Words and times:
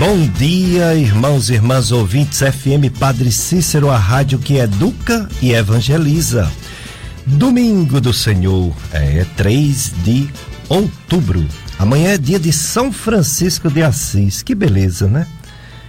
Bom 0.00 0.26
dia, 0.26 0.94
irmãos 0.94 1.50
e 1.50 1.52
irmãs 1.52 1.92
ouvintes 1.92 2.38
FM 2.38 2.88
Padre 2.98 3.30
Cícero, 3.30 3.90
a 3.90 3.98
rádio 3.98 4.38
que 4.38 4.56
educa 4.56 5.28
e 5.42 5.52
evangeliza. 5.52 6.50
Domingo 7.26 8.00
do 8.00 8.10
Senhor 8.10 8.74
é 8.94 9.26
3 9.36 9.92
de 10.02 10.26
outubro. 10.70 11.46
Amanhã 11.78 12.14
é 12.14 12.16
dia 12.16 12.40
de 12.40 12.50
São 12.50 12.90
Francisco 12.90 13.70
de 13.70 13.82
Assis. 13.82 14.42
Que 14.42 14.54
beleza, 14.54 15.06
né? 15.06 15.26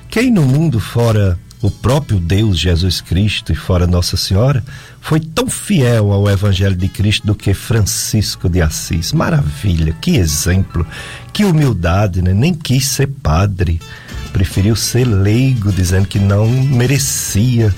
Quem 0.09 0.29
no 0.29 0.41
mundo 0.41 0.77
fora 0.77 1.39
o 1.61 1.69
próprio 1.69 2.19
Deus 2.19 2.57
Jesus 2.57 3.01
Cristo 3.01 3.51
e 3.51 3.55
fora 3.55 3.85
Nossa 3.85 4.17
Senhora, 4.17 4.63
foi 4.99 5.19
tão 5.19 5.47
fiel 5.47 6.11
ao 6.11 6.29
Evangelho 6.29 6.75
de 6.75 6.87
Cristo 6.87 7.27
do 7.27 7.35
que 7.35 7.53
Francisco 7.53 8.49
de 8.49 8.61
Assis. 8.61 9.13
Maravilha, 9.13 9.95
que 10.01 10.15
exemplo, 10.15 10.85
que 11.31 11.45
humildade, 11.45 12.21
né? 12.21 12.33
Nem 12.33 12.53
quis 12.53 12.87
ser 12.87 13.07
padre, 13.07 13.79
preferiu 14.31 14.75
ser 14.75 15.05
leigo, 15.05 15.71
dizendo 15.71 16.07
que 16.07 16.19
não 16.19 16.47
merecia, 16.47 17.73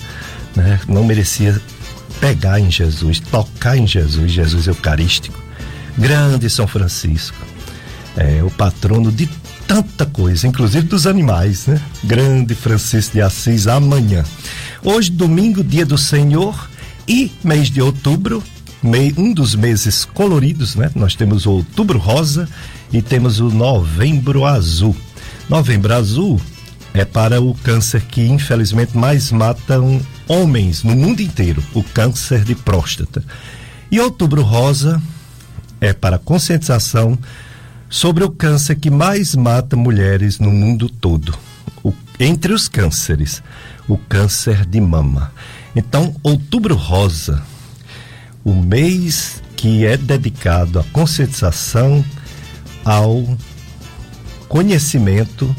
né? 0.56 0.80
Não 0.88 1.04
merecia 1.04 1.60
pegar 2.20 2.60
em 2.60 2.72
Jesus, 2.72 3.20
tocar 3.20 3.78
em 3.78 3.88
Jesus, 3.88 4.32
Jesus 4.32 4.68
Eucarístico. 4.68 5.42
Grande 5.98 6.50
São 6.50 6.68
Francisco, 6.68 7.38
é 8.16 8.44
o 8.44 8.50
patrono 8.50 9.12
de 9.12 9.30
tanta 9.68 10.06
coisa, 10.06 10.48
inclusive 10.48 10.88
dos 10.88 11.08
animais, 11.08 11.68
né? 11.68 11.82
Grande 12.04 12.56
Francisco 12.56 13.14
de 13.14 13.22
Assis, 13.22 13.68
amanhã. 13.68 14.24
Hoje, 14.84 15.12
domingo, 15.12 15.64
dia 15.64 15.86
do 15.86 15.98
Senhor 15.98 16.70
e 17.08 17.32
mês 17.44 17.70
de 17.70 17.82
outubro, 17.82 18.44
um 19.18 19.34
dos 19.34 19.56
meses 19.56 20.06
coloridos, 20.06 20.76
né? 20.76 20.92
Nós 20.96 21.16
temos 21.16 21.46
o 21.46 21.52
outubro 21.52 21.98
rosa 21.98 22.48
e 22.92 23.02
temos 23.02 23.40
o 23.40 23.50
novembro 23.50 24.46
azul. 24.46 24.96
Novembro 25.50 25.94
azul 25.94 26.42
é 26.94 27.04
para 27.04 27.42
o 27.42 27.54
câncer 27.56 28.02
que 28.02 28.22
infelizmente 28.22 28.96
mais 28.96 29.32
matam 29.32 30.02
homens 30.28 30.84
no 30.84 30.96
mundo 30.96 31.22
inteiro, 31.22 31.64
o 31.74 31.84
câncer 31.84 32.44
de 32.44 32.56
próstata. 32.56 33.24
E 33.92 34.00
outubro 34.00 34.42
rosa 34.42 35.02
é 35.82 35.92
para 35.92 36.18
conscientização 36.18 37.18
sobre 37.90 38.24
o 38.24 38.32
câncer 38.32 38.76
que 38.76 38.90
mais 38.90 39.36
mata 39.36 39.76
mulheres 39.76 40.40
no 40.40 40.52
mundo 40.52 40.90
todo. 40.90 41.38
O, 41.84 41.94
entre 42.20 42.54
os 42.54 42.68
cânceres, 42.68 43.44
o 43.88 43.98
câncer 43.98 44.66
de 44.66 44.80
mama. 44.80 45.32
Então, 45.76 46.16
Outubro 46.24 46.76
Rosa, 46.76 47.44
o 48.44 48.54
mês 48.54 49.42
que 49.56 49.86
é 49.86 49.98
dedicado 49.98 50.80
à 50.80 50.84
conscientização, 50.86 52.04
ao 52.86 53.38
conhecimento, 54.54 55.56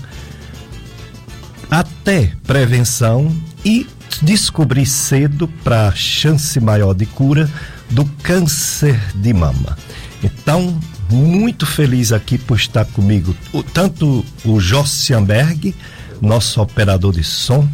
até 1.68 2.30
prevenção 2.44 3.34
e 3.64 3.88
descobrir 4.22 4.86
cedo 4.86 5.48
para 5.64 5.90
chance 5.96 6.60
maior 6.60 6.94
de 6.94 7.04
cura 7.04 7.50
do 7.90 8.04
câncer 8.22 8.96
de 9.16 9.32
mama. 9.34 9.76
Então, 10.22 10.78
muito 11.10 11.66
feliz 11.66 12.12
aqui 12.12 12.38
por 12.38 12.56
estar 12.56 12.84
comigo, 12.84 13.34
o, 13.52 13.64
tanto 13.64 14.24
o 14.44 14.60
Jossianberg, 14.60 15.74
nosso 16.20 16.62
operador 16.62 17.12
de 17.12 17.24
som, 17.24 17.68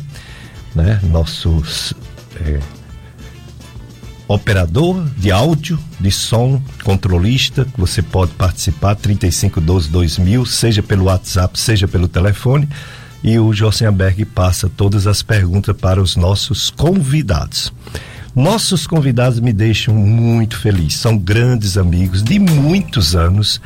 né, 0.75 0.99
nosso 1.03 1.63
é, 2.37 2.61
operador 4.33 5.05
de 5.17 5.33
áudio, 5.33 5.77
de 5.99 6.11
som, 6.13 6.63
controlista, 6.85 7.67
você 7.77 8.01
pode 8.01 8.31
participar, 8.35 8.95
3512 8.95 9.91
2000, 9.91 10.47
seja 10.47 10.83
pelo 10.85 11.07
WhatsApp, 11.07 11.59
seja 11.59 11.89
pelo 11.89 12.07
telefone. 12.07 12.69
E 13.25 13.39
o 13.41 13.53
Jossianberg 13.53 14.25
passa 14.27 14.69
todas 14.69 15.09
as 15.09 15.21
perguntas 15.21 15.77
para 15.77 16.01
os 16.01 16.15
nossos 16.15 16.71
convidados. 16.71 17.73
Nossos 18.35 18.87
convidados 18.87 19.41
me 19.41 19.53
deixam 19.53 19.97
muito 19.97 20.57
feliz. 20.57 20.95
São 20.95 21.19
grandes 21.19 21.77
amigos 21.77 22.23
de 22.23 22.39
muitos 22.39 23.17
anos 23.17 23.61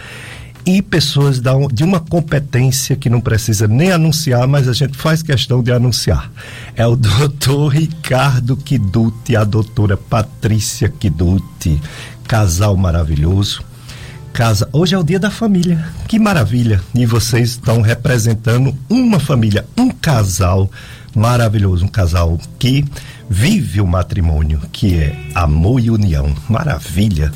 e 0.66 0.80
pessoas 0.80 1.40
de 1.72 1.84
uma 1.84 2.00
competência 2.00 2.96
que 2.96 3.10
não 3.10 3.20
precisa 3.20 3.68
nem 3.68 3.92
anunciar, 3.92 4.46
mas 4.46 4.66
a 4.66 4.72
gente 4.72 4.96
faz 4.96 5.22
questão 5.22 5.62
de 5.62 5.70
anunciar. 5.70 6.30
É 6.74 6.86
o 6.86 6.96
doutor 6.96 7.68
Ricardo 7.68 8.56
Kiduti, 8.56 9.36
a 9.36 9.44
doutora 9.44 9.96
Patrícia 9.96 10.88
Kiduti, 10.88 11.80
casal 12.26 12.76
maravilhoso. 12.76 13.62
Casa, 14.32 14.68
hoje 14.72 14.94
é 14.94 14.98
o 14.98 15.04
dia 15.04 15.20
da 15.20 15.30
família. 15.30 15.86
Que 16.08 16.18
maravilha! 16.18 16.80
E 16.92 17.06
vocês 17.06 17.50
estão 17.50 17.80
representando 17.80 18.74
uma 18.90 19.20
família, 19.20 19.64
um 19.76 19.90
casal 19.90 20.68
maravilhoso, 21.14 21.84
um 21.84 21.88
casal 21.88 22.36
que 22.58 22.84
vive 23.30 23.80
o 23.80 23.86
matrimônio, 23.86 24.60
que 24.72 24.96
é 24.96 25.16
amor 25.34 25.80
e 25.80 25.90
união. 25.90 26.34
Maravilha. 26.48 27.32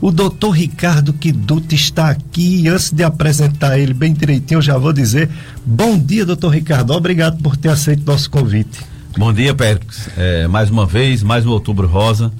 O 0.00 0.10
doutor 0.10 0.52
Ricardo 0.52 1.12
Kiduti 1.12 1.74
está 1.74 2.08
aqui 2.08 2.62
e 2.62 2.68
antes 2.68 2.90
de 2.90 3.02
apresentar 3.02 3.78
ele 3.78 3.92
bem 3.92 4.14
direitinho, 4.14 4.58
eu 4.58 4.62
já 4.62 4.78
vou 4.78 4.94
dizer 4.94 5.28
bom 5.64 5.98
dia, 5.98 6.24
doutor 6.24 6.48
Ricardo. 6.48 6.92
Obrigado 6.92 7.42
por 7.42 7.54
ter 7.54 7.68
aceito 7.68 8.02
nosso 8.06 8.30
convite. 8.30 8.80
Bom 9.18 9.30
dia, 9.30 9.54
Pérez. 9.54 10.08
É, 10.16 10.48
mais 10.48 10.70
uma 10.70 10.86
vez, 10.86 11.22
mais 11.22 11.44
um 11.44 11.50
outubro 11.50 11.86
rosa. 11.86 12.32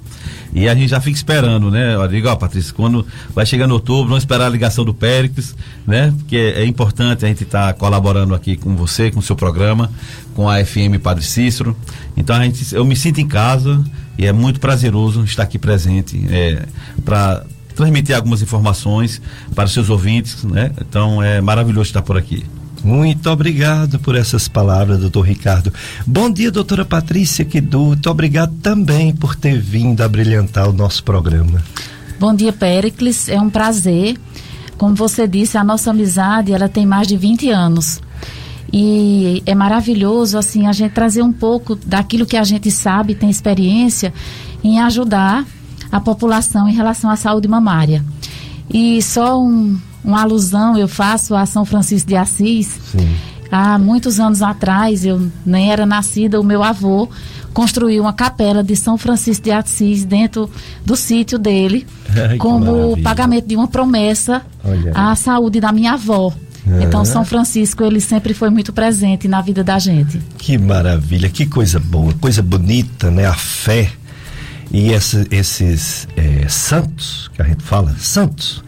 E 0.53 0.69
a 0.69 0.75
gente 0.75 0.89
já 0.89 1.01
fica 1.01 1.17
esperando, 1.17 1.71
né? 1.71 1.95
Eu 1.95 2.09
digo, 2.09 2.29
ó, 2.29 2.37
Patrícia, 2.37 2.75
quando 2.75 3.07
vai 3.35 3.47
chegando 3.47 3.73
outubro, 3.73 4.09
vamos 4.09 4.23
esperar 4.23 4.47
a 4.47 4.49
ligação 4.49 4.85
do 4.85 4.93
Péricles, 4.93 5.55
né? 5.87 6.13
Porque 6.19 6.37
é, 6.37 6.63
é 6.63 6.67
importante 6.67 7.25
a 7.25 7.29
gente 7.29 7.45
estar 7.45 7.69
tá 7.69 7.73
colaborando 7.73 8.35
aqui 8.35 8.57
com 8.57 8.75
você, 8.75 9.11
com 9.11 9.21
o 9.21 9.23
seu 9.23 9.37
programa, 9.37 9.91
com 10.35 10.49
a 10.49 10.65
FM 10.65 10.99
Padre 11.03 11.25
Cícero. 11.25 11.77
Então 12.17 12.35
a 12.35 12.45
gente, 12.45 12.75
eu 12.75 12.85
me 12.85 12.97
sinto 12.97 13.21
em 13.21 13.29
casa 13.29 13.83
e 14.19 14.27
é 14.27 14.33
muito 14.33 14.61
prazeroso 14.61 15.23
estar 15.25 15.45
aqui 15.45 15.59
presente 15.59 16.27
é, 16.31 16.67
para 17.05 17.45
transmitir 17.75 18.15
algumas 18.15 18.43
informações 18.43 19.23
para 19.55 19.65
os 19.65 19.73
seus 19.73 19.89
ouvintes, 19.89 20.45
né? 20.45 20.73
Então 20.81 21.23
é 21.23 21.41
maravilhoso 21.41 21.89
estar 21.89 22.03
por 22.03 22.17
aqui. 22.17 22.45
Muito 22.83 23.29
obrigado 23.31 23.99
por 23.99 24.17
essas 24.17 24.49
palavras, 24.49 25.01
doutor 25.01 25.23
Ricardo. 25.23 25.73
Bom 26.07 26.31
dia, 26.31 26.51
doutora 26.51 26.85
Patrícia 26.85 27.45
Quidu. 27.45 27.87
Muito 27.87 28.11
obrigado 28.11 28.55
também 28.63 29.15
por 29.15 29.35
ter 29.35 29.59
vindo 29.59 30.01
a 30.03 30.09
brilhantar 30.09 30.69
o 30.69 30.73
nosso 30.73 31.05
programa. 31.05 31.63
Bom 32.19 32.35
dia, 32.35 32.53
Péricles. 32.53 33.29
É 33.29 33.41
um 33.41 33.51
prazer. 33.51 34.19
Como 34.79 34.95
você 34.95 35.29
disse, 35.29 35.59
a 35.59 35.65
nossa 35.65 35.91
amizade 35.91 36.53
ela 36.53 36.69
tem 36.69 36.87
mais 36.87 37.07
de 37.07 37.17
20 37.17 37.51
anos. 37.51 38.01
E 38.73 39.43
é 39.45 39.55
maravilhoso 39.55 40.39
assim 40.39 40.67
a 40.67 40.73
gente 40.73 40.93
trazer 40.93 41.23
um 41.23 41.33
pouco 41.33 41.75
daquilo 41.75 42.25
que 42.25 42.37
a 42.37 42.45
gente 42.45 42.71
sabe, 42.71 43.15
tem 43.15 43.29
experiência 43.29 44.13
em 44.63 44.81
ajudar 44.81 45.45
a 45.91 46.01
população 46.01 46.69
em 46.69 46.73
relação 46.73 47.11
à 47.11 47.17
saúde 47.17 47.49
mamária. 47.49 48.05
E 48.73 49.03
só 49.03 49.43
um, 49.43 49.79
uma 50.05 50.23
alusão 50.23 50.77
eu 50.77 50.89
faço 50.89 51.35
a 51.35 51.47
São 51.47 51.65
Francisco 51.65 52.09
de 52.09 52.17
Assis. 52.17 52.79
Sim. 52.93 53.17
Há 53.51 53.79
muitos 53.79 54.21
anos 54.21 54.43
atrás, 54.43 55.05
eu 55.05 55.29
nem 55.45 55.73
era 55.73 55.85
nascida, 55.85 56.41
o 56.41 56.45
meu 56.45 56.63
avô 56.63 57.09
construiu 57.53 58.03
uma 58.03 58.13
capela 58.13 58.63
de 58.63 58.77
São 58.77 58.97
Francisco 58.97 59.45
de 59.45 59.51
Assis 59.51 60.05
dentro 60.05 60.49
do 60.85 60.97
sítio 60.97 61.39
dele, 61.39 61.87
Ai, 62.15 62.37
como 62.37 62.97
pagamento 63.03 63.47
de 63.49 63.57
uma 63.57 63.67
promessa 63.67 64.43
à 64.95 65.15
saúde 65.17 65.61
da 65.61 65.73
minha 65.73 65.95
avó. 65.95 66.33
Uhum. 66.67 66.83
Então, 66.83 67.05
São 67.05 67.25
Francisco, 67.25 67.83
ele 67.83 68.01
sempre 68.01 68.35
foi 68.35 68.51
muito 68.51 68.73
presente 68.73 69.27
na 69.27 69.41
vida 69.41 69.65
da 69.65 69.79
gente. 69.79 70.21
Que 70.39 70.59
maravilha, 70.59 71.29
que 71.29 71.47
coisa 71.47 71.81
boa, 71.81 72.13
coisa 72.21 72.43
bonita, 72.43 73.11
né? 73.11 73.27
A 73.27 73.35
fé. 73.35 73.91
E 74.71 74.93
essa, 74.93 75.27
esses 75.31 76.07
é, 76.17 76.47
santos, 76.49 77.29
que 77.35 77.43
a 77.43 77.45
gente 77.45 77.65
fala, 77.65 77.95
santos, 77.99 78.63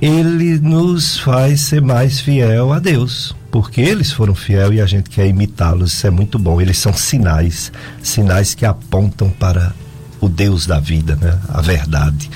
ele 0.00 0.58
nos 0.60 1.18
faz 1.18 1.62
ser 1.62 1.82
mais 1.82 2.20
fiel 2.20 2.72
a 2.72 2.78
Deus, 2.78 3.34
porque 3.50 3.80
eles 3.80 4.12
foram 4.12 4.34
fiel 4.34 4.72
e 4.72 4.80
a 4.80 4.86
gente 4.86 5.10
quer 5.10 5.26
imitá-los, 5.26 5.92
isso 5.92 6.06
é 6.06 6.10
muito 6.10 6.38
bom. 6.38 6.60
Eles 6.60 6.78
são 6.78 6.92
sinais, 6.92 7.72
sinais 8.02 8.54
que 8.54 8.64
apontam 8.64 9.30
para 9.30 9.74
o 10.20 10.28
Deus 10.28 10.66
da 10.66 10.78
vida, 10.78 11.16
né? 11.16 11.38
A 11.48 11.60
verdade. 11.60 12.30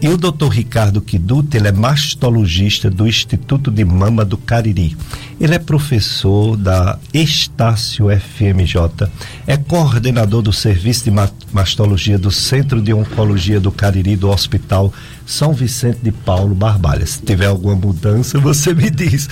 E 0.00 0.08
o 0.08 0.16
doutor 0.16 0.48
Ricardo 0.48 1.00
Kiduta, 1.00 1.56
ele 1.56 1.68
é 1.68 1.72
mastologista 1.72 2.90
do 2.90 3.06
Instituto 3.06 3.70
de 3.70 3.82
Mama 3.82 4.26
do 4.26 4.36
Cariri. 4.36 4.94
Ele 5.40 5.54
é 5.54 5.58
professor 5.58 6.54
da 6.54 6.98
Estácio 7.14 8.06
FMJ, 8.10 9.10
é 9.46 9.56
coordenador 9.56 10.42
do 10.42 10.52
Serviço 10.52 11.04
de 11.04 11.12
Mastologia 11.50 12.18
do 12.18 12.30
Centro 12.30 12.82
de 12.82 12.92
Oncologia 12.92 13.58
do 13.58 13.72
Cariri 13.72 14.16
do 14.16 14.28
Hospital 14.28 14.92
São 15.26 15.52
Vicente 15.52 15.98
de 16.02 16.12
Paulo 16.12 16.54
Barbalha. 16.54 17.04
Se 17.04 17.20
tiver 17.20 17.46
alguma 17.46 17.74
mudança, 17.74 18.38
você 18.40 18.72
me 18.72 18.88
diz. 18.88 19.28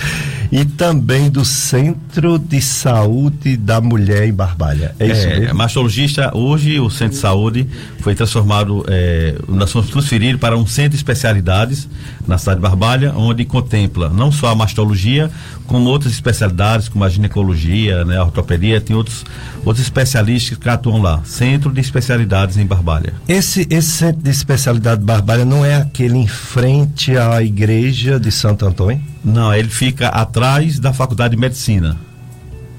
e 0.51 0.65
também 0.65 1.29
do 1.29 1.45
Centro 1.45 2.37
de 2.37 2.61
Saúde 2.61 3.55
da 3.55 3.79
Mulher 3.79 4.27
em 4.27 4.33
Barbalha. 4.33 4.93
É 4.99 5.07
isso 5.07 5.27
é, 5.27 5.39
mesmo? 5.39 5.55
Mastologista, 5.55 6.35
hoje 6.35 6.79
o 6.79 6.89
Centro 6.89 7.15
de 7.15 7.21
Saúde 7.21 7.67
foi 8.01 8.13
transformado, 8.13 8.85
é, 8.89 9.35
nós 9.47 9.71
fomos 9.71 9.89
transferidos 9.89 10.39
para 10.39 10.57
um 10.57 10.67
centro 10.67 10.91
de 10.91 10.97
especialidades 10.97 11.87
na 12.27 12.37
cidade 12.37 12.57
de 12.57 12.61
Barbalha, 12.61 13.13
onde 13.15 13.45
contempla 13.45 14.09
não 14.09 14.31
só 14.31 14.47
a 14.47 14.55
mastologia, 14.55 15.29
como 15.67 15.89
outras 15.89 16.13
especialidades, 16.13 16.89
como 16.89 17.03
a 17.03 17.09
ginecologia, 17.09 18.03
né, 18.05 18.17
a 18.17 18.23
ortopedia, 18.23 18.79
tem 18.81 18.95
outros, 18.95 19.23
outros 19.63 19.85
especialistas 19.85 20.57
que 20.57 20.69
atuam 20.69 21.01
lá. 21.01 21.21
Centro 21.23 21.71
de 21.71 21.81
especialidades 21.81 22.57
em 22.57 22.65
Barbalha. 22.65 23.13
Esse, 23.27 23.67
esse 23.69 23.89
centro 23.89 24.21
de 24.21 24.29
especialidade 24.29 24.99
de 25.01 25.05
Barbalha 25.05 25.45
não 25.45 25.65
é 25.65 25.75
aquele 25.75 26.17
em 26.17 26.27
frente 26.27 27.17
à 27.17 27.41
igreja 27.41 28.19
de 28.19 28.31
Santo 28.31 28.65
Antônio? 28.65 29.01
Não, 29.23 29.53
ele 29.53 29.69
fica 29.69 30.09
atrás 30.09 30.79
da 30.79 30.93
Faculdade 30.93 31.35
de 31.35 31.41
Medicina. 31.41 31.97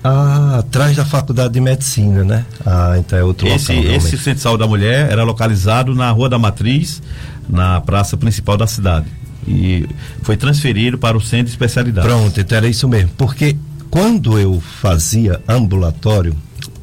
Ah, 0.08 0.58
atrás 0.60 0.96
da 0.96 1.04
Faculdade 1.04 1.54
de 1.54 1.60
Medicina, 1.60 2.22
né? 2.22 2.46
Ah, 2.64 2.94
então 2.96 3.18
é 3.18 3.24
outro 3.24 3.48
esse, 3.48 3.74
local. 3.74 3.92
Esse 3.92 4.10
Centro 4.16 4.34
de 4.34 4.40
Saúde 4.40 4.60
da 4.60 4.68
Mulher 4.68 5.10
era 5.10 5.24
localizado 5.24 5.96
na 5.96 6.08
Rua 6.12 6.28
da 6.28 6.38
Matriz, 6.38 7.02
na 7.48 7.80
praça 7.80 8.16
principal 8.16 8.56
da 8.56 8.68
cidade. 8.68 9.06
E 9.46 9.86
foi 10.22 10.36
transferido 10.36 10.98
para 10.98 11.16
o 11.16 11.20
Centro 11.20 11.46
de 11.46 11.50
Especialidade. 11.50 12.06
Pronto, 12.06 12.40
então 12.40 12.58
era 12.58 12.68
isso 12.68 12.88
mesmo. 12.88 13.10
Porque 13.16 13.56
quando 13.90 14.38
eu 14.38 14.60
fazia 14.60 15.40
ambulatório 15.48 16.34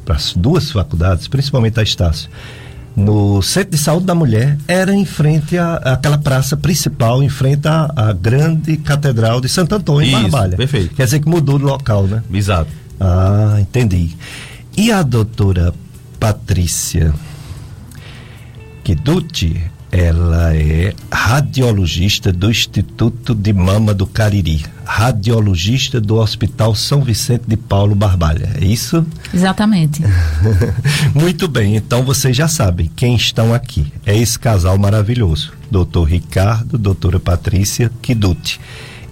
para 0.04 0.16
as 0.16 0.32
duas 0.34 0.70
faculdades, 0.70 1.28
principalmente 1.28 1.78
a 1.78 1.82
Estácio, 1.82 2.28
no 2.96 3.42
Centro 3.42 3.72
de 3.72 3.78
Saúde 3.78 4.06
da 4.06 4.14
Mulher, 4.14 4.56
era 4.68 4.94
em 4.94 5.04
frente 5.04 5.58
à, 5.58 5.74
àquela 5.76 6.16
praça 6.16 6.56
principal, 6.56 7.22
em 7.22 7.28
frente 7.28 7.66
à, 7.66 7.90
à 7.94 8.12
grande 8.12 8.76
Catedral 8.76 9.40
de 9.40 9.48
Santo 9.48 9.74
Antônio, 9.74 10.08
em 10.08 10.12
Isso, 10.12 10.30
Barbalha. 10.30 10.56
perfeito. 10.56 10.94
Quer 10.94 11.04
dizer 11.04 11.20
que 11.20 11.28
mudou 11.28 11.58
de 11.58 11.64
local, 11.64 12.04
né? 12.06 12.22
Exato. 12.32 12.70
Ah, 13.00 13.56
entendi. 13.60 14.16
E 14.76 14.90
a 14.92 15.02
doutora 15.02 15.74
Patrícia 16.20 17.12
Kiduti, 18.82 19.60
ela 19.96 20.52
é 20.56 20.92
radiologista 21.08 22.32
do 22.32 22.50
Instituto 22.50 23.32
de 23.32 23.52
Mama 23.52 23.94
do 23.94 24.04
Cariri, 24.04 24.66
radiologista 24.84 26.00
do 26.00 26.16
Hospital 26.16 26.74
São 26.74 27.00
Vicente 27.00 27.44
de 27.46 27.56
Paulo 27.56 27.94
Barbalha, 27.94 28.56
é 28.60 28.64
isso? 28.64 29.06
Exatamente. 29.32 30.02
Muito 31.14 31.46
bem, 31.46 31.76
então 31.76 32.02
vocês 32.02 32.36
já 32.36 32.48
sabem 32.48 32.90
quem 32.96 33.14
estão 33.14 33.54
aqui. 33.54 33.86
É 34.04 34.18
esse 34.18 34.36
casal 34.36 34.76
maravilhoso, 34.76 35.52
doutor 35.70 36.08
Ricardo, 36.08 36.76
doutora 36.76 37.20
Patrícia 37.20 37.88
Kiduti. 38.02 38.60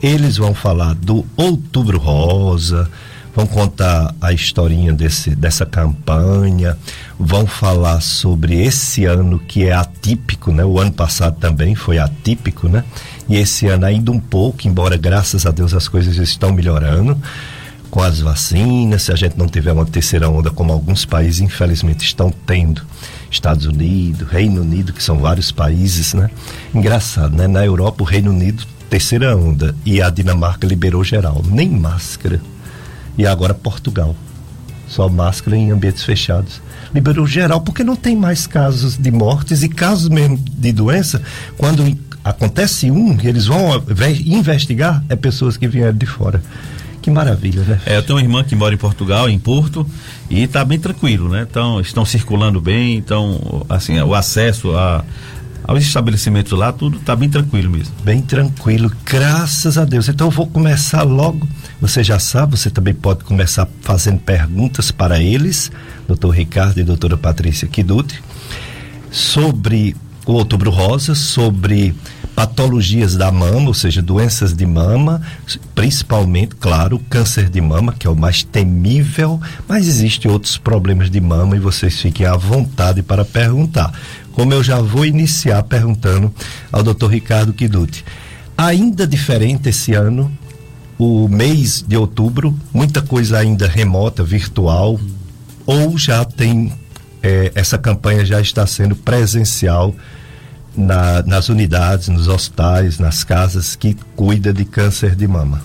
Eles 0.03 0.37
vão 0.37 0.53
falar 0.53 0.97
do 0.97 1.25
Outubro 1.37 1.97
Rosa, 1.97 2.91
vão 3.35 3.47
contar 3.47 4.15
a 4.21 4.33
historinha 4.33 4.93
desse, 4.93 5.35
dessa 5.35 5.65
campanha, 5.65 6.77
vão 7.19 7.47
falar 7.47 8.01
sobre 8.01 8.63
esse 8.63 9.05
ano 9.05 9.39
que 9.39 9.65
é 9.65 9.73
atípico, 9.73 10.53
né? 10.53 10.65
O 10.65 10.79
ano 10.79 10.93
passado 10.93 11.39
também 11.39 11.75
foi 11.75 11.99
atípico, 11.99 12.69
né? 12.69 12.85
E 13.29 13.37
esse 13.37 13.67
ano 13.69 13.87
ainda 13.87 14.11
um 14.11 14.21
pouco, 14.21 14.67
embora 14.69 14.97
graças 14.97 15.47
a 15.47 15.51
Deus 15.51 15.73
as 15.75 15.89
coisas 15.89 16.17
estão 16.17 16.53
melhorando 16.53 17.17
com 17.91 18.03
as 18.03 18.21
vacinas, 18.21 19.03
se 19.03 19.13
a 19.13 19.17
gente 19.17 19.39
não 19.39 19.47
tiver 19.47 19.73
uma 19.73 19.85
terceira 19.85 20.29
onda 20.29 20.51
como 20.51 20.73
alguns 20.73 21.05
países 21.05 21.41
infelizmente 21.41 22.05
estão 22.05 22.33
tendo, 22.47 22.83
Estados 23.31 23.67
Unidos, 23.67 24.27
Reino 24.29 24.63
Unido, 24.63 24.95
que 24.95 25.03
são 25.03 25.19
vários 25.19 25.53
países, 25.53 26.15
né? 26.15 26.31
Engraçado, 26.75 27.37
né? 27.37 27.47
Na 27.47 27.65
Europa 27.65 28.03
o 28.03 28.07
Reino 28.07 28.31
Unido 28.31 28.65
terceira 28.89 29.35
onda 29.35 29.75
e 29.87 30.03
a 30.03 30.11
Dinamarca 30.11 30.67
liberou 30.67 31.03
geral, 31.03 31.43
nem 31.49 31.71
máscara 31.71 32.41
e 33.17 33.27
agora 33.27 33.55
Portugal. 33.55 34.15
Só 34.89 35.09
máscara 35.09 35.57
em 35.57 35.71
ambientes 35.71 36.03
fechados. 36.03 36.61
Liberou 36.95 37.27
geral 37.27 37.61
porque 37.61 37.83
não 37.83 37.97
tem 37.97 38.15
mais 38.15 38.47
casos 38.47 38.97
de 38.97 39.11
mortes 39.11 39.63
e 39.63 39.69
casos 39.69 40.09
mesmo 40.09 40.39
de 40.39 40.73
doença. 40.73 41.23
Quando 41.57 41.97
acontece 42.23 42.91
um, 42.91 43.19
eles 43.23 43.47
vão 43.47 43.83
investigar, 44.27 45.03
é 45.09 45.17
pessoas 45.17 45.57
que 45.57 45.67
vieram 45.67 45.97
de 45.97 46.07
fora. 46.07 46.43
Que 47.01 47.11
maravilha, 47.11 47.63
né? 47.63 47.81
É, 47.85 47.97
eu 47.97 48.03
tenho 48.03 48.17
uma 48.17 48.23
irmã 48.23 48.45
que 48.45 48.55
mora 48.55 48.73
em 48.73 48.79
Portugal, 48.79 49.29
em 49.29 49.39
Porto, 49.39 49.85
e 50.31 50.45
está 50.45 50.65
bem 50.65 50.79
tranquilo, 50.79 51.29
né? 51.29 51.45
Então, 51.51 51.81
estão 51.81 52.05
circulando 52.05 52.61
bem, 52.61 52.97
então, 52.97 53.67
assim, 53.69 53.99
o 54.01 54.15
acesso 54.15 54.77
a, 54.77 55.05
aos 55.65 55.83
estabelecimentos 55.83 56.53
lá, 56.53 56.73
tudo 56.73 56.99
está 56.99 57.15
bem 57.15 57.29
tranquilo 57.29 57.71
mesmo. 57.71 57.95
Bem 58.05 58.21
tranquilo, 58.21 58.91
graças 59.05 59.79
a 59.79 59.85
Deus. 59.85 60.09
Então 60.09 60.27
eu 60.27 60.31
vou 60.31 60.47
começar 60.47 61.03
logo. 61.03 61.49
Você 61.81 62.03
já 62.03 62.19
sabe, 62.19 62.59
você 62.59 62.71
também 62.71 62.95
pode 62.95 63.25
começar 63.25 63.69
fazendo 63.81 64.19
perguntas 64.21 64.91
para 64.91 65.21
eles, 65.21 65.71
doutor 66.07 66.31
Ricardo 66.31 66.79
e 66.79 66.85
doutora 66.85 67.17
Patrícia 67.17 67.69
Kiduti, 67.69 68.23
sobre 69.11 69.97
o 70.27 70.33
Outubro 70.33 70.71
Rosa, 70.71 71.15
sobre 71.15 71.95
patologias 72.35 73.17
da 73.17 73.31
mama, 73.31 73.69
ou 73.69 73.75
seja, 73.75 74.01
doenças 74.01 74.55
de 74.55 74.65
mama, 74.65 75.21
principalmente, 75.75 76.55
claro, 76.57 76.99
câncer 77.11 77.49
de 77.49 77.61
mama, 77.61 77.95
que 77.97 78.07
é 78.07 78.11
o 78.11 78.17
mais 78.17 78.43
temível, 78.43 79.41
mas 79.69 79.87
existem 79.87 80.31
outros 80.31 80.57
problemas 80.57 81.11
de 81.11 81.21
mama 81.21 81.57
e 81.57 81.61
vocês 81.61 82.01
fiquem 82.01 82.27
à 82.27 82.37
vontade 82.37 83.03
para 83.03 83.25
perguntar. 83.25 83.93
Como 84.33 84.53
eu 84.53 84.63
já 84.63 84.81
vou 84.81 85.05
iniciar 85.05 85.63
perguntando 85.63 86.33
ao 86.71 86.83
Dr. 86.83 87.07
Ricardo 87.07 87.53
Kiduti. 87.53 88.05
Ainda 88.57 89.07
diferente 89.07 89.69
esse 89.69 89.93
ano, 89.95 90.31
o 90.99 91.29
mês 91.29 91.85
de 91.87 91.97
outubro, 91.97 92.57
muita 92.73 93.03
coisa 93.03 93.39
ainda 93.39 93.67
remota, 93.67 94.23
virtual, 94.23 94.99
ou 95.67 95.99
já 95.99 96.25
tem 96.25 96.73
eh, 97.23 97.53
essa 97.55 97.79
campanha 97.79 98.25
já 98.25 98.41
está 98.41 98.67
sendo 98.67 98.97
presencial 98.97 99.95
na, 100.77 101.23
nas 101.23 101.49
unidades, 101.49 102.09
nos 102.09 102.29
hospitais, 102.29 102.99
nas 102.99 103.25
casas 103.25 103.77
que 103.77 103.97
cuida 104.17 104.53
de 104.53 104.65
câncer 104.65 105.15
de 105.15 105.27
mama? 105.27 105.63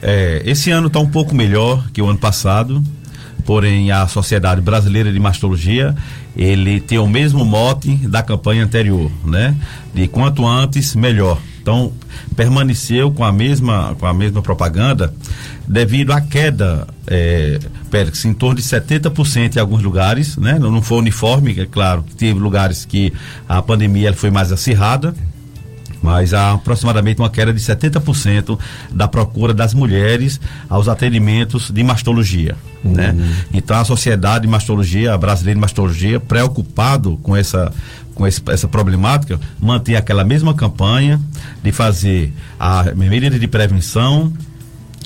É, 0.00 0.42
esse 0.44 0.70
ano 0.70 0.88
está 0.88 0.98
um 0.98 1.08
pouco 1.08 1.34
melhor 1.34 1.88
que 1.92 2.02
o 2.02 2.08
ano 2.08 2.18
passado, 2.18 2.82
porém 3.44 3.90
a 3.92 4.06
Sociedade 4.08 4.60
Brasileira 4.60 5.12
de 5.12 5.20
Mastologia 5.20 5.94
ele 6.36 6.80
tem 6.80 6.98
o 6.98 7.06
mesmo 7.06 7.44
mote 7.44 7.94
da 8.08 8.22
campanha 8.22 8.64
anterior, 8.64 9.10
né? 9.24 9.54
De 9.94 10.08
quanto 10.08 10.46
antes 10.46 10.94
melhor. 10.94 11.38
Então 11.60 11.92
permaneceu 12.34 13.12
com 13.12 13.24
a 13.24 13.32
mesma 13.32 13.94
com 13.98 14.06
a 14.06 14.12
mesma 14.12 14.42
propaganda 14.42 15.14
devido 15.66 16.12
à 16.12 16.20
queda 16.20 16.88
é, 17.06 17.58
Pérez, 17.90 18.24
em 18.24 18.34
torno 18.34 18.56
de 18.56 18.62
70% 18.62 19.56
em 19.56 19.60
alguns 19.60 19.82
lugares, 19.82 20.36
né? 20.36 20.58
Não, 20.58 20.70
não 20.70 20.82
foi 20.82 20.98
uniforme, 20.98 21.60
é 21.60 21.66
claro, 21.66 22.04
teve 22.16 22.38
lugares 22.38 22.84
que 22.84 23.12
a 23.48 23.62
pandemia 23.62 24.12
foi 24.12 24.30
mais 24.30 24.50
acirrada, 24.50 25.14
mas 26.02 26.34
há 26.34 26.52
aproximadamente 26.52 27.20
uma 27.20 27.30
queda 27.30 27.52
de 27.52 27.60
70% 27.60 28.58
da 28.90 29.06
procura 29.06 29.54
das 29.54 29.72
mulheres 29.72 30.40
aos 30.68 30.88
atendimentos 30.88 31.70
de 31.70 31.82
mastologia, 31.84 32.56
uhum. 32.84 32.92
né? 32.92 33.14
Então 33.54 33.78
a 33.78 33.84
Sociedade 33.84 34.42
de 34.42 34.50
Mastologia, 34.50 35.14
a 35.14 35.18
Brasileira 35.18 35.56
de 35.56 35.60
Mastologia, 35.60 36.18
preocupado 36.18 37.18
com 37.22 37.36
essa 37.36 37.72
com 38.14 38.26
esse, 38.26 38.42
essa 38.48 38.68
problemática, 38.68 39.40
mantém 39.58 39.96
aquela 39.96 40.22
mesma 40.22 40.52
campanha 40.52 41.18
de 41.62 41.72
fazer 41.72 42.30
a 42.60 42.92
medida 42.94 43.38
de 43.38 43.48
prevenção, 43.48 44.30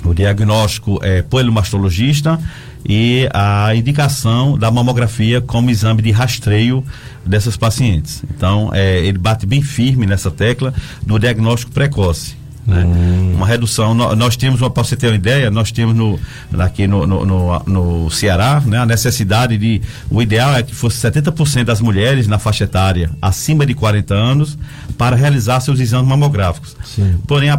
o 0.04 0.12
diagnóstico 0.12 0.98
é, 1.02 1.22
pelo 1.22 1.52
mastologista 1.52 2.36
e 2.84 3.28
a 3.32 3.74
indicação 3.74 4.58
da 4.58 4.70
mamografia 4.70 5.40
como 5.40 5.70
exame 5.70 6.02
de 6.02 6.10
rastreio 6.10 6.84
dessas 7.24 7.56
pacientes. 7.56 8.22
Então, 8.30 8.70
é, 8.72 8.98
ele 9.04 9.18
bate 9.18 9.46
bem 9.46 9.62
firme 9.62 10.06
nessa 10.06 10.30
tecla 10.30 10.72
do 11.02 11.18
diagnóstico 11.18 11.72
precoce. 11.72 12.36
Né? 12.66 12.84
Hum. 12.84 13.34
Uma 13.36 13.46
redução, 13.46 13.94
nós, 13.94 14.18
nós 14.18 14.36
temos, 14.36 14.60
para 14.60 14.82
você 14.82 14.96
ter 14.96 15.08
uma 15.08 15.14
ideia, 15.14 15.50
nós 15.50 15.70
temos 15.70 15.94
no, 15.94 16.18
aqui 16.58 16.86
no, 16.86 17.06
no, 17.06 17.24
no, 17.24 17.62
no 17.66 18.10
Ceará 18.10 18.60
né, 18.64 18.78
a 18.78 18.86
necessidade 18.86 19.56
de. 19.56 19.80
O 20.10 20.20
ideal 20.20 20.54
é 20.54 20.62
que 20.62 20.74
fosse 20.74 20.98
70% 21.06 21.64
das 21.64 21.80
mulheres 21.80 22.26
na 22.26 22.38
faixa 22.38 22.64
etária 22.64 23.10
acima 23.22 23.64
de 23.64 23.74
40 23.74 24.14
anos 24.14 24.58
para 24.98 25.14
realizar 25.14 25.60
seus 25.60 25.78
exames 25.78 26.08
mamográficos. 26.08 26.76
Sim. 26.84 27.16
Porém, 27.26 27.50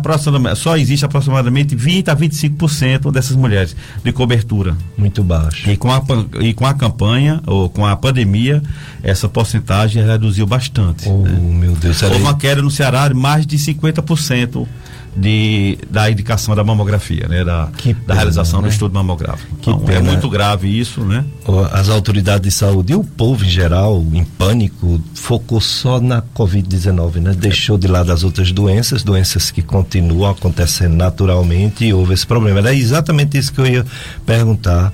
só 0.56 0.78
existe 0.78 1.06
aproximadamente 1.06 1.76
20 1.76 2.10
a 2.10 2.16
25% 2.16 3.12
dessas 3.12 3.36
mulheres 3.36 3.76
de 4.04 4.12
cobertura. 4.12 4.76
Muito 4.98 5.24
baixo. 5.24 5.70
E 5.70 5.78
com, 5.78 5.92
a, 5.92 6.02
e 6.42 6.54
com 6.54 6.66
a 6.66 6.74
campanha, 6.74 7.42
ou 7.46 7.70
com 7.70 7.86
a 7.86 7.96
pandemia, 7.96 8.62
essa 9.02 9.30
porcentagem 9.30 10.04
reduziu 10.04 10.46
bastante. 10.46 11.08
Oh, 11.08 11.22
né? 11.22 11.38
meu 11.40 11.74
Deus. 11.74 12.02
Houve 12.02 12.18
uma 12.18 12.36
queda 12.36 12.62
no 12.62 12.72
Ceará 12.72 13.08
de 13.08 13.14
mais 13.14 13.46
de 13.46 13.58
50% 13.58 14.68
de, 15.18 15.80
da 15.90 16.12
indicação 16.12 16.56
da 16.56 16.64
mamografia, 16.64 17.28
né? 17.28 17.44
Da, 17.44 17.70
pena, 17.82 18.00
da 18.06 18.14
realização 18.14 18.62
né? 18.62 18.68
do 18.68 18.72
estudo 18.72 18.94
mamográfico. 18.94 19.56
Que 19.62 19.72
então, 19.72 19.84
é 19.84 19.86
pena. 19.86 19.98
é 19.98 20.02
muito 20.02 20.30
grave 20.30 20.68
isso, 20.68 21.02
né? 21.02 21.26
As 21.72 21.90
autoridades 21.90 22.54
de 22.54 22.58
saúde 22.58 22.94
e 22.94 22.96
o 22.96 23.04
povo 23.04 23.44
em 23.44 23.50
geral, 23.50 24.06
em 24.14 24.24
pânico, 24.24 25.02
focou 25.16 25.60
só 25.60 26.00
na 26.00 26.22
Covid-19, 26.22 27.16
né? 27.16 27.34
Deixou 27.34 27.78
de 27.78 27.88
lado 27.88 28.12
as 28.12 28.24
outras 28.24 28.52
doenças, 28.52 29.02
doenças 29.02 29.50
que 29.50 29.64
continuam 29.64 30.30
acontecendo 30.32 30.96
naturalmente 30.96 31.86
e 31.86 31.94
houve 31.94 32.14
esse 32.14 32.28
problema. 32.28 32.60
Era 32.60 32.74
exatamente 32.74 33.38
isso 33.38 33.52
que 33.52 33.60
eu 33.60 33.66
ia 33.66 33.86
perguntar 34.26 34.94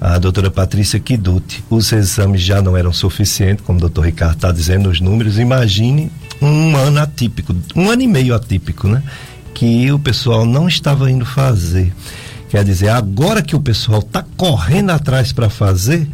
a 0.00 0.18
doutora 0.18 0.50
Patrícia 0.50 0.98
Kiduti. 0.98 1.62
Os 1.70 1.92
exames 1.92 2.40
já 2.40 2.60
não 2.60 2.76
eram 2.76 2.92
suficientes, 2.92 3.64
como 3.64 3.78
o 3.78 3.80
doutor 3.80 4.06
Ricardo 4.06 4.34
está 4.34 4.50
dizendo, 4.50 4.90
os 4.90 5.00
números. 5.00 5.38
Imagine 5.38 6.10
um 6.40 6.76
ano 6.76 6.98
atípico, 7.00 7.54
um 7.76 7.88
ano 7.88 8.02
e 8.02 8.08
meio 8.08 8.34
atípico, 8.34 8.88
né? 8.88 9.00
Que 9.54 9.90
o 9.92 9.98
pessoal 9.98 10.44
não 10.44 10.68
estava 10.68 11.10
indo 11.10 11.24
fazer. 11.24 11.92
Quer 12.50 12.64
dizer, 12.64 12.88
agora 12.88 13.42
que 13.42 13.56
o 13.56 13.60
pessoal 13.60 14.00
está 14.00 14.24
correndo 14.36 14.90
atrás 14.90 15.32
para 15.32 15.48
fazer, 15.48 16.06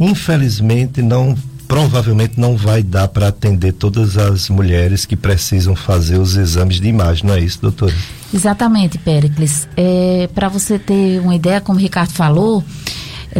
infelizmente 0.00 1.00
não 1.02 1.36
provavelmente 1.68 2.38
não 2.38 2.56
vai 2.56 2.82
dar 2.82 3.08
para 3.08 3.28
atender 3.28 3.72
todas 3.72 4.16
as 4.18 4.48
mulheres 4.48 5.06
que 5.06 5.16
precisam 5.16 5.74
fazer 5.74 6.18
os 6.18 6.36
exames 6.36 6.80
de 6.80 6.88
imagem, 6.88 7.26
não 7.26 7.34
é 7.34 7.40
isso, 7.40 7.60
doutora? 7.60 7.94
Exatamente, 8.32 8.98
Péricles. 8.98 9.68
É, 9.76 10.28
para 10.34 10.48
você 10.48 10.78
ter 10.78 11.20
uma 11.20 11.34
ideia, 11.34 11.60
como 11.60 11.78
o 11.78 11.82
Ricardo 11.82 12.12
falou, 12.12 12.62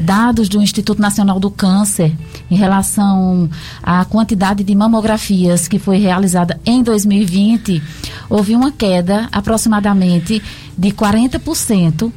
dados 0.00 0.48
do 0.48 0.60
Instituto 0.60 1.00
Nacional 1.00 1.38
do 1.38 1.50
Câncer 1.50 2.12
em 2.50 2.56
relação 2.56 3.48
à 3.82 4.04
quantidade 4.04 4.64
de 4.64 4.74
mamografias 4.74 5.68
que 5.68 5.78
foi 5.78 5.98
realizada 5.98 6.60
em 6.64 6.82
2020, 6.82 7.82
houve 8.28 8.54
uma 8.54 8.70
queda 8.70 9.28
aproximadamente 9.32 10.42
de 10.76 10.90
40% 10.90 12.12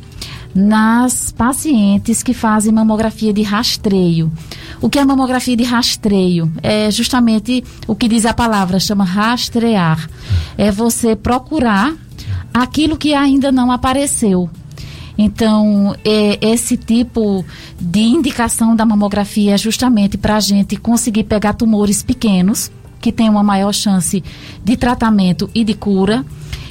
nas 0.53 1.31
pacientes 1.31 2.23
que 2.23 2.33
fazem 2.33 2.71
mamografia 2.73 3.31
de 3.31 3.43
rastreio. 3.43 4.31
O 4.81 4.89
que 4.89 4.97
é 4.97 5.05
mamografia 5.05 5.55
de 5.55 5.63
rastreio? 5.63 6.51
É 6.63 6.89
justamente 6.89 7.63
o 7.87 7.95
que 7.95 8.07
diz 8.07 8.25
a 8.25 8.33
palavra, 8.33 8.79
chama 8.79 9.03
rastrear. 9.03 10.09
É 10.57 10.71
você 10.71 11.15
procurar 11.15 11.93
aquilo 12.53 12.97
que 12.97 13.13
ainda 13.13 13.51
não 13.51 13.71
apareceu. 13.71 14.49
Então, 15.17 15.95
é, 16.05 16.37
esse 16.41 16.77
tipo 16.77 17.43
de 17.79 18.01
indicação 18.01 18.75
da 18.75 18.85
mamografia 18.85 19.55
é 19.55 19.57
justamente 19.57 20.17
para 20.17 20.35
a 20.35 20.39
gente 20.39 20.75
conseguir 20.75 21.23
pegar 21.23 21.53
tumores 21.53 22.03
pequenos, 22.03 22.71
que 22.99 23.11
têm 23.11 23.29
uma 23.29 23.43
maior 23.43 23.73
chance 23.73 24.23
de 24.63 24.77
tratamento 24.77 25.49
e 25.55 25.63
de 25.63 25.73
cura. 25.73 26.25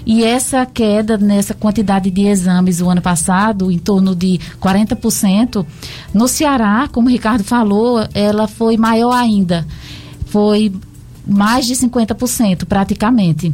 E 0.04 0.22
essa 0.22 0.64
queda 0.64 1.18
nessa 1.18 1.52
quantidade 1.52 2.10
de 2.10 2.26
exames 2.26 2.80
o 2.80 2.88
ano 2.88 3.02
passado, 3.02 3.72
em 3.72 3.78
torno 3.78 4.14
de 4.14 4.38
40%, 4.60 5.66
no 6.14 6.28
Ceará, 6.28 6.88
como 6.92 7.08
o 7.08 7.10
Ricardo 7.10 7.42
falou, 7.42 8.06
ela 8.14 8.46
foi 8.46 8.76
maior 8.76 9.12
ainda. 9.12 9.66
Foi 10.26 10.72
mais 11.26 11.66
de 11.66 11.74
50% 11.74 12.66
praticamente. 12.66 13.52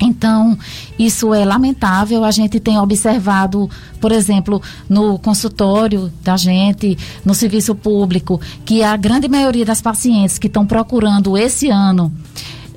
Então, 0.00 0.56
isso 0.98 1.32
é 1.32 1.44
lamentável. 1.44 2.24
A 2.24 2.30
gente 2.30 2.60
tem 2.60 2.78
observado, 2.78 3.68
por 4.00 4.12
exemplo, 4.12 4.60
no 4.88 5.18
consultório 5.18 6.12
da 6.22 6.36
gente, 6.36 6.98
no 7.24 7.34
serviço 7.34 7.74
público, 7.74 8.40
que 8.64 8.82
a 8.82 8.96
grande 8.96 9.28
maioria 9.28 9.64
das 9.64 9.80
pacientes 9.80 10.38
que 10.38 10.46
estão 10.46 10.66
procurando 10.66 11.36
esse 11.36 11.68
ano 11.68 12.12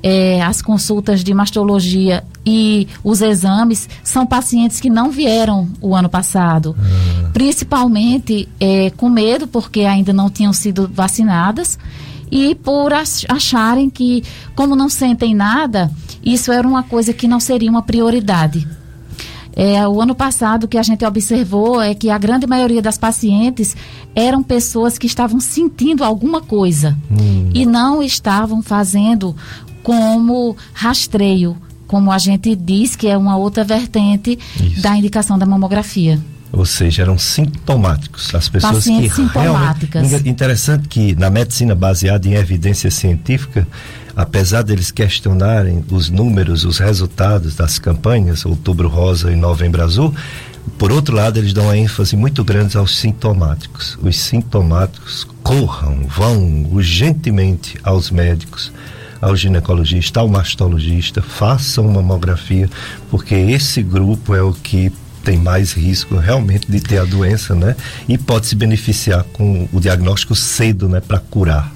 é, 0.02 0.42
as 0.42 0.62
consultas 0.62 1.22
de 1.22 1.32
mastologia 1.34 2.24
e 2.44 2.88
os 3.04 3.20
exames 3.20 3.88
são 4.02 4.26
pacientes 4.26 4.80
que 4.80 4.88
não 4.88 5.10
vieram 5.10 5.68
o 5.80 5.94
ano 5.94 6.08
passado, 6.08 6.74
ah. 6.78 7.30
principalmente 7.32 8.48
é, 8.58 8.90
com 8.90 9.08
medo, 9.08 9.46
porque 9.46 9.80
ainda 9.80 10.12
não 10.12 10.30
tinham 10.30 10.52
sido 10.52 10.90
vacinadas 10.92 11.78
e 12.30 12.54
por 12.54 12.92
acharem 12.92 13.90
que, 13.90 14.22
como 14.54 14.76
não 14.76 14.88
sentem 14.88 15.34
nada, 15.34 15.90
isso 16.24 16.52
era 16.52 16.66
uma 16.66 16.82
coisa 16.82 17.12
que 17.12 17.28
não 17.28 17.40
seria 17.40 17.70
uma 17.70 17.82
prioridade. 17.82 18.66
É, 19.56 19.86
o 19.86 20.00
ano 20.00 20.14
passado, 20.14 20.64
o 20.64 20.68
que 20.68 20.78
a 20.78 20.82
gente 20.82 21.04
observou 21.04 21.82
é 21.82 21.94
que 21.94 22.08
a 22.08 22.16
grande 22.16 22.46
maioria 22.46 22.80
das 22.80 22.96
pacientes 22.96 23.76
eram 24.14 24.42
pessoas 24.42 24.96
que 24.96 25.06
estavam 25.06 25.40
sentindo 25.40 26.04
alguma 26.04 26.40
coisa 26.40 26.96
hum. 27.10 27.50
e 27.52 27.66
não 27.66 28.02
estavam 28.02 28.62
fazendo 28.62 29.34
como 29.82 30.56
rastreio, 30.72 31.56
como 31.86 32.12
a 32.12 32.18
gente 32.18 32.54
diz 32.54 32.94
que 32.94 33.08
é 33.08 33.16
uma 33.16 33.36
outra 33.36 33.64
vertente 33.64 34.38
Isso. 34.60 34.80
da 34.80 34.96
indicação 34.96 35.38
da 35.38 35.46
mamografia. 35.46 36.20
Ou 36.52 36.66
seja, 36.66 37.02
eram 37.02 37.16
sintomáticos. 37.16 38.34
As 38.34 38.48
pessoas 38.48 38.76
Pacientes 38.76 39.12
que 39.12 39.22
sintomáticas. 39.22 40.02
realmente. 40.02 40.28
Interessante 40.28 40.88
que 40.88 41.14
na 41.14 41.30
medicina 41.30 41.74
baseada 41.74 42.26
em 42.26 42.34
evidência 42.34 42.90
científica, 42.90 43.66
apesar 44.14 44.62
deles 44.62 44.90
questionarem 44.90 45.84
os 45.90 46.10
números, 46.10 46.64
os 46.64 46.78
resultados 46.78 47.54
das 47.54 47.78
campanhas, 47.78 48.44
Outubro 48.44 48.88
Rosa 48.88 49.32
e 49.32 49.36
Novembro 49.36 49.82
Azul, 49.82 50.14
por 50.78 50.92
outro 50.92 51.14
lado, 51.14 51.38
eles 51.38 51.52
dão 51.52 51.64
uma 51.64 51.76
ênfase 51.76 52.16
muito 52.16 52.42
grande 52.42 52.76
aos 52.76 52.96
sintomáticos. 52.98 53.98
Os 54.02 54.18
sintomáticos 54.18 55.26
corram, 55.42 56.06
vão 56.06 56.66
urgentemente 56.70 57.78
aos 57.82 58.10
médicos, 58.10 58.72
ao 59.20 59.36
ginecologista, 59.36 60.20
ao 60.20 60.28
mastologista, 60.28 61.20
façam 61.20 61.88
mamografia, 61.88 62.68
porque 63.10 63.34
esse 63.34 63.82
grupo 63.82 64.34
é 64.34 64.42
o 64.42 64.52
que 64.52 64.90
tem 65.22 65.36
mais 65.36 65.72
risco 65.72 66.16
realmente 66.16 66.70
de 66.70 66.80
ter 66.80 66.98
a 66.98 67.04
doença, 67.04 67.54
né? 67.54 67.76
E 68.08 68.16
pode 68.16 68.46
se 68.46 68.54
beneficiar 68.54 69.24
com 69.24 69.68
o 69.70 69.80
diagnóstico 69.80 70.34
cedo, 70.34 70.88
né, 70.88 71.00
para 71.00 71.18
curar. 71.18 71.70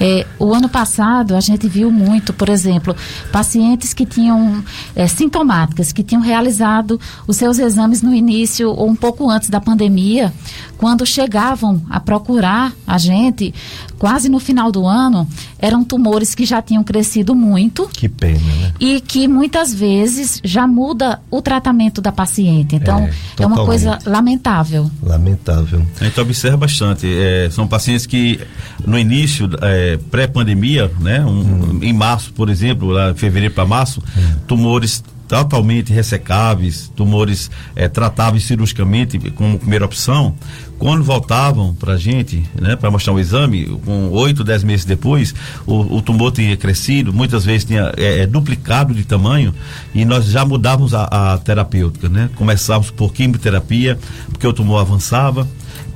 É, 0.00 0.26
o 0.38 0.52
ano 0.52 0.68
passado 0.68 1.34
a 1.34 1.40
gente 1.40 1.68
viu 1.68 1.90
muito, 1.90 2.32
por 2.32 2.48
exemplo, 2.48 2.94
pacientes 3.32 3.94
que 3.94 4.04
tinham 4.04 4.62
é, 4.94 5.06
sintomáticas, 5.06 5.92
que 5.92 6.02
tinham 6.02 6.22
realizado 6.22 7.00
os 7.26 7.36
seus 7.36 7.58
exames 7.58 8.02
no 8.02 8.14
início 8.14 8.70
ou 8.70 8.88
um 8.88 8.96
pouco 8.96 9.30
antes 9.30 9.48
da 9.48 9.60
pandemia, 9.60 10.32
quando 10.78 11.06
chegavam 11.06 11.82
a 11.88 11.98
procurar 11.98 12.72
a 12.86 12.98
gente, 12.98 13.54
quase 13.98 14.28
no 14.28 14.38
final 14.38 14.70
do 14.70 14.86
ano, 14.86 15.26
eram 15.58 15.82
tumores 15.82 16.34
que 16.34 16.44
já 16.44 16.60
tinham 16.60 16.84
crescido 16.84 17.34
muito. 17.34 17.88
Que 17.92 18.08
pena, 18.08 18.38
né? 18.38 18.72
E 18.78 19.00
que 19.00 19.26
muitas 19.26 19.74
vezes 19.74 20.40
já 20.44 20.66
muda 20.66 21.20
o 21.30 21.40
tratamento 21.40 22.00
da 22.00 22.12
paciente. 22.12 22.76
Então, 22.76 23.00
é, 23.00 23.42
é 23.42 23.46
uma 23.46 23.64
coisa 23.64 23.98
lamentável. 24.04 24.90
Lamentável. 25.02 25.84
A 26.00 26.04
gente 26.04 26.20
observa 26.20 26.58
bastante. 26.58 27.06
É, 27.06 27.48
são 27.50 27.66
pacientes 27.66 28.06
que 28.06 28.40
no 28.86 28.98
início, 28.98 29.48
é, 29.62 29.98
pré-pandemia, 30.10 30.90
né? 31.00 31.24
Um, 31.24 31.30
hum. 31.30 31.78
Em 31.82 31.92
março, 31.92 32.32
por 32.32 32.48
exemplo, 32.48 32.88
lá, 32.90 33.14
fevereiro 33.14 33.54
para 33.54 33.64
março, 33.64 34.02
hum. 34.16 34.34
tumores 34.46 35.02
totalmente 35.28 35.92
ressecáveis, 35.92 36.90
tumores 36.94 37.50
é, 37.74 37.88
tratáveis 37.88 38.44
cirurgicamente 38.44 39.18
como 39.30 39.58
primeira 39.58 39.84
opção, 39.84 40.34
quando 40.78 41.02
voltavam 41.02 41.74
para 41.74 41.94
a 41.94 41.96
gente, 41.96 42.44
né, 42.60 42.76
para 42.76 42.90
mostrar 42.90 43.12
o 43.12 43.18
exame, 43.18 43.66
com 43.84 44.10
oito, 44.10 44.44
dez 44.44 44.62
meses 44.62 44.84
depois, 44.84 45.34
o, 45.66 45.96
o, 45.96 46.02
tumor 46.02 46.32
tinha 46.32 46.56
crescido, 46.56 47.12
muitas 47.12 47.44
vezes 47.44 47.64
tinha 47.64 47.92
é, 47.96 48.20
é, 48.20 48.26
duplicado 48.26 48.94
de 48.94 49.04
tamanho 49.04 49.54
e 49.94 50.04
nós 50.04 50.26
já 50.26 50.44
mudávamos 50.44 50.94
a, 50.94 51.04
a 51.04 51.38
terapêutica, 51.38 52.08
né? 52.08 52.28
Começávamos 52.34 52.90
por 52.90 53.12
quimioterapia, 53.12 53.98
porque 54.28 54.46
o 54.46 54.52
tumor 54.52 54.80
avançava, 54.80 55.48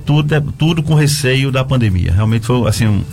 tudo, 0.07 0.35
é, 0.35 0.43
tudo 0.57 0.83
com 0.83 0.95
receio 0.95 1.53
da 1.53 1.65
pandemia. 1.65 2.13
Realmente 2.13 2.47
foi 2.47 2.67
assim 2.69 2.87
um, 2.87 3.05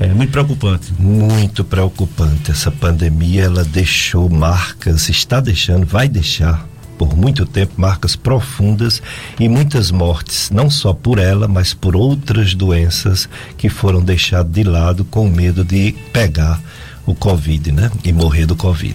é 0.00 0.08
muito 0.08 0.30
preocupante. 0.30 0.92
Muito 0.98 1.62
preocupante. 1.62 2.50
Essa 2.50 2.70
pandemia 2.70 3.44
ela 3.44 3.64
deixou 3.64 4.28
marcas, 4.28 5.08
está 5.08 5.40
deixando, 5.40 5.86
vai 5.86 6.08
deixar 6.08 6.66
por 7.02 7.16
muito 7.16 7.44
tempo 7.44 7.72
marcas 7.76 8.14
profundas 8.14 9.02
e 9.40 9.48
muitas 9.48 9.90
mortes, 9.90 10.50
não 10.50 10.70
só 10.70 10.92
por 10.92 11.18
ela, 11.18 11.48
mas 11.48 11.74
por 11.74 11.96
outras 11.96 12.54
doenças 12.54 13.28
que 13.58 13.68
foram 13.68 14.00
deixadas 14.00 14.52
de 14.52 14.62
lado 14.62 15.04
com 15.04 15.28
medo 15.28 15.64
de 15.64 15.96
pegar 16.12 16.60
o 17.04 17.12
Covid, 17.12 17.72
né? 17.72 17.90
E 18.04 18.12
morrer 18.12 18.46
do 18.46 18.54
Covid. 18.54 18.94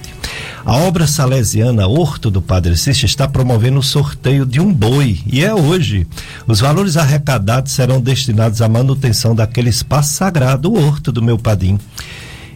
A 0.66 0.78
obra 0.78 1.06
salesiana 1.06 1.86
Horto 1.86 2.32
do 2.32 2.42
Padre 2.42 2.78
Cícero 2.78 3.08
está 3.08 3.28
promovendo 3.28 3.80
o 3.80 3.84
sorteio 3.84 4.46
de 4.46 4.62
um 4.62 4.74
boi 4.74 5.20
e 5.28 5.44
é 5.44 5.54
hoje. 5.54 6.08
Os 6.48 6.62
valores 6.62 6.96
arrecadados 6.96 7.74
serão 7.74 8.00
destinados 8.00 8.62
à 8.62 8.70
manutenção 8.70 9.36
daquele 9.36 9.70
espaço 9.70 10.14
sagrado, 10.14 10.72
o 10.72 10.82
Horto 10.82 11.12
do 11.12 11.22
meu 11.22 11.38
padim 11.38 11.78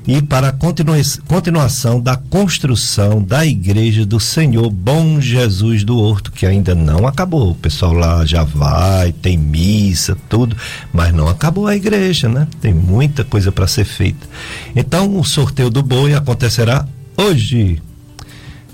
e 0.07 0.21
para 0.21 0.49
a 0.49 0.51
continua 0.51 0.97
continuação 1.27 1.99
da 1.99 2.15
construção 2.15 3.21
da 3.21 3.45
igreja 3.45 4.05
do 4.05 4.19
Senhor 4.19 4.69
Bom 4.69 5.21
Jesus 5.21 5.83
do 5.83 5.97
Horto, 5.97 6.31
que 6.31 6.45
ainda 6.45 6.73
não 6.73 7.05
acabou. 7.05 7.51
O 7.51 7.55
pessoal 7.55 7.93
lá 7.93 8.25
já 8.25 8.43
vai, 8.43 9.11
tem 9.11 9.37
missa, 9.37 10.17
tudo, 10.27 10.55
mas 10.91 11.13
não 11.13 11.27
acabou 11.27 11.67
a 11.67 11.75
igreja, 11.75 12.27
né? 12.27 12.47
Tem 12.59 12.73
muita 12.73 13.23
coisa 13.23 13.51
para 13.51 13.67
ser 13.67 13.85
feita. 13.85 14.27
Então, 14.75 15.17
o 15.19 15.23
sorteio 15.23 15.69
do 15.69 15.83
boi 15.83 16.13
acontecerá 16.13 16.85
hoje, 17.17 17.81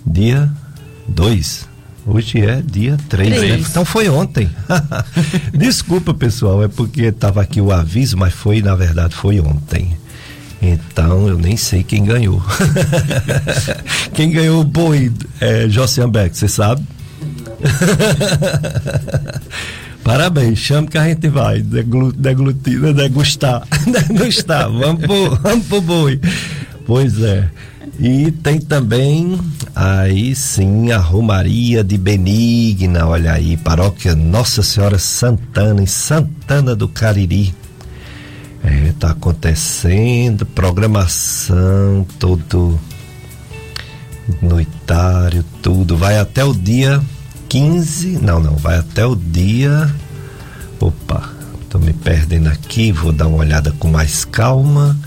dia 0.05 0.49
Dois. 1.07 1.67
Hoje 2.05 2.39
é 2.39 2.61
dia 2.61 2.97
3, 3.09 3.29
né? 3.29 3.59
Então 3.59 3.83
foi 3.83 4.07
ontem. 4.07 4.49
Desculpa, 5.53 6.13
pessoal, 6.13 6.63
é 6.63 6.67
porque 6.67 7.03
estava 7.03 7.41
aqui 7.41 7.59
o 7.59 7.71
aviso, 7.71 8.17
mas 8.17 8.33
foi, 8.33 8.61
na 8.61 8.75
verdade, 8.75 9.13
foi 9.13 9.39
ontem. 9.41 9.97
Então 10.61 11.27
eu 11.27 11.37
nem 11.37 11.55
sei 11.55 11.83
quem 11.83 12.03
ganhou. 12.03 12.41
quem 14.13 14.31
ganhou 14.31 14.61
o 14.61 14.65
boi 14.65 15.11
é 15.39 15.69
Josian 15.69 16.09
Beck, 16.09 16.37
você 16.37 16.47
sabe? 16.47 16.83
Parabéns, 20.03 20.59
chame 20.59 20.87
que 20.87 20.97
a 20.97 21.03
gente 21.03 21.27
vai 21.27 21.61
deglutir, 21.61 22.93
degustar. 22.93 23.67
degustar. 24.07 24.71
Vamos 24.71 25.01
pro, 25.01 25.35
vamos 25.35 25.67
pro 25.67 25.81
boi. 25.81 26.19
Pois 26.85 27.21
é. 27.21 27.49
E 27.99 28.31
tem 28.31 28.59
também, 28.59 29.39
aí 29.75 30.35
sim, 30.35 30.91
a 30.91 30.97
Romaria 30.97 31.83
de 31.83 31.97
Benigna, 31.97 33.07
olha 33.07 33.33
aí, 33.33 33.57
paróquia 33.57 34.15
Nossa 34.15 34.61
Senhora 34.61 34.99
Santana, 34.99 35.81
em 35.81 35.87
Santana 35.87 36.75
do 36.75 36.87
Cariri. 36.87 37.55
É, 38.63 38.93
tá 38.99 39.11
acontecendo, 39.11 40.45
programação, 40.45 42.05
todo 42.19 42.79
noitário, 44.41 45.43
tudo. 45.61 45.95
Vai 45.95 46.17
até 46.17 46.43
o 46.43 46.53
dia 46.53 47.01
15, 47.49 48.19
não, 48.21 48.39
não, 48.39 48.55
vai 48.55 48.77
até 48.77 49.05
o 49.05 49.15
dia. 49.15 49.93
Opa, 50.79 51.29
tô 51.69 51.79
me 51.79 51.93
perdendo 51.93 52.47
aqui, 52.47 52.91
vou 52.91 53.11
dar 53.11 53.27
uma 53.27 53.37
olhada 53.37 53.71
com 53.79 53.87
mais 53.87 54.25
calma 54.25 54.97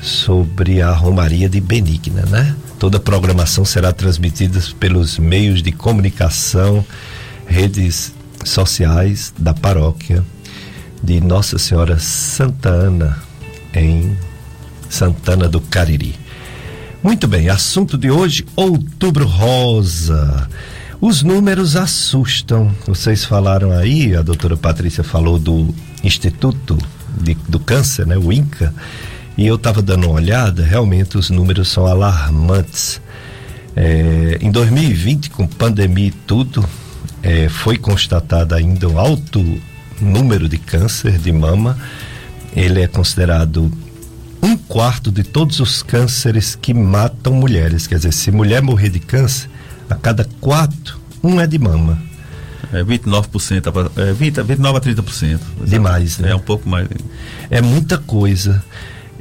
sobre 0.00 0.82
a 0.82 0.92
Romaria 0.92 1.48
de 1.48 1.60
Benigna, 1.60 2.22
né? 2.26 2.54
Toda 2.78 2.96
a 2.96 3.00
programação 3.00 3.64
será 3.64 3.92
transmitida 3.92 4.60
pelos 4.80 5.18
meios 5.18 5.62
de 5.62 5.70
comunicação, 5.70 6.84
redes 7.46 8.12
sociais 8.44 9.32
da 9.38 9.54
paróquia 9.54 10.24
de 11.02 11.20
Nossa 11.20 11.58
Senhora 11.58 11.98
Santa 11.98 12.68
Ana, 12.68 13.18
em 13.74 14.16
Santana 14.88 15.48
do 15.48 15.60
Cariri. 15.60 16.14
Muito 17.02 17.26
bem, 17.26 17.48
assunto 17.48 17.98
de 17.98 18.10
hoje: 18.10 18.44
Outubro 18.54 19.26
Rosa. 19.26 20.48
Os 21.00 21.22
números 21.22 21.74
assustam. 21.74 22.72
Vocês 22.86 23.24
falaram 23.24 23.72
aí, 23.72 24.14
a 24.14 24.22
doutora 24.22 24.56
Patrícia 24.56 25.02
falou 25.02 25.38
do 25.38 25.74
Instituto 26.04 26.78
de, 27.20 27.34
do 27.48 27.58
Câncer, 27.58 28.06
né, 28.06 28.16
o 28.16 28.32
INCA 28.32 28.72
e 29.36 29.46
eu 29.46 29.54
estava 29.54 29.80
dando 29.80 30.06
uma 30.06 30.16
olhada, 30.16 30.62
realmente 30.62 31.16
os 31.16 31.30
números 31.30 31.68
são 31.68 31.86
alarmantes. 31.86 33.00
É, 33.74 34.38
em 34.40 34.50
2020, 34.50 35.30
com 35.30 35.46
pandemia 35.46 36.08
e 36.08 36.10
tudo, 36.10 36.64
é, 37.22 37.48
foi 37.48 37.78
constatado 37.78 38.54
ainda 38.54 38.88
um 38.88 38.98
alto 38.98 39.42
número 40.02 40.48
de 40.48 40.58
câncer 40.58 41.18
de 41.18 41.32
mama. 41.32 41.78
Ele 42.54 42.82
é 42.82 42.86
considerado 42.86 43.72
um 44.42 44.56
quarto 44.56 45.10
de 45.10 45.22
todos 45.22 45.60
os 45.60 45.82
cânceres 45.82 46.54
que 46.54 46.74
matam 46.74 47.32
mulheres. 47.32 47.86
Quer 47.86 47.96
dizer, 47.96 48.12
se 48.12 48.30
mulher 48.30 48.60
morrer 48.60 48.90
de 48.90 48.98
câncer, 48.98 49.48
a 49.88 49.94
cada 49.94 50.26
quatro, 50.40 51.00
um 51.22 51.40
é 51.40 51.46
de 51.46 51.58
mama. 51.58 51.98
É 52.72 52.82
29%, 52.82 53.90
é 53.96 54.12
20, 54.12 54.42
29 54.42 54.78
a 54.78 54.80
30%. 54.80 55.40
Demais, 55.64 56.18
né? 56.18 56.30
É 56.30 56.34
um 56.34 56.40
pouco 56.40 56.68
mais. 56.68 56.88
É 57.50 57.60
muita 57.60 57.98
coisa. 57.98 58.64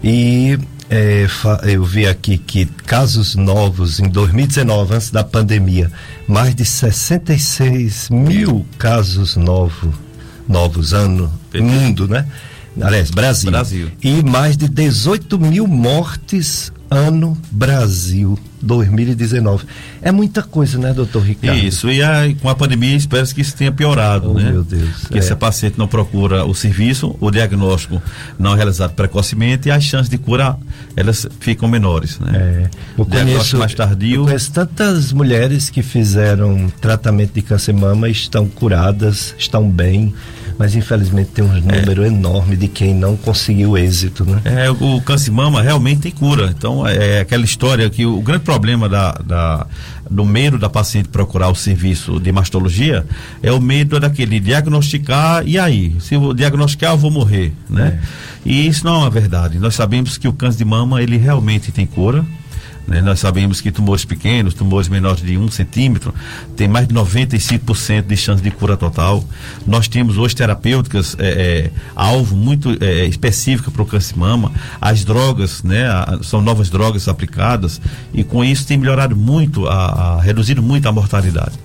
E 0.04 0.58
é, 0.90 1.26
eu 1.64 1.84
vi 1.84 2.08
aqui 2.08 2.38
que 2.38 2.66
casos 2.66 3.36
novos 3.36 4.00
em 4.00 4.10
2019, 4.10 4.96
antes 4.96 5.12
da 5.12 5.24
pandemia, 5.24 5.92
mais 6.28 6.56
de 6.56 6.66
66 6.66 8.10
mil 8.10 8.66
casos 8.78 9.36
novos, 9.36 9.94
novos 10.48 10.94
ano, 10.94 11.32
mundo, 11.54 12.08
né? 12.08 12.26
Aliás, 12.80 13.12
Brasil. 13.12 13.52
Brasil. 13.52 13.92
E 14.02 14.24
mais 14.24 14.56
de 14.56 14.70
18 14.70 15.38
mil 15.40 15.68
mortes 15.68 16.72
ano 16.90 17.38
Brasil 17.52 18.38
2019. 18.62 19.66
É 20.02 20.12
muita 20.12 20.44
coisa, 20.44 20.78
né, 20.78 20.94
doutor 20.94 21.24
Ricardo? 21.24 21.58
Isso, 21.58 21.90
e 21.90 22.02
aí, 22.02 22.36
com 22.36 22.50
a 22.50 22.56
pandemia, 22.56 22.96
espero 22.96 23.26
que 23.28 23.42
isso 23.42 23.56
tenha 23.56 23.72
piorado, 23.72 24.32
oh, 24.32 24.34
né? 24.34 24.52
Meu 24.52 24.64
Deus. 24.64 25.02
Porque 25.02 25.20
é. 25.20 25.22
se 25.22 25.34
a 25.34 25.36
paciente 25.36 25.78
não 25.78 25.88
procura 25.88 26.46
o 26.46 26.54
serviço, 26.54 27.16
o 27.20 27.32
diagnóstico 27.32 28.02
não 28.38 28.54
é 28.54 28.56
realizado 28.56 28.94
precocemente, 28.94 29.70
as 29.70 29.84
chances 29.84 30.10
de 30.10 30.18
cura, 30.18 30.56
elas 30.96 31.28
ficam 31.40 31.68
menores, 31.68 32.20
né? 32.20 32.32
É. 32.34 32.70
Eu 32.98 33.04
o 33.04 33.06
conheço, 33.06 33.58
mais 33.58 33.74
tardio. 33.74 34.22
Eu 34.22 34.26
conheço 34.26 34.52
tantas 34.52 35.12
mulheres 35.12 35.70
que 35.70 35.82
fizeram 35.82 36.72
tratamento 36.80 37.34
de 37.34 37.42
câncer 37.42 37.74
mama 37.74 38.10
estão 38.10 38.48
curadas, 38.48 39.36
estão 39.38 39.70
bem 39.70 40.14
mas 40.62 40.76
infelizmente 40.76 41.32
tem 41.32 41.44
um 41.44 41.48
número 41.48 42.04
é. 42.04 42.08
enorme 42.08 42.56
de 42.56 42.68
quem 42.68 42.94
não 42.94 43.18
conseguiu 43.18 43.76
êxito, 43.76 44.24
né? 44.24 44.40
É, 44.46 44.70
o 44.70 45.02
câncer 45.02 45.32
mama 45.32 45.60
realmente 45.60 46.02
tem 46.02 46.12
cura. 46.12 46.54
Então, 46.56 46.86
é, 46.86 47.18
é 47.18 47.20
aquela 47.22 47.44
história 47.44 47.90
que 47.90 48.06
o, 48.06 48.20
o 48.20 48.22
grande 48.22 48.44
problema 48.44 48.88
da, 48.88 49.14
da, 49.14 49.66
do 50.08 50.24
medo 50.24 50.60
da 50.60 50.70
paciente 50.70 51.10
procurar 51.10 51.50
o 51.50 51.56
serviço 51.56 52.20
de 52.20 52.32
mastologia 52.32 53.04
é 53.42 53.52
o 53.52 53.60
medo 53.60 54.00
daquele 54.00 54.40
diagnosticar 54.40 55.42
e 55.48 55.58
aí, 55.58 55.96
se 56.00 56.14
eu 56.14 56.32
diagnosticar 56.32 56.92
eu 56.92 56.98
vou 57.00 57.10
morrer, 57.10 57.54
né? 57.68 58.00
É. 58.00 58.32
E 58.46 58.68
isso 58.68 58.86
não 58.86 58.94
é 58.94 58.98
uma 59.00 59.10
verdade. 59.10 59.58
Nós 59.58 59.74
sabemos 59.74 60.16
que 60.20 60.28
o 60.28 60.34
câncer 60.34 60.60
de 60.60 60.66
mama 60.66 61.02
ele 61.02 61.18
realmente 61.18 61.72
tem 61.72 61.88
cura, 61.88 62.24
né? 62.88 63.02
Nós 63.02 63.20
sabemos 63.20 63.62
que 63.62 63.72
tumores 63.72 64.06
pequenos, 64.06 64.54
tumores 64.54 64.88
menores 64.88 65.24
de 65.24 65.38
um 65.38 65.50
centímetro, 65.50 66.14
tem 66.56 66.68
mais 66.68 66.88
de 66.88 66.94
95% 66.94 68.08
de 68.08 68.18
chance 68.18 68.42
de 68.42 68.52
cura 68.52 68.76
total. 68.76 69.24
Nós 69.66 69.88
temos 69.88 70.18
hoje 70.18 70.36
terapêuticas 70.36 71.16
é, 71.20 71.28
é, 71.28 71.72
alvo 71.96 72.36
muito 72.36 72.78
é, 72.84 73.06
específica 73.06 73.72
para 73.72 73.82
o 73.82 73.86
câncer 73.86 74.14
de 74.14 74.20
mama. 74.20 74.52
As 74.80 75.04
drogas, 75.04 75.64
né? 75.64 75.88
A, 75.88 76.20
são 76.24 76.42
novas 76.42 76.70
drogas 76.70 77.08
aplicadas 77.08 77.82
e 78.14 78.24
com 78.24 78.44
isso 78.44 78.66
tem 78.66 78.78
melhorado 78.78 79.16
muito, 79.16 79.68
a, 79.68 80.18
a 80.18 80.22
reduzido 80.22 80.62
muito 80.62 80.88
a 80.88 80.92
mortalidade. 80.92 81.58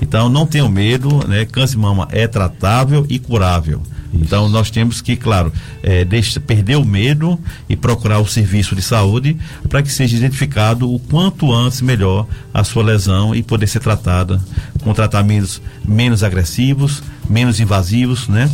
Então 0.00 0.28
não 0.28 0.46
tenham 0.46 0.68
medo, 0.68 1.26
né? 1.28 1.44
Câncer 1.44 1.76
de 1.76 1.82
mama 1.82 2.08
é 2.10 2.26
tratável 2.26 3.06
e 3.08 3.18
curável. 3.18 3.82
Então 4.12 4.48
nós 4.48 4.70
temos 4.70 5.00
que, 5.00 5.16
claro, 5.16 5.52
é, 5.82 6.04
deixa, 6.04 6.38
perder 6.38 6.76
o 6.76 6.84
medo 6.84 7.38
e 7.68 7.76
procurar 7.76 8.18
o 8.18 8.26
serviço 8.26 8.76
de 8.76 8.82
saúde 8.82 9.36
para 9.68 9.82
que 9.82 9.90
seja 9.90 10.16
identificado 10.16 10.92
o 10.92 10.98
quanto 10.98 11.52
antes 11.52 11.80
melhor 11.80 12.26
a 12.52 12.62
sua 12.62 12.82
lesão 12.82 13.34
e 13.34 13.42
poder 13.42 13.66
ser 13.66 13.80
tratada 13.80 14.40
com 14.82 14.92
tratamentos 14.92 15.62
menos 15.84 16.22
agressivos, 16.22 17.02
menos 17.28 17.60
invasivos, 17.60 18.28
né? 18.28 18.50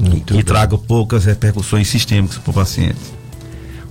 Muito 0.00 0.34
e, 0.34 0.38
e 0.38 0.42
traga 0.42 0.76
poucas 0.76 1.24
repercussões 1.24 1.88
sistêmicas 1.88 2.38
para 2.38 2.50
o 2.50 2.54
paciente. 2.54 3.23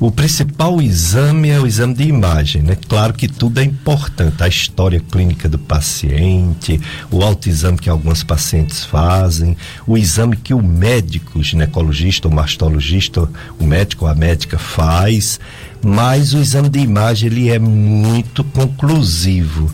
O 0.03 0.11
principal 0.11 0.81
exame 0.81 1.47
é 1.47 1.57
o 1.57 1.65
exame 1.65 1.93
de 1.93 2.03
imagem, 2.03 2.61
né? 2.61 2.75
Claro 2.89 3.13
que 3.13 3.25
tudo 3.25 3.61
é 3.61 3.63
importante, 3.63 4.43
a 4.43 4.49
história 4.49 4.99
clínica 4.99 5.47
do 5.47 5.57
paciente, 5.57 6.77
o 7.09 7.23
autoexame 7.23 7.77
que 7.77 7.89
alguns 7.89 8.21
pacientes 8.21 8.83
fazem, 8.83 9.55
o 9.87 9.97
exame 9.97 10.35
que 10.35 10.53
o 10.53 10.61
médico, 10.61 11.41
ginecologista 11.41 12.27
ou 12.27 12.33
mastologista, 12.33 13.29
o 13.57 13.63
médico 13.63 14.03
ou 14.03 14.11
a 14.11 14.13
médica 14.13 14.59
faz, 14.59 15.39
mas 15.81 16.33
o 16.33 16.39
exame 16.39 16.67
de 16.67 16.79
imagem 16.79 17.29
ele 17.29 17.49
é 17.49 17.57
muito 17.57 18.43
conclusivo 18.43 19.73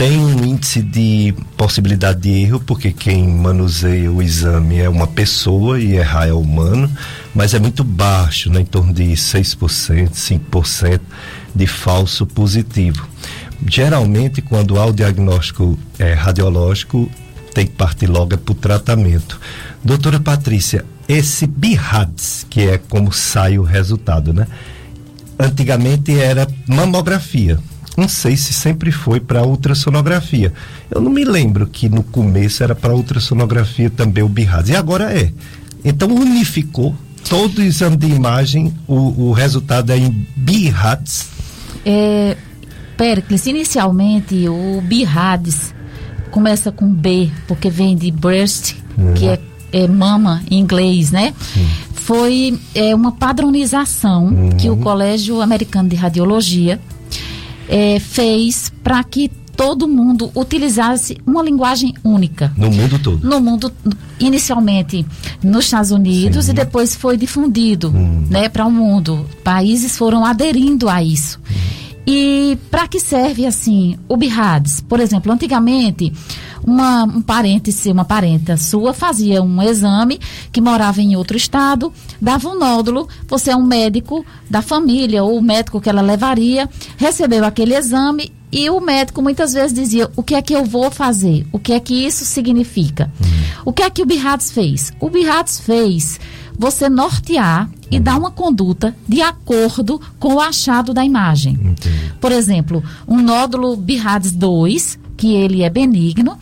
tem 0.00 0.18
um 0.18 0.46
índice 0.46 0.80
de 0.80 1.34
possibilidade 1.58 2.20
de 2.20 2.30
erro, 2.30 2.58
porque 2.60 2.90
quem 2.90 3.28
manuseia 3.28 4.10
o 4.10 4.22
exame 4.22 4.78
é 4.78 4.88
uma 4.88 5.06
pessoa 5.06 5.78
e 5.78 5.92
errar 5.92 6.26
é 6.26 6.32
humano, 6.32 6.90
mas 7.34 7.52
é 7.52 7.58
muito 7.58 7.84
baixo, 7.84 8.50
né, 8.50 8.62
em 8.62 8.64
torno 8.64 8.94
de 8.94 9.08
6%, 9.12 10.08
5% 10.08 11.00
de 11.54 11.66
falso 11.66 12.24
positivo. 12.24 13.06
Geralmente, 13.68 14.40
quando 14.40 14.78
há 14.80 14.86
o 14.86 14.92
diagnóstico 14.94 15.78
é, 15.98 16.14
radiológico, 16.14 17.10
tem 17.52 17.66
que 17.66 17.72
partir 17.72 18.06
logo 18.06 18.38
para 18.38 18.52
o 18.52 18.54
tratamento. 18.54 19.38
Doutora 19.84 20.18
Patrícia, 20.18 20.82
esse 21.06 21.46
BIRADS, 21.46 22.46
que 22.48 22.62
é 22.62 22.78
como 22.78 23.12
sai 23.12 23.58
o 23.58 23.62
resultado, 23.62 24.32
né? 24.32 24.46
Antigamente 25.38 26.18
era 26.18 26.48
mamografia 26.66 27.58
não 28.00 28.08
sei 28.08 28.34
se 28.34 28.54
sempre 28.54 28.90
foi 28.90 29.20
para 29.20 29.44
ultrassonografia. 29.44 30.54
Eu 30.90 31.02
não 31.02 31.10
me 31.10 31.22
lembro 31.22 31.66
que 31.66 31.86
no 31.86 32.02
começo 32.02 32.62
era 32.62 32.74
para 32.74 32.94
ultrassonografia 32.94 33.90
também 33.90 34.24
o 34.24 34.28
BIRADS. 34.28 34.70
E 34.70 34.76
agora 34.76 35.12
é. 35.12 35.30
Então 35.84 36.08
unificou 36.08 36.96
todo 37.28 37.58
o 37.58 37.62
exame 37.62 37.98
de 37.98 38.06
imagem, 38.06 38.72
o, 38.88 39.28
o 39.28 39.32
resultado 39.32 39.90
é 39.90 39.98
em 39.98 40.26
BIRADS. 40.34 41.28
É, 41.84 42.36
Pericles, 42.96 43.44
inicialmente 43.46 44.48
o 44.48 44.80
BIRADS 44.80 45.74
começa 46.30 46.72
com 46.72 46.90
B, 46.90 47.30
porque 47.46 47.68
vem 47.68 47.94
de 47.94 48.10
breast, 48.10 48.76
que 49.14 49.26
é, 49.26 49.38
é, 49.72 49.86
mama 49.86 50.42
em 50.50 50.58
inglês, 50.58 51.10
né? 51.10 51.34
Uhum. 51.54 51.66
Foi 51.94 52.58
é, 52.74 52.94
uma 52.94 53.12
padronização 53.12 54.50
que 54.58 54.70
o 54.70 54.76
Colégio 54.76 55.40
Americano 55.40 55.88
de 55.88 55.96
Radiologia 55.96 56.80
é, 57.70 58.00
fez 58.00 58.72
para 58.82 59.02
que 59.04 59.30
todo 59.56 59.86
mundo 59.86 60.30
utilizasse 60.34 61.18
uma 61.26 61.42
linguagem 61.42 61.94
única. 62.02 62.52
No 62.56 62.70
mundo 62.70 62.98
todo. 62.98 63.26
No 63.26 63.40
mundo, 63.40 63.72
inicialmente 64.18 65.06
nos 65.42 65.66
Estados 65.66 65.90
Unidos 65.90 66.46
Sim. 66.46 66.52
e 66.52 66.54
depois 66.54 66.96
foi 66.96 67.16
difundido 67.16 67.90
hum. 67.90 68.26
né, 68.28 68.48
para 68.48 68.66
o 68.66 68.70
mundo. 68.70 69.26
Países 69.44 69.96
foram 69.96 70.24
aderindo 70.24 70.88
a 70.88 71.02
isso. 71.02 71.38
Hum. 71.38 71.80
E 72.06 72.58
para 72.70 72.88
que 72.88 72.98
serve 72.98 73.46
assim 73.46 73.98
o 74.08 74.16
BIRADS? 74.16 74.80
Por 74.80 75.00
exemplo, 75.00 75.30
antigamente 75.32 76.12
uma, 76.64 77.04
um 77.04 77.22
parente 77.22 77.72
seu, 77.72 77.92
uma 77.92 78.04
parenta 78.04 78.56
sua 78.56 78.92
fazia 78.92 79.42
um 79.42 79.62
exame 79.62 80.20
que 80.52 80.60
morava 80.60 81.00
em 81.00 81.16
outro 81.16 81.36
estado, 81.36 81.92
dava 82.20 82.48
um 82.48 82.58
nódulo, 82.58 83.08
você 83.28 83.50
é 83.50 83.56
um 83.56 83.64
médico 83.64 84.24
da 84.48 84.62
família 84.62 85.22
ou 85.22 85.38
o 85.38 85.42
médico 85.42 85.80
que 85.80 85.88
ela 85.88 86.02
levaria, 86.02 86.68
recebeu 86.96 87.44
aquele 87.44 87.74
exame 87.74 88.32
e 88.52 88.68
o 88.68 88.80
médico 88.80 89.22
muitas 89.22 89.52
vezes 89.52 89.72
dizia: 89.72 90.10
o 90.16 90.22
que 90.22 90.34
é 90.34 90.42
que 90.42 90.54
eu 90.54 90.64
vou 90.64 90.90
fazer? 90.90 91.46
O 91.52 91.58
que 91.58 91.72
é 91.72 91.80
que 91.80 91.94
isso 91.94 92.24
significa? 92.24 93.10
Uhum. 93.20 93.62
O 93.66 93.72
que 93.72 93.82
é 93.82 93.90
que 93.90 94.02
o 94.02 94.06
Birrads 94.06 94.50
fez? 94.50 94.92
O 94.98 95.08
Birrads 95.08 95.60
fez 95.60 96.18
você 96.60 96.90
nortear 96.90 97.70
e 97.90 97.98
dar 97.98 98.18
uma 98.18 98.30
conduta 98.30 98.94
de 99.08 99.22
acordo 99.22 99.98
com 100.18 100.34
o 100.34 100.40
achado 100.40 100.92
da 100.92 101.02
imagem. 101.02 101.54
Entendi. 101.54 102.12
Por 102.20 102.30
exemplo, 102.30 102.84
um 103.08 103.16
nódulo 103.16 103.74
Birrads 103.78 104.32
2, 104.32 104.98
que 105.16 105.32
ele 105.32 105.62
é 105.62 105.70
benigno, 105.70 106.36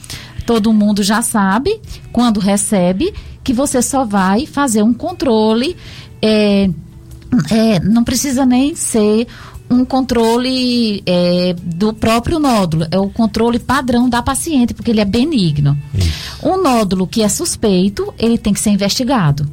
todo 0.45 0.73
mundo 0.73 1.05
já 1.05 1.23
sabe, 1.23 1.81
quando 2.13 2.41
recebe, 2.41 3.15
que 3.45 3.53
você 3.53 3.81
só 3.81 4.05
vai 4.05 4.45
fazer 4.45 4.83
um 4.83 4.93
controle. 4.93 5.77
É, 6.21 6.69
é, 7.49 7.79
não 7.79 8.03
precisa 8.03 8.45
nem 8.45 8.75
ser 8.75 9.29
um 9.71 9.85
controle 9.85 11.01
é, 11.07 11.55
do 11.63 11.93
próprio 11.93 12.41
nódulo, 12.41 12.89
é 12.91 12.99
o 12.99 13.09
controle 13.09 13.61
padrão 13.61 14.09
da 14.09 14.21
paciente, 14.21 14.75
porque 14.75 14.91
ele 14.91 15.01
é 15.01 15.05
benigno. 15.05 15.79
Isso. 15.95 16.11
Um 16.43 16.61
nódulo 16.61 17.07
que 17.07 17.23
é 17.23 17.29
suspeito, 17.29 18.13
ele 18.19 18.37
tem 18.37 18.53
que 18.53 18.59
ser 18.59 18.71
investigado. 18.71 19.49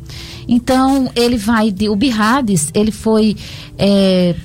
Então, 0.48 1.10
ele 1.16 1.38
vai, 1.38 1.72
de, 1.72 1.90
o 1.90 1.96
BIRADES, 1.96 2.70
ele 2.74 2.92
foi 2.92 3.36
é, 3.78 4.36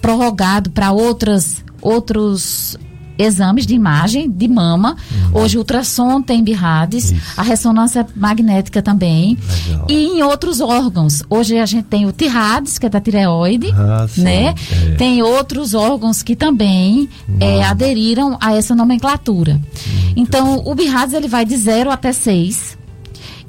prorrogado 0.00 0.70
para 0.70 0.92
outras 0.92 1.62
outros 1.82 2.76
exames 3.22 3.66
de 3.66 3.74
imagem 3.74 4.30
de 4.30 4.48
mama. 4.48 4.96
Uhum. 5.10 5.42
Hoje 5.42 5.56
o 5.56 5.60
ultrassom 5.60 6.22
tem 6.22 6.42
BIRADES, 6.42 7.14
a 7.36 7.42
ressonância 7.42 8.06
magnética 8.16 8.80
também. 8.80 9.36
Legal. 9.68 9.86
E 9.88 9.94
em 9.94 10.22
outros 10.22 10.60
órgãos. 10.60 11.22
Hoje 11.28 11.58
a 11.58 11.66
gente 11.66 11.84
tem 11.84 12.06
o 12.06 12.12
TIRADES, 12.12 12.78
que 12.78 12.86
é 12.86 12.88
da 12.88 13.00
tireoide, 13.00 13.70
ah, 13.72 14.06
né? 14.16 14.54
É. 14.72 14.94
Tem 14.94 15.22
outros 15.22 15.74
órgãos 15.74 16.22
que 16.22 16.34
também 16.34 17.08
é, 17.38 17.62
aderiram 17.62 18.38
a 18.40 18.54
essa 18.54 18.74
nomenclatura. 18.74 19.60
Muito 20.06 20.12
então, 20.16 20.62
o 20.64 20.74
BIRADES 20.74 21.14
ele 21.14 21.28
vai 21.28 21.44
de 21.44 21.56
0 21.56 21.90
até 21.90 22.12
6. 22.12 22.79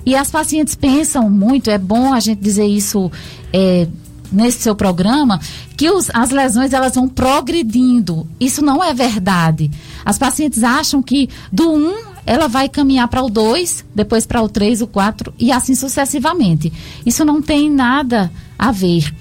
E 0.06 0.16
as 0.16 0.32
pacientes 0.32 0.76
pensam 0.76 1.30
muito, 1.30 1.70
é 1.70 1.78
bom 1.78 2.14
a 2.14 2.20
gente 2.20 2.40
dizer 2.40 2.66
isso 2.66 3.12
é, 3.54 3.88
nesse 4.32 4.62
seu 4.62 4.76
programa 4.76 5.40
que 5.76 5.90
os, 5.90 6.10
as 6.14 6.30
lesões 6.30 6.74
elas 6.74 6.96
vão 6.96 7.08
progredindo. 7.08 8.28
Isso 8.40 8.64
não 8.64 8.84
é 8.84 8.94
verdade. 8.94 9.70
As 10.06 10.18
pacientes 10.18 10.64
acham 10.64 11.02
que 11.02 11.30
do 11.52 11.72
1 11.72 11.76
um, 11.76 12.12
ela 12.26 12.48
vai 12.48 12.70
caminhar 12.70 13.08
para 13.08 13.24
o 13.24 13.30
2, 13.30 13.86
depois 13.94 14.26
para 14.26 14.42
o 14.42 14.50
3, 14.50 14.82
o 14.82 14.88
4 14.88 15.34
e 15.40 15.52
assim 15.52 15.76
sucessivamente. 15.76 16.72
Isso 17.06 17.26
não 17.26 17.42
tem 17.42 17.70
nada 17.70 18.32
a 18.58 18.72
ver. 18.72 19.14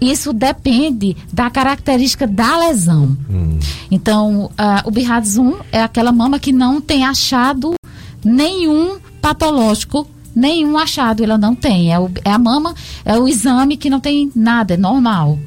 Isso 0.00 0.32
depende 0.32 1.16
da 1.32 1.48
característica 1.48 2.26
da 2.26 2.58
lesão. 2.58 3.16
Hum. 3.30 3.58
Então, 3.88 4.46
uh, 4.46 4.82
o 4.84 4.90
BIRADS 4.90 5.38
1 5.38 5.54
é 5.70 5.80
aquela 5.80 6.10
mama 6.10 6.40
que 6.40 6.52
não 6.52 6.80
tem 6.80 7.04
achado 7.04 7.74
nenhum 8.24 8.98
patológico 9.22 10.06
nenhum 10.34 10.76
achado 10.76 11.22
ela 11.22 11.38
não 11.38 11.54
tem. 11.54 11.92
É, 11.92 11.98
o, 11.98 12.10
é 12.24 12.30
a 12.30 12.38
mama, 12.38 12.74
é 13.04 13.18
o 13.18 13.28
exame 13.28 13.76
que 13.76 13.90
não 13.90 14.00
tem 14.00 14.30
nada, 14.34 14.74
é 14.74 14.76
normal. 14.76 15.38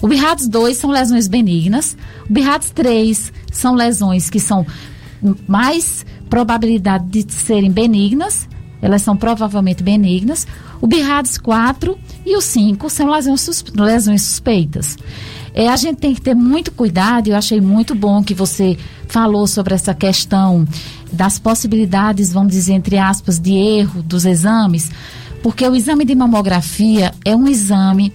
O 0.00 0.08
BIRADS 0.08 0.48
2 0.48 0.76
são 0.76 0.90
lesões 0.90 1.28
benignas. 1.28 1.96
O 2.28 2.32
BIRADS 2.32 2.70
3 2.70 3.32
são 3.52 3.74
lesões 3.74 4.30
que 4.30 4.40
são 4.40 4.66
mais 5.46 6.06
probabilidade 6.30 7.24
de 7.24 7.32
serem 7.32 7.70
benignas. 7.70 8.48
Elas 8.80 9.02
são 9.02 9.16
provavelmente 9.16 9.82
benignas. 9.82 10.46
O 10.80 10.86
BIRADS 10.86 11.36
4 11.38 11.98
e 12.24 12.36
o 12.36 12.40
5 12.40 12.88
são 12.88 13.10
lesões, 13.10 13.40
sus 13.40 13.64
lesões 13.74 14.22
suspeitas. 14.22 14.96
É, 15.52 15.68
a 15.68 15.76
gente 15.76 15.96
tem 15.96 16.14
que 16.14 16.20
ter 16.20 16.34
muito 16.34 16.70
cuidado. 16.70 17.28
Eu 17.28 17.36
achei 17.36 17.60
muito 17.60 17.94
bom 17.94 18.22
que 18.22 18.32
você 18.32 18.78
falou 19.08 19.46
sobre 19.46 19.74
essa 19.74 19.92
questão 19.92 20.66
das 21.12 21.38
possibilidades, 21.38 22.32
vamos 22.32 22.52
dizer, 22.52 22.74
entre 22.74 22.98
aspas, 22.98 23.38
de 23.38 23.54
erro 23.54 24.02
dos 24.02 24.24
exames, 24.24 24.90
porque 25.42 25.66
o 25.66 25.74
exame 25.74 26.04
de 26.04 26.14
mamografia 26.14 27.12
é 27.24 27.34
um 27.34 27.46
exame 27.46 28.12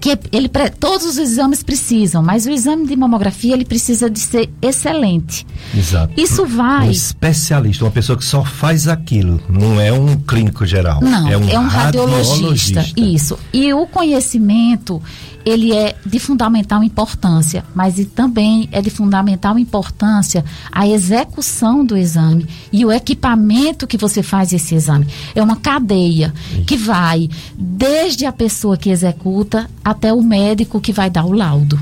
que 0.00 0.18
ele 0.32 0.50
todos 0.78 1.06
os 1.06 1.16
exames 1.16 1.62
precisam, 1.62 2.22
mas 2.22 2.44
o 2.44 2.50
exame 2.50 2.86
de 2.86 2.94
mamografia 2.94 3.54
ele 3.54 3.64
precisa 3.64 4.10
de 4.10 4.20
ser 4.20 4.50
excelente. 4.60 5.46
Exato. 5.74 6.12
Isso 6.20 6.44
vai. 6.44 6.88
Um 6.88 6.90
especialista, 6.90 7.84
uma 7.84 7.90
pessoa 7.90 8.18
que 8.18 8.24
só 8.24 8.44
faz 8.44 8.86
aquilo, 8.86 9.40
não 9.48 9.80
é 9.80 9.90
um 9.92 10.16
clínico 10.16 10.66
geral. 10.66 11.00
Não, 11.00 11.26
é 11.26 11.38
um, 11.38 11.48
é 11.48 11.58
um 11.58 11.66
radiologista. 11.66 12.80
radiologista. 12.80 13.00
Isso. 13.00 13.38
E 13.50 13.72
o 13.72 13.86
conhecimento 13.86 15.00
ele 15.44 15.72
é 15.72 15.94
de 16.04 16.18
fundamental 16.18 16.82
importância, 16.82 17.64
mas 17.74 17.94
também 18.14 18.68
é 18.72 18.80
de 18.80 18.90
fundamental 18.90 19.58
importância 19.58 20.44
a 20.72 20.86
execução 20.86 21.84
do 21.84 21.96
exame 21.96 22.46
e 22.72 22.84
o 22.84 22.92
equipamento 22.92 23.86
que 23.86 23.96
você 23.96 24.22
faz 24.22 24.52
esse 24.52 24.74
exame. 24.74 25.06
É 25.34 25.42
uma 25.42 25.56
cadeia 25.56 26.32
que 26.66 26.76
vai 26.76 27.28
desde 27.56 28.24
a 28.26 28.32
pessoa 28.32 28.76
que 28.76 28.90
executa 28.90 29.68
até 29.84 30.12
o 30.12 30.22
médico 30.22 30.80
que 30.80 30.92
vai 30.92 31.10
dar 31.10 31.24
o 31.24 31.32
laudo. 31.32 31.78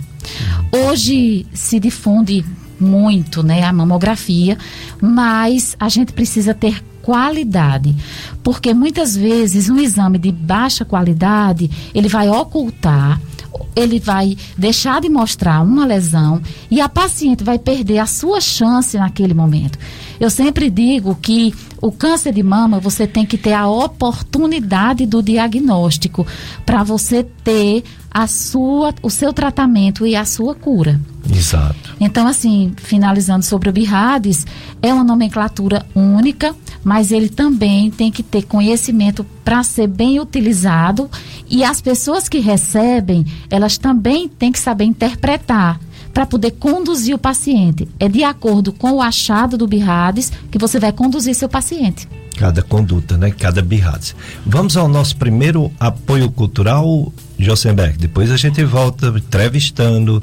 Hoje 0.73 1.47
se 1.53 1.79
difunde 1.79 2.45
muito, 2.79 3.43
né, 3.43 3.63
a 3.63 3.73
mamografia, 3.73 4.59
mas 5.01 5.77
a 5.79 5.89
gente 5.89 6.13
precisa 6.13 6.53
ter 6.53 6.83
qualidade, 7.01 7.95
porque 8.43 8.73
muitas 8.73 9.17
vezes 9.17 9.69
um 9.69 9.79
exame 9.79 10.19
de 10.19 10.31
baixa 10.31 10.85
qualidade, 10.85 11.71
ele 11.93 12.09
vai 12.09 12.29
ocultar 12.29 13.21
ele 13.75 13.99
vai 13.99 14.37
deixar 14.57 15.01
de 15.01 15.09
mostrar 15.09 15.63
uma 15.63 15.87
lesão 15.87 16.41
e 16.71 16.81
a 16.81 16.89
paciente 16.89 17.43
vai 17.43 17.59
perder 17.59 17.99
a 17.99 18.07
sua 18.07 18.41
chance 18.41 18.97
naquele 18.97 19.35
momento. 19.35 19.79
Eu 20.21 20.31
sempre 20.31 20.71
digo 20.71 21.15
que 21.17 21.55
o 21.81 21.91
câncer 21.91 22.33
de 22.33 22.43
mama 22.43 22.79
você 22.79 23.07
tem 23.07 23.27
que 23.27 23.37
ter 23.37 23.53
a 23.53 23.69
oportunidade 23.69 25.07
do 25.07 25.23
diagnóstico 25.23 26.27
para 26.65 26.83
você 26.83 27.25
ter 27.43 27.83
a 28.13 28.27
sua, 28.27 28.95
o 29.03 29.11
seu 29.11 29.33
tratamento 29.33 30.07
e 30.07 30.15
a 30.15 30.25
sua 30.25 30.55
cura. 30.55 31.01
Exato. 31.35 31.95
Então, 32.01 32.27
assim, 32.27 32.73
finalizando 32.77 33.45
sobre 33.45 33.69
o 33.69 33.73
BIRADES, 33.73 34.47
é 34.83 34.93
uma 34.93 35.05
nomenclatura 35.05 35.87
única, 35.95 36.55
mas 36.85 37.11
ele 37.11 37.29
também 37.29 37.91
tem 37.91 38.11
que 38.11 38.23
ter 38.23 38.43
conhecimento 38.43 39.25
para 39.45 39.63
ser 39.63 39.87
bem 39.87 40.21
utilizado 40.21 41.11
e 41.49 41.65
as 41.65 41.81
pessoas 41.81 42.29
que 42.29 42.39
recebem, 42.39 43.25
elas 43.49 43.79
também 43.79 44.29
têm 44.29 44.53
que 44.53 44.59
saber 44.59 44.85
interpretar 44.85 45.81
para 46.13 46.27
poder 46.27 46.53
conduzir 46.53 47.15
o 47.15 47.19
paciente. 47.19 47.89
É 47.99 48.09
de 48.09 48.23
acordo 48.23 48.73
com 48.73 48.93
o 48.93 49.03
achado 49.03 49.57
do 49.57 49.67
BIRADES 49.67 50.33
que 50.51 50.59
você 50.59 50.79
vai 50.79 50.93
conduzir 50.93 51.35
seu 51.35 51.49
paciente. 51.49 52.09
Cada 52.43 52.61
conduta, 52.61 53.17
né? 53.17 53.31
Cada 53.31 53.63
BIRADES. 53.63 54.17
Vamos 54.45 54.77
ao 54.77 54.89
nosso 54.89 55.17
primeiro 55.17 55.71
apoio 55.79 56.29
cultural, 56.29 57.13
Josenberg. 57.39 57.97
Depois 57.97 58.33
a 58.33 58.37
gente 58.37 58.65
volta 58.65 59.15
entrevistando 59.17 60.21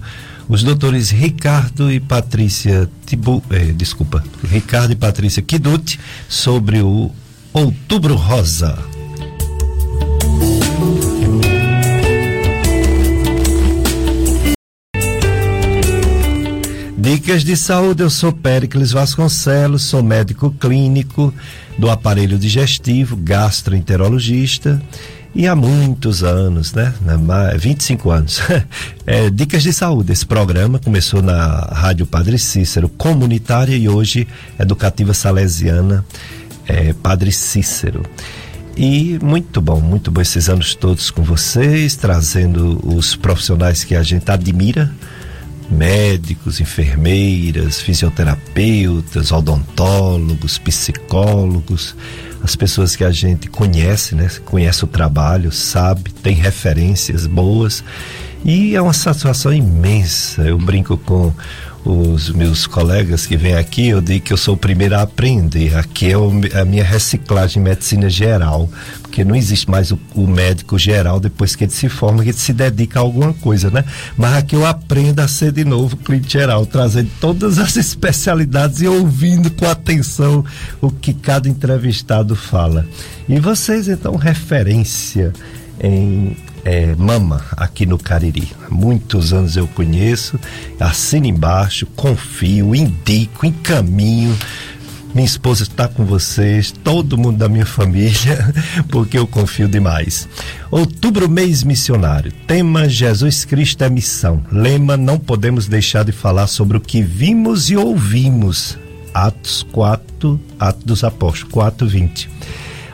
os 0.49 0.61
doutores 0.61 1.11
Ricardo 1.11 1.89
e 1.89 1.97
Patrícia 1.97 2.89
Tibu, 3.05 3.41
eh, 3.49 3.71
desculpa, 3.73 4.21
Ricardo 4.43 4.91
e 4.91 4.97
Patrícia 4.97 5.41
Kiduti 5.41 5.97
sobre 6.27 6.81
o 6.81 7.09
Outubro 7.53 8.15
Rosa. 8.15 8.98
Dicas 16.99 17.45
de 17.45 17.55
saúde, 17.55 18.03
eu 18.03 18.09
sou 18.09 18.33
Péricles 18.33 18.91
Vasconcelos, 18.91 19.83
sou 19.83 20.03
médico 20.03 20.51
clínico 20.51 21.33
do 21.77 21.89
aparelho 21.89 22.37
digestivo, 22.37 23.15
gastroenterologista 23.15 24.81
e 25.33 25.47
há 25.47 25.55
muitos 25.55 26.23
anos, 26.23 26.73
né? 26.73 26.93
25 27.57 28.11
anos. 28.11 28.41
É, 29.07 29.27
dicas 29.27 29.63
de 29.63 29.73
saúde. 29.73 30.11
Esse 30.11 30.23
programa 30.23 30.77
começou 30.77 31.19
na 31.23 31.61
Rádio 31.71 32.05
Padre 32.05 32.37
Cícero, 32.37 32.87
comunitária 32.89 33.75
e 33.75 33.89
hoje 33.89 34.27
educativa 34.59 35.15
salesiana, 35.15 36.05
é, 36.67 36.93
Padre 36.93 37.31
Cícero. 37.31 38.03
E 38.77 39.17
muito 39.23 39.59
bom, 39.61 39.79
muito 39.79 40.11
bom 40.11 40.21
esses 40.21 40.47
anos 40.47 40.75
todos 40.75 41.09
com 41.09 41.23
vocês, 41.23 41.95
trazendo 41.95 42.79
os 42.85 43.15
profissionais 43.15 43.83
que 43.83 43.95
a 43.95 44.03
gente 44.03 44.29
admira 44.29 44.91
médicos, 45.69 46.59
enfermeiras, 46.59 47.79
fisioterapeutas, 47.81 49.31
odontólogos, 49.31 50.57
psicólogos, 50.57 51.95
as 52.43 52.55
pessoas 52.55 52.95
que 52.95 53.03
a 53.03 53.11
gente 53.11 53.49
conhece, 53.49 54.15
né? 54.15 54.29
Conhece 54.45 54.83
o 54.83 54.87
trabalho, 54.87 55.51
sabe, 55.51 56.11
tem 56.11 56.35
referências 56.35 57.27
boas 57.27 57.83
e 58.43 58.75
é 58.75 58.81
uma 58.81 58.93
satisfação 58.93 59.53
imensa. 59.53 60.43
Eu 60.43 60.57
brinco 60.57 60.97
com 60.97 61.33
os 61.83 62.29
meus 62.29 62.67
colegas 62.67 63.25
que 63.25 63.37
vêm 63.37 63.55
aqui, 63.55 63.87
eu 63.87 64.01
digo 64.01 64.25
que 64.25 64.33
eu 64.33 64.37
sou 64.37 64.55
o 64.55 64.57
primeiro 64.57 64.95
a 64.95 65.01
aprender. 65.01 65.75
Aqui 65.77 66.11
é 66.11 66.59
a 66.59 66.65
minha 66.65 66.83
reciclagem 66.83 67.61
em 67.61 67.65
medicina 67.65 68.09
geral, 68.09 68.69
porque 69.19 69.25
não 69.25 69.35
existe 69.35 69.69
mais 69.69 69.91
o, 69.91 69.99
o, 70.15 70.25
médico 70.25 70.79
geral 70.79 71.19
depois 71.19 71.53
que 71.53 71.65
ele 71.65 71.71
se 71.71 71.89
forma, 71.89 72.23
que 72.23 72.29
ele 72.29 72.37
se 72.37 72.53
dedica 72.53 72.99
a 72.99 73.01
alguma 73.01 73.33
coisa, 73.33 73.69
né? 73.69 73.83
Mas 74.15 74.33
aqui 74.35 74.55
eu 74.55 74.65
aprendo 74.65 75.19
a 75.19 75.27
ser 75.27 75.51
de 75.51 75.65
novo 75.65 75.97
clínico 75.97 76.29
geral, 76.29 76.65
trazendo 76.65 77.09
todas 77.19 77.59
as 77.59 77.75
especialidades 77.77 78.81
e 78.81 78.87
ouvindo 78.87 79.51
com 79.51 79.65
atenção 79.65 80.45
o 80.79 80.89
que 80.89 81.13
cada 81.13 81.49
entrevistado 81.49 82.33
fala. 82.33 82.87
E 83.27 83.37
vocês, 83.41 83.89
então, 83.89 84.15
referência 84.15 85.33
em 85.83 86.37
é, 86.63 86.95
Mama, 86.95 87.43
aqui 87.57 87.85
no 87.85 87.97
Cariri. 87.97 88.49
Muitos 88.69 89.33
anos 89.33 89.57
eu 89.57 89.67
conheço, 89.67 90.39
assino 90.79 91.25
embaixo, 91.25 91.85
confio, 91.87 92.73
indico, 92.73 93.45
encaminho. 93.45 94.37
Minha 95.13 95.25
esposa 95.25 95.63
está 95.63 95.87
com 95.87 96.05
vocês, 96.05 96.71
todo 96.71 97.17
mundo 97.17 97.37
da 97.37 97.49
minha 97.49 97.65
família, 97.65 98.53
porque 98.89 99.17
eu 99.17 99.25
confio 99.25 99.67
demais. 99.67 100.29
Outubro, 100.69 101.27
mês 101.27 101.63
missionário. 101.63 102.31
Tema: 102.45 102.87
Jesus 102.87 103.43
Cristo 103.43 103.83
é 103.83 103.89
missão. 103.89 104.43
Lema: 104.51 104.95
não 104.95 105.17
podemos 105.17 105.67
deixar 105.67 106.05
de 106.05 106.11
falar 106.11 106.47
sobre 106.47 106.77
o 106.77 106.81
que 106.81 107.01
vimos 107.01 107.69
e 107.71 107.75
ouvimos. 107.75 108.77
Atos 109.11 109.65
4, 109.71 110.39
Atos 110.59 110.83
dos 110.83 111.03
Apóstolos 111.03 111.51
4, 111.51 111.87
20. 111.87 112.29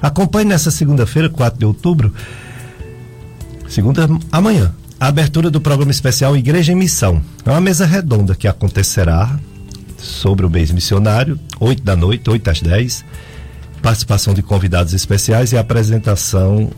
Acompanhe 0.02 0.48
nessa 0.48 0.72
segunda-feira, 0.72 1.30
4 1.30 1.60
de 1.60 1.66
outubro, 1.66 2.14
segunda 3.68 4.08
amanhã, 4.32 4.74
a 5.00 5.08
abertura 5.08 5.50
do 5.50 5.60
programa 5.60 5.92
especial 5.92 6.38
Igreja 6.38 6.72
em 6.72 6.76
Missão. 6.76 7.22
É 7.46 7.50
uma 7.50 7.62
mesa 7.62 7.86
redonda 7.86 8.36
que 8.36 8.48
acontecerá 8.48 9.38
sobre 9.98 10.46
o 10.46 10.50
mês 10.50 10.72
missionário, 10.72 11.40
8 11.60 11.84
da 11.84 11.96
noite, 11.96 12.30
8 12.30 12.50
às 12.50 12.62
10. 12.62 13.06
Participação 13.82 14.34
de 14.34 14.42
convidados 14.42 14.94
especiais 14.94 15.52
e 15.52 15.58
apresentação 15.58 16.72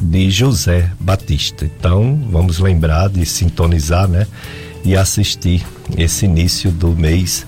de 0.00 0.30
José 0.30 0.90
Batista. 0.98 1.64
Então, 1.64 2.18
vamos 2.30 2.58
lembrar 2.58 3.08
de 3.08 3.24
sintonizar, 3.26 4.08
né? 4.08 4.26
E 4.84 4.96
assistir 4.96 5.64
esse 5.96 6.24
início 6.24 6.70
do 6.70 6.88
mês 6.88 7.46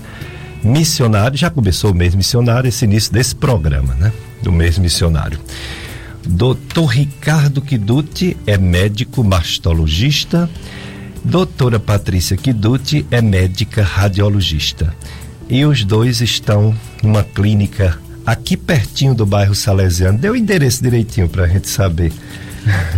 missionário. 0.63 1.37
Já 1.37 1.49
começou 1.49 1.91
o 1.91 1.95
mês 1.95 2.15
missionário, 2.15 2.67
esse 2.67 2.85
início 2.85 3.11
desse 3.11 3.35
programa, 3.35 3.93
né? 3.95 4.11
Do 4.41 4.51
mês 4.51 4.77
missionário. 4.77 5.39
Doutor 6.25 6.87
Ricardo 6.87 7.61
Kiduti 7.61 8.35
é 8.45 8.57
médico 8.57 9.23
mastologista. 9.23 10.49
Doutora 11.27 11.77
Patrícia 11.77 12.37
Kiduti 12.37 13.05
é 13.11 13.21
médica 13.21 13.83
radiologista. 13.83 14.95
E 15.49 15.65
os 15.65 15.83
dois 15.83 16.21
estão 16.21 16.73
numa 17.03 17.21
clínica 17.21 17.99
aqui 18.25 18.55
pertinho 18.55 19.13
do 19.13 19.25
bairro 19.25 19.53
Salesiano. 19.53 20.17
Deu 20.17 20.31
o 20.31 20.35
endereço 20.37 20.81
direitinho 20.81 21.27
para 21.27 21.43
a 21.43 21.47
gente 21.47 21.69
saber. 21.69 22.13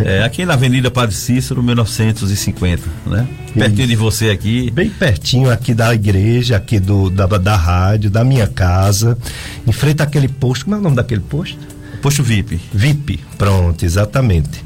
É, 0.03 0.23
aqui 0.23 0.45
na 0.45 0.53
Avenida 0.53 0.91
Padre 0.91 1.15
Cícero, 1.15 1.61
1950, 1.61 2.83
né? 3.07 3.27
Pertinho 3.53 3.87
de 3.87 3.95
você 3.95 4.29
aqui. 4.29 4.69
Bem 4.69 4.89
pertinho 4.89 5.49
aqui 5.49 5.73
da 5.73 5.93
igreja, 5.93 6.55
aqui 6.55 6.79
do, 6.79 7.09
da, 7.09 7.25
da 7.25 7.55
rádio, 7.55 8.11
da 8.11 8.23
minha 8.23 8.47
casa. 8.47 9.17
Em 9.65 9.71
frente 9.71 10.03
àquele 10.03 10.27
posto. 10.27 10.65
Como 10.65 10.75
é 10.75 10.79
o 10.79 10.81
nome 10.81 10.95
daquele 10.95 11.21
posto? 11.21 11.57
Posto 11.99 12.23
VIP. 12.23 12.59
VIP, 12.73 13.19
pronto, 13.39 13.83
exatamente. 13.83 14.63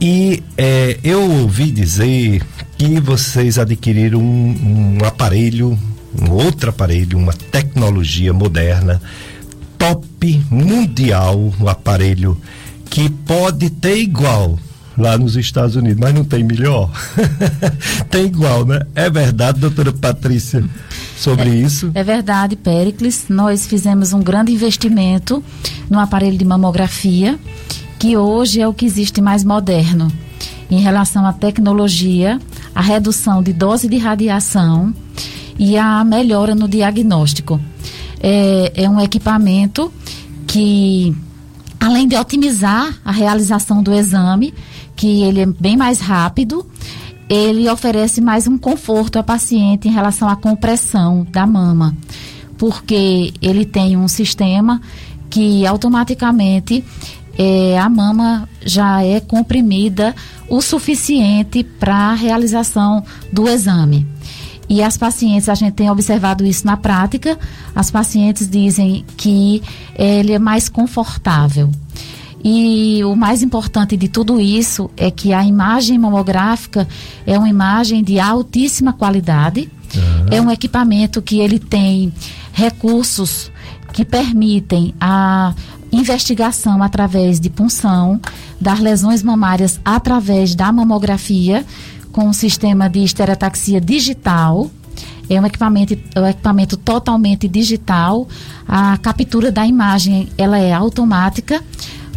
E 0.00 0.42
é, 0.56 0.98
eu 1.02 1.22
ouvi 1.22 1.70
dizer 1.70 2.42
que 2.84 3.00
vocês 3.00 3.58
adquiriram 3.58 4.20
um, 4.20 4.98
um 5.00 5.04
aparelho, 5.06 5.78
um 6.20 6.30
outro 6.32 6.68
aparelho, 6.68 7.16
uma 7.16 7.32
tecnologia 7.32 8.30
moderna, 8.30 9.00
top 9.78 10.44
mundial, 10.50 11.50
um 11.58 11.66
aparelho 11.66 12.36
que 12.90 13.08
pode 13.08 13.70
ter 13.70 13.96
igual 13.96 14.58
lá 14.98 15.16
nos 15.16 15.34
Estados 15.34 15.76
Unidos, 15.76 15.98
mas 15.98 16.12
não 16.12 16.24
tem 16.24 16.44
melhor. 16.44 16.90
tem 18.10 18.26
igual, 18.26 18.66
né? 18.66 18.82
É 18.94 19.08
verdade, 19.08 19.60
doutora 19.60 19.90
Patrícia, 19.90 20.62
sobre 21.16 21.48
é, 21.48 21.54
isso? 21.54 21.90
É 21.94 22.04
verdade, 22.04 22.54
Pericles. 22.54 23.24
Nós 23.30 23.66
fizemos 23.66 24.12
um 24.12 24.20
grande 24.20 24.52
investimento 24.52 25.42
no 25.88 25.98
aparelho 25.98 26.36
de 26.36 26.44
mamografia, 26.44 27.38
que 27.98 28.14
hoje 28.14 28.60
é 28.60 28.68
o 28.68 28.74
que 28.74 28.84
existe 28.84 29.22
mais 29.22 29.42
moderno 29.42 30.12
em 30.70 30.80
relação 30.80 31.26
à 31.26 31.32
tecnologia, 31.32 32.38
a 32.74 32.80
redução 32.80 33.42
de 33.42 33.52
dose 33.52 33.88
de 33.88 33.96
radiação 33.96 34.92
e 35.58 35.76
a 35.76 36.04
melhora 36.04 36.54
no 36.54 36.68
diagnóstico. 36.68 37.60
É, 38.20 38.72
é 38.74 38.90
um 38.90 39.00
equipamento 39.00 39.92
que, 40.46 41.14
além 41.78 42.08
de 42.08 42.16
otimizar 42.16 42.98
a 43.04 43.12
realização 43.12 43.82
do 43.82 43.92
exame, 43.92 44.52
que 44.96 45.22
ele 45.22 45.40
é 45.40 45.46
bem 45.46 45.76
mais 45.76 46.00
rápido, 46.00 46.66
ele 47.28 47.68
oferece 47.68 48.20
mais 48.20 48.46
um 48.46 48.58
conforto 48.58 49.18
à 49.18 49.22
paciente 49.22 49.88
em 49.88 49.92
relação 49.92 50.28
à 50.28 50.36
compressão 50.36 51.26
da 51.30 51.46
mama, 51.46 51.96
porque 52.58 53.32
ele 53.40 53.64
tem 53.64 53.96
um 53.96 54.08
sistema 54.08 54.80
que 55.30 55.66
automaticamente 55.66 56.84
é, 57.38 57.78
a 57.78 57.88
mama 57.88 58.48
já 58.64 59.02
é 59.02 59.20
comprimida 59.20 60.14
o 60.48 60.60
suficiente 60.60 61.64
para 61.64 61.94
a 61.94 62.14
realização 62.14 63.02
do 63.32 63.48
exame. 63.48 64.06
E 64.68 64.82
as 64.82 64.96
pacientes, 64.96 65.48
a 65.48 65.54
gente 65.54 65.74
tem 65.74 65.90
observado 65.90 66.44
isso 66.44 66.66
na 66.66 66.76
prática, 66.76 67.38
as 67.74 67.90
pacientes 67.90 68.48
dizem 68.48 69.04
que 69.16 69.62
ele 69.96 70.32
é 70.32 70.38
mais 70.38 70.68
confortável. 70.68 71.70
E 72.42 73.02
o 73.04 73.14
mais 73.16 73.42
importante 73.42 73.96
de 73.96 74.06
tudo 74.06 74.38
isso 74.38 74.90
é 74.96 75.10
que 75.10 75.32
a 75.32 75.42
imagem 75.44 75.98
mamográfica 75.98 76.86
é 77.26 77.38
uma 77.38 77.48
imagem 77.48 78.04
de 78.04 78.20
altíssima 78.20 78.92
qualidade. 78.92 79.70
Uhum. 79.94 80.26
É 80.30 80.40
um 80.42 80.50
equipamento 80.50 81.22
que 81.22 81.40
ele 81.40 81.58
tem 81.58 82.12
recursos 82.52 83.50
que 83.94 84.04
permitem 84.04 84.94
a 85.00 85.54
investigação 85.94 86.82
através 86.82 87.38
de 87.38 87.48
punção 87.50 88.20
das 88.60 88.80
lesões 88.80 89.22
mamárias 89.22 89.80
através 89.84 90.54
da 90.54 90.70
mamografia 90.72 91.64
com 92.12 92.26
um 92.26 92.32
sistema 92.32 92.88
de 92.88 93.02
estereotaxia 93.02 93.80
digital. 93.80 94.70
É 95.28 95.40
um 95.40 95.46
equipamento, 95.46 95.98
é 96.14 96.20
um 96.20 96.26
equipamento 96.26 96.76
totalmente 96.76 97.48
digital. 97.48 98.28
A 98.68 98.96
captura 98.98 99.50
da 99.50 99.66
imagem 99.66 100.28
ela 100.36 100.58
é 100.58 100.72
automática 100.72 101.62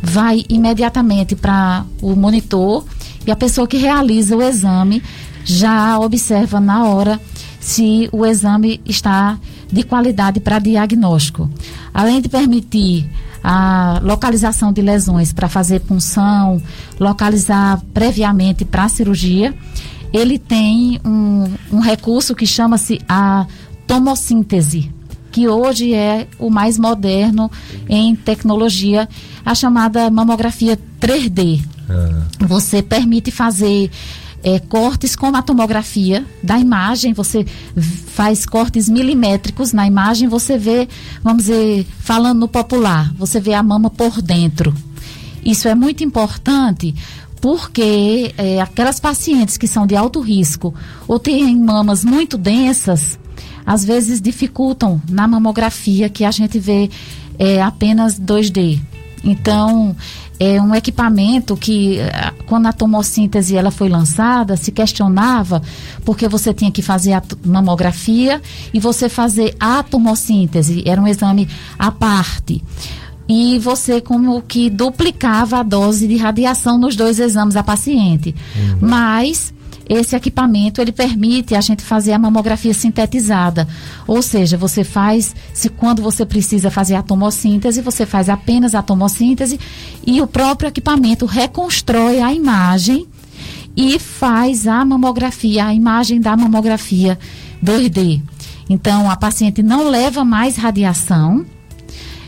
vai 0.01 0.45
imediatamente 0.47 1.35
para 1.35 1.85
o 2.01 2.15
monitor 2.15 2.85
e 3.25 3.31
a 3.31 3.35
pessoa 3.35 3.67
que 3.67 3.77
realiza 3.77 4.35
o 4.35 4.41
exame 4.41 5.01
já 5.43 5.97
observa 5.99 6.59
na 6.59 6.85
hora 6.85 7.19
se 7.59 8.07
o 8.11 8.25
exame 8.25 8.79
está 8.85 9.37
de 9.71 9.83
qualidade 9.83 10.39
para 10.39 10.59
diagnóstico. 10.59 11.49
Além 11.93 12.21
de 12.21 12.29
permitir 12.29 13.09
a 13.49 14.01
localização 14.03 14.73
de 14.73 14.81
lesões 14.81 15.31
para 15.31 15.47
fazer 15.47 15.79
punção, 15.79 16.61
localizar 16.99 17.81
previamente 17.93 18.65
para 18.65 18.83
a 18.83 18.89
cirurgia, 18.89 19.55
ele 20.11 20.37
tem 20.37 20.99
um, 21.05 21.45
um 21.71 21.79
recurso 21.79 22.35
que 22.35 22.45
chama-se 22.45 22.99
a 23.07 23.47
tomossíntese 23.87 24.91
que 25.31 25.47
hoje 25.47 25.93
é 25.93 26.27
o 26.37 26.49
mais 26.49 26.77
moderno 26.77 27.49
em 27.87 28.13
tecnologia, 28.17 29.07
a 29.45 29.55
chamada 29.55 30.09
mamografia 30.09 30.77
3D. 30.99 31.63
Ah. 31.89 32.23
Você 32.47 32.81
permite 32.81 33.31
fazer 33.31 33.89
é, 34.43 34.59
cortes 34.59 35.15
com 35.15 35.35
a 35.35 35.41
tomografia 35.41 36.25
da 36.43 36.57
imagem, 36.57 37.13
você 37.13 37.45
faz 38.07 38.45
cortes 38.45 38.87
milimétricos 38.87 39.73
na 39.73 39.85
imagem, 39.85 40.27
você 40.27 40.57
vê, 40.57 40.87
vamos 41.23 41.43
dizer, 41.43 41.85
falando 41.99 42.39
no 42.39 42.47
popular, 42.47 43.13
você 43.17 43.39
vê 43.39 43.53
a 43.53 43.63
mama 43.63 43.89
por 43.89 44.21
dentro. 44.21 44.73
Isso 45.43 45.67
é 45.67 45.75
muito 45.75 46.03
importante 46.03 46.93
porque 47.39 48.33
é, 48.37 48.59
aquelas 48.59 48.99
pacientes 48.99 49.57
que 49.57 49.67
são 49.67 49.85
de 49.85 49.95
alto 49.95 50.19
risco 50.19 50.73
ou 51.07 51.19
têm 51.19 51.55
mamas 51.57 52.03
muito 52.03 52.37
densas, 52.37 53.19
às 53.65 53.85
vezes 53.85 54.21
dificultam 54.21 55.01
na 55.09 55.27
mamografia 55.27 56.09
que 56.09 56.25
a 56.25 56.31
gente 56.31 56.59
vê 56.59 56.89
é, 57.37 57.61
apenas 57.61 58.19
2D. 58.19 58.79
Então, 59.23 59.95
é 60.39 60.61
um 60.61 60.73
equipamento 60.75 61.57
que, 61.57 61.99
eh, 61.99 62.33
quando 62.45 62.67
a 62.67 62.73
tomossíntese 62.73 63.55
ela 63.55 63.71
foi 63.71 63.89
lançada, 63.89 64.55
se 64.55 64.71
questionava 64.71 65.61
porque 66.05 66.27
você 66.27 66.53
tinha 66.53 66.71
que 66.71 66.81
fazer 66.81 67.13
a 67.13 67.23
mamografia 67.45 68.41
e 68.73 68.79
você 68.79 69.09
fazer 69.09 69.55
a 69.59 69.81
tomossíntese, 69.83 70.83
era 70.85 71.01
um 71.01 71.07
exame 71.07 71.47
à 71.77 71.91
parte. 71.91 72.63
E 73.27 73.59
você 73.59 73.99
como 73.99 74.41
que 74.41 74.69
duplicava 74.69 75.59
a 75.59 75.63
dose 75.63 76.07
de 76.07 76.15
radiação 76.15 76.77
nos 76.77 76.95
dois 76.95 77.19
exames 77.19 77.55
a 77.55 77.63
paciente. 77.63 78.33
Uhum. 78.55 78.87
Mas 78.89 79.53
esse 79.89 80.15
equipamento 80.15 80.81
ele 80.81 80.91
permite 80.91 81.55
a 81.55 81.61
gente 81.61 81.81
fazer 81.83 82.13
a 82.13 82.19
mamografia 82.19 82.73
sintetizada. 82.73 83.67
Ou 84.05 84.21
seja, 84.21 84.57
você 84.57 84.83
faz, 84.83 85.35
se 85.53 85.69
quando 85.69 86.01
você 86.01 86.25
precisa 86.25 86.69
fazer 86.69 86.95
a 86.95 87.03
tomossíntese, 87.03 87.81
você 87.81 88.05
faz 88.05 88.29
apenas 88.29 88.75
a 88.75 88.81
tomossíntese 88.81 89.59
e 90.05 90.21
o 90.21 90.27
próprio 90.27 90.67
equipamento 90.67 91.25
reconstrói 91.25 92.21
a 92.21 92.33
imagem 92.33 93.07
e 93.75 93.99
faz 93.99 94.67
a 94.67 94.83
mamografia, 94.83 95.65
a 95.65 95.73
imagem 95.73 96.19
da 96.19 96.35
mamografia 96.35 97.17
2D. 97.63 98.21
Então, 98.69 99.09
a 99.09 99.15
paciente 99.15 99.63
não 99.63 99.89
leva 99.89 100.25
mais 100.25 100.57
radiação, 100.57 101.45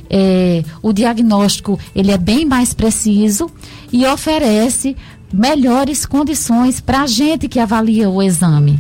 é, 0.10 0.64
o 0.82 0.92
diagnóstico 0.92 1.80
ele 1.94 2.12
é 2.12 2.18
bem 2.18 2.44
mais 2.44 2.74
preciso 2.74 3.50
e 3.92 4.06
oferece 4.06 4.96
melhores 5.34 6.06
condições 6.06 6.80
para 6.80 7.02
a 7.02 7.08
gente 7.08 7.48
que 7.48 7.60
avalia 7.60 8.10
o 8.10 8.22
exame. 8.22 8.80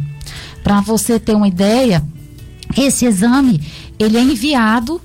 Para 0.63 0.81
você 0.81 1.19
ter 1.19 1.35
uma 1.35 1.47
ideia, 1.47 2.03
esse 2.77 3.05
exame 3.05 3.61
ele 3.97 4.17
é 4.17 4.21
enviado 4.21 5.01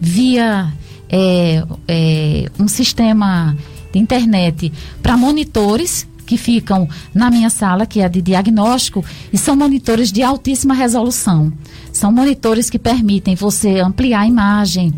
via 0.00 0.72
é, 1.08 1.64
é, 1.86 2.50
um 2.58 2.68
sistema 2.68 3.56
de 3.92 3.98
internet 3.98 4.72
para 5.02 5.16
monitores 5.16 6.06
que 6.26 6.36
ficam 6.36 6.86
na 7.14 7.30
minha 7.30 7.48
sala, 7.48 7.86
que 7.86 8.00
é 8.00 8.08
de 8.08 8.20
diagnóstico, 8.20 9.02
e 9.32 9.38
são 9.38 9.56
monitores 9.56 10.12
de 10.12 10.22
altíssima 10.22 10.74
resolução. 10.74 11.50
São 11.90 12.12
monitores 12.12 12.68
que 12.68 12.78
permitem 12.78 13.34
você 13.34 13.80
ampliar 13.80 14.20
a 14.20 14.26
imagem, 14.26 14.92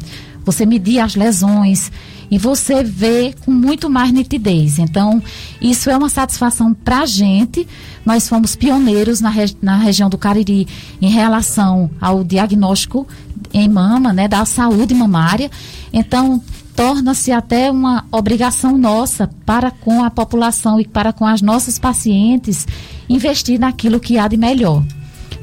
você 0.44 0.66
medir 0.66 0.98
as 0.98 1.14
lesões, 1.14 1.92
e 2.30 2.38
você 2.38 2.84
vê 2.84 3.34
com 3.44 3.50
muito 3.50 3.90
mais 3.90 4.12
nitidez. 4.12 4.78
Então, 4.78 5.22
isso 5.60 5.90
é 5.90 5.96
uma 5.96 6.08
satisfação 6.08 6.72
para 6.72 7.00
a 7.00 7.06
gente. 7.06 7.66
Nós 8.06 8.28
fomos 8.28 8.54
pioneiros 8.54 9.20
na, 9.20 9.32
na 9.60 9.76
região 9.76 10.08
do 10.08 10.16
Cariri 10.16 10.68
em 11.02 11.10
relação 11.10 11.90
ao 12.00 12.22
diagnóstico 12.22 13.06
em 13.52 13.68
mama, 13.68 14.12
né, 14.12 14.28
da 14.28 14.44
saúde 14.44 14.94
mamária. 14.94 15.50
Então, 15.92 16.40
torna-se 16.76 17.32
até 17.32 17.70
uma 17.70 18.04
obrigação 18.12 18.78
nossa 18.78 19.28
para 19.44 19.70
com 19.70 20.04
a 20.04 20.10
população 20.10 20.80
e 20.80 20.86
para 20.86 21.12
com 21.12 21.26
as 21.26 21.42
nossas 21.42 21.78
pacientes 21.78 22.66
investir 23.08 23.58
naquilo 23.58 23.98
que 23.98 24.18
há 24.18 24.28
de 24.28 24.36
melhor. 24.36 24.82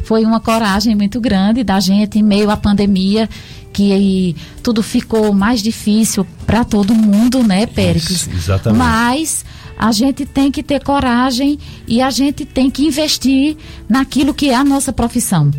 Foi 0.06 0.24
uma 0.24 0.40
coragem 0.40 0.96
muito 0.96 1.20
grande 1.20 1.66
da 1.66 1.82
gente 1.82 2.18
em 2.18 2.24
meio 2.24 2.50
à 2.50 2.56
pandemia 2.56 3.30
que 3.78 3.94
aí 3.94 4.36
tudo 4.64 4.82
ficou 4.82 5.32
mais 5.32 5.62
difícil 5.62 6.26
para 6.48 6.66
todo 6.66 6.96
mundo, 6.96 7.44
né, 7.44 7.68
Péricles? 7.68 8.22
Isso, 8.22 8.32
exatamente. 8.32 8.80
Mas 8.80 9.46
a 9.78 9.92
gente 9.92 10.26
tem 10.26 10.52
que 10.52 10.64
ter 10.64 10.84
coragem 10.84 11.60
e 11.88 12.02
a 12.02 12.10
gente 12.10 12.44
tem 12.44 12.72
que 12.72 12.84
investir 12.84 13.56
naquilo 13.88 14.34
que 14.34 14.50
é 14.50 14.56
a 14.56 14.64
nossa 14.64 14.92
profissão. 14.92 15.52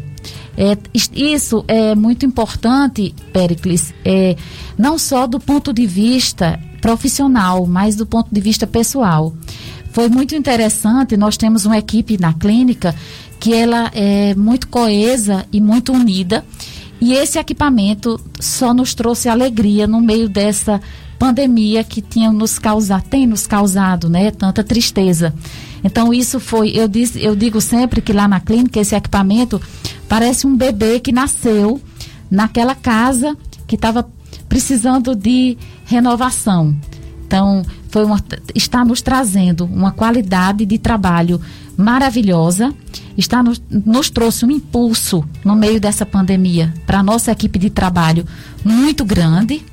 É, 0.56 0.76
isso 1.14 1.64
é 1.68 1.94
muito 1.94 2.26
importante, 2.26 3.14
Péricles, 3.32 3.94
é, 4.04 4.34
não 4.76 4.98
só 4.98 5.24
do 5.28 5.38
ponto 5.38 5.72
de 5.72 5.86
vista 5.86 6.58
profissional, 6.80 7.66
mas 7.68 7.94
do 7.94 8.04
ponto 8.04 8.34
de 8.34 8.40
vista 8.40 8.66
pessoal. 8.66 9.32
Foi 9.92 10.08
muito 10.08 10.34
interessante, 10.34 11.16
nós 11.16 11.36
temos 11.36 11.64
uma 11.64 11.78
equipe 11.78 12.18
na 12.18 12.32
clínica 12.32 12.96
que 13.38 13.54
ela 13.54 13.92
é 13.94 14.34
muito 14.34 14.66
coesa 14.66 15.46
e 15.52 15.60
muito 15.60 15.92
unida 15.92 16.44
e 17.00 17.14
esse 17.14 17.38
equipamento 17.38 18.20
só 18.40 18.74
nos 18.74 18.94
trouxe 18.94 19.28
alegria 19.28 19.86
no 19.86 20.00
meio 20.00 20.28
dessa 20.28 20.80
pandemia 21.18 21.82
que 21.82 22.00
tinha 22.00 22.30
nos 22.30 22.58
causado, 22.58 23.02
tem 23.04 23.26
nos 23.26 23.46
causado, 23.46 24.08
né, 24.08 24.30
tanta 24.30 24.62
tristeza. 24.62 25.34
Então 25.82 26.12
isso 26.12 26.38
foi, 26.38 26.70
eu 26.70 26.88
disse, 26.88 27.22
eu 27.22 27.34
digo 27.34 27.60
sempre 27.60 28.00
que 28.00 28.12
lá 28.12 28.28
na 28.28 28.40
clínica 28.40 28.80
esse 28.80 28.94
equipamento 28.94 29.60
parece 30.08 30.46
um 30.46 30.56
bebê 30.56 31.00
que 31.00 31.12
nasceu 31.12 31.80
naquela 32.30 32.74
casa 32.74 33.36
que 33.66 33.74
estava 33.74 34.08
precisando 34.48 35.14
de 35.14 35.56
renovação. 35.84 36.74
Então, 37.26 37.62
foi 37.90 38.04
uma, 38.04 38.22
está 38.54 38.84
nos 38.84 39.02
trazendo 39.02 39.66
uma 39.66 39.92
qualidade 39.92 40.64
de 40.64 40.78
trabalho 40.78 41.38
maravilhosa 41.78 42.74
está 43.16 43.40
nos, 43.40 43.62
nos 43.70 44.10
trouxe 44.10 44.44
um 44.44 44.50
impulso 44.50 45.24
no 45.44 45.54
meio 45.54 45.80
dessa 45.80 46.04
pandemia 46.04 46.74
para 46.84 46.98
a 46.98 47.02
nossa 47.02 47.30
equipe 47.30 47.56
de 47.56 47.70
trabalho 47.70 48.26
muito 48.64 49.04
grande. 49.04 49.64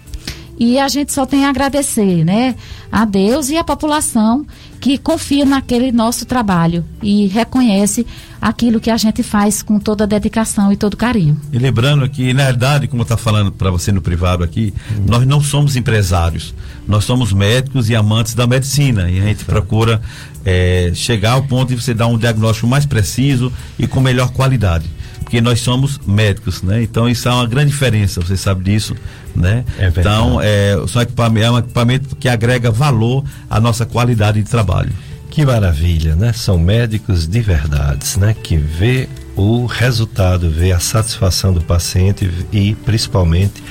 E 0.57 0.79
a 0.79 0.87
gente 0.87 1.11
só 1.11 1.25
tem 1.25 1.45
a 1.45 1.49
agradecer, 1.49 2.23
né, 2.23 2.55
a 2.89 3.03
Deus 3.03 3.49
e 3.49 3.57
a 3.57 3.63
população 3.63 4.45
que 4.85 4.99
confia 4.99 5.43
naquele 5.45 5.91
nosso 5.91 6.27
trabalho 6.27 6.85
e 7.01 7.25
reconhece 7.25 8.05
aquilo 8.39 8.79
que 8.79 8.91
a 8.91 8.97
gente 8.97 9.23
faz 9.23 9.63
com 9.63 9.79
toda 9.79 10.03
a 10.03 10.07
dedicação 10.07 10.71
e 10.71 10.77
todo 10.77 10.95
carinho. 10.95 11.41
E 11.51 11.57
lembrando 11.57 12.07
que, 12.07 12.31
na 12.35 12.45
verdade, 12.45 12.87
como 12.87 13.01
eu 13.01 13.05
estou 13.05 13.17
falando 13.17 13.51
para 13.51 13.71
você 13.71 13.91
no 13.91 13.99
privado 13.99 14.43
aqui, 14.43 14.71
hum. 14.91 15.05
nós 15.07 15.25
não 15.25 15.41
somos 15.41 15.75
empresários, 15.75 16.53
nós 16.87 17.03
somos 17.03 17.33
médicos 17.33 17.89
e 17.89 17.95
amantes 17.95 18.35
da 18.35 18.45
medicina 18.45 19.09
e 19.09 19.19
a 19.19 19.23
gente 19.23 19.43
procura 19.43 19.99
é, 20.45 20.91
chegar 20.93 21.31
ao 21.31 21.41
ponto 21.41 21.69
de 21.69 21.81
você 21.81 21.91
dar 21.91 22.05
um 22.05 22.15
diagnóstico 22.15 22.67
mais 22.67 22.85
preciso 22.85 23.51
e 23.79 23.87
com 23.87 23.99
melhor 23.99 24.29
qualidade. 24.33 24.85
Porque 25.25 25.41
nós 25.41 25.59
somos 25.59 25.99
médicos, 26.05 26.61
né? 26.61 26.83
Então 26.83 27.09
isso 27.09 27.27
é 27.27 27.33
uma 27.33 27.47
grande 27.47 27.71
diferença, 27.71 28.21
você 28.21 28.37
sabe 28.37 28.63
disso, 28.63 28.95
né? 29.35 29.65
É 29.77 29.87
então 29.87 30.39
é, 30.39 30.75
são 30.87 31.01
equipamento, 31.01 31.45
é 31.45 31.51
um 31.51 31.57
equipamento 31.57 32.15
que 32.15 32.29
agrega 32.29 32.69
valor 32.69 33.25
à 33.49 33.59
nossa 33.59 33.87
qualidade 33.87 34.41
de 34.41 34.49
trabalho. 34.49 34.93
Que 35.31 35.43
maravilha, 35.43 36.15
né? 36.15 36.31
São 36.31 36.59
médicos 36.59 37.27
de 37.27 37.41
verdades, 37.41 38.17
né? 38.17 38.35
Que 38.41 38.55
vê 38.55 39.09
o 39.35 39.65
resultado, 39.65 40.49
vê 40.49 40.71
a 40.71 40.79
satisfação 40.79 41.51
do 41.51 41.59
paciente 41.59 42.29
e 42.53 42.75
principalmente 42.85 43.63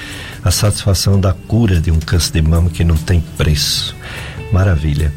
a 0.45 0.51
satisfação 0.51 1.19
da 1.19 1.33
cura 1.33 1.81
de 1.81 1.91
um 1.91 2.01
câncer 2.01 2.33
de 2.33 2.43
mama 2.43 2.69
que 2.69 2.83
não 2.85 2.97
tem 2.97 3.23
preço. 3.39 3.97
Maravilha. 4.53 5.13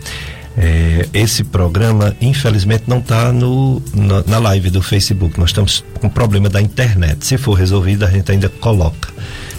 É, 0.60 1.08
esse 1.13 1.43
programa, 1.43 2.15
infelizmente, 2.20 2.86
não 2.88 2.98
está 2.98 3.32
na, 3.32 4.24
na 4.26 4.39
live 4.39 4.72
do 4.72 4.82
Facebook. 4.82 5.39
Nós 5.39 5.52
estamos 5.52 5.86
com 6.02 6.10
problema 6.10 6.50
da 6.50 6.60
internet. 6.60 7.28
Se 7.28 7.38
for 7.38 7.54
resolvido, 7.54 8.04
a 8.04 8.10
gente 8.10 8.32
ainda 8.32 8.50
coloca. 8.50 9.13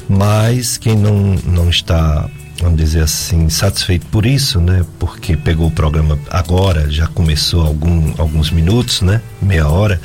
Mas 0.09 0.77
quem 0.77 0.97
não, 0.97 1.37
não 1.47 1.71
está, 1.71 2.29
vamos 2.61 2.79
dizer 2.79 3.03
assim, 3.03 3.49
satisfeito 3.49 4.07
por 4.07 4.27
isso, 4.27 4.61
né? 4.61 4.85
Porque 4.99 5.37
pegou 5.37 5.69
o 5.69 5.71
programa 5.71 6.19
agora, 6.29 6.91
já 6.91 7.07
começou 7.07 7.65
algum, 7.65 8.13
alguns 8.19 8.51
minutos, 8.51 9.01
né? 9.01 9.21
Meia 9.41 9.69
hora. 9.69 10.01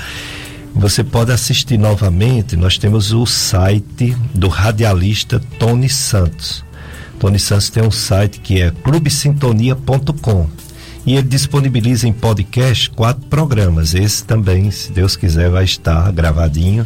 Você 0.75 1.03
pode 1.03 1.32
assistir 1.32 1.77
novamente. 1.79 2.56
Nós 2.56 2.77
temos 2.77 3.13
o 3.13 3.25
site 3.25 4.15
do 4.34 4.47
radialista 4.47 5.41
Tony 5.58 5.89
Santos. 5.89 6.63
Tony 7.19 7.39
Santos 7.39 7.69
tem 7.71 7.82
um 7.82 7.91
site 7.91 8.39
que 8.39 8.62
é 8.62 8.69
clubesintonia.com 8.69 10.47
e 11.05 11.15
ele 11.15 11.27
disponibiliza 11.27 12.07
em 12.07 12.13
podcast 12.13 12.89
quatro 12.91 13.27
programas. 13.27 13.93
Esse 13.93 14.23
também, 14.23 14.71
se 14.71 14.91
Deus 14.91 15.15
quiser, 15.15 15.49
vai 15.49 15.65
estar 15.65 16.11
gravadinho 16.11 16.85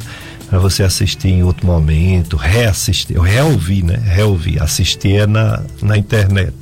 para 0.50 0.60
você 0.60 0.84
assistir 0.84 1.28
em 1.30 1.44
outro 1.44 1.68
momento, 1.68 2.36
reassistir, 2.38 3.20
reouvir, 3.20 3.84
né? 3.84 4.02
Reouvir, 4.06 4.62
assistir 4.62 5.16
é 5.18 5.28
na, 5.28 5.62
na 5.82 5.98
internet, 5.98 6.54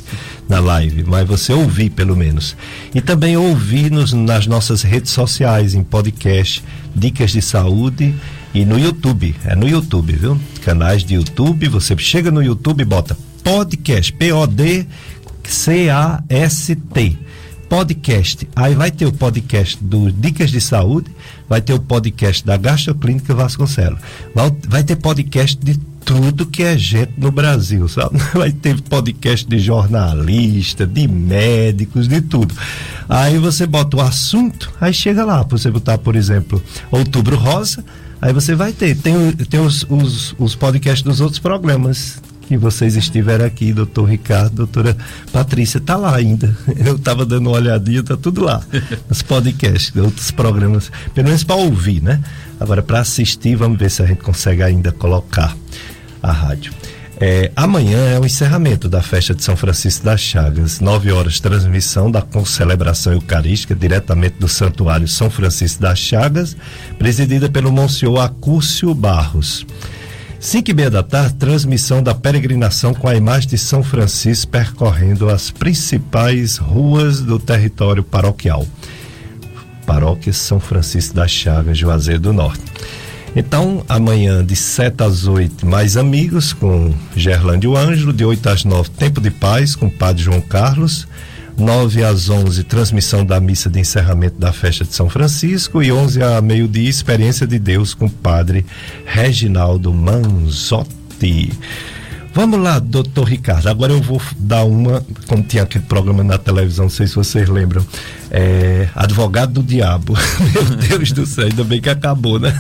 na 0.50 0.60
live, 0.60 1.04
mas 1.06 1.28
você 1.28 1.54
ouvir 1.54 1.92
pelo 1.92 2.16
menos. 2.16 2.58
E 2.94 3.02
também 3.02 3.38
ouvir 3.38 3.92
nos, 3.92 4.12
nas 4.12 4.48
nossas 4.48 4.82
redes 4.82 5.12
sociais, 5.12 5.76
em 5.76 5.84
podcast, 5.84 6.64
dicas 6.96 7.32
de 7.32 7.42
saúde 7.42 8.14
e 8.54 8.66
no 8.66 8.78
YouTube. 8.80 9.36
É 9.46 9.56
no 9.56 9.68
YouTube, 9.68 10.14
viu? 10.14 10.38
Canais 10.62 11.04
de 11.04 11.14
YouTube, 11.14 11.70
você 11.70 11.96
chega 11.98 12.32
no 12.32 12.44
YouTube 12.44 12.82
e 12.82 12.86
bota 12.86 13.16
podcast, 13.44 14.12
P-O-D-C-A-S-T 14.14 14.86
podcast. 17.76 18.48
Aí 18.56 18.74
vai 18.74 18.90
ter 18.90 19.06
o 19.06 19.12
podcast 19.12 19.84
do 19.84 20.10
Dicas 20.10 20.50
de 20.50 20.62
Saúde, 20.62 21.12
vai 21.50 21.60
ter 21.60 21.74
o 21.74 21.80
podcast 21.80 22.46
da 22.46 22.56
Gastroclínica 22.56 23.36
Vasconcelos. 23.36 24.00
Vai, 24.34 24.56
vai 24.66 24.82
ter 24.82 24.96
podcast 24.96 25.58
de 25.62 25.78
tudo 26.06 26.46
que 26.46 26.64
é 26.64 26.78
gente 26.78 27.12
no 27.18 27.34
Brasil, 27.34 27.86
sabe? 27.90 28.18
Vai 28.34 28.52
ter 28.52 28.80
podcast 28.80 29.46
de 29.46 29.58
jornalista, 29.58 30.86
de 30.86 31.08
médicos, 31.08 32.08
de 32.08 32.22
tudo. 32.22 32.54
Aí 33.10 33.40
você 33.40 33.66
bota 33.66 33.98
o 33.98 34.02
assunto, 34.02 34.72
aí 34.80 34.94
chega 34.94 35.26
lá, 35.26 35.42
você 35.42 35.72
botar, 35.72 35.98
por 35.98 36.16
exemplo, 36.16 36.62
Outubro 36.92 37.36
Rosa, 37.36 37.84
aí 38.22 38.32
você 38.32 38.54
vai 38.54 38.72
ter. 38.72 38.96
Tem, 38.96 39.32
tem 39.32 39.60
os, 39.60 39.84
os, 39.90 40.36
os 40.38 40.56
podcasts 40.56 41.02
dos 41.02 41.20
outros 41.20 41.40
programas 41.40 42.22
que 42.48 42.58
vocês 42.58 42.96
estiveram 42.96 43.46
aqui, 43.46 43.74
doutor 43.74 44.06
Ricardo, 44.06 44.56
doutora 44.56 44.96
Patrícia, 45.32 45.80
tá 45.80 45.96
lá 45.96 46.16
ainda. 46.16 46.56
Eu 46.86 46.96
estava 46.96 47.26
dando 47.26 47.48
uma 47.48 47.58
olhadinha, 47.58 48.04
tá 48.04 48.16
tudo 48.16 48.44
lá. 48.44 48.62
Nos 49.10 49.22
podcasts, 49.22 49.96
outros 49.96 50.32
programas, 50.32 50.92
pelo 51.14 51.28
menos 51.28 51.44
para 51.44 51.56
ouvir, 51.56 52.02
né? 52.02 52.22
Agora 52.60 52.82
para 52.82 53.00
assistir, 53.00 53.56
vamos 53.56 53.78
ver 53.78 53.90
se 53.90 54.02
a 54.02 54.06
gente 54.06 54.22
consegue 54.22 54.64
ainda 54.64 54.92
colocar 54.92 55.56
a 56.22 56.32
rádio. 56.32 56.74
É, 57.18 57.50
amanhã 57.56 58.10
é 58.10 58.20
o 58.20 58.26
encerramento 58.26 58.90
da 58.90 59.02
festa 59.02 59.34
de 59.34 59.42
São 59.42 59.56
Francisco 59.56 60.04
das 60.04 60.20
Chagas. 60.20 60.82
Nove 60.82 61.12
horas, 61.12 61.40
transmissão 61.40 62.12
da 62.12 62.26
celebração 62.46 63.14
eucarística 63.14 63.74
diretamente 63.74 64.36
do 64.38 64.50
Santuário 64.50 65.08
São 65.08 65.30
Francisco 65.30 65.82
das 65.82 65.98
Chagas, 65.98 66.58
presidida 67.00 67.50
pelo 67.50 67.72
Monsenhor 67.72 68.20
Acúcio 68.20 68.94
Barros. 68.94 69.66
Cinco 70.46 70.70
e 70.70 70.74
meia 70.76 70.92
da 70.92 71.02
tarde, 71.02 71.34
transmissão 71.38 72.04
da 72.04 72.14
peregrinação 72.14 72.94
com 72.94 73.08
a 73.08 73.16
imagem 73.16 73.50
de 73.50 73.58
São 73.58 73.82
Francisco 73.82 74.52
percorrendo 74.52 75.28
as 75.28 75.50
principais 75.50 76.58
ruas 76.58 77.20
do 77.20 77.40
território 77.40 78.04
paroquial. 78.04 78.64
Paróquia 79.88 80.32
São 80.32 80.60
Francisco 80.60 81.16
das 81.16 81.32
Chagas, 81.32 81.80
Juazeiro 81.80 82.22
do 82.22 82.32
Norte. 82.32 82.62
Então, 83.36 83.84
amanhã 83.90 84.46
de 84.46 84.56
7 84.56 85.02
às 85.02 85.26
8, 85.26 85.66
mais 85.66 85.98
amigos 85.98 86.54
com 86.54 86.94
Gerlândio 87.16 87.76
Ângelo, 87.76 88.14
de 88.14 88.24
8 88.24 88.48
às 88.48 88.64
9, 88.64 88.92
Tempo 88.92 89.20
de 89.20 89.32
Paz 89.32 89.76
com 89.76 89.90
Padre 89.90 90.22
João 90.22 90.42
Carlos. 90.42 91.08
9 91.58 92.04
às 92.04 92.30
11, 92.30 92.64
transmissão 92.64 93.26
da 93.26 93.40
missa 93.40 93.70
de 93.70 93.80
encerramento 93.80 94.38
da 94.38 94.52
festa 94.52 94.84
de 94.84 94.94
São 94.94 95.10
Francisco. 95.10 95.82
E 95.82 95.92
11 95.92 96.22
a 96.22 96.42
meio-dia, 96.42 96.90
experiência 96.90 97.48
de 97.48 97.58
Deus 97.58 97.94
com 97.94 98.06
o 98.06 98.10
Padre 98.10 98.66
Reginaldo 99.06 99.94
Manzotti. 99.94 101.52
Vamos 102.34 102.60
lá, 102.60 102.80
doutor 102.80 103.30
Ricardo. 103.30 103.68
Agora 103.68 103.94
eu 103.94 104.02
vou 104.02 104.22
dar 104.38 104.66
uma, 104.66 105.02
como 105.26 105.42
tinha 105.42 105.64
aquele 105.64 105.86
programa 105.86 106.22
na 106.22 106.38
televisão, 106.38 106.86
não 106.86 106.90
sei 106.90 107.08
se 107.08 107.16
vocês 107.16 107.48
lembram. 107.48 107.86
É, 108.30 108.90
advogado 108.94 109.54
do 109.54 109.64
diabo. 109.64 110.14
Meu 110.54 110.66
Deus 110.76 111.14
do 111.14 111.26
céu, 111.26 111.46
ainda 111.46 111.64
bem 111.64 111.80
que 111.80 111.90
acabou, 111.90 112.38
né? 112.38 112.54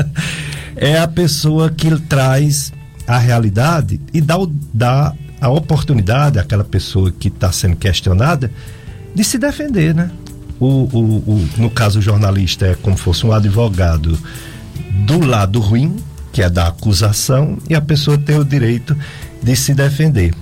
é 0.74 0.98
a 0.98 1.06
pessoa 1.06 1.70
que 1.70 1.94
traz 2.00 2.72
a 3.06 3.18
realidade 3.18 4.00
e 4.12 4.22
dá, 4.22 4.38
o, 4.38 4.50
dá 4.72 5.12
a 5.46 5.50
oportunidade 5.50 6.38
àquela 6.38 6.64
pessoa 6.64 7.12
que 7.12 7.28
está 7.28 7.52
sendo 7.52 7.76
questionada 7.76 8.50
de 9.14 9.22
se 9.22 9.38
defender, 9.38 9.94
né? 9.94 10.10
O, 10.58 10.66
o, 10.66 10.98
o, 11.26 11.48
no 11.56 11.70
caso, 11.70 11.98
o 11.98 12.02
jornalista 12.02 12.66
é 12.66 12.74
como 12.74 12.96
fosse 12.96 13.26
um 13.26 13.32
advogado 13.32 14.18
do 15.06 15.24
lado 15.24 15.60
ruim 15.60 15.96
que 16.34 16.42
é 16.42 16.50
da 16.50 16.66
acusação, 16.66 17.56
e 17.70 17.76
a 17.76 17.80
pessoa 17.80 18.18
tem 18.18 18.36
o 18.36 18.44
direito 18.44 18.96
de 19.40 19.54
se 19.54 19.72
defender. 19.72 20.34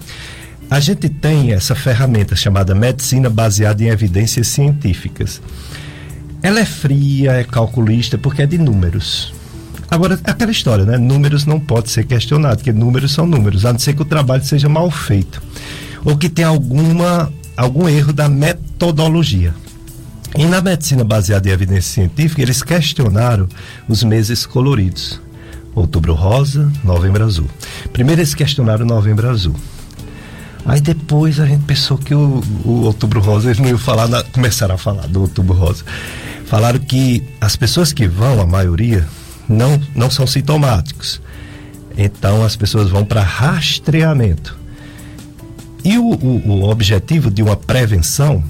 A 0.70 0.80
gente 0.80 1.07
tem 1.07 1.53
essa 1.53 1.74
ferramenta 1.74 2.34
chamada 2.34 2.74
medicina 2.74 3.28
baseada 3.28 3.84
em 3.84 3.88
evidências 3.88 4.46
científicas. 4.46 5.42
Ela 6.42 6.61
é 6.61 6.64
fria, 6.64 7.32
é 7.32 7.44
calculista, 7.44 8.16
porque 8.16 8.40
é 8.40 8.46
de 8.46 8.57
números. 8.57 9.34
Agora, 9.93 10.18
aquela 10.24 10.51
história, 10.51 10.86
né? 10.86 10.97
Números 10.97 11.45
não 11.45 11.61
pode 11.61 11.90
ser 11.90 12.07
questionado, 12.07 12.57
porque 12.57 12.72
números 12.72 13.12
são 13.12 13.26
números, 13.26 13.66
a 13.66 13.74
não 13.74 13.78
ser 13.78 13.93
que 13.93 14.01
o 14.01 14.07
trabalho 14.07 14.43
seja 14.43 14.66
mal 14.66 14.90
feito. 14.90 15.43
Ou 16.03 16.16
que 16.16 16.30
tenha 16.30 16.49
alguma, 16.49 17.30
algum 17.55 17.86
erro 17.86 18.11
da 18.11 18.26
metodologia. 18.26 19.55
E 20.34 20.47
na 20.47 20.62
medicina 20.62 21.05
baseada 21.05 21.47
em 21.47 21.53
evidência 21.53 21.93
científica, 21.93 22.40
eles 22.40 22.62
questionaram 22.62 23.47
os 23.86 24.03
meses 24.03 24.47
coloridos. 24.47 25.20
Outubro 25.74 26.14
rosa, 26.14 26.72
novembro 26.82 27.22
azul. 27.22 27.47
Primeiro 27.93 28.22
eles 28.22 28.34
questionaram 28.34 28.86
novembro 28.86 29.28
azul. 29.28 29.55
Aí 30.64 30.80
depois 30.80 31.38
a 31.38 31.45
gente 31.45 31.64
pensou 31.64 31.99
que 31.99 32.14
o, 32.14 32.43
o 32.64 32.84
outubro 32.84 33.20
rosa, 33.20 33.49
eles 33.49 33.59
não 33.59 33.68
iam 33.68 33.76
falar, 33.76 34.09
na, 34.09 34.22
começaram 34.22 34.74
a 34.74 34.78
falar 34.78 35.07
do 35.07 35.20
outubro 35.20 35.55
rosa. 35.55 35.84
Falaram 36.47 36.78
que 36.78 37.22
as 37.38 37.57
pessoas 37.57 37.93
que 37.93 38.09
vão, 38.09 38.40
a 38.40 38.47
maioria, 38.47 39.07
não, 39.53 39.80
não 39.94 40.11
são 40.11 40.26
sintomáticos. 40.26 41.20
Então 41.96 42.44
as 42.44 42.57
pessoas 42.57 42.88
vão 42.88 43.05
para 43.05 43.22
rastreamento. 43.22 44.59
E 45.84 45.98
o, 45.98 46.05
o, 46.05 46.48
o 46.48 46.70
objetivo 46.70 47.30
de 47.30 47.42
uma 47.42 47.57
prevenção 47.57 48.42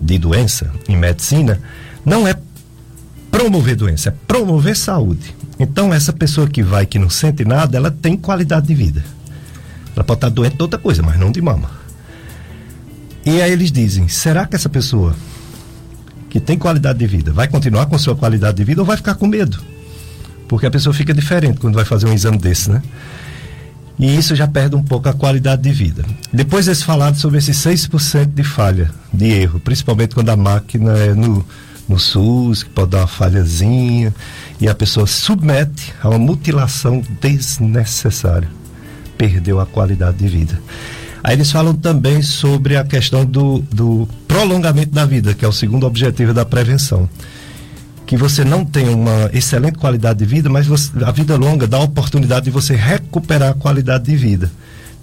de 0.00 0.18
doença 0.18 0.72
em 0.88 0.96
medicina 0.96 1.60
não 2.04 2.26
é 2.26 2.34
promover 3.30 3.76
doença, 3.76 4.08
é 4.08 4.14
promover 4.26 4.76
saúde. 4.76 5.34
Então, 5.58 5.92
essa 5.92 6.12
pessoa 6.12 6.48
que 6.48 6.62
vai, 6.62 6.86
que 6.86 6.98
não 6.98 7.10
sente 7.10 7.44
nada, 7.44 7.76
ela 7.76 7.90
tem 7.90 8.16
qualidade 8.16 8.66
de 8.66 8.74
vida. 8.74 9.04
Ela 9.94 10.04
pode 10.04 10.18
estar 10.18 10.30
doente 10.30 10.56
de 10.56 10.62
outra 10.62 10.78
coisa, 10.78 11.02
mas 11.02 11.18
não 11.18 11.30
de 11.30 11.40
mama. 11.40 11.70
E 13.24 13.42
aí 13.42 13.52
eles 13.52 13.70
dizem: 13.70 14.08
será 14.08 14.46
que 14.46 14.56
essa 14.56 14.68
pessoa 14.68 15.14
que 16.30 16.40
tem 16.40 16.56
qualidade 16.56 16.98
de 16.98 17.06
vida 17.06 17.32
vai 17.32 17.46
continuar 17.46 17.86
com 17.86 17.98
sua 17.98 18.16
qualidade 18.16 18.56
de 18.56 18.64
vida 18.64 18.80
ou 18.80 18.86
vai 18.86 18.96
ficar 18.96 19.14
com 19.14 19.26
medo? 19.26 19.60
Porque 20.50 20.66
a 20.66 20.70
pessoa 20.70 20.92
fica 20.92 21.14
diferente 21.14 21.60
quando 21.60 21.76
vai 21.76 21.84
fazer 21.84 22.08
um 22.08 22.12
exame 22.12 22.36
desse, 22.36 22.68
né? 22.68 22.82
E 23.96 24.16
isso 24.16 24.34
já 24.34 24.48
perde 24.48 24.74
um 24.74 24.82
pouco 24.82 25.08
a 25.08 25.12
qualidade 25.12 25.62
de 25.62 25.70
vida. 25.70 26.04
Depois 26.32 26.66
eles 26.66 26.82
falaram 26.82 27.14
sobre 27.14 27.38
esses 27.38 27.56
6% 27.56 28.34
de 28.34 28.42
falha, 28.42 28.90
de 29.14 29.26
erro, 29.26 29.60
principalmente 29.60 30.12
quando 30.12 30.28
a 30.30 30.36
máquina 30.36 30.98
é 30.98 31.14
no, 31.14 31.46
no 31.88 32.00
SUS, 32.00 32.64
que 32.64 32.70
pode 32.70 32.90
dar 32.90 33.02
uma 33.02 33.06
falhazinha 33.06 34.12
e 34.60 34.68
a 34.68 34.74
pessoa 34.74 35.06
submete 35.06 35.94
a 36.02 36.08
uma 36.08 36.18
mutilação 36.18 37.00
desnecessária. 37.20 38.48
Perdeu 39.16 39.60
a 39.60 39.66
qualidade 39.66 40.16
de 40.16 40.26
vida. 40.26 40.60
Aí 41.22 41.36
eles 41.36 41.52
falam 41.52 41.74
também 41.74 42.22
sobre 42.22 42.76
a 42.76 42.82
questão 42.82 43.24
do, 43.24 43.60
do 43.70 44.08
prolongamento 44.26 44.90
da 44.90 45.06
vida, 45.06 45.32
que 45.32 45.44
é 45.44 45.48
o 45.48 45.52
segundo 45.52 45.86
objetivo 45.86 46.34
da 46.34 46.44
prevenção. 46.44 47.08
Que 48.10 48.16
você 48.16 48.44
não 48.44 48.64
tem 48.64 48.88
uma 48.88 49.30
excelente 49.32 49.78
qualidade 49.78 50.18
de 50.18 50.24
vida, 50.24 50.50
mas 50.50 50.66
você, 50.66 50.90
a 51.04 51.12
vida 51.12 51.36
longa 51.36 51.64
dá 51.64 51.76
a 51.76 51.84
oportunidade 51.84 52.46
de 52.46 52.50
você 52.50 52.74
recuperar 52.74 53.50
a 53.50 53.54
qualidade 53.54 54.06
de 54.06 54.16
vida. 54.16 54.50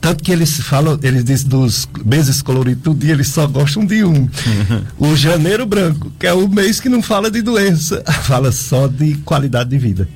Tanto 0.01 0.21
que 0.21 0.29
eles 0.29 0.59
falam, 0.59 0.99
eles 1.01 1.23
dizem 1.23 1.47
dos 1.47 1.87
meses 2.03 2.41
coloridos 2.41 2.83
tudo 2.83 3.05
e 3.05 3.09
eles 3.09 3.29
só 3.29 3.47
gostam 3.47 3.85
de 3.85 4.03
um. 4.03 4.27
O 4.99 5.15
janeiro 5.15 5.65
branco, 5.65 6.11
que 6.19 6.27
é 6.27 6.33
o 6.33 6.49
mês 6.49 6.81
que 6.81 6.89
não 6.89 7.01
fala 7.01 7.31
de 7.31 7.41
doença, 7.41 8.03
fala 8.27 8.51
só 8.51 8.89
de 8.89 9.15
qualidade 9.19 9.69
de 9.69 9.77
vida. 9.77 10.09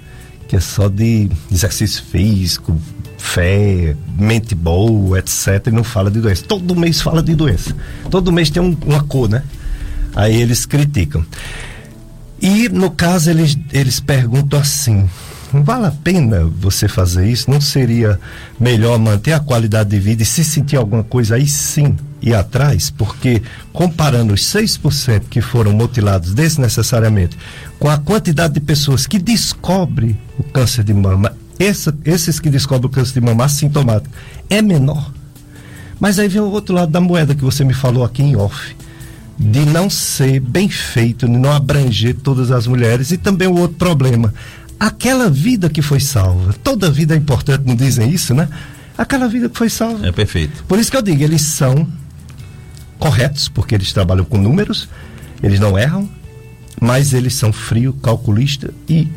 Que 0.50 0.58
é 0.58 0.60
só 0.60 0.90
de 0.90 1.30
exercício 1.50 2.04
físico, 2.04 2.78
fé, 3.18 3.96
mente 4.20 4.54
boa, 4.54 5.18
etc. 5.18 5.68
E 5.68 5.72
não 5.72 5.86
fala 5.86 6.12
de 6.12 6.20
doença. 6.20 6.44
Todo 6.46 6.76
mês 6.76 7.02
fala 7.02 7.24
de 7.24 7.34
doença. 7.36 7.74
Todo 8.10 8.34
mês 8.34 8.50
tem 8.50 8.62
um, 8.62 8.76
uma 8.86 9.02
cor, 9.02 9.30
né? 9.30 9.44
Aí 10.14 10.42
eles 10.42 10.66
criticam. 10.66 11.26
E 12.42 12.68
no 12.70 12.90
caso 12.90 13.30
eles, 13.30 13.56
eles 13.72 14.00
perguntam 14.00 14.60
assim: 14.60 15.08
vale 15.54 15.86
a 15.86 15.92
pena 15.92 16.44
você 16.60 16.88
fazer 16.88 17.30
isso? 17.30 17.52
Não 17.52 17.62
seria 17.62 18.20
melhor 18.60 18.98
manter 18.98 19.34
a 19.34 19.40
qualidade 19.40 19.92
de 19.92 20.00
vida 20.00 20.24
e 20.24 20.26
se 20.26 20.44
sentir 20.44 20.76
alguma 20.76 21.04
coisa 21.04 21.36
aí 21.36 21.48
sim 21.48 21.96
ir 22.20 22.34
atrás? 22.34 22.90
Porque 22.90 23.44
comparando 23.72 24.34
os 24.34 24.42
6% 24.42 25.24
que 25.30 25.40
foram 25.40 25.72
mutilados 25.72 26.34
desnecessariamente 26.34 27.38
com 27.78 27.88
a 27.88 27.98
quantidade 27.98 28.56
de 28.56 28.60
pessoas 28.60 29.06
que 29.06 29.20
descobrem 29.20 30.18
o 30.40 30.44
câncer 30.44 30.84
de 30.84 30.96
mama, 30.96 31.36
essa, 31.60 31.96
esses 32.04 32.40
que 32.40 32.50
descobrem 32.50 32.88
o 32.88 32.92
câncer 32.92 33.14
de 33.14 33.22
mama 33.22 33.46
assintomático 33.46 34.16
é 34.50 34.64
menor. 34.64 35.14
Mas 36.00 36.18
aí 36.18 36.28
vem 36.28 36.42
o 36.42 36.50
outro 36.50 36.74
lado 36.74 36.92
da 36.92 37.00
moeda 37.00 37.36
que 37.36 37.44
você 37.44 37.64
me 37.64 37.76
falou 37.76 38.04
aqui 38.04 38.24
em 38.24 38.36
off 38.36 38.76
de 39.42 39.66
não 39.66 39.90
ser 39.90 40.40
bem 40.40 40.70
feito, 40.70 41.26
de 41.26 41.32
não 41.32 41.52
abranger 41.52 42.16
todas 42.16 42.52
as 42.52 42.68
mulheres 42.68 43.12
e 43.12 43.18
também 43.18 43.48
o 43.48 43.58
outro 43.58 43.76
problema, 43.76 44.32
aquela 44.80 45.30
vida 45.30 45.68
que 45.68 45.82
foi 45.82 46.00
salva. 46.00 46.54
Toda 46.64 46.92
vida 46.92 47.16
é 47.16 47.18
importante, 47.18 47.64
não 47.66 47.76
dizem 47.76 48.12
isso, 48.12 48.36
né? 48.36 48.48
Aquela 48.96 49.28
vida 49.28 49.50
que 49.50 49.58
foi 49.58 49.70
salva. 49.70 50.08
É 50.08 50.12
perfeito. 50.12 50.64
Por 50.68 50.78
isso 50.78 50.92
que 50.92 50.98
eu 50.98 51.02
digo, 51.02 51.24
eles 51.24 51.42
são 51.42 51.88
corretos, 53.00 53.50
porque 53.50 53.74
eles 53.74 53.92
trabalham 53.92 54.24
com 54.24 54.38
números, 54.38 54.88
eles 55.42 55.60
não 55.60 55.78
erram, 55.78 56.08
mas 56.80 57.12
eles 57.12 57.34
são 57.34 57.52
frio, 57.52 57.94
calculista 57.94 58.72
e 58.88 59.08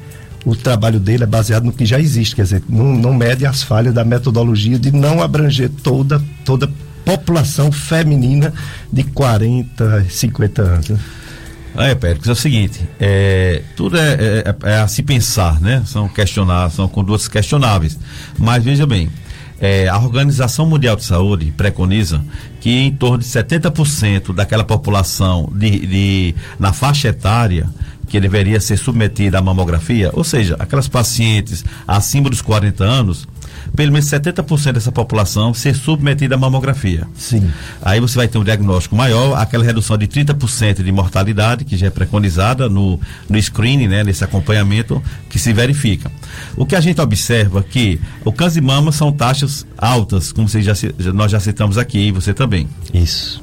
o 0.45 0.57
trabalho 0.57 0.99
dele 0.99 1.25
é 1.25 1.27
baseado 1.27 1.65
no 1.65 1.73
que 1.73 1.85
já 1.85 2.01
existe, 2.01 2.35
quer 2.35 2.43
dizer, 2.43 2.63
não, 2.69 2.95
não 2.95 3.15
mede 3.15 3.45
as 3.45 3.63
falhas 3.63 3.93
da 3.93 4.05
metodologia 4.05 4.79
de 4.79 4.91
não 4.91 5.23
abranger 5.23 5.71
toda 5.83 6.23
toda 6.45 6.71
população 7.05 7.71
feminina 7.71 8.53
de 8.93 9.05
40, 9.05 10.07
50 10.09 10.63
anos. 10.63 11.01
Ah, 11.77 11.89
é, 11.89 11.95
Pérez, 11.95 12.27
é 12.27 12.31
o 12.31 12.37
seguinte, 12.37 12.89
é, 13.01 13.63
tudo 13.75 13.99
é, 13.99 14.13
é, 14.13 14.57
é, 14.63 14.77
a 14.77 14.87
se 14.87 15.03
pensar, 15.03 15.61
né? 15.61 15.83
São 15.85 16.09
questionar, 16.09 16.71
são 16.71 16.87
condutas 16.87 17.27
questionáveis. 17.27 17.99
Mas 18.39 18.63
veja 18.63 18.87
bem, 18.87 19.11
é, 19.61 19.89
a 19.89 19.99
Organização 19.99 20.67
Mundial 20.67 20.95
de 20.95 21.05
Saúde 21.05 21.53
preconiza 21.57 22.25
que 22.61 22.71
em 22.71 22.93
torno 22.93 23.19
de 23.19 23.25
70% 23.25 24.33
daquela 24.33 24.63
população 24.63 25.51
de, 25.53 25.87
de, 25.87 26.35
na 26.61 26.73
faixa 26.73 27.09
etária 27.09 27.69
que 28.09 28.21
deveria 28.21 28.61
ser 28.61 28.77
submetida 28.77 29.39
à 29.39 29.43
mamografia, 29.43 30.11
ou 30.13 30.23
seja, 30.23 30.55
aquelas 30.61 30.87
pacientes 30.87 31.65
acima 31.89 32.31
dos 32.31 32.41
40 32.41 32.85
anos, 32.85 33.27
pelo 33.75 33.93
menos 33.93 34.09
70% 34.09 34.73
dessa 34.73 34.93
população 34.93 35.55
ser 35.55 35.75
submetida 35.75 36.35
à 36.35 36.39
mamografia. 36.39 37.07
Sim. 37.17 37.51
Aí 37.83 38.01
você 38.01 38.17
vai 38.17 38.29
ter 38.29 38.39
um 38.39 38.45
diagnóstico 38.45 38.97
maior, 38.97 39.37
aquela 39.37 39.65
redução 39.65 39.97
de 39.97 40.07
30% 40.07 40.83
de 40.83 40.93
mortalidade, 40.93 41.65
que 41.65 41.77
já 41.77 41.87
é 41.87 41.91
preconizada 41.91 42.69
no, 42.69 43.01
no 43.29 43.41
screening, 43.41 43.89
né, 43.89 44.05
nesse 44.05 44.25
acompanhamento 44.25 45.03
que 45.29 45.39
se 45.39 45.53
verifica. 45.53 46.11
O 46.57 46.67
que 46.67 46.77
a 46.77 46.81
gente 46.81 47.01
observa 47.01 47.63
que 47.63 48.01
o 48.25 48.33
câncer 48.33 48.61
de 48.61 48.67
mama 48.67 48.93
são 48.93 49.13
taxas 49.13 49.67
altas, 49.77 50.33
como 50.33 50.49
você 50.49 50.63
já, 50.63 50.73
nós 51.13 51.31
já 51.31 51.41
citamos 51.41 51.79
aqui, 51.79 52.09
e 52.09 52.13
você 52.13 52.33
também. 52.33 52.69
Isso. 52.93 53.43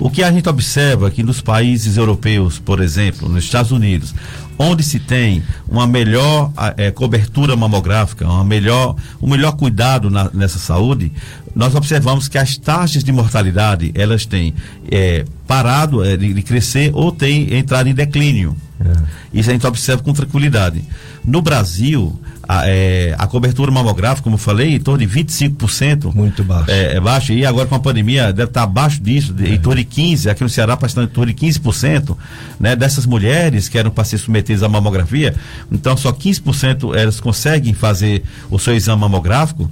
O 0.00 0.10
que 0.10 0.22
a 0.22 0.32
gente 0.32 0.48
observa 0.48 1.08
é 1.08 1.10
que 1.10 1.22
nos 1.22 1.40
países 1.40 1.96
europeus, 1.96 2.58
por 2.58 2.80
exemplo, 2.80 3.28
nos 3.28 3.44
Estados 3.44 3.70
Unidos, 3.70 4.14
onde 4.62 4.82
se 4.82 4.98
tem 4.98 5.42
uma 5.66 5.86
melhor 5.86 6.52
é, 6.76 6.90
cobertura 6.90 7.56
mamográfica, 7.56 8.26
uma 8.26 8.44
melhor, 8.44 8.94
um 9.20 9.26
melhor 9.26 9.52
cuidado 9.52 10.10
na, 10.10 10.30
nessa 10.34 10.58
saúde, 10.58 11.10
nós 11.56 11.74
observamos 11.74 12.28
que 12.28 12.36
as 12.36 12.58
taxas 12.58 13.02
de 13.02 13.10
mortalidade 13.10 13.90
elas 13.94 14.26
têm 14.26 14.52
é, 14.90 15.24
parado 15.46 16.04
é, 16.04 16.14
de, 16.14 16.34
de, 16.34 16.42
crescer 16.42 16.90
ou 16.92 17.10
têm 17.10 17.56
entrado 17.56 17.88
em 17.88 17.94
declínio. 17.94 18.54
É. 18.84 18.92
Isso 19.32 19.50
a 19.50 19.52
gente 19.52 19.66
observa 19.66 20.02
com 20.02 20.12
tranquilidade. 20.12 20.82
No 21.24 21.42
Brasil, 21.42 22.18
a, 22.48 22.66
é, 22.66 23.14
a, 23.18 23.26
cobertura 23.26 23.70
mamográfica, 23.70 24.22
como 24.22 24.34
eu 24.34 24.38
falei, 24.38 24.74
em 24.74 24.80
torno 24.80 25.06
de 25.06 25.22
25%. 25.22 26.14
Muito 26.14 26.42
baixo. 26.42 26.70
É, 26.70 26.96
é 26.96 27.00
baixo. 27.00 27.32
E 27.32 27.44
agora 27.44 27.68
com 27.68 27.74
a 27.74 27.78
pandemia 27.78 28.32
deve 28.32 28.48
estar 28.48 28.62
abaixo 28.62 29.00
disso, 29.02 29.34
de, 29.34 29.46
é. 29.46 29.54
em 29.54 29.58
torno 29.58 29.84
de 29.84 29.88
15%. 29.88 30.30
Aqui 30.30 30.42
no 30.42 30.48
Ceará 30.48 30.78
está 30.82 31.02
em 31.02 31.06
torno 31.06 31.32
de 31.32 31.46
15% 31.46 32.16
né, 32.58 32.74
dessas 32.74 33.04
mulheres 33.04 33.68
que 33.68 33.78
eram 33.78 33.90
para 33.90 34.04
ser 34.04 34.18
submetidas 34.18 34.62
à 34.62 34.68
mamografia. 34.68 35.34
Então 35.70 35.96
só 35.96 36.10
15% 36.12 36.96
elas 36.96 37.20
conseguem 37.20 37.74
fazer 37.74 38.22
o 38.50 38.58
seu 38.58 38.74
exame 38.74 39.00
mamográfico 39.00 39.70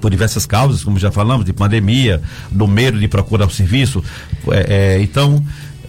por 0.00 0.10
diversas 0.10 0.44
causas, 0.44 0.84
como 0.84 0.98
já 0.98 1.10
falamos, 1.10 1.46
de 1.46 1.52
pandemia, 1.54 2.20
do 2.50 2.68
medo 2.68 3.00
de 3.00 3.08
procurar 3.08 3.46
o 3.46 3.50
serviço. 3.50 4.04
É, 4.50 4.96
é, 4.96 5.02
então, 5.02 5.42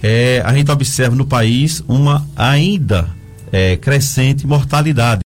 é, 0.07 0.39
a 0.45 0.53
gente 0.53 0.69
observa 0.69 1.15
no 1.15 1.25
país 1.25 1.83
uma 1.87 2.23
ainda 2.35 3.09
é, 3.51 3.75
crescente 3.75 4.45
mortalidade. 4.45 5.24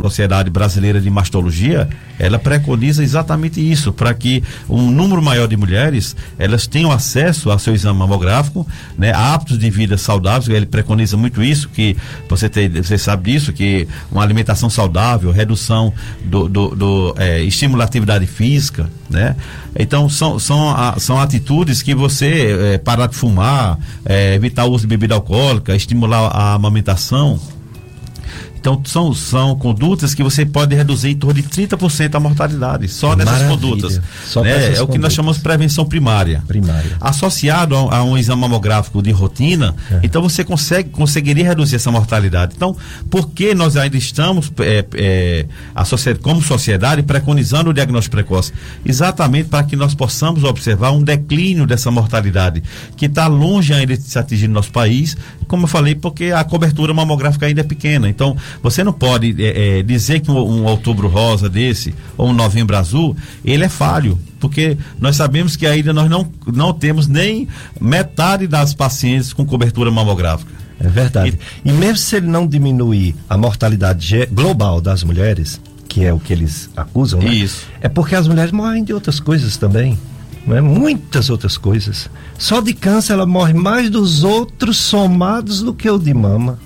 Sociedade 0.00 0.48
Brasileira 0.48 1.00
de 1.00 1.10
Mastologia, 1.10 1.88
ela 2.20 2.38
preconiza 2.38 3.02
exatamente 3.02 3.60
isso, 3.60 3.92
para 3.92 4.14
que 4.14 4.44
um 4.68 4.92
número 4.92 5.20
maior 5.20 5.48
de 5.48 5.56
mulheres 5.56 6.14
elas 6.38 6.68
tenham 6.68 6.92
acesso 6.92 7.50
ao 7.50 7.58
seu 7.58 7.74
exame 7.74 7.98
mamográfico, 7.98 8.64
né, 8.96 9.12
hábitos 9.12 9.58
de 9.58 9.68
vida 9.68 9.98
saudáveis, 9.98 10.48
ele 10.48 10.66
preconiza 10.66 11.16
muito 11.16 11.42
isso, 11.42 11.68
que 11.68 11.96
você, 12.28 12.48
tem, 12.48 12.68
você 12.68 12.96
sabe 12.96 13.32
disso, 13.32 13.52
que 13.52 13.88
uma 14.08 14.22
alimentação 14.22 14.70
saudável, 14.70 15.32
redução 15.32 15.92
do, 16.24 16.48
do, 16.48 16.76
do 16.76 17.14
é, 17.18 17.42
estímulo 17.42 17.82
à 17.82 17.84
atividade 17.84 18.24
física, 18.24 18.88
né? 19.10 19.34
Então 19.76 20.08
são, 20.08 20.38
são, 20.38 20.76
são 20.98 21.20
atitudes 21.20 21.82
que 21.82 21.92
você 21.92 22.74
é, 22.74 22.78
parar 22.78 23.08
de 23.08 23.16
fumar, 23.16 23.76
é, 24.04 24.36
evitar 24.36 24.64
o 24.64 24.70
uso 24.70 24.82
de 24.82 24.86
bebida 24.86 25.16
alcoólica, 25.16 25.74
estimular 25.74 26.28
a 26.28 26.54
amamentação, 26.54 27.40
então, 28.58 28.80
são, 28.84 29.14
são 29.14 29.56
condutas 29.56 30.14
que 30.14 30.22
você 30.22 30.44
pode 30.44 30.74
reduzir 30.74 31.10
em 31.10 31.16
torno 31.16 31.40
de 31.40 31.48
30% 31.48 32.14
a 32.14 32.20
mortalidade, 32.20 32.88
só 32.88 33.14
nessas 33.14 33.32
Maravilha. 33.32 33.56
condutas. 33.56 34.00
Só 34.26 34.42
né? 34.42 34.50
É 34.50 34.56
o 34.56 34.72
que 34.72 34.78
condutas. 34.78 35.00
nós 35.00 35.12
chamamos 35.12 35.36
de 35.36 35.42
prevenção 35.44 35.86
primária. 35.86 36.42
Primária. 36.46 36.96
Associado 37.00 37.76
a, 37.76 37.98
a 37.98 38.04
um 38.04 38.18
exame 38.18 38.40
mamográfico 38.40 39.00
de 39.00 39.12
rotina, 39.12 39.74
é. 39.90 40.00
então 40.02 40.20
você 40.20 40.42
consegue, 40.42 40.90
conseguiria 40.90 41.44
reduzir 41.44 41.76
essa 41.76 41.90
mortalidade. 41.90 42.54
Então, 42.56 42.76
por 43.08 43.30
que 43.30 43.54
nós 43.54 43.76
ainda 43.76 43.96
estamos, 43.96 44.50
é, 44.58 44.84
é, 44.94 45.46
a 45.74 45.84
sociedade, 45.84 46.22
como 46.22 46.42
sociedade, 46.42 47.02
preconizando 47.02 47.70
o 47.70 47.74
diagnóstico 47.74 48.16
precoce? 48.16 48.52
Exatamente 48.84 49.48
para 49.48 49.62
que 49.62 49.76
nós 49.76 49.94
possamos 49.94 50.42
observar 50.42 50.90
um 50.90 51.02
declínio 51.02 51.64
dessa 51.64 51.90
mortalidade, 51.90 52.62
que 52.96 53.06
está 53.06 53.28
longe 53.28 53.72
ainda 53.72 53.96
de 53.96 54.02
se 54.02 54.18
atingir 54.18 54.48
no 54.48 54.54
nosso 54.54 54.72
país, 54.72 55.16
como 55.46 55.64
eu 55.64 55.68
falei, 55.68 55.94
porque 55.94 56.26
a 56.26 56.42
cobertura 56.42 56.92
mamográfica 56.92 57.46
ainda 57.46 57.60
é 57.60 57.64
pequena. 57.64 58.08
Então, 58.08 58.36
você 58.62 58.84
não 58.84 58.92
pode 58.92 59.34
é, 59.42 59.78
é, 59.78 59.82
dizer 59.82 60.20
que 60.20 60.30
um, 60.30 60.38
um, 60.38 60.64
outubro 60.64 61.08
rosa 61.08 61.48
desse 61.48 61.94
ou 62.16 62.28
um 62.28 62.32
novembro 62.32 62.76
azul, 62.76 63.16
ele 63.44 63.64
é 63.64 63.68
falho, 63.68 64.18
porque 64.40 64.76
nós 65.00 65.16
sabemos 65.16 65.56
que 65.56 65.66
ainda 65.66 65.92
nós 65.92 66.08
não, 66.08 66.30
não 66.46 66.72
temos 66.72 67.06
nem 67.06 67.48
metade 67.80 68.46
das 68.46 68.74
pacientes 68.74 69.32
com 69.32 69.44
cobertura 69.44 69.90
mamográfica. 69.90 70.52
É 70.80 70.88
verdade. 70.88 71.38
E, 71.64 71.70
e 71.70 71.72
mesmo 71.72 71.96
se 71.96 72.16
ele 72.16 72.26
não 72.26 72.46
diminuir 72.46 73.14
a 73.28 73.36
mortalidade 73.36 74.26
global 74.26 74.80
das 74.80 75.02
mulheres, 75.02 75.60
que 75.88 76.04
é 76.04 76.12
o 76.12 76.20
que 76.20 76.32
eles 76.32 76.70
acusam, 76.76 77.20
né? 77.20 77.32
Isso. 77.32 77.66
É 77.80 77.88
porque 77.88 78.14
as 78.14 78.28
mulheres 78.28 78.52
morrem 78.52 78.84
de 78.84 78.92
outras 78.92 79.18
coisas 79.18 79.56
também. 79.56 79.98
Né? 80.46 80.60
Muitas 80.60 81.30
outras 81.30 81.58
coisas. 81.58 82.08
Só 82.38 82.60
de 82.60 82.72
câncer 82.72 83.14
ela 83.14 83.26
morre 83.26 83.54
mais 83.54 83.90
dos 83.90 84.22
outros 84.22 84.76
somados 84.76 85.62
do 85.62 85.74
que 85.74 85.90
o 85.90 85.98
de 85.98 86.14
mama. 86.14 86.58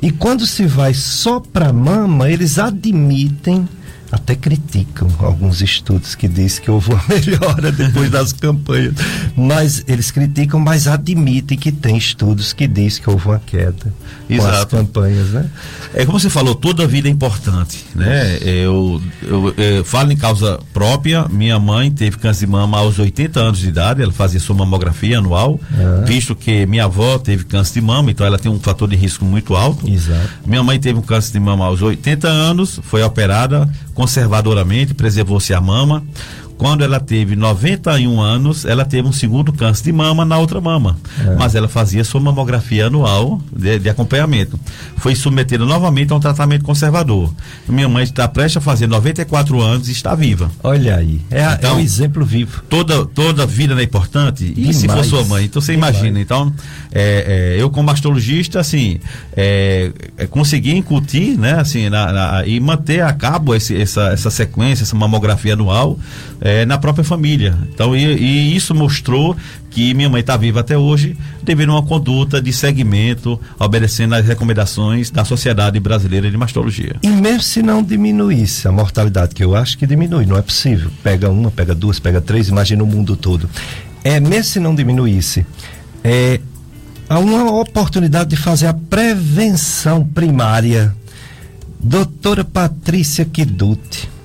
E 0.00 0.10
quando 0.12 0.46
se 0.46 0.64
vai 0.64 0.94
só 0.94 1.40
para 1.40 1.72
mama, 1.72 2.30
eles 2.30 2.58
admitem 2.58 3.68
até 4.10 4.34
criticam 4.34 5.08
alguns 5.18 5.60
estudos 5.60 6.14
que 6.14 6.26
dizem 6.26 6.62
que 6.62 6.70
houve 6.70 6.92
uma 6.92 7.02
melhora 7.08 7.70
depois 7.70 8.10
das 8.10 8.32
campanhas. 8.32 8.94
Mas 9.36 9.84
eles 9.86 10.10
criticam, 10.10 10.58
mas 10.58 10.86
admitem 10.86 11.58
que 11.58 11.70
tem 11.70 11.96
estudos 11.96 12.52
que 12.52 12.66
dizem 12.66 13.02
que 13.02 13.10
houve 13.10 13.26
uma 13.26 13.38
queda 13.38 13.92
Exato. 14.28 14.50
com 14.50 14.56
as 14.56 14.64
campanhas, 14.64 15.28
né? 15.30 15.50
É 15.94 16.06
como 16.06 16.18
você 16.18 16.30
falou, 16.30 16.54
toda 16.54 16.84
a 16.84 16.86
vida 16.86 17.08
é 17.08 17.10
importante, 17.10 17.84
né? 17.94 18.38
Eu, 18.40 19.00
eu, 19.22 19.54
eu, 19.56 19.84
falo 19.84 20.10
em 20.10 20.16
causa 20.16 20.58
própria, 20.72 21.26
minha 21.28 21.58
mãe 21.58 21.90
teve 21.90 22.16
câncer 22.16 22.46
de 22.46 22.52
mama 22.52 22.78
aos 22.78 22.98
80 22.98 23.40
anos 23.40 23.58
de 23.58 23.68
idade, 23.68 24.02
ela 24.02 24.12
fazia 24.12 24.40
sua 24.40 24.56
mamografia 24.56 25.18
anual, 25.18 25.60
ah. 25.72 26.04
visto 26.06 26.34
que 26.34 26.66
minha 26.66 26.84
avó 26.84 27.18
teve 27.18 27.44
câncer 27.44 27.74
de 27.74 27.80
mama, 27.80 28.10
então 28.10 28.26
ela 28.26 28.38
tem 28.38 28.50
um 28.50 28.60
fator 28.60 28.88
de 28.88 28.96
risco 28.96 29.24
muito 29.24 29.54
alto. 29.54 29.88
Exato. 29.88 30.30
Minha 30.46 30.62
mãe 30.62 30.78
teve 30.78 30.98
um 30.98 31.02
câncer 31.02 31.32
de 31.32 31.40
mama 31.40 31.66
aos 31.66 31.82
80 31.82 32.28
anos, 32.28 32.80
foi 32.82 33.02
operada 33.02 33.68
conservadoramente, 33.98 34.94
preservou-se 34.94 35.52
a 35.52 35.60
mama. 35.60 36.04
Quando 36.58 36.82
ela 36.82 36.98
teve 36.98 37.36
91 37.36 38.20
anos, 38.20 38.64
ela 38.64 38.84
teve 38.84 39.06
um 39.06 39.12
segundo 39.12 39.52
câncer 39.52 39.84
de 39.84 39.92
mama 39.92 40.24
na 40.24 40.36
outra 40.38 40.60
mama. 40.60 40.98
É. 41.24 41.36
Mas 41.36 41.54
ela 41.54 41.68
fazia 41.68 42.02
sua 42.02 42.20
mamografia 42.20 42.88
anual 42.88 43.40
de, 43.56 43.78
de, 43.78 43.88
acompanhamento. 43.88 44.58
Foi 44.96 45.14
submetida 45.14 45.64
novamente 45.64 46.12
a 46.12 46.16
um 46.16 46.20
tratamento 46.20 46.64
conservador. 46.64 47.32
Minha 47.68 47.88
mãe 47.88 48.02
está 48.02 48.26
prestes 48.26 48.56
a 48.56 48.60
fazer 48.60 48.88
94 48.88 49.60
anos 49.62 49.88
e 49.88 49.92
está 49.92 50.16
viva. 50.16 50.50
Olha 50.62 50.96
aí, 50.96 51.20
é, 51.30 51.44
então, 51.54 51.70
é 51.70 51.74
um 51.74 51.80
exemplo 51.80 52.24
vivo. 52.24 52.60
Toda, 52.68 53.06
toda 53.06 53.46
vida 53.46 53.80
é 53.80 53.84
importante. 53.84 54.52
Demais. 54.52 54.76
E 54.76 54.80
se 54.80 54.88
for 54.88 55.04
sua 55.04 55.24
mãe? 55.24 55.44
Então 55.44 55.62
você 55.62 55.72
Demais. 55.72 55.96
imagina. 55.96 56.20
Então, 56.20 56.52
é, 56.90 57.54
é, 57.56 57.62
eu 57.62 57.70
como 57.70 57.86
mastologista, 57.86 58.58
assim, 58.58 58.98
é, 59.36 59.92
é, 60.16 60.26
consegui 60.26 60.76
incutir, 60.76 61.38
né, 61.38 61.52
assim, 61.60 61.88
na, 61.88 62.12
na, 62.12 62.46
e 62.46 62.58
manter 62.58 63.02
a 63.02 63.12
cabo 63.12 63.54
esse, 63.54 63.80
essa, 63.80 64.08
essa 64.08 64.30
sequência, 64.30 64.82
essa 64.82 64.96
mamografia 64.96 65.52
anual 65.52 65.96
é, 66.48 66.64
na 66.64 66.78
própria 66.78 67.04
família. 67.04 67.54
Então, 67.72 67.94
e, 67.94 68.04
e 68.04 68.56
isso 68.56 68.74
mostrou 68.74 69.36
que 69.70 69.92
minha 69.92 70.08
mãe 70.08 70.20
está 70.20 70.34
viva 70.34 70.60
até 70.60 70.78
hoje 70.78 71.14
devido 71.42 71.70
a 71.70 71.74
uma 71.74 71.82
conduta 71.82 72.40
de 72.40 72.52
segmento, 72.54 73.38
obedecendo 73.58 74.14
às 74.14 74.24
recomendações 74.24 75.10
da 75.10 75.26
Sociedade 75.26 75.78
Brasileira 75.78 76.30
de 76.30 76.36
Mastologia. 76.38 76.96
E 77.02 77.08
mesmo 77.08 77.42
se 77.42 77.62
não 77.62 77.82
diminuísse 77.82 78.66
a 78.66 78.72
mortalidade, 78.72 79.34
que 79.34 79.44
eu 79.44 79.54
acho 79.54 79.76
que 79.76 79.86
diminui, 79.86 80.24
não 80.24 80.38
é 80.38 80.42
possível. 80.42 80.90
Pega 81.02 81.28
uma, 81.28 81.50
pega 81.50 81.74
duas, 81.74 82.00
pega 82.00 82.20
três, 82.20 82.48
imagina 82.48 82.82
o 82.82 82.86
mundo 82.86 83.14
todo. 83.14 83.48
É, 84.02 84.18
mesmo 84.18 84.44
se 84.44 84.58
não 84.58 84.74
diminuísse, 84.74 85.44
é, 86.02 86.40
há 87.08 87.18
uma 87.18 87.60
oportunidade 87.60 88.30
de 88.30 88.36
fazer 88.36 88.68
a 88.68 88.74
prevenção 88.74 90.02
primária. 90.02 90.94
Doutora 91.78 92.42
Patrícia 92.42 93.24
Kiduti 93.24 94.17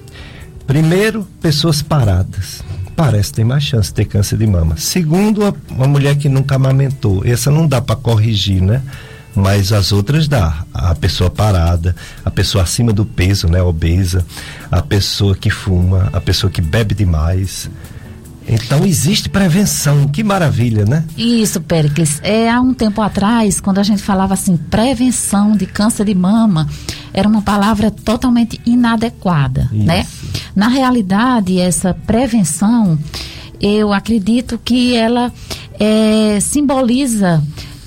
Primeiro, 0.74 1.28
pessoas 1.40 1.84
paradas. 1.84 2.64
Parece 2.96 3.32
ter 3.32 3.44
mais 3.44 3.62
chance 3.62 3.90
de 3.90 3.94
ter 3.94 4.06
câncer 4.06 4.40
de 4.40 4.48
mama. 4.48 4.76
Segundo, 4.76 5.56
uma 5.70 5.88
mulher 5.88 6.16
que 6.18 6.28
nunca 6.28 6.56
amamentou. 6.56 7.22
Essa 7.24 7.52
não 7.52 7.68
dá 7.68 7.80
para 7.80 7.96
corrigir, 7.96 8.60
né? 8.60 8.82
Mas 9.36 9.72
as 9.72 9.92
outras 9.92 10.28
dá. 10.28 10.66
A 10.74 10.96
pessoa 10.96 11.30
parada, 11.30 11.96
a 12.26 12.32
pessoa 12.32 12.64
acima 12.64 12.92
do 12.92 13.06
peso, 13.06 13.48
né? 13.48 13.62
Obesa, 13.62 14.26
a 14.72 14.82
pessoa 14.82 15.36
que 15.36 15.52
fuma, 15.52 16.10
a 16.12 16.20
pessoa 16.20 16.50
que 16.50 16.60
bebe 16.60 16.96
demais. 16.96 17.70
Então 18.48 18.86
existe 18.86 19.30
prevenção, 19.30 20.08
que 20.08 20.24
maravilha, 20.24 20.86
né? 20.86 21.04
Isso, 21.18 21.62
Péricles. 21.62 22.20
É, 22.24 22.50
há 22.50 22.60
um 22.60 22.74
tempo 22.74 23.02
atrás, 23.02 23.60
quando 23.60 23.80
a 23.80 23.84
gente 23.84 24.02
falava 24.02 24.34
assim, 24.34 24.58
prevenção 24.58 25.56
de 25.56 25.66
câncer 25.66 26.06
de 26.06 26.16
mama, 26.16 26.68
era 27.14 27.28
uma 27.28 27.41
palavra 27.41 27.89
totalmente 27.89 28.60
inadequada, 28.66 29.70
Isso. 29.72 29.86
né? 29.86 30.06
Na 30.56 30.68
realidade, 30.68 31.60
essa 31.60 31.94
prevenção, 31.94 32.98
eu 33.62 33.94
acredito 33.94 34.60
que 34.64 34.96
ela 34.96 35.32
é, 35.80 36.39
simboliza 36.39 37.41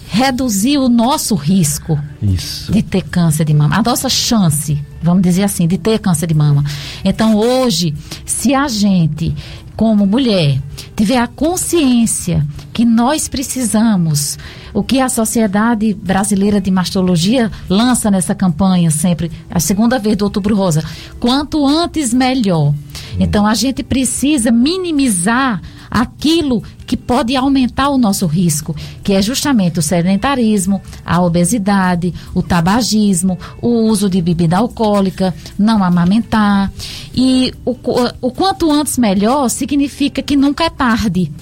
reduzir 0.08 0.78
o 0.78 0.88
nosso 0.88 1.34
risco 1.34 1.98
Isso. 2.22 2.72
de 2.72 2.82
ter 2.82 3.02
câncer 3.02 3.44
de 3.44 3.52
mama, 3.52 3.76
a 3.76 3.82
nossa 3.82 4.08
chance 4.08 4.80
vamos 5.06 5.22
dizer 5.22 5.44
assim, 5.44 5.68
de 5.68 5.78
ter 5.78 5.98
câncer 6.00 6.26
de 6.26 6.34
mama. 6.34 6.64
Então, 7.04 7.36
hoje, 7.36 7.94
se 8.24 8.54
a 8.54 8.66
gente, 8.66 9.34
como 9.76 10.06
mulher, 10.06 10.60
tiver 10.96 11.18
a 11.18 11.26
consciência 11.26 12.46
que 12.72 12.84
nós 12.84 13.28
precisamos, 13.28 14.38
o 14.72 14.82
que 14.82 15.00
a 15.00 15.08
Sociedade 15.08 15.92
Brasileira 15.92 16.60
de 16.60 16.70
Mastologia 16.70 17.50
lança 17.68 18.10
nessa 18.10 18.34
campanha 18.34 18.90
sempre, 18.90 19.30
a 19.50 19.60
segunda 19.60 19.98
vez 19.98 20.16
do 20.16 20.24
Outubro 20.24 20.56
Rosa, 20.56 20.82
quanto 21.20 21.66
antes 21.66 22.14
melhor. 22.14 22.74
Então 23.18 23.46
a 23.46 23.54
gente 23.54 23.82
precisa 23.82 24.50
minimizar 24.50 25.60
aquilo 25.96 26.62
que 26.86 26.94
pode 26.94 27.34
aumentar 27.34 27.88
o 27.88 27.96
nosso 27.96 28.26
risco, 28.26 28.76
que 29.02 29.14
é 29.14 29.22
justamente 29.22 29.78
o 29.78 29.82
sedentarismo, 29.82 30.82
a 31.02 31.22
obesidade, 31.22 32.12
o 32.34 32.42
tabagismo, 32.42 33.38
o 33.62 33.68
uso 33.88 34.10
de 34.10 34.20
bebida 34.20 34.58
alcoólica, 34.58 35.34
não 35.58 35.82
amamentar. 35.82 36.70
E 37.14 37.54
o, 37.64 37.74
o 38.20 38.30
quanto 38.30 38.70
antes 38.70 38.98
melhor 38.98 39.48
significa 39.48 40.20
que 40.20 40.36
nunca 40.36 40.64
é 40.64 40.70
tarde. 40.70 41.32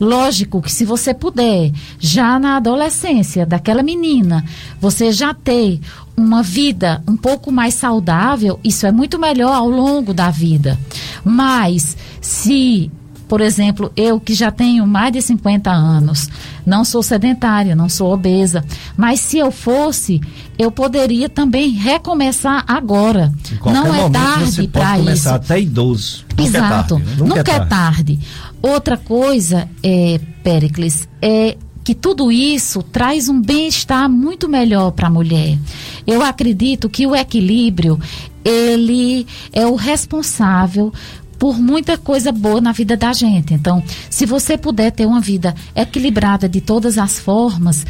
Lógico 0.00 0.60
que 0.60 0.70
se 0.70 0.84
você 0.84 1.14
puder, 1.14 1.70
já 2.00 2.40
na 2.40 2.56
adolescência 2.56 3.46
daquela 3.46 3.84
menina, 3.84 4.44
você 4.80 5.12
já 5.12 5.32
ter 5.32 5.80
uma 6.16 6.42
vida 6.42 7.02
um 7.08 7.16
pouco 7.16 7.52
mais 7.52 7.74
saudável, 7.74 8.58
isso 8.64 8.84
é 8.84 8.90
muito 8.90 9.16
melhor 9.16 9.54
ao 9.54 9.70
longo 9.70 10.12
da 10.12 10.28
vida. 10.28 10.76
Mas 11.24 11.96
se 12.20 12.90
por 13.28 13.40
exemplo, 13.40 13.90
eu 13.96 14.20
que 14.20 14.34
já 14.34 14.50
tenho 14.50 14.86
mais 14.86 15.12
de 15.12 15.20
50 15.20 15.70
anos, 15.70 16.28
não 16.64 16.84
sou 16.84 17.02
sedentária, 17.02 17.74
não 17.74 17.88
sou 17.88 18.12
obesa, 18.12 18.64
mas 18.96 19.20
se 19.20 19.38
eu 19.38 19.50
fosse, 19.50 20.20
eu 20.58 20.70
poderia 20.70 21.28
também 21.28 21.70
recomeçar 21.70 22.64
agora. 22.66 23.32
Não 23.64 23.94
é 23.94 24.10
tarde 24.10 24.68
para 24.68 24.98
isso. 25.00 25.28
até 25.28 25.60
idoso. 25.60 26.24
Nunca 26.36 26.58
Exato. 26.58 26.94
É 26.94 26.98
tarde, 26.98 27.10
né? 27.10 27.16
Nunca, 27.18 27.36
Nunca 27.36 27.50
é, 27.50 27.58
tarde. 27.58 27.62
é 27.62 27.66
tarde. 27.66 28.18
Outra 28.62 28.96
coisa, 28.96 29.68
é, 29.82 30.20
Pericles, 30.42 31.08
é 31.20 31.56
que 31.84 31.94
tudo 31.94 32.32
isso 32.32 32.82
traz 32.82 33.28
um 33.28 33.40
bem-estar 33.40 34.10
muito 34.10 34.48
melhor 34.48 34.90
para 34.90 35.06
a 35.06 35.10
mulher. 35.10 35.56
Eu 36.04 36.20
acredito 36.20 36.88
que 36.88 37.06
o 37.06 37.14
equilíbrio 37.14 38.00
ele 38.44 39.26
é 39.52 39.66
o 39.66 39.74
responsável 39.74 40.92
por 41.38 41.58
muita 41.58 41.98
coisa 41.98 42.32
boa 42.32 42.60
na 42.60 42.72
vida 42.72 42.96
da 42.96 43.12
gente. 43.12 43.54
Então, 43.54 43.82
se 44.10 44.26
você 44.26 44.56
puder 44.56 44.90
ter 44.90 45.06
uma 45.06 45.20
vida 45.20 45.54
equilibrada 45.74 46.48
de 46.48 46.60
todas 46.60 46.98
as 46.98 47.18
formas 47.18 47.84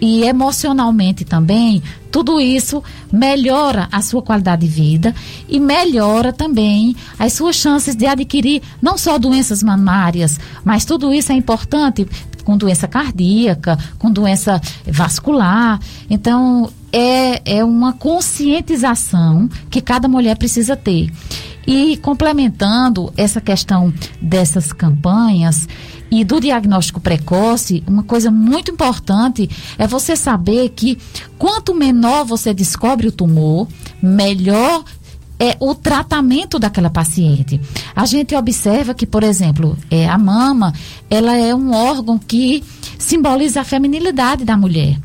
e 0.00 0.22
emocionalmente 0.22 1.24
também, 1.24 1.82
tudo 2.10 2.40
isso 2.40 2.82
melhora 3.12 3.88
a 3.90 4.00
sua 4.00 4.22
qualidade 4.22 4.66
de 4.66 4.72
vida 4.72 5.14
e 5.48 5.58
melhora 5.58 6.32
também 6.32 6.94
as 7.18 7.32
suas 7.32 7.56
chances 7.56 7.94
de 7.96 8.06
adquirir 8.06 8.62
não 8.80 8.96
só 8.96 9.18
doenças 9.18 9.62
mamárias, 9.62 10.38
mas 10.64 10.84
tudo 10.84 11.12
isso 11.12 11.32
é 11.32 11.34
importante 11.34 12.06
com 12.44 12.56
doença 12.56 12.88
cardíaca, 12.88 13.78
com 13.98 14.10
doença 14.10 14.58
vascular. 14.86 15.78
Então, 16.08 16.70
é, 16.90 17.58
é 17.58 17.64
uma 17.64 17.92
conscientização 17.92 19.50
que 19.68 19.82
cada 19.82 20.08
mulher 20.08 20.34
precisa 20.36 20.74
ter. 20.74 21.12
E 21.68 21.98
complementando 21.98 23.12
essa 23.14 23.42
questão 23.42 23.92
dessas 24.22 24.72
campanhas 24.72 25.68
e 26.10 26.24
do 26.24 26.40
diagnóstico 26.40 26.98
precoce, 26.98 27.84
uma 27.86 28.02
coisa 28.02 28.30
muito 28.30 28.70
importante 28.70 29.50
é 29.76 29.86
você 29.86 30.16
saber 30.16 30.70
que 30.70 30.96
quanto 31.36 31.74
menor 31.74 32.24
você 32.24 32.54
descobre 32.54 33.06
o 33.06 33.12
tumor, 33.12 33.68
melhor 34.02 34.82
é 35.38 35.58
o 35.60 35.74
tratamento 35.74 36.58
daquela 36.58 36.88
paciente. 36.88 37.60
A 37.94 38.06
gente 38.06 38.34
observa 38.34 38.94
que, 38.94 39.06
por 39.06 39.22
exemplo, 39.22 39.76
é, 39.90 40.08
a 40.08 40.16
mama, 40.16 40.72
ela 41.10 41.36
é 41.36 41.54
um 41.54 41.74
órgão 41.74 42.18
que 42.18 42.64
simboliza 42.98 43.60
a 43.60 43.64
feminilidade 43.64 44.42
da 44.42 44.56
mulher. 44.56 44.98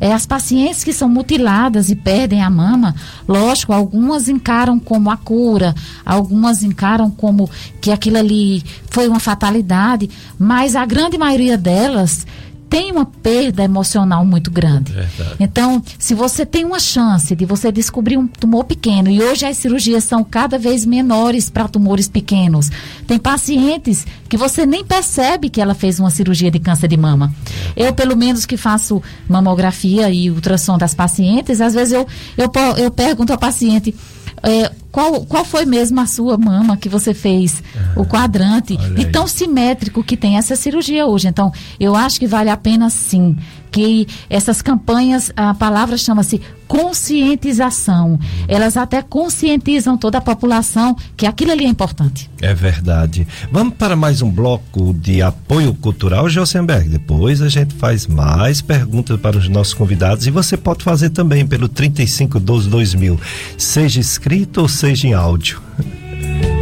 É, 0.00 0.12
as 0.12 0.26
pacientes 0.26 0.84
que 0.84 0.92
são 0.92 1.08
mutiladas 1.08 1.90
e 1.90 1.96
perdem 1.96 2.42
a 2.42 2.48
mama, 2.48 2.94
lógico, 3.26 3.72
algumas 3.72 4.28
encaram 4.28 4.78
como 4.78 5.10
a 5.10 5.16
cura, 5.16 5.74
algumas 6.06 6.62
encaram 6.62 7.10
como 7.10 7.50
que 7.80 7.90
aquilo 7.90 8.18
ali 8.18 8.62
foi 8.90 9.08
uma 9.08 9.20
fatalidade, 9.20 10.08
mas 10.38 10.76
a 10.76 10.84
grande 10.86 11.18
maioria 11.18 11.58
delas 11.58 12.26
tem 12.68 12.92
uma 12.92 13.06
perda 13.06 13.62
emocional 13.62 14.24
muito 14.24 14.50
grande. 14.50 14.92
Verdade. 14.92 15.36
Então, 15.40 15.82
se 15.98 16.14
você 16.14 16.44
tem 16.44 16.64
uma 16.64 16.78
chance 16.78 17.34
de 17.34 17.44
você 17.44 17.72
descobrir 17.72 18.16
um 18.16 18.26
tumor 18.26 18.64
pequeno, 18.64 19.10
e 19.10 19.22
hoje 19.22 19.46
as 19.46 19.56
cirurgias 19.56 20.04
são 20.04 20.22
cada 20.22 20.58
vez 20.58 20.84
menores 20.84 21.48
para 21.48 21.68
tumores 21.68 22.08
pequenos, 22.08 22.70
tem 23.06 23.18
pacientes 23.18 24.06
que 24.28 24.36
você 24.36 24.66
nem 24.66 24.84
percebe 24.84 25.48
que 25.48 25.60
ela 25.60 25.74
fez 25.74 25.98
uma 25.98 26.10
cirurgia 26.10 26.50
de 26.50 26.58
câncer 26.58 26.88
de 26.88 26.96
mama. 26.96 27.32
Eu, 27.74 27.92
pelo 27.92 28.16
menos, 28.16 28.44
que 28.44 28.56
faço 28.56 29.02
mamografia 29.28 30.10
e 30.10 30.30
ultrassom 30.30 30.76
das 30.76 30.94
pacientes, 30.94 31.60
às 31.60 31.74
vezes 31.74 31.92
eu, 31.92 32.06
eu, 32.36 32.50
eu 32.76 32.90
pergunto 32.90 33.32
ao 33.32 33.38
paciente. 33.38 33.94
É, 34.42 34.70
qual, 34.90 35.24
qual 35.26 35.44
foi 35.44 35.64
mesmo 35.64 36.00
a 36.00 36.06
sua 36.06 36.36
mama 36.36 36.76
que 36.76 36.88
você 36.88 37.12
fez, 37.14 37.62
o 37.96 38.04
quadrante, 38.04 38.78
e 38.96 39.04
tão 39.04 39.26
simétrico 39.26 40.02
que 40.02 40.16
tem 40.16 40.36
essa 40.36 40.56
cirurgia 40.56 41.06
hoje. 41.06 41.28
Então, 41.28 41.52
eu 41.78 41.94
acho 41.94 42.18
que 42.18 42.26
vale 42.26 42.50
a 42.50 42.56
pena 42.56 42.90
sim 42.90 43.36
que 43.70 44.06
essas 44.28 44.62
campanhas, 44.62 45.32
a 45.36 45.54
palavra 45.54 45.96
chama-se 45.96 46.40
conscientização. 46.68 48.18
Elas 48.46 48.76
até 48.76 49.02
conscientizam 49.02 49.96
toda 49.96 50.18
a 50.18 50.20
população 50.20 50.94
que 51.16 51.26
aquilo 51.26 51.52
ali 51.52 51.64
é 51.64 51.68
importante. 51.68 52.30
É 52.40 52.54
verdade. 52.54 53.26
Vamos 53.50 53.74
para 53.74 53.96
mais 53.96 54.20
um 54.20 54.30
bloco 54.30 54.92
de 54.92 55.22
apoio 55.22 55.72
cultural, 55.74 56.28
Josenberg. 56.28 56.88
Depois 56.88 57.40
a 57.40 57.48
gente 57.48 57.74
faz 57.74 58.06
mais 58.06 58.60
perguntas 58.60 59.18
para 59.18 59.38
os 59.38 59.48
nossos 59.48 59.74
convidados 59.74 60.26
e 60.26 60.30
você 60.30 60.56
pode 60.56 60.84
fazer 60.84 61.10
também 61.10 61.46
pelo 61.46 61.68
3512 61.68 62.68
2000, 62.68 63.20
seja 63.56 64.00
escrito 64.00 64.60
ou 64.60 64.68
seja 64.68 65.08
em 65.08 65.14
áudio. 65.14 65.62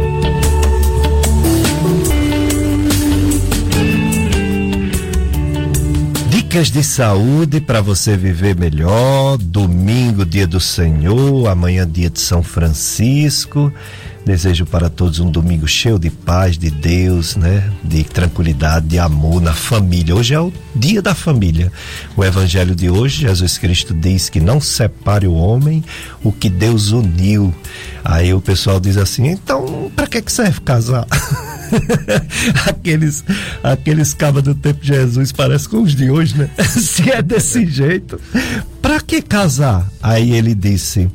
Dicas 6.47 6.71
de 6.71 6.81
saúde 6.81 7.59
para 7.59 7.81
você 7.81 8.15
viver 8.15 8.55
melhor. 8.55 9.37
Domingo, 9.37 10.25
dia 10.25 10.47
do 10.47 10.61
Senhor, 10.61 11.45
amanhã, 11.45 11.85
dia 11.85 12.09
de 12.09 12.21
São 12.21 12.41
Francisco. 12.41 13.69
Desejo 14.27 14.65
para 14.65 14.89
todos 14.89 15.19
um 15.19 15.31
domingo 15.31 15.65
cheio 15.65 15.97
de 15.97 16.09
paz, 16.09 16.57
de 16.57 16.69
Deus, 16.69 17.37
né? 17.37 17.71
De 17.81 18.03
tranquilidade, 18.03 18.85
de 18.85 18.99
amor 18.99 19.41
na 19.41 19.53
família. 19.53 20.13
Hoje 20.13 20.33
é 20.33 20.39
o 20.41 20.51
dia 20.75 21.01
da 21.01 21.15
família. 21.15 21.71
O 22.13 22.25
evangelho 22.25 22.75
de 22.75 22.89
hoje, 22.89 23.21
Jesus 23.21 23.57
Cristo 23.57 23.93
diz 23.93 24.27
que 24.27 24.41
não 24.41 24.59
separe 24.59 25.27
o 25.27 25.33
homem 25.33 25.81
o 26.21 26.33
que 26.33 26.49
Deus 26.49 26.91
uniu. 26.91 27.55
Aí 28.03 28.33
o 28.33 28.41
pessoal 28.41 28.81
diz 28.81 28.97
assim: 28.97 29.27
então, 29.27 29.89
para 29.95 30.07
que 30.07 30.21
que 30.21 30.31
serve 30.33 30.59
casar? 30.59 31.07
aqueles 32.67 33.23
aqueles 33.63 34.13
cabas 34.13 34.43
do 34.43 34.53
tempo 34.53 34.81
de 34.81 34.87
Jesus 34.87 35.31
parece 35.31 35.69
com 35.69 35.83
os 35.83 35.95
de 35.95 36.11
hoje, 36.11 36.37
né? 36.37 36.49
Se 36.67 37.09
é 37.09 37.21
desse 37.21 37.65
jeito, 37.65 38.19
para 38.81 38.99
que 38.99 39.21
casar? 39.21 39.89
Aí 40.03 40.33
ele 40.33 40.53
disse: 40.53 41.09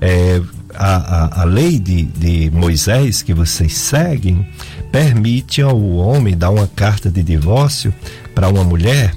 é, 0.00 0.40
a, 0.76 0.96
a, 0.96 1.42
a 1.42 1.44
lei 1.44 1.78
de, 1.78 2.02
de 2.02 2.50
Moisés 2.50 3.22
que 3.22 3.34
vocês 3.34 3.74
seguem 3.74 4.46
permite 4.92 5.60
ao 5.60 5.80
homem 5.80 6.36
dar 6.36 6.50
uma 6.50 6.66
carta 6.66 7.10
de 7.10 7.22
divórcio 7.22 7.92
para 8.34 8.48
uma 8.48 8.64
mulher 8.64 9.14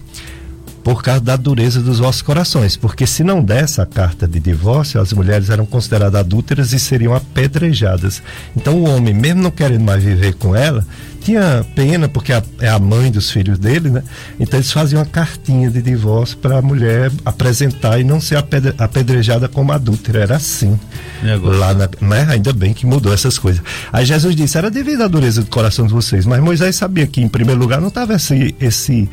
por 0.83 1.03
causa 1.03 1.21
da 1.21 1.35
dureza 1.35 1.81
dos 1.81 1.99
vossos 1.99 2.21
corações, 2.21 2.75
porque 2.75 3.05
se 3.05 3.23
não 3.23 3.43
desse 3.43 3.81
a 3.81 3.85
carta 3.85 4.27
de 4.27 4.39
divórcio, 4.39 4.99
as 4.99 5.13
mulheres 5.13 5.49
eram 5.49 5.65
consideradas 5.65 6.19
adúlteras 6.19 6.73
e 6.73 6.79
seriam 6.79 7.13
apedrejadas. 7.13 8.23
Então 8.55 8.75
o 8.75 8.89
homem, 8.89 9.13
mesmo 9.13 9.43
não 9.43 9.51
querendo 9.51 9.83
mais 9.83 10.03
viver 10.03 10.33
com 10.35 10.55
ela, 10.55 10.85
tinha 11.29 11.63
pena 11.75 12.09
porque 12.09 12.31
é 12.31 12.69
a 12.69 12.79
mãe 12.79 13.11
dos 13.11 13.29
filhos 13.29 13.59
dele, 13.59 13.91
né? 13.91 14.03
Então 14.39 14.57
eles 14.57 14.71
faziam 14.71 14.99
uma 14.99 15.05
cartinha 15.05 15.69
de 15.69 15.79
divórcio 15.79 16.35
para 16.37 16.57
a 16.57 16.61
mulher 16.61 17.11
apresentar 17.23 17.99
e 17.99 18.03
não 18.03 18.19
ser 18.19 18.43
apedrejada 18.79 19.47
como 19.47 19.71
adúltera. 19.71 20.21
Era 20.21 20.37
assim. 20.37 20.79
Lá 21.43 21.73
na, 21.75 21.87
né? 22.01 22.25
Ainda 22.29 22.51
bem 22.51 22.73
que 22.73 22.83
mudou 22.83 23.13
essas 23.13 23.37
coisas. 23.37 23.61
Aí 23.93 24.05
Jesus 24.05 24.35
disse: 24.35 24.57
era 24.57 24.71
devido 24.71 25.03
à 25.03 25.07
dureza 25.07 25.43
do 25.43 25.49
coração 25.51 25.85
de 25.85 25.93
vocês, 25.93 26.25
mas 26.25 26.41
Moisés 26.41 26.75
sabia 26.75 27.05
que 27.05 27.21
em 27.21 27.29
primeiro 27.29 27.59
lugar 27.59 27.79
não 27.79 27.89
estava 27.89 28.15
esse, 28.15 28.55
esse 28.59 29.07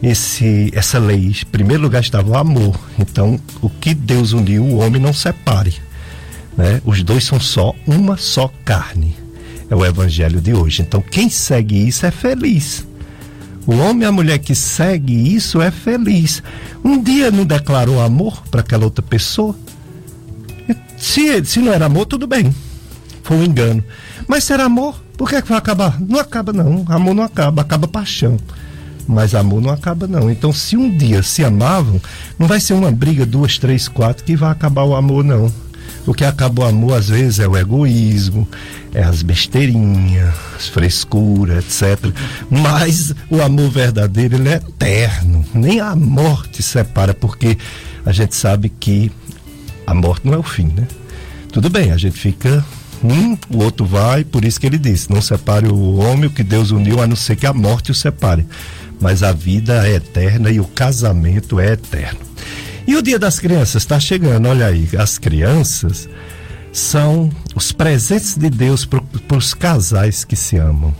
esse, 0.00 0.70
essa 0.72 1.00
lei. 1.00 1.32
Em 1.32 1.46
primeiro 1.50 1.82
lugar 1.82 2.00
estava 2.00 2.30
o 2.30 2.36
amor. 2.36 2.78
Então, 2.96 3.40
o 3.60 3.68
que 3.68 3.92
Deus 3.92 4.32
uniu, 4.32 4.62
o 4.62 4.76
homem 4.76 5.02
não 5.02 5.12
separe. 5.12 5.74
Né? 6.56 6.80
Os 6.84 7.02
dois 7.02 7.24
são 7.24 7.40
só 7.40 7.74
uma 7.88 8.16
só 8.16 8.48
carne. 8.64 9.25
É 9.70 9.74
o 9.74 9.84
evangelho 9.84 10.40
de 10.40 10.54
hoje. 10.54 10.82
Então, 10.82 11.00
quem 11.00 11.28
segue 11.28 11.86
isso 11.86 12.06
é 12.06 12.10
feliz. 12.10 12.86
O 13.66 13.74
homem 13.76 14.02
e 14.02 14.04
a 14.04 14.12
mulher 14.12 14.38
que 14.38 14.54
segue 14.54 15.34
isso 15.34 15.60
é 15.60 15.70
feliz. 15.70 16.42
Um 16.84 17.02
dia 17.02 17.30
não 17.32 17.44
declarou 17.44 18.00
amor 18.00 18.42
para 18.48 18.60
aquela 18.60 18.84
outra 18.84 19.02
pessoa? 19.02 19.56
Se, 20.96 21.44
se 21.44 21.58
não 21.58 21.72
era 21.72 21.86
amor, 21.86 22.06
tudo 22.06 22.26
bem. 22.26 22.54
Foi 23.22 23.36
um 23.36 23.42
engano. 23.42 23.82
Mas 24.28 24.44
se 24.44 24.52
era 24.52 24.64
amor, 24.64 24.94
por 25.16 25.28
que, 25.28 25.36
é 25.36 25.42
que 25.42 25.48
vai 25.48 25.58
acabar? 25.58 26.00
Não 26.00 26.20
acaba, 26.20 26.52
não. 26.52 26.84
Amor 26.88 27.14
não 27.14 27.24
acaba, 27.24 27.62
acaba 27.62 27.88
paixão. 27.88 28.36
Mas 29.06 29.34
amor 29.34 29.60
não 29.60 29.70
acaba, 29.70 30.06
não. 30.06 30.30
Então, 30.30 30.52
se 30.52 30.76
um 30.76 30.96
dia 30.96 31.22
se 31.22 31.44
amavam, 31.44 32.00
não 32.38 32.46
vai 32.46 32.60
ser 32.60 32.74
uma 32.74 32.90
briga, 32.90 33.26
duas, 33.26 33.58
três, 33.58 33.88
quatro, 33.88 34.24
que 34.24 34.36
vai 34.36 34.50
acabar 34.50 34.84
o 34.84 34.94
amor, 34.94 35.24
não. 35.24 35.52
O 36.06 36.14
que 36.14 36.24
acaba 36.24 36.62
o 36.62 36.64
amor, 36.66 36.98
às 36.98 37.08
vezes, 37.08 37.40
é 37.40 37.48
o 37.48 37.56
egoísmo, 37.56 38.48
é 38.94 39.02
as 39.02 39.22
besteirinhas, 39.22 40.34
as 40.56 40.68
frescuras, 40.68 41.64
etc. 41.64 42.12
Mas 42.50 43.14
o 43.28 43.42
amor 43.42 43.70
verdadeiro, 43.70 44.36
ele 44.36 44.48
é 44.48 44.54
eterno. 44.54 45.44
Nem 45.52 45.80
a 45.80 45.96
morte 45.96 46.62
separa, 46.62 47.12
porque 47.12 47.58
a 48.04 48.12
gente 48.12 48.34
sabe 48.34 48.68
que 48.68 49.10
a 49.86 49.94
morte 49.94 50.26
não 50.26 50.34
é 50.34 50.38
o 50.38 50.42
fim, 50.42 50.72
né? 50.76 50.86
Tudo 51.52 51.68
bem, 51.70 51.90
a 51.90 51.96
gente 51.96 52.18
fica 52.18 52.64
um, 53.02 53.36
o 53.50 53.62
outro 53.62 53.84
vai, 53.84 54.24
por 54.24 54.44
isso 54.44 54.60
que 54.60 54.66
ele 54.66 54.78
disse: 54.78 55.10
não 55.10 55.20
separe 55.20 55.68
o 55.68 55.96
homem, 55.96 56.26
o 56.26 56.30
que 56.30 56.42
Deus 56.42 56.70
uniu, 56.70 57.00
a 57.00 57.06
não 57.06 57.16
ser 57.16 57.36
que 57.36 57.46
a 57.46 57.52
morte 57.52 57.90
o 57.90 57.94
separe 57.94 58.46
mas 59.00 59.22
a 59.22 59.32
vida 59.32 59.86
é 59.86 59.94
eterna 59.94 60.50
e 60.50 60.60
o 60.60 60.64
casamento 60.64 61.60
é 61.60 61.72
eterno. 61.72 62.20
E 62.86 62.94
o 62.94 63.02
Dia 63.02 63.18
das 63.18 63.40
Crianças 63.40 63.82
está 63.82 63.98
chegando, 63.98 64.48
olha 64.48 64.66
aí, 64.66 64.88
as 64.96 65.18
crianças 65.18 66.08
são 66.72 67.30
os 67.54 67.72
presentes 67.72 68.36
de 68.36 68.48
Deus 68.48 68.84
para 68.84 69.36
os 69.36 69.52
casais 69.54 70.24
que 70.24 70.36
se 70.36 70.56
amam. 70.56 70.94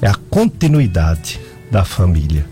É 0.00 0.08
a 0.08 0.14
continuidade 0.14 1.38
da 1.70 1.84
família. 1.84 2.44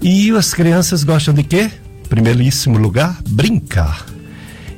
E 0.00 0.30
as 0.30 0.54
crianças 0.54 1.02
gostam 1.02 1.34
de 1.34 1.42
quê? 1.42 1.70
Primeiríssimo 2.08 2.78
lugar, 2.78 3.18
brincar. 3.28 4.06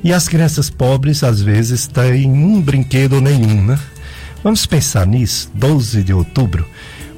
E 0.03 0.11
as 0.11 0.27
crianças 0.27 0.69
pobres, 0.69 1.23
às 1.23 1.39
vezes, 1.39 1.85
têm 1.85 2.31
um 2.31 2.59
brinquedo 2.59 3.13
ou 3.13 3.21
nenhum, 3.21 3.63
né? 3.63 3.77
Vamos 4.43 4.65
pensar 4.65 5.05
nisso, 5.05 5.51
12 5.53 6.01
de 6.01 6.13
outubro 6.13 6.65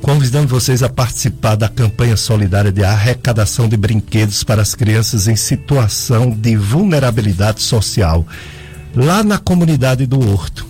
convidando 0.02 0.48
vocês 0.48 0.82
a 0.82 0.90
participar 0.90 1.56
da 1.56 1.70
campanha 1.70 2.18
solidária 2.18 2.72
de 2.72 2.84
arrecadação 2.84 3.70
de 3.70 3.78
brinquedos 3.78 4.44
para 4.44 4.62
as 4.62 4.74
crianças 4.74 5.28
em 5.28 5.36
situação 5.36 6.32
de 6.32 6.56
vulnerabilidade 6.56 7.62
social, 7.62 8.26
lá 8.96 9.24
na 9.24 9.38
comunidade 9.38 10.06
do 10.06 10.20
Horto, 10.20 10.66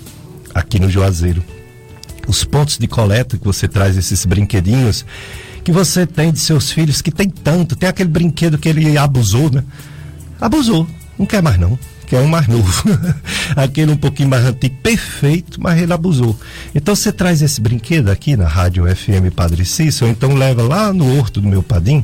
aqui 0.54 0.80
no 0.80 0.90
Juazeiro. 0.90 1.44
Os 2.28 2.44
pontos 2.44 2.78
de 2.78 2.88
coleta 2.88 3.38
que 3.38 3.44
você 3.46 3.68
traz 3.68 3.98
esses 3.98 4.26
brinquedinhos 4.26 5.06
que 5.64 5.72
você 5.72 6.06
tem 6.08 6.32
de 6.32 6.40
seus 6.40 6.72
filhos 6.72 7.02
que 7.02 7.12
tem 7.12 7.30
tanto, 7.30 7.76
tem 7.76 7.88
aquele 7.88 8.10
brinquedo 8.10 8.58
que 8.58 8.68
ele 8.68 8.98
abusou, 8.98 9.52
né? 9.52 9.64
Abusou, 10.40 10.88
não 11.18 11.26
quer 11.26 11.42
mais 11.42 11.60
não 11.60 11.78
que 12.12 12.16
é 12.18 12.20
um 12.20 12.28
mais 12.28 12.46
novo. 12.46 12.84
Aquele 13.56 13.94
um 13.94 13.96
pouquinho 13.96 14.28
mais 14.28 14.44
antigo, 14.44 14.76
perfeito, 14.84 15.62
mas 15.62 15.82
ele 15.82 15.94
abusou. 15.94 16.38
Então 16.76 16.94
você 16.94 17.10
traz 17.10 17.42
esse 17.42 17.62
brinquedo 17.62 18.10
aqui 18.10 18.36
na 18.36 18.50
Rádio 18.50 18.84
FM 18.94 19.34
Padre 19.34 19.64
Cícero, 19.64 20.12
então 20.12 20.36
leva 20.36 20.62
lá 20.62 20.92
no 20.92 21.18
horto 21.18 21.40
do 21.40 21.48
meu 21.48 21.64
padim, 21.64 22.04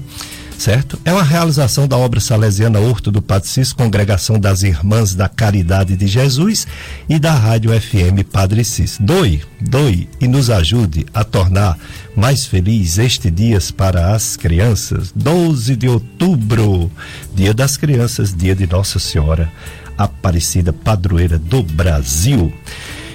certo? 0.57 0.97
É 1.03 1.11
uma 1.11 1.23
realização 1.23 1.89
da 1.89 1.97
obra 1.97 2.21
salesiana 2.21 2.79
Horto 2.79 3.11
do 3.11 3.21
Padre 3.21 3.49
Cícero, 3.49 3.75
Congregação 3.75 4.39
das 4.39 4.63
Irmãs 4.63 5.13
da 5.13 5.27
Caridade 5.27 5.97
de 5.97 6.07
Jesus 6.07 6.65
e 7.09 7.19
da 7.19 7.33
Rádio 7.33 7.71
FM 7.71 8.23
Padre 8.31 8.63
Cícero. 8.63 9.03
Doe, 9.03 9.43
doe 9.59 10.07
e 10.21 10.27
nos 10.29 10.49
ajude 10.49 11.05
a 11.13 11.25
tornar 11.25 11.77
mais 12.15 12.45
feliz 12.45 12.97
este 12.97 13.29
dia 13.29 13.59
para 13.75 14.15
as 14.15 14.37
crianças. 14.37 15.11
12 15.13 15.75
de 15.75 15.89
outubro, 15.89 16.89
Dia 17.35 17.53
das 17.53 17.75
Crianças, 17.75 18.33
dia 18.33 18.55
de 18.55 18.65
Nossa 18.65 18.99
Senhora 18.99 19.51
Aparecida 19.97 20.71
Padroeira 20.71 21.39
do 21.39 21.63
Brasil. 21.63 22.53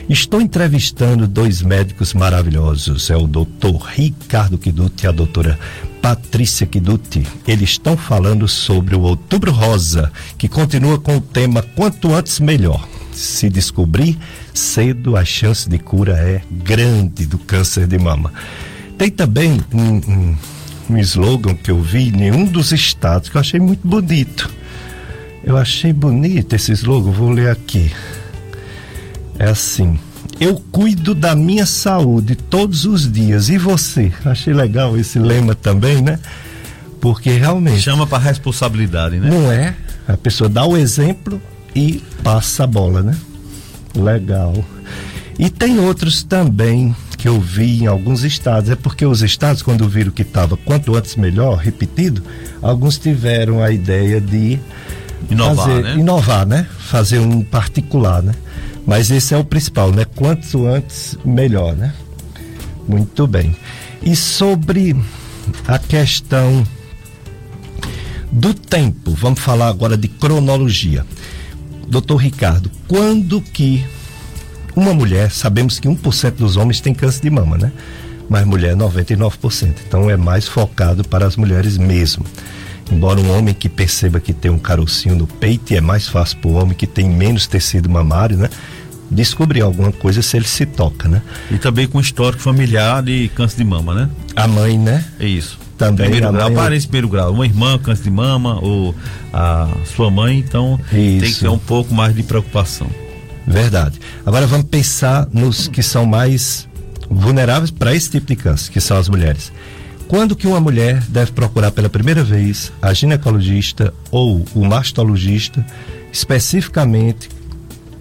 Estou 0.08 0.40
entrevistando 0.40 1.28
dois 1.28 1.62
médicos 1.62 2.12
maravilhosos, 2.12 3.08
é 3.08 3.16
o 3.16 3.26
doutor 3.26 3.76
Ricardo 3.76 4.58
Kiduti 4.58 5.04
e 5.04 5.08
a 5.08 5.12
doutora 5.12 5.58
Patrícia 6.02 6.66
Kiduti. 6.66 7.24
Eles 7.46 7.70
estão 7.70 7.96
falando 7.96 8.48
sobre 8.48 8.96
o 8.96 9.02
Outubro 9.02 9.52
Rosa, 9.52 10.12
que 10.36 10.48
continua 10.48 10.98
com 10.98 11.16
o 11.16 11.20
tema 11.20 11.62
Quanto 11.62 12.12
antes 12.12 12.40
melhor. 12.40 12.86
Se 13.12 13.48
descobrir 13.48 14.18
cedo, 14.52 15.16
a 15.16 15.24
chance 15.24 15.68
de 15.68 15.78
cura 15.78 16.14
é 16.14 16.42
grande 16.50 17.24
do 17.24 17.38
câncer 17.38 17.86
de 17.86 17.98
mama. 17.98 18.32
Tem 18.98 19.08
também 19.08 19.60
um, 19.72 20.12
um, 20.12 20.36
um 20.90 20.98
slogan 20.98 21.54
que 21.54 21.70
eu 21.70 21.80
vi 21.80 22.08
em 22.08 22.32
um 22.32 22.44
dos 22.44 22.72
estados 22.72 23.28
que 23.28 23.36
eu 23.36 23.40
achei 23.40 23.60
muito 23.60 23.86
bonito 23.86 24.50
eu 25.44 25.56
achei 25.56 25.92
bonito 25.92 26.54
esse 26.54 26.72
slogan, 26.72 27.10
vou 27.10 27.30
ler 27.30 27.50
aqui. 27.50 27.90
É 29.38 29.46
assim: 29.46 29.98
Eu 30.40 30.62
cuido 30.70 31.14
da 31.14 31.34
minha 31.34 31.66
saúde 31.66 32.36
todos 32.36 32.84
os 32.84 33.10
dias. 33.10 33.48
E 33.48 33.58
você? 33.58 34.12
Achei 34.24 34.54
legal 34.54 34.96
esse 34.96 35.18
lema 35.18 35.54
também, 35.54 36.00
né? 36.00 36.18
Porque 37.00 37.30
realmente. 37.30 37.80
Chama 37.80 38.06
para 38.06 38.18
responsabilidade, 38.18 39.18
né? 39.18 39.28
Não 39.28 39.50
é? 39.50 39.74
A 40.06 40.16
pessoa 40.16 40.48
dá 40.48 40.64
o 40.64 40.76
exemplo 40.76 41.40
e 41.74 42.02
passa 42.22 42.64
a 42.64 42.66
bola, 42.66 43.02
né? 43.02 43.16
Legal. 43.94 44.64
E 45.38 45.50
tem 45.50 45.80
outros 45.80 46.22
também 46.22 46.94
que 47.18 47.26
eu 47.26 47.40
vi 47.40 47.82
em 47.82 47.86
alguns 47.86 48.22
estados. 48.22 48.70
É 48.70 48.76
porque 48.76 49.04
os 49.04 49.22
estados, 49.22 49.62
quando 49.62 49.88
viram 49.88 50.12
que 50.12 50.22
estava 50.22 50.56
quanto 50.56 50.94
antes 50.94 51.16
melhor, 51.16 51.56
repetido, 51.56 52.22
alguns 52.60 52.98
tiveram 52.98 53.62
a 53.62 53.70
ideia 53.70 54.20
de 54.20 54.58
Inovar, 55.30 55.66
fazer, 55.66 55.82
né? 55.82 55.94
Inovar, 55.96 56.46
né? 56.46 56.66
Fazer 56.78 57.18
um 57.18 57.42
particular, 57.42 58.22
né? 58.22 58.34
Mas 58.86 59.10
esse 59.10 59.34
é 59.34 59.38
o 59.38 59.44
principal, 59.44 59.92
né? 59.92 60.04
Quanto 60.04 60.66
antes, 60.66 61.16
melhor, 61.24 61.74
né? 61.74 61.94
Muito 62.88 63.26
bem. 63.26 63.56
E 64.02 64.16
sobre 64.16 64.96
a 65.66 65.78
questão 65.78 66.66
do 68.30 68.52
tempo, 68.54 69.12
vamos 69.12 69.40
falar 69.40 69.68
agora 69.68 69.96
de 69.96 70.08
cronologia. 70.08 71.06
Doutor 71.86 72.16
Ricardo, 72.16 72.70
quando 72.88 73.40
que 73.40 73.84
uma 74.74 74.94
mulher, 74.94 75.30
sabemos 75.30 75.78
que 75.78 75.86
1% 75.86 76.30
dos 76.32 76.56
homens 76.56 76.80
tem 76.80 76.94
câncer 76.94 77.22
de 77.22 77.30
mama, 77.30 77.58
né? 77.58 77.70
Mas 78.28 78.46
mulher 78.46 78.74
99%. 78.74 79.74
Então 79.86 80.08
é 80.08 80.16
mais 80.16 80.48
focado 80.48 81.04
para 81.04 81.26
as 81.26 81.36
mulheres 81.36 81.76
mesmo. 81.76 82.24
Embora 82.92 83.18
um 83.20 83.36
homem 83.36 83.54
que 83.54 83.70
perceba 83.70 84.20
que 84.20 84.34
tem 84.34 84.50
um 84.50 84.58
carocinho 84.58 85.16
no 85.16 85.26
peito, 85.26 85.72
e 85.72 85.76
é 85.76 85.80
mais 85.80 86.08
fácil 86.08 86.36
para 86.38 86.50
o 86.50 86.54
homem 86.54 86.74
que 86.74 86.86
tem 86.86 87.08
menos 87.08 87.46
tecido 87.46 87.88
mamário, 87.88 88.36
né? 88.36 88.50
Descobrir 89.10 89.62
alguma 89.62 89.90
coisa 89.90 90.20
se 90.20 90.36
ele 90.36 90.46
se 90.46 90.66
toca, 90.66 91.08
né? 91.08 91.22
E 91.50 91.56
também 91.56 91.86
com 91.86 91.98
histórico 91.98 92.42
familiar 92.42 93.02
de 93.02 93.30
câncer 93.34 93.56
de 93.56 93.64
mama, 93.64 93.94
né? 93.94 94.10
A 94.36 94.46
mãe, 94.46 94.78
né? 94.78 95.04
É 95.18 95.26
isso. 95.26 95.58
Também 95.78 96.10
primeiro 96.10 96.32
grau, 96.32 96.50
mãe... 96.50 96.80
primeiro 96.80 97.08
grau. 97.08 97.32
Uma 97.32 97.46
irmã, 97.46 97.78
câncer 97.78 98.04
de 98.04 98.10
mama, 98.10 98.58
ou 98.62 98.94
a 99.32 99.68
sua 99.96 100.10
mãe, 100.10 100.38
então 100.38 100.78
isso. 100.92 101.20
tem 101.20 101.32
que 101.32 101.40
ter 101.40 101.48
um 101.48 101.58
pouco 101.58 101.94
mais 101.94 102.14
de 102.14 102.22
preocupação. 102.22 102.88
Verdade. 103.46 103.98
Agora 104.24 104.46
vamos 104.46 104.66
pensar 104.66 105.26
nos 105.32 105.66
que 105.66 105.82
são 105.82 106.04
mais 106.04 106.68
vulneráveis 107.10 107.70
para 107.70 107.94
esse 107.94 108.10
tipo 108.10 108.26
de 108.26 108.36
câncer, 108.36 108.70
que 108.70 108.80
são 108.80 108.98
as 108.98 109.08
mulheres. 109.08 109.50
Quando 110.12 110.36
que 110.36 110.46
uma 110.46 110.60
mulher 110.60 111.00
deve 111.08 111.32
procurar 111.32 111.70
pela 111.70 111.88
primeira 111.88 112.22
vez 112.22 112.70
a 112.82 112.92
ginecologista 112.92 113.94
ou 114.10 114.44
o 114.54 114.62
mastologista 114.62 115.64
especificamente 116.12 117.30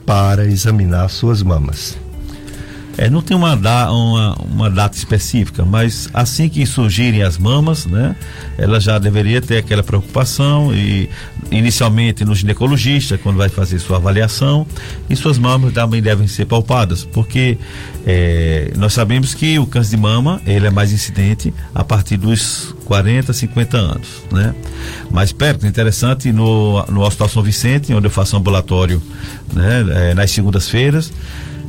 para 0.06 0.44
examinar 0.44 1.08
suas 1.08 1.42
mamas? 1.42 1.98
É, 2.98 3.10
não 3.10 3.22
tem 3.22 3.36
uma, 3.36 3.56
uma, 3.56 4.36
uma, 4.36 4.70
data 4.70 4.98
específica, 4.98 5.64
mas 5.64 6.10
assim 6.14 6.50
que 6.50 6.66
surgirem 6.66 7.24
as 7.24 7.38
mamas, 7.38 7.86
né, 7.86 8.16
ela 8.58 8.80
já 8.80 9.00
deveria 9.00 9.42
ter 9.42 9.58
aquela 9.58 9.82
preocupação 9.82 10.74
e 10.76 11.10
inicialmente 11.50 12.26
no 12.26 12.36
ginecologista 12.36 13.18
quando 13.18 13.38
vai 13.38 13.50
fazer 13.50 13.80
sua 13.80 13.98
avaliação 13.98 14.68
e 15.10 15.16
suas 15.16 15.38
mamas 15.38 15.74
também 15.74 16.02
devem 16.02 16.28
ser 16.28 16.46
palpadas, 16.46 17.06
porque 17.06 17.58
é, 18.06 18.72
nós 18.78 18.94
sabemos 18.94 19.34
que 19.34 19.58
o 19.58 19.66
câncer 19.66 19.92
de 19.92 19.98
mama 19.98 20.42
ele 20.46 20.68
é 20.68 20.70
mais 20.70 20.92
incidente 20.92 21.54
a 21.74 21.84
partir 21.84 22.18
dos 22.18 22.76
40, 22.86 23.32
50 23.32 23.78
anos, 23.78 24.08
né? 24.32 24.54
Mas 25.10 25.32
perto, 25.32 25.66
interessante 25.66 26.32
no 26.32 26.84
no 26.88 27.02
Hospital 27.02 27.30
São 27.30 27.44
Vicente, 27.44 27.94
onde 27.94 28.08
eu 28.08 28.12
faço 28.12 28.36
ambulatório, 28.36 29.02
né, 29.54 29.86
é, 30.10 30.14
nas 30.14 30.32
segundas-feiras 30.32 31.12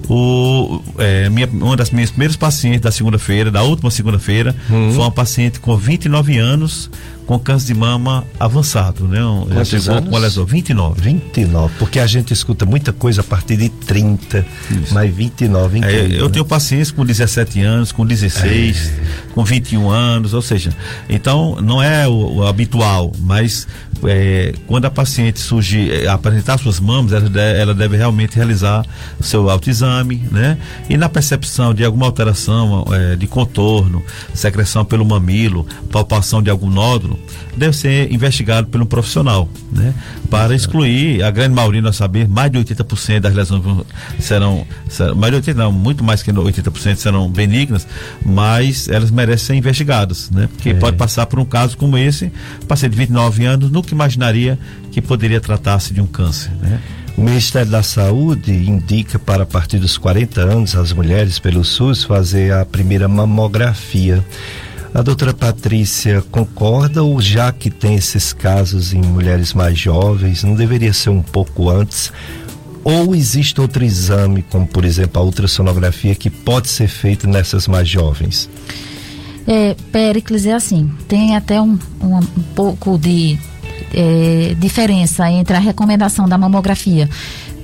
o, 0.09 0.83
é, 0.99 1.29
minha, 1.31 1.47
uma 1.47 1.77
das 1.77 1.91
minhas 1.91 2.11
primeiras 2.11 2.37
pacientes 2.37 2.81
da 2.81 2.91
segunda-feira, 2.91 3.51
da 3.51 3.63
última 3.63 3.91
segunda-feira, 3.91 4.55
uhum. 4.69 4.93
foi 4.93 5.05
uma 5.05 5.11
paciente 5.11 5.61
com 5.61 5.77
29 5.77 6.39
anos, 6.39 6.91
com 7.27 7.39
câncer 7.39 7.69
de 7.69 7.75
mama 7.75 8.25
avançado, 8.39 9.07
né? 9.07 9.21
Já 9.55 9.65
chegou 9.65 9.97
anos? 9.97 10.11
com 10.11 10.19
lesão 10.19 10.45
29. 10.45 11.01
29, 11.01 11.75
porque 11.79 11.99
a 11.99 12.07
gente 12.07 12.33
escuta 12.33 12.67
muita 12.67 12.93
coisa 12.93 13.21
a 13.21 13.25
partir 13.25 13.57
de 13.57 13.69
30, 13.69 14.45
Isso. 14.71 14.93
mas 14.95 15.15
29 15.15 15.79
incrível, 15.79 16.17
é, 16.17 16.21
Eu 16.21 16.27
né? 16.27 16.31
tenho 16.33 16.45
pacientes 16.45 16.91
com 16.91 17.05
17 17.05 17.61
anos, 17.61 17.93
com 17.93 18.05
16, 18.05 18.89
é. 18.89 19.33
com 19.35 19.45
21 19.45 19.89
anos, 19.89 20.35
ou 20.35 20.43
seja, 20.43 20.71
então 21.09 21.57
não 21.63 21.83
é 21.83 22.09
o, 22.09 22.37
o 22.37 22.47
habitual, 22.47 23.13
mas 23.21 23.67
é, 24.05 24.55
quando 24.67 24.87
a 24.87 24.91
paciente 24.91 25.41
surge, 25.41 25.91
é, 25.91 26.09
apresentar 26.09 26.59
suas 26.59 26.81
mamas, 26.81 27.13
ela 27.13 27.29
deve, 27.29 27.61
ela 27.61 27.75
deve 27.75 27.97
realmente 27.97 28.37
realizar 28.37 28.85
o 29.19 29.23
seu 29.23 29.49
autoexame, 29.49 30.23
né? 30.31 30.59
E 30.89 30.97
na 30.97 31.09
percepção 31.09 31.73
de 31.75 31.85
alguma 31.85 32.07
alteração 32.07 32.85
é, 32.93 33.17
de 33.17 33.27
contorno, 33.27 34.03
secreção 34.35 34.85
pelo 34.85 35.05
mamilo, 35.05 35.67
palpação 35.91 36.43
de 36.43 36.51
algum 36.51 36.71
nódulo, 36.71 37.19
deve 37.57 37.77
ser 37.77 38.13
investigado 38.13 38.69
por 38.69 38.81
um 38.81 38.87
profissional, 38.87 39.49
né? 39.71 39.95
Para 40.33 40.55
excluir, 40.55 41.23
a 41.23 41.31
grande 41.31 41.55
maioria 41.55 41.83
nós 41.83 41.97
sabemos, 41.97 42.31
mais 42.31 42.51
de 42.51 42.59
80% 42.59 43.21
das 43.21 43.35
lesões 43.35 43.63
serão, 44.19 44.67
serão, 44.89 45.15
mais 45.15 45.31
de 45.31 45.37
80 45.37 45.59
não, 45.59 45.71
muito 45.71 46.03
mais 46.03 46.23
que 46.23 46.33
80% 46.33 46.97
serão 46.97 47.29
benignas, 47.29 47.87
mas 48.25 48.89
elas 48.89 49.11
merecem 49.11 49.47
ser 49.49 49.55
investigadas, 49.57 50.31
né? 50.31 50.49
Porque 50.51 50.71
é. 50.71 50.75
pode 50.75 50.97
passar 50.97 51.27
por 51.27 51.39
um 51.39 51.45
caso 51.45 51.77
como 51.77 51.99
esse, 51.99 52.33
paciente 52.67 52.93
de 52.93 52.99
29 52.99 53.45
anos, 53.45 53.71
nunca 53.71 53.93
imaginaria 53.93 54.59
que 54.91 55.03
poderia 55.03 55.39
tratar-se 55.39 55.93
de 55.93 56.01
um 56.01 56.07
câncer, 56.07 56.51
né? 56.63 56.81
O 57.15 57.21
Ministério 57.21 57.71
da 57.71 57.83
Saúde 57.83 58.53
indica 58.53 59.19
para 59.19 59.43
a 59.43 59.47
partir 59.47 59.79
dos 59.79 59.99
40 59.99 60.41
anos 60.41 60.75
as 60.75 60.95
mulheres 60.95 61.39
pelo 61.39 61.63
SUS 61.63 62.05
fazer 62.05 62.55
a 62.55 62.65
primeira 62.65 63.07
mamografia. 63.07 64.25
A 64.95 65.01
doutora 65.01 65.33
Patrícia 65.33 66.23
concorda 66.31 67.03
ou 67.03 67.19
já 67.19 67.51
que 67.51 67.71
tem 67.71 67.95
esses 67.95 68.35
casos 68.35 68.93
em 68.93 69.01
mulheres 69.01 69.55
mais 69.55 69.79
jovens, 69.79 70.45
não 70.45 70.55
deveria 70.55 70.93
ser 70.93 71.09
um 71.09 71.23
pouco 71.23 71.71
antes? 71.71 72.13
Ou 72.85 73.15
existe 73.15 73.59
outro 73.59 73.83
exame, 73.83 74.43
como 74.43 74.67
por 74.67 74.85
exemplo 74.85 75.23
a 75.23 75.25
ultrassonografia, 75.25 76.15
que 76.15 76.29
pode 76.29 76.69
ser 76.69 76.89
feito 76.89 77.27
nessas 77.27 77.67
mais 77.67 77.89
jovens? 77.89 78.51
É, 79.47 79.75
Péricles 79.91 80.45
é 80.45 80.53
assim, 80.53 80.91
tem 81.09 81.37
até 81.37 81.59
um, 81.61 81.79
um, 82.03 82.21
pouco 82.55 82.99
de 82.99 83.39
é, 83.95 84.55
diferença 84.59 85.31
entre 85.31 85.57
a 85.57 85.61
recomendação 85.61 86.29
da 86.29 86.37
mamografia 86.37 87.09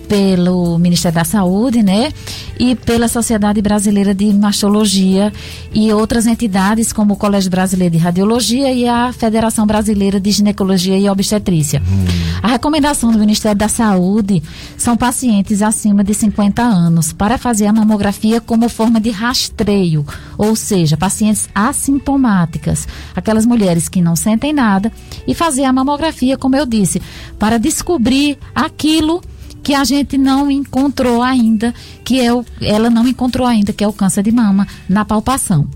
pelo 0.09 0.79
Ministério 0.79 1.17
da 1.17 1.25
Saúde, 1.25 1.83
né? 1.83 2.11
E 2.59 2.75
pela 2.75 3.07
Sociedade 3.07 3.61
Brasileira 3.61 4.15
de 4.15 4.33
Mastologia 4.33 5.33
e 5.73 5.93
outras 5.93 6.27
entidades 6.27 6.93
como 6.93 7.15
o 7.15 7.17
Colégio 7.17 7.51
Brasileiro 7.51 7.93
de 7.93 7.99
Radiologia 7.99 8.73
e 8.73 8.89
a 8.89 9.13
Federação 9.13 9.67
Brasileira 9.67 10.19
de 10.19 10.31
Ginecologia 10.31 10.99
e 10.99 11.09
Obstetrícia. 11.09 11.81
Hum. 11.81 12.07
A 12.43 12.49
recomendação 12.49 13.13
do 13.13 13.19
Ministério 13.19 13.59
da 13.59 13.69
Saúde 13.69 14.43
são 14.77 14.97
pacientes 14.97 15.61
acima 15.61 16.03
de 16.03 16.15
50 16.15 16.63
anos 16.63 17.13
para 17.13 17.37
fazer 17.37 17.67
a 17.67 17.73
mamografia 17.73 18.41
como 18.41 18.69
forma 18.69 19.01
de 19.01 19.11
rastreio, 19.11 20.07
ou 20.37 20.57
seja, 20.57 20.97
pacientes 20.97 21.49
assintomáticas, 21.55 22.89
aquelas 23.15 23.45
mulheres 23.45 23.89
que 23.89 24.01
não 24.01 24.17
sentem 24.17 24.53
nada 24.53 24.91
e 25.27 25.35
fazer 25.35 25.65
a 25.65 25.73
mamografia, 25.73 26.39
como 26.39 26.57
eu 26.57 26.65
disse, 26.65 27.03
para 27.39 27.59
descobrir 27.59 28.39
aquilo 28.55 29.21
que 29.63 29.75
a 29.75 29.85
gente 29.85 30.17
não 30.17 30.51
encontrou 30.51 31.23
ainda, 31.23 31.75
que 32.05 32.21
é 32.21 32.33
o, 32.33 32.45
ela 32.61 32.91
não 32.91 33.07
encontrou 33.07 33.47
ainda, 33.47 33.73
que 33.73 33.85
é 33.85 33.89
o 33.89 33.93
câncer 33.93 34.23
de 34.23 34.33
mama 34.33 34.67
na 34.89 35.05
palpação. 35.05 35.67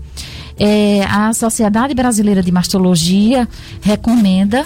É, 0.57 1.03
a 1.09 1.33
Sociedade 1.33 1.93
Brasileira 1.93 2.43
de 2.43 2.51
Mastologia 2.51 3.47
recomenda 3.81 4.65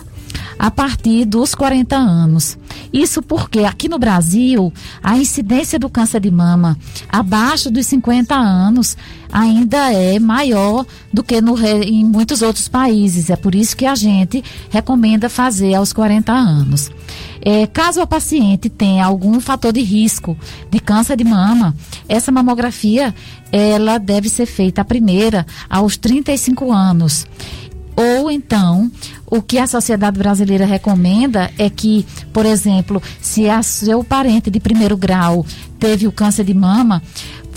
a 0.60 0.72
partir 0.72 1.26
dos 1.26 1.54
40 1.54 1.96
anos. 1.96 2.58
Isso 2.92 3.22
porque 3.22 3.60
aqui 3.60 3.88
no 3.88 4.00
Brasil, 4.00 4.74
a 5.04 5.18
incidência 5.18 5.78
do 5.78 5.90
câncer 5.90 6.22
de 6.22 6.32
mama 6.32 6.78
abaixo 7.10 7.70
dos 7.70 7.86
50 7.86 8.34
anos 8.36 8.98
ainda 9.32 9.94
é 9.94 10.20
maior 10.20 10.86
do 11.14 11.24
que 11.24 11.42
no, 11.42 11.58
em 11.66 12.04
muitos 12.06 12.42
outros 12.42 12.68
países. 12.68 13.30
É 13.30 13.36
por 13.36 13.54
isso 13.54 13.76
que 13.76 13.86
a 13.86 13.96
gente 13.96 14.44
recomenda 14.70 15.30
fazer 15.30 15.76
aos 15.76 15.94
40 15.94 16.32
anos. 16.32 16.90
É, 17.50 17.66
caso 17.66 18.02
a 18.02 18.06
paciente 18.06 18.70
tenha 18.70 19.06
algum 19.06 19.40
fator 19.40 19.72
de 19.72 19.82
risco 19.82 20.38
de 20.70 20.82
câncer 20.82 21.16
de 21.16 21.24
mama, 21.24 21.74
essa 22.10 22.30
mamografia 22.30 23.16
ela 23.54 23.98
deve 23.98 24.28
ser 24.28 24.46
feita 24.46 24.82
a 24.82 24.86
primeira 24.86 25.48
aos 25.70 25.96
35 25.96 26.74
anos. 26.74 27.26
Ou 27.96 28.30
então, 28.30 28.92
o 29.26 29.42
que 29.42 29.58
a 29.58 29.66
sociedade 29.66 30.20
brasileira 30.20 30.66
recomenda 30.66 31.50
é 31.58 31.70
que, 31.70 32.06
por 32.34 32.46
exemplo, 32.46 33.02
se 33.22 33.50
a 33.50 33.64
seu 33.64 34.04
parente 34.04 34.52
de 34.52 34.60
primeiro 34.60 34.98
grau 34.98 35.46
teve 35.80 36.06
o 36.06 36.12
câncer 36.12 36.44
de 36.44 36.54
mama, 36.54 37.02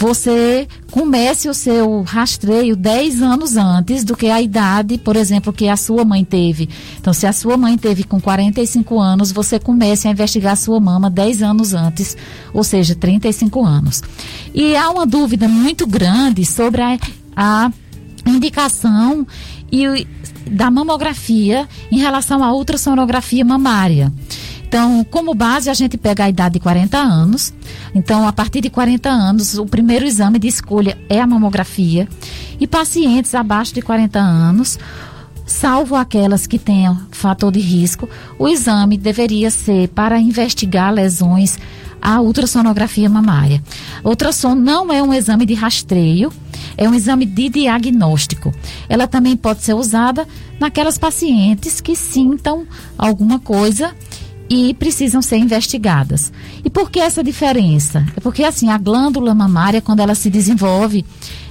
você 0.01 0.67
comece 0.91 1.47
o 1.47 1.53
seu 1.53 2.01
rastreio 2.01 2.75
10 2.75 3.21
anos 3.21 3.59
antes 3.59 4.03
do 4.03 4.17
que 4.17 4.31
a 4.31 4.41
idade, 4.41 4.97
por 4.97 5.15
exemplo, 5.15 5.53
que 5.53 5.69
a 5.69 5.77
sua 5.77 6.07
mãe 6.07 6.25
teve. 6.25 6.71
Então, 6.99 7.13
se 7.13 7.27
a 7.27 7.35
sua 7.35 7.55
mãe 7.59 7.77
teve 7.77 8.03
com 8.03 8.19
45 8.19 8.99
anos, 8.99 9.31
você 9.31 9.59
comece 9.61 10.09
a 10.09 10.11
investigar 10.11 10.55
a 10.55 10.57
sua 10.57 10.81
mama 10.81 11.11
10 11.11 11.43
anos 11.43 11.75
antes, 11.75 12.17
ou 12.55 12.65
seja, 12.65 12.95
35 12.95 13.63
anos. 13.63 14.03
E 14.55 14.75
há 14.75 14.89
uma 14.89 15.05
dúvida 15.05 15.47
muito 15.47 15.87
grande 15.87 16.47
sobre 16.47 16.81
a, 16.81 16.99
a 17.37 17.71
indicação 18.27 19.27
e 19.71 20.07
da 20.51 20.71
mamografia 20.71 21.69
em 21.93 21.99
relação 21.99 22.43
à 22.43 22.51
ultrassonografia 22.55 23.45
mamária. 23.45 24.11
Então, 24.71 25.03
como 25.03 25.35
base, 25.35 25.69
a 25.69 25.75
gente 25.75 25.99
pega 25.99 26.23
a 26.23 26.29
idade 26.29 26.53
de 26.53 26.61
40 26.61 26.97
anos. 26.97 27.53
Então, 27.93 28.25
a 28.25 28.33
partir 28.33 28.61
de 28.61 28.71
40 28.71 29.11
anos, 29.11 29.59
o 29.59 29.67
primeiro 29.67 30.07
exame 30.07 30.39
de 30.39 30.47
escolha 30.47 30.97
é 31.09 31.21
a 31.21 31.27
mamografia. 31.27 32.09
E 32.61 32.69
pacientes 32.69 33.35
abaixo 33.35 33.75
de 33.75 33.83
40 33.83 34.21
anos, 34.21 34.79
salvo 35.45 35.97
aquelas 35.97 36.47
que 36.47 36.57
tenham 36.57 36.97
fator 37.11 37.51
de 37.51 37.59
risco, 37.59 38.09
o 38.39 38.47
exame 38.47 38.97
deveria 38.97 39.51
ser 39.51 39.89
para 39.89 40.21
investigar 40.21 40.95
lesões 40.95 41.59
a 42.01 42.21
ultrassonografia 42.21 43.11
mamária. 43.11 43.61
ultrassom 44.05 44.55
não 44.55 44.93
é 44.93 45.03
um 45.03 45.13
exame 45.13 45.45
de 45.45 45.55
rastreio, 45.55 46.33
é 46.77 46.89
um 46.89 46.95
exame 46.95 47.27
de 47.27 47.49
diagnóstico. 47.49 48.55
Ela 48.89 49.09
também 49.09 49.37
pode 49.37 49.65
ser 49.65 49.75
usada 49.75 50.29
naquelas 50.61 50.97
pacientes 50.97 51.81
que 51.81 51.97
sintam 51.97 52.65
alguma 52.97 53.41
coisa 53.41 53.93
e 54.51 54.75
precisam 54.75 55.23
ser 55.23 55.37
investigadas. 55.37 56.33
E 56.65 56.69
por 56.69 56.91
que 56.91 56.99
essa 56.99 57.23
diferença? 57.23 58.05
É 58.17 58.21
porque 58.21 58.43
assim, 58.43 58.69
a 58.69 58.77
glândula 58.77 59.33
mamária, 59.33 59.81
quando 59.81 60.01
ela 60.01 60.17
se 60.17 60.29
desenvolve, 60.29 61.07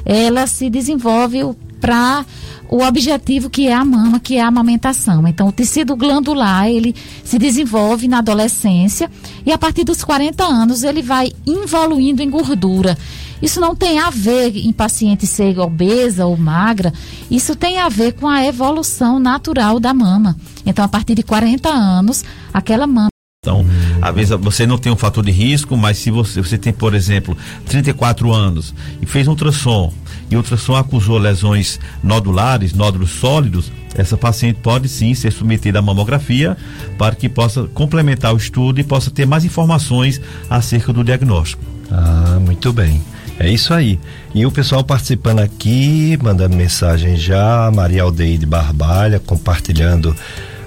ela 0.05 0.45
se 0.45 0.69
desenvolve 0.69 1.39
para 1.79 2.25
o 2.69 2.83
objetivo 2.83 3.49
que 3.49 3.67
é 3.67 3.73
a 3.73 3.85
mama, 3.85 4.19
que 4.19 4.35
é 4.35 4.41
a 4.41 4.47
amamentação. 4.47 5.25
Então, 5.27 5.47
o 5.47 5.51
tecido 5.51 5.95
glandular, 5.95 6.67
ele 6.67 6.93
se 7.23 7.39
desenvolve 7.39 8.07
na 8.07 8.19
adolescência 8.19 9.09
e 9.45 9.51
a 9.51 9.57
partir 9.57 9.85
dos 9.85 10.03
40 10.03 10.43
anos 10.43 10.83
ele 10.83 11.01
vai 11.01 11.31
evoluindo 11.47 12.21
em 12.21 12.29
gordura. 12.29 12.97
Isso 13.41 13.59
não 13.59 13.75
tem 13.75 13.99
a 13.99 14.09
ver 14.09 14.55
em 14.55 14.71
paciente 14.71 15.25
ser 15.25 15.57
obesa 15.59 16.25
ou 16.25 16.37
magra, 16.37 16.93
isso 17.29 17.55
tem 17.55 17.77
a 17.79 17.89
ver 17.89 18.13
com 18.13 18.27
a 18.27 18.45
evolução 18.45 19.19
natural 19.19 19.79
da 19.79 19.93
mama. 19.93 20.35
Então, 20.65 20.83
a 20.83 20.87
partir 20.87 21.15
de 21.15 21.23
40 21.23 21.69
anos, 21.69 22.23
aquela 22.53 22.85
mama 22.85 23.09
então, 23.41 23.65
às 24.01 24.13
vezes 24.13 24.37
você 24.37 24.67
não 24.67 24.77
tem 24.77 24.91
um 24.91 24.97
fator 24.97 25.23
de 25.23 25.31
risco, 25.31 25.77
mas 25.77 25.97
se 25.97 26.11
você, 26.11 26.41
você 26.41 26.57
tem, 26.57 26.73
por 26.73 26.93
exemplo, 26.93 27.37
34 27.67 28.33
anos 28.33 28.75
e 29.01 29.05
fez 29.05 29.27
um 29.27 29.31
ultrassom 29.31 29.93
e 30.29 30.35
o 30.35 30.39
ultrassom 30.39 30.75
acusou 30.75 31.17
lesões 31.17 31.79
nodulares, 32.03 32.73
nódulos 32.73 33.11
sólidos, 33.11 33.71
essa 33.95 34.17
paciente 34.17 34.59
pode 34.61 34.89
sim 34.89 35.13
ser 35.13 35.31
submetida 35.31 35.79
à 35.79 35.81
mamografia 35.81 36.57
para 36.97 37.15
que 37.15 37.29
possa 37.29 37.63
complementar 37.73 38.33
o 38.33 38.37
estudo 38.37 38.81
e 38.81 38.83
possa 38.83 39.09
ter 39.09 39.25
mais 39.25 39.45
informações 39.45 40.19
acerca 40.49 40.91
do 40.91 41.01
diagnóstico. 41.01 41.63
Ah, 41.89 42.39
muito 42.41 42.73
bem. 42.73 43.01
É 43.39 43.49
isso 43.49 43.73
aí. 43.73 43.97
E 44.35 44.45
o 44.45 44.51
pessoal 44.51 44.83
participando 44.83 45.39
aqui, 45.39 46.19
mandando 46.21 46.55
mensagem 46.55 47.15
já, 47.15 47.71
Maria 47.73 48.03
Aldeide 48.03 48.45
Barbalha, 48.45 49.19
compartilhando 49.19 50.13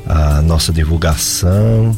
a 0.06 0.40
nossa 0.40 0.72
divulgação, 0.72 1.96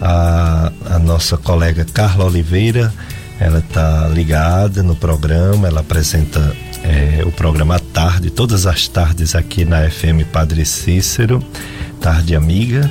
a, 0.00 0.72
a 0.90 0.98
nossa 0.98 1.36
colega 1.36 1.84
Carla 1.84 2.24
Oliveira, 2.24 2.92
ela 3.38 3.58
está 3.58 4.08
ligada 4.08 4.82
no 4.82 4.96
programa, 4.96 5.68
ela 5.68 5.80
apresenta 5.80 6.40
é, 6.82 7.22
o 7.24 7.30
programa 7.30 7.76
à 7.76 7.78
tarde, 7.78 8.30
todas 8.30 8.66
as 8.66 8.88
tardes 8.88 9.34
aqui 9.34 9.64
na 9.64 9.88
FM 9.90 10.24
Padre 10.32 10.64
Cícero, 10.64 11.42
Tarde 12.00 12.34
Amiga. 12.34 12.90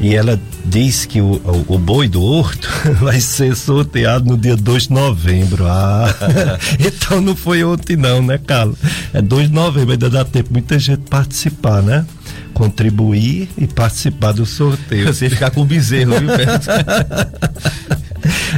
E 0.00 0.14
ela 0.14 0.40
diz 0.64 1.04
que 1.04 1.20
o, 1.20 1.34
o, 1.44 1.74
o, 1.74 1.78
boi 1.78 2.08
do 2.08 2.22
horto 2.22 2.68
vai 3.00 3.20
ser 3.20 3.54
sorteado 3.54 4.24
no 4.24 4.36
dia 4.36 4.56
2 4.56 4.88
de 4.88 4.92
novembro. 4.92 5.66
Ah, 5.66 6.12
então 6.80 7.20
não 7.20 7.36
foi 7.36 7.62
ontem 7.62 7.96
não, 7.96 8.22
né, 8.22 8.38
Carlos? 8.38 8.78
É 9.12 9.22
2 9.22 9.48
de 9.48 9.54
novembro, 9.54 9.92
ainda 9.92 10.10
dá 10.10 10.24
tempo 10.24 10.52
muita 10.52 10.78
gente 10.78 11.02
participar, 11.08 11.82
né? 11.82 12.04
contribuir 12.52 13.48
e 13.56 13.66
participar 13.66 14.32
do 14.32 14.46
sorteio. 14.46 15.06
Você 15.06 15.28
ficar 15.28 15.50
com 15.50 15.64
bezerro, 15.64 16.18
viu, 16.18 16.28
Pedro? 16.28 16.60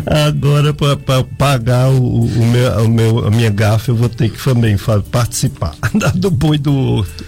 Agora, 0.26 0.74
para 0.74 1.24
pagar 1.38 1.88
o, 1.88 2.24
o, 2.24 2.46
meu, 2.46 2.84
o 2.84 2.88
meu, 2.88 3.26
a 3.26 3.30
minha 3.30 3.50
gafa, 3.50 3.90
eu 3.90 3.96
vou 3.96 4.08
ter 4.08 4.28
que 4.30 4.42
também 4.42 4.76
participar 5.10 5.74
do 6.14 6.30
boi 6.30 6.58
do 6.58 6.74
outro. 6.74 7.24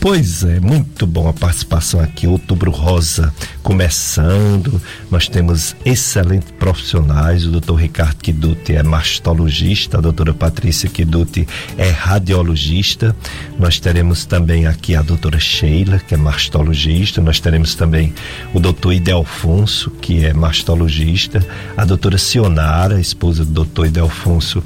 Pois 0.00 0.42
é, 0.44 0.58
muito 0.60 1.06
bom 1.06 1.28
a 1.28 1.32
participação 1.34 2.00
aqui. 2.00 2.26
Outubro 2.26 2.70
Rosa 2.70 3.34
começando. 3.62 4.80
Nós 5.10 5.28
temos 5.28 5.76
excelentes 5.84 6.50
profissionais. 6.52 7.44
O 7.44 7.50
doutor 7.50 7.74
Ricardo 7.74 8.16
Kiduti 8.16 8.74
é 8.74 8.82
mastologista, 8.82 9.98
a 9.98 10.00
doutora 10.00 10.32
Patrícia 10.32 10.88
Kiduti 10.88 11.46
é 11.76 11.90
radiologista. 11.90 13.14
Nós 13.58 13.78
teremos 13.78 14.24
também 14.24 14.66
aqui 14.66 14.96
a 14.96 15.02
doutora 15.02 15.38
Sheila, 15.38 15.98
que 15.98 16.14
é 16.14 16.16
mastologista. 16.16 17.20
Nós 17.20 17.38
teremos 17.38 17.74
também 17.74 18.14
o 18.54 18.58
doutor 18.58 18.94
Idelfonso, 18.94 19.90
que 20.00 20.24
é 20.24 20.32
mastologista. 20.32 21.46
A 21.76 21.84
doutora 21.84 22.16
Sionara, 22.16 22.98
esposa 22.98 23.44
do 23.44 23.52
doutor 23.52 23.86
Idelfonso, 23.86 24.62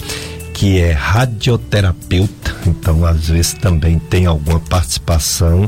que 0.54 0.80
é 0.80 0.92
radioterapeuta, 0.92 2.56
então 2.64 3.04
às 3.04 3.28
vezes 3.28 3.52
também 3.54 3.98
tem 3.98 4.24
alguma 4.24 4.60
participação 4.60 5.66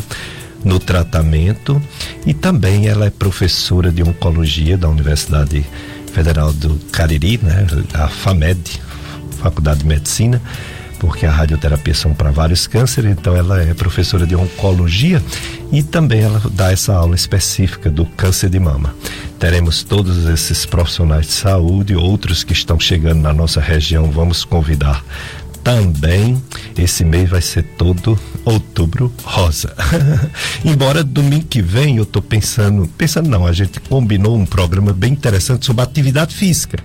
no 0.65 0.79
tratamento. 0.79 1.83
E 2.25 2.33
também 2.33 2.87
ela 2.87 3.07
é 3.07 3.11
professora 3.11 3.91
de 3.91 4.03
oncologia 4.03 4.79
da 4.79 4.89
Universidade 4.89 5.67
Federal 6.13 6.53
do 6.53 6.77
Cariri, 6.93 7.39
né, 7.43 7.67
a 7.93 8.09
FAMED, 8.09 8.81
Faculdade 9.39 9.81
de 9.81 9.87
Medicina, 9.87 10.41
porque 10.99 11.27
a 11.27 11.31
radioterapia 11.31 11.95
são 11.95 12.15
para 12.15 12.31
vários 12.31 12.67
cânceres, 12.67 13.11
então 13.11 13.37
ela 13.37 13.63
é 13.63 13.75
professora 13.75 14.27
de 14.27 14.35
oncologia 14.35 15.23
e 15.73 15.83
também 15.83 16.21
ela 16.21 16.41
dá 16.53 16.73
essa 16.73 16.95
aula 16.95 17.15
específica 17.15 17.91
do 17.91 18.07
câncer 18.07 18.51
de 18.51 18.59
mama. 18.59 18.95
Teremos 19.39 19.83
todos 19.83 20.27
esses 20.27 20.65
profissionais 20.65 21.27
de 21.27 21.33
saúde, 21.33 21.95
outros 21.95 22.43
que 22.43 22.53
estão 22.53 22.81
chegando 22.81 23.21
na 23.21 23.33
nossa 23.33 23.61
região, 23.61 24.11
vamos 24.11 24.45
convidar 24.45 25.05
também. 25.67 26.41
Esse 26.79 27.05
mês 27.05 27.29
vai 27.29 27.43
ser 27.43 27.65
todo 27.77 28.17
outubro 28.45 29.13
rosa. 29.25 29.75
Embora 30.65 31.03
domingo 31.03 31.47
que 31.47 31.61
vem 31.61 31.97
eu 31.97 32.05
estou 32.05 32.23
pensando, 32.23 32.87
pensando 32.97 33.29
não, 33.29 33.45
a 33.45 33.53
gente 33.53 33.81
combinou 33.81 34.37
um 34.37 34.47
programa 34.47 34.93
bem 34.93 35.13
interessante 35.13 35.67
sobre 35.67 35.83
atividade 35.83 36.37
física. 36.37 36.79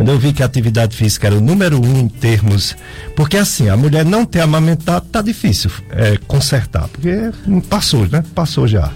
Quando 0.00 0.12
eu 0.12 0.18
vi 0.18 0.32
que 0.32 0.42
a 0.42 0.46
atividade 0.46 0.96
física 0.96 1.26
era 1.26 1.36
o 1.36 1.42
número 1.42 1.78
um 1.78 2.00
em 2.00 2.08
termos. 2.08 2.74
Porque 3.14 3.36
assim, 3.36 3.68
a 3.68 3.76
mulher 3.76 4.02
não 4.02 4.24
ter 4.24 4.40
amamentado 4.40 5.04
tá 5.12 5.20
difícil 5.20 5.70
é, 5.90 6.16
consertar. 6.26 6.88
Porque 6.88 7.30
passou, 7.68 8.08
né? 8.08 8.24
Passou 8.34 8.66
já. 8.66 8.86
A 8.86 8.92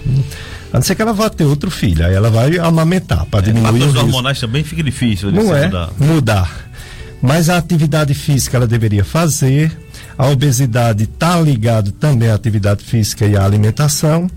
não 0.73 0.81
ser 0.81 0.95
que 0.95 1.03
ela 1.03 1.13
vá 1.13 1.29
ter 1.29 1.43
outro 1.43 1.69
filho, 1.69 2.03
aí 2.03 2.15
ela 2.15 2.31
vai 2.31 2.57
amamentar 2.57 3.23
para 3.27 3.41
é, 3.41 3.43
diminuir 3.43 3.83
os 3.83 3.93
hormonais 3.95 4.39
também 4.39 4.63
fica 4.63 4.81
difícil 4.81 5.29
de 5.31 5.37
não 5.37 5.55
é 5.55 5.65
mudar. 5.65 5.89
mudar. 5.99 6.69
Mas 7.21 7.51
a 7.51 7.57
atividade 7.57 8.15
física 8.15 8.57
ela 8.57 8.65
deveria 8.65 9.05
fazer. 9.05 9.77
A 10.17 10.27
obesidade 10.29 11.03
está 11.03 11.39
ligado 11.39 11.91
também 11.91 12.31
à 12.31 12.33
atividade 12.33 12.83
física 12.83 13.27
e 13.27 13.37
à 13.37 13.45
alimentação. 13.45 14.27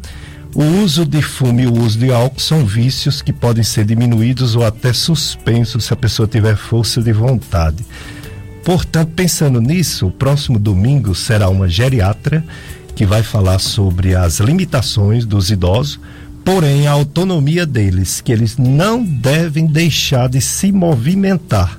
O 0.58 0.82
uso 0.82 1.06
de 1.06 1.22
fumo 1.22 1.60
e 1.60 1.68
o 1.68 1.72
uso 1.72 1.96
de 1.96 2.12
álcool 2.12 2.40
são 2.40 2.66
vícios 2.66 3.22
que 3.22 3.32
podem 3.32 3.62
ser 3.62 3.84
diminuídos 3.84 4.56
ou 4.56 4.66
até 4.66 4.92
suspensos 4.92 5.84
se 5.84 5.92
a 5.92 5.96
pessoa 5.96 6.26
tiver 6.26 6.56
força 6.56 7.00
de 7.00 7.12
vontade. 7.12 7.86
Portanto, 8.64 9.12
pensando 9.14 9.60
nisso, 9.60 10.08
o 10.08 10.10
próximo 10.10 10.58
domingo 10.58 11.14
será 11.14 11.48
uma 11.48 11.68
geriatra 11.68 12.44
que 12.96 13.06
vai 13.06 13.22
falar 13.22 13.60
sobre 13.60 14.16
as 14.16 14.40
limitações 14.40 15.24
dos 15.24 15.48
idosos, 15.48 16.00
porém 16.44 16.88
a 16.88 16.90
autonomia 16.90 17.64
deles, 17.64 18.20
que 18.20 18.32
eles 18.32 18.56
não 18.58 19.04
devem 19.04 19.64
deixar 19.64 20.28
de 20.28 20.40
se 20.40 20.72
movimentar. 20.72 21.78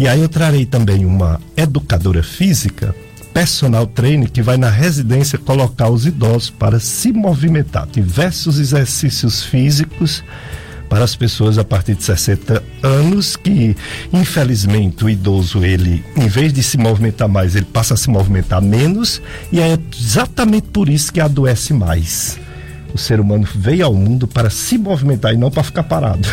E 0.00 0.08
aí 0.08 0.20
eu 0.20 0.28
trarei 0.28 0.66
também 0.66 1.06
uma 1.06 1.40
educadora 1.56 2.24
física 2.24 2.92
personal 3.36 3.86
trainer 3.86 4.30
que 4.30 4.40
vai 4.40 4.56
na 4.56 4.70
residência 4.70 5.38
colocar 5.38 5.90
os 5.90 6.06
idosos 6.06 6.48
para 6.48 6.80
se 6.80 7.12
movimentar. 7.12 7.86
Diversos 7.86 8.58
exercícios 8.58 9.44
físicos 9.44 10.24
para 10.88 11.04
as 11.04 11.14
pessoas 11.14 11.58
a 11.58 11.64
partir 11.64 11.96
de 11.96 12.02
60 12.02 12.64
anos 12.82 13.36
que 13.36 13.76
infelizmente 14.10 15.04
o 15.04 15.10
idoso 15.10 15.66
ele 15.66 16.02
em 16.16 16.26
vez 16.28 16.50
de 16.50 16.62
se 16.62 16.78
movimentar 16.78 17.28
mais 17.28 17.54
ele 17.54 17.66
passa 17.66 17.92
a 17.92 17.96
se 17.98 18.08
movimentar 18.08 18.62
menos 18.62 19.20
e 19.52 19.60
é 19.60 19.78
exatamente 19.94 20.68
por 20.68 20.88
isso 20.88 21.12
que 21.12 21.20
adoece 21.20 21.74
mais. 21.74 22.40
O 22.94 22.96
ser 22.96 23.20
humano 23.20 23.46
veio 23.54 23.84
ao 23.84 23.92
mundo 23.92 24.26
para 24.26 24.48
se 24.48 24.78
movimentar 24.78 25.34
e 25.34 25.36
não 25.36 25.50
para 25.50 25.62
ficar 25.62 25.82
parado. 25.82 26.26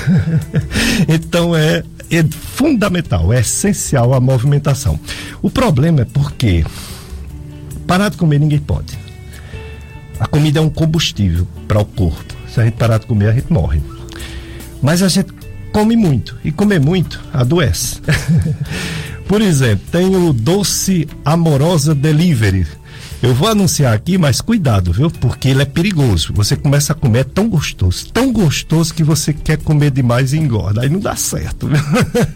Então 1.10 1.54
é, 1.54 1.84
é 2.10 2.24
fundamental 2.56 3.34
é 3.34 3.42
essencial 3.42 4.14
a 4.14 4.22
movimentação. 4.22 4.98
O 5.42 5.50
problema 5.50 6.04
é 6.04 6.06
porque 6.06 6.64
Parar 7.94 8.10
de 8.10 8.18
comer 8.18 8.40
ninguém 8.40 8.58
pode. 8.58 8.98
A 10.20 10.26
comida 10.26 10.58
é 10.58 10.62
um 10.64 10.68
combustível 10.68 11.48
para 11.68 11.80
o 11.80 11.86
corpo. 11.86 12.34
Se 12.52 12.60
a 12.60 12.64
gente 12.66 12.74
parar 12.74 12.98
de 12.98 13.06
comer, 13.06 13.28
a 13.28 13.34
gente 13.34 13.54
morre. 13.54 13.84
Mas 14.82 15.04
a 15.04 15.08
gente 15.08 15.32
come 15.72 15.96
muito. 15.96 16.36
E 16.44 16.52
comer 16.52 16.80
muito 16.80 17.22
adoece. 17.32 18.02
Por 19.30 19.44
exemplo, 19.44 19.86
tem 19.92 20.08
o 20.16 20.34
doce 20.34 21.08
amorosa 21.24 21.94
delivery. 21.94 22.66
Eu 23.22 23.36
vou 23.36 23.48
anunciar 23.48 23.94
aqui, 23.94 24.18
mas 24.18 24.42
cuidado, 24.42 24.92
viu? 24.92 25.12
Porque 25.12 25.50
ele 25.50 25.62
é 25.62 25.66
perigoso. 25.66 26.34
Você 26.34 26.56
começa 26.56 26.94
a 26.94 26.96
comer 26.96 27.20
é 27.20 27.24
tão 27.24 27.48
gostoso, 27.48 28.08
tão 28.12 28.34
gostoso 28.34 28.92
que 28.92 29.04
você 29.04 29.34
quer 29.34 29.58
comer 29.58 29.92
demais 29.92 30.34
e 30.34 30.40
engorda. 30.40 30.82
Aí 30.82 30.90
não 30.90 31.00
dá 31.00 31.16
certo. 31.16 31.68
Viu? 31.68 31.78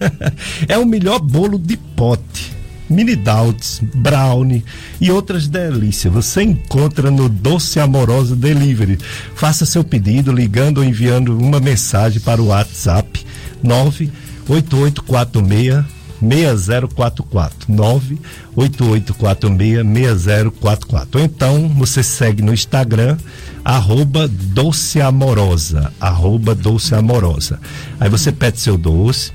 é 0.70 0.78
o 0.78 0.86
melhor 0.86 1.18
bolo 1.18 1.58
de 1.58 1.78
pote 1.78 2.57
mini 2.90 3.16
doubts, 3.16 3.80
brownie 3.94 4.66
e 5.00 5.12
outras 5.12 5.48
delícias. 5.48 6.12
Você 6.14 6.42
encontra 6.44 7.12
no 7.12 7.30
Doce 7.30 7.80
Amorosa 7.80 8.36
Delivery. 8.36 8.98
Faça 9.36 9.64
seu 9.66 9.84
pedido 9.84 10.32
ligando 10.32 10.80
ou 10.80 10.84
enviando 10.84 11.38
uma 11.38 11.60
mensagem 11.60 12.20
para 12.20 12.42
o 12.42 12.48
WhatsApp 12.48 13.24
98846 13.64 15.86
6044 16.20 17.72
98846 17.72 20.24
6044 20.24 21.20
ou 21.20 21.26
então 21.26 21.70
você 21.70 22.02
segue 22.02 22.42
no 22.42 22.52
Instagram 22.54 23.18
arroba 23.64 24.28
doce 24.28 25.00
amorosa 25.00 25.94
arroba 26.00 26.56
doce 26.56 26.96
amorosa 26.96 27.60
aí 28.00 28.10
você 28.10 28.32
pede 28.32 28.60
seu 28.60 28.76
doce 28.78 29.32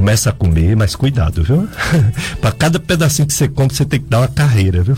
Começa 0.00 0.30
a 0.30 0.32
comer, 0.32 0.74
mas 0.74 0.96
cuidado, 0.96 1.44
viu? 1.44 1.68
para 2.40 2.52
cada 2.52 2.80
pedacinho 2.80 3.28
que 3.28 3.34
você 3.34 3.46
come, 3.46 3.68
você 3.68 3.84
tem 3.84 4.00
que 4.00 4.08
dar 4.08 4.20
uma 4.20 4.28
carreira, 4.28 4.82
viu? 4.82 4.96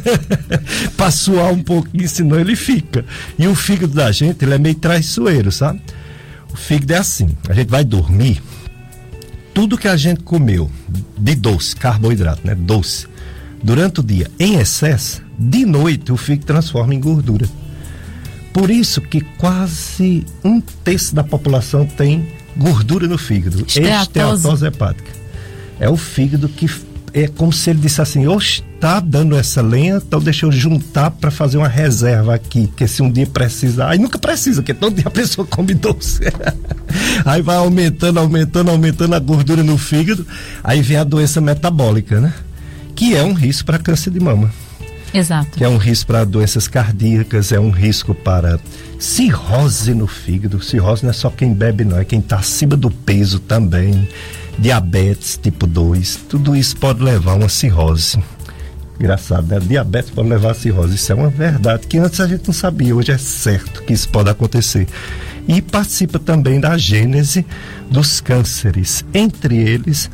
para 0.96 1.10
suar 1.10 1.52
um 1.52 1.62
pouquinho, 1.62 2.08
senão 2.08 2.40
ele 2.40 2.56
fica. 2.56 3.04
E 3.38 3.46
o 3.46 3.54
fígado 3.54 3.92
da 3.92 4.10
gente, 4.10 4.42
ele 4.42 4.54
é 4.54 4.58
meio 4.58 4.74
traiçoeiro, 4.74 5.52
sabe? 5.52 5.82
O 6.50 6.56
fígado 6.56 6.94
é 6.94 6.96
assim: 6.96 7.36
a 7.46 7.52
gente 7.52 7.68
vai 7.68 7.84
dormir, 7.84 8.42
tudo 9.52 9.76
que 9.76 9.86
a 9.86 9.98
gente 9.98 10.22
comeu 10.22 10.70
de 11.18 11.34
doce, 11.34 11.76
carboidrato, 11.76 12.40
né? 12.42 12.54
Doce, 12.54 13.06
durante 13.62 14.00
o 14.00 14.02
dia 14.02 14.30
em 14.40 14.54
excesso, 14.54 15.20
de 15.38 15.66
noite 15.66 16.10
o 16.10 16.16
fígado 16.16 16.46
transforma 16.46 16.94
em 16.94 17.00
gordura. 17.00 17.46
Por 18.50 18.70
isso 18.70 19.02
que 19.02 19.20
quase 19.36 20.24
um 20.42 20.58
terço 20.58 21.14
da 21.14 21.22
população 21.22 21.84
tem 21.84 22.43
gordura 22.56 23.06
no 23.06 23.18
fígado. 23.18 23.64
Esteatose 23.66 24.66
hepática. 24.66 25.10
É 25.78 25.88
o 25.88 25.96
fígado 25.96 26.48
que 26.48 26.68
é 27.12 27.28
como 27.28 27.52
se 27.52 27.70
ele 27.70 27.78
disse 27.78 28.02
assim: 28.02 28.26
hoje 28.26 28.64
está 28.74 28.98
dando 29.00 29.36
essa 29.36 29.62
lenha, 29.62 29.96
então 29.96 30.20
deixa 30.20 30.44
eu 30.44 30.52
juntar 30.52 31.10
para 31.12 31.30
fazer 31.30 31.56
uma 31.56 31.68
reserva 31.68 32.34
aqui, 32.34 32.66
que 32.76 32.86
se 32.86 33.02
um 33.02 33.10
dia 33.10 33.26
precisar, 33.26 33.90
aí 33.90 33.98
nunca 33.98 34.18
precisa, 34.18 34.60
porque 34.60 34.74
todo 34.74 34.96
dia 34.96 35.06
a 35.06 35.10
pessoa 35.10 35.46
come 35.46 35.72
doce. 35.72 36.20
aí 37.24 37.40
vai 37.40 37.56
aumentando, 37.56 38.18
aumentando, 38.18 38.70
aumentando 38.70 39.14
a 39.14 39.18
gordura 39.18 39.62
no 39.62 39.78
fígado, 39.78 40.26
aí 40.62 40.82
vem 40.82 40.96
a 40.96 41.04
doença 41.04 41.40
metabólica, 41.40 42.20
né? 42.20 42.34
Que 42.94 43.14
é 43.14 43.22
um 43.22 43.32
risco 43.32 43.64
para 43.64 43.78
câncer 43.78 44.10
de 44.10 44.20
mama. 44.20 44.50
Exato. 45.14 45.56
Que 45.56 45.62
é 45.62 45.68
um 45.68 45.76
risco 45.76 46.08
para 46.08 46.24
doenças 46.24 46.66
cardíacas, 46.66 47.52
é 47.52 47.60
um 47.60 47.70
risco 47.70 48.12
para 48.12 48.58
cirrose 48.98 49.94
no 49.94 50.08
fígado. 50.08 50.60
Cirrose 50.60 51.04
não 51.04 51.10
é 51.10 51.12
só 51.12 51.30
quem 51.30 51.54
bebe, 51.54 51.84
não, 51.84 51.96
é 51.96 52.04
quem 52.04 52.18
está 52.18 52.38
acima 52.38 52.76
do 52.76 52.90
peso 52.90 53.38
também. 53.38 54.08
Diabetes 54.58 55.38
tipo 55.40 55.68
2, 55.68 56.16
tudo 56.28 56.56
isso 56.56 56.76
pode 56.76 57.00
levar 57.00 57.32
a 57.32 57.36
uma 57.36 57.48
cirrose. 57.48 58.18
Engraçado, 58.98 59.46
né? 59.46 59.60
Diabetes 59.60 60.10
pode 60.10 60.28
levar 60.28 60.50
a 60.50 60.54
cirrose. 60.54 60.96
Isso 60.96 61.12
é 61.12 61.14
uma 61.14 61.30
verdade 61.30 61.86
que 61.86 61.96
antes 61.96 62.20
a 62.20 62.26
gente 62.26 62.46
não 62.48 62.54
sabia, 62.54 62.94
hoje 62.94 63.12
é 63.12 63.18
certo 63.18 63.82
que 63.84 63.92
isso 63.92 64.08
pode 64.08 64.30
acontecer. 64.30 64.88
E 65.46 65.62
participa 65.62 66.18
também 66.18 66.58
da 66.58 66.76
gênese 66.76 67.46
dos 67.88 68.20
cânceres, 68.20 69.04
entre 69.14 69.56
eles 69.56 70.10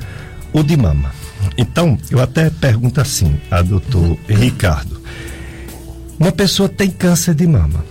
o 0.53 0.63
de 0.63 0.77
mama. 0.77 1.11
Então, 1.57 1.99
eu 2.11 2.21
até 2.21 2.49
pergunto 2.49 3.01
assim 3.01 3.39
a 3.51 3.63
doutor 3.63 4.17
Ricardo. 4.29 5.01
Uma 6.19 6.33
pessoa 6.33 6.69
tem 6.69 6.91
câncer 6.91 7.35
de 7.35 7.47
mama. 7.47 7.85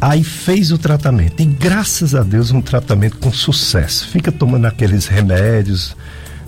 Aí 0.00 0.22
fez 0.22 0.72
o 0.72 0.78
tratamento 0.78 1.40
e 1.40 1.46
graças 1.46 2.14
a 2.14 2.22
Deus 2.22 2.50
um 2.50 2.60
tratamento 2.60 3.16
com 3.18 3.32
sucesso. 3.32 4.08
Fica 4.08 4.30
tomando 4.30 4.66
aqueles 4.66 5.06
remédios, 5.06 5.96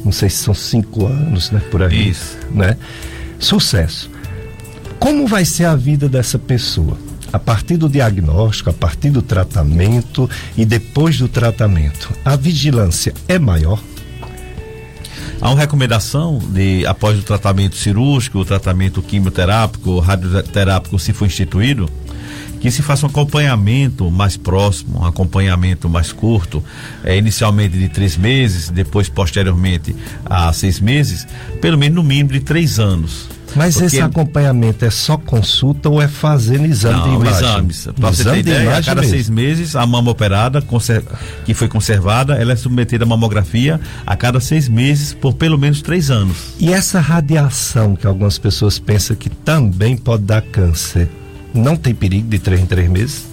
não 0.04 0.12
sei 0.12 0.28
se 0.28 0.36
são 0.38 0.54
cinco 0.54 1.06
anos, 1.06 1.50
né, 1.50 1.60
por 1.70 1.82
aí. 1.82 2.10
Isso. 2.10 2.36
Né? 2.50 2.76
Sucesso. 3.38 4.10
Como 4.98 5.26
vai 5.26 5.44
ser 5.44 5.64
a 5.64 5.76
vida 5.76 6.08
dessa 6.08 6.38
pessoa? 6.38 6.98
A 7.32 7.38
partir 7.38 7.76
do 7.76 7.88
diagnóstico, 7.88 8.70
a 8.70 8.72
partir 8.72 9.10
do 9.10 9.22
tratamento 9.22 10.28
e 10.56 10.64
depois 10.64 11.18
do 11.18 11.28
tratamento, 11.28 12.12
a 12.24 12.36
vigilância 12.36 13.14
é 13.28 13.38
maior? 13.38 13.80
Há 15.40 15.50
uma 15.50 15.58
recomendação 15.58 16.38
de, 16.38 16.84
após 16.84 17.18
o 17.18 17.22
tratamento 17.22 17.76
cirúrgico, 17.76 18.38
o 18.38 18.44
tratamento 18.44 19.00
quimioterápico, 19.00 20.00
radioterápico, 20.00 20.98
se 20.98 21.12
for 21.12 21.26
instituído, 21.26 21.88
que 22.60 22.70
se 22.72 22.82
faça 22.82 23.06
um 23.06 23.08
acompanhamento 23.08 24.10
mais 24.10 24.36
próximo, 24.36 25.00
um 25.00 25.04
acompanhamento 25.04 25.88
mais 25.88 26.12
curto, 26.12 26.62
é, 27.04 27.16
inicialmente 27.16 27.78
de 27.78 27.88
três 27.88 28.16
meses, 28.16 28.68
depois 28.68 29.08
posteriormente 29.08 29.94
a 30.26 30.52
seis 30.52 30.80
meses, 30.80 31.24
pelo 31.60 31.78
menos 31.78 31.94
no 31.96 32.02
mínimo 32.02 32.32
de 32.32 32.40
três 32.40 32.80
anos. 32.80 33.28
Mas 33.56 33.74
Porque 33.74 33.86
esse 33.86 34.00
acompanhamento 34.00 34.84
é 34.84 34.90
só 34.90 35.16
consulta 35.16 35.88
ou 35.88 36.00
é 36.00 36.08
fazendo 36.08 36.66
exame 36.66 36.98
não, 36.98 37.08
de 37.08 37.14
imagem? 37.14 37.48
exames. 37.48 37.88
Para 37.98 38.10
você 38.10 38.24
ter 38.24 38.38
ideia, 38.38 38.76
a 38.76 38.82
cada 38.82 39.00
mesmo. 39.00 39.16
seis 39.16 39.28
meses, 39.28 39.76
a 39.76 39.86
mama 39.86 40.10
operada, 40.10 40.62
que 41.44 41.54
foi 41.54 41.68
conservada, 41.68 42.34
ela 42.34 42.52
é 42.52 42.56
submetida 42.56 43.04
a 43.04 43.06
mamografia 43.06 43.80
a 44.06 44.16
cada 44.16 44.40
seis 44.40 44.68
meses 44.68 45.14
por 45.14 45.34
pelo 45.34 45.58
menos 45.58 45.82
três 45.82 46.10
anos. 46.10 46.54
E 46.58 46.72
essa 46.72 47.00
radiação 47.00 47.96
que 47.96 48.06
algumas 48.06 48.38
pessoas 48.38 48.78
pensam 48.78 49.16
que 49.16 49.30
também 49.30 49.96
pode 49.96 50.24
dar 50.24 50.42
câncer, 50.42 51.08
não 51.54 51.76
tem 51.76 51.94
perigo 51.94 52.28
de 52.28 52.38
três 52.38 52.60
em 52.60 52.66
três 52.66 52.88
meses? 52.90 53.24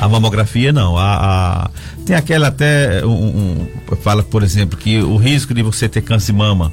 A 0.00 0.08
mamografia 0.08 0.72
não. 0.72 0.96
A, 0.96 1.14
a 1.14 1.70
tem 2.04 2.16
aquela 2.16 2.48
até 2.48 3.04
um, 3.04 3.10
um, 3.10 3.96
fala, 4.02 4.22
por 4.22 4.42
exemplo, 4.42 4.78
que 4.78 4.98
o 5.00 5.16
risco 5.16 5.54
de 5.54 5.62
você 5.62 5.88
ter 5.88 6.02
câncer 6.02 6.32
de 6.32 6.38
mama 6.38 6.72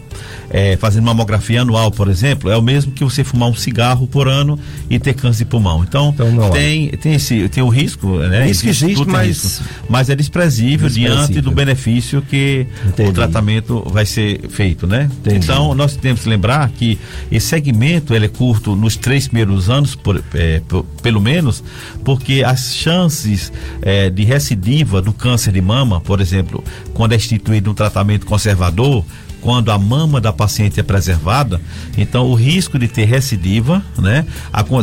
é, 0.50 0.76
fazendo 0.76 1.06
mamografia 1.06 1.62
anual, 1.62 1.90
por 1.90 2.10
exemplo, 2.10 2.50
é 2.52 2.58
o 2.58 2.62
mesmo 2.62 2.92
que 2.92 3.04
você 3.04 3.24
fumar 3.24 3.50
um 3.50 3.56
cigarro 3.56 4.06
por 4.06 4.28
ano 4.28 4.60
e 4.90 5.00
ter 5.00 5.14
câncer 5.14 5.46
de 5.46 5.50
pulmão. 5.50 5.84
Então, 5.84 6.14
então 6.14 6.50
tem, 6.52 6.90
tem 6.90 7.14
esse 7.14 7.48
tem 7.50 7.64
o 7.64 7.70
risco, 7.70 8.18
né? 8.20 8.50
Existe, 8.50 8.86
existe 8.86 9.08
mas 9.08 9.28
risco, 9.28 9.64
mas 9.90 10.10
é 10.10 10.16
desprezível, 10.16 10.88
desprezível, 10.88 11.16
diante 11.16 11.42
do 11.42 11.52
benefício 11.52 12.22
que 12.22 12.68
Entendi. 12.86 13.10
o 13.10 13.14
tratamento 13.14 13.88
vai 13.90 14.06
ser 14.06 14.50
feito, 14.50 14.86
né? 14.86 15.10
Entendi. 15.20 15.38
Então 15.38 15.74
nós 15.74 15.96
temos 15.96 16.22
que 16.24 16.30
lembrar 16.30 16.70
que 16.70 17.00
esse 17.32 17.48
segmento 17.48 18.14
ele 18.14 18.26
é 18.26 18.30
curto 18.30 18.76
nos 18.76 18.98
três 18.98 19.28
primeiros 19.28 19.70
anos, 19.70 19.96
por, 19.96 20.22
é, 20.34 20.62
por, 20.68 20.84
pelo 21.02 21.22
menos, 21.22 21.64
porque 22.04 22.44
as 22.46 22.76
chances 22.76 23.54
é, 23.82 24.10
de 24.10 24.26
recidiva 24.26 25.02
do 25.02 25.14
câncer 25.22 25.53
de 25.53 25.61
mama, 25.61 26.01
por 26.01 26.19
exemplo, 26.19 26.63
quando 26.93 27.13
é 27.13 27.15
instituído 27.15 27.69
um 27.69 27.74
tratamento 27.74 28.26
conservador, 28.26 29.05
quando 29.41 29.72
a 29.72 29.78
mama 29.78 30.22
da 30.22 30.32
paciente 30.32 30.80
é 30.80 30.84
preservada, 30.84 31.59
então 31.97 32.28
o 32.28 32.36
risco 32.36 32.78
de 32.78 32.88
ter 32.88 33.05
recidiva, 33.05 33.84
né, 33.97 34.26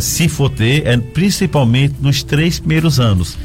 se 0.00 0.28
for 0.28 0.50
ter, 0.50 0.86
é 0.86 0.96
principalmente 0.96 1.94
nos 2.00 2.22
três 2.22 2.58
primeiros 2.58 2.98
anos. 2.98 3.38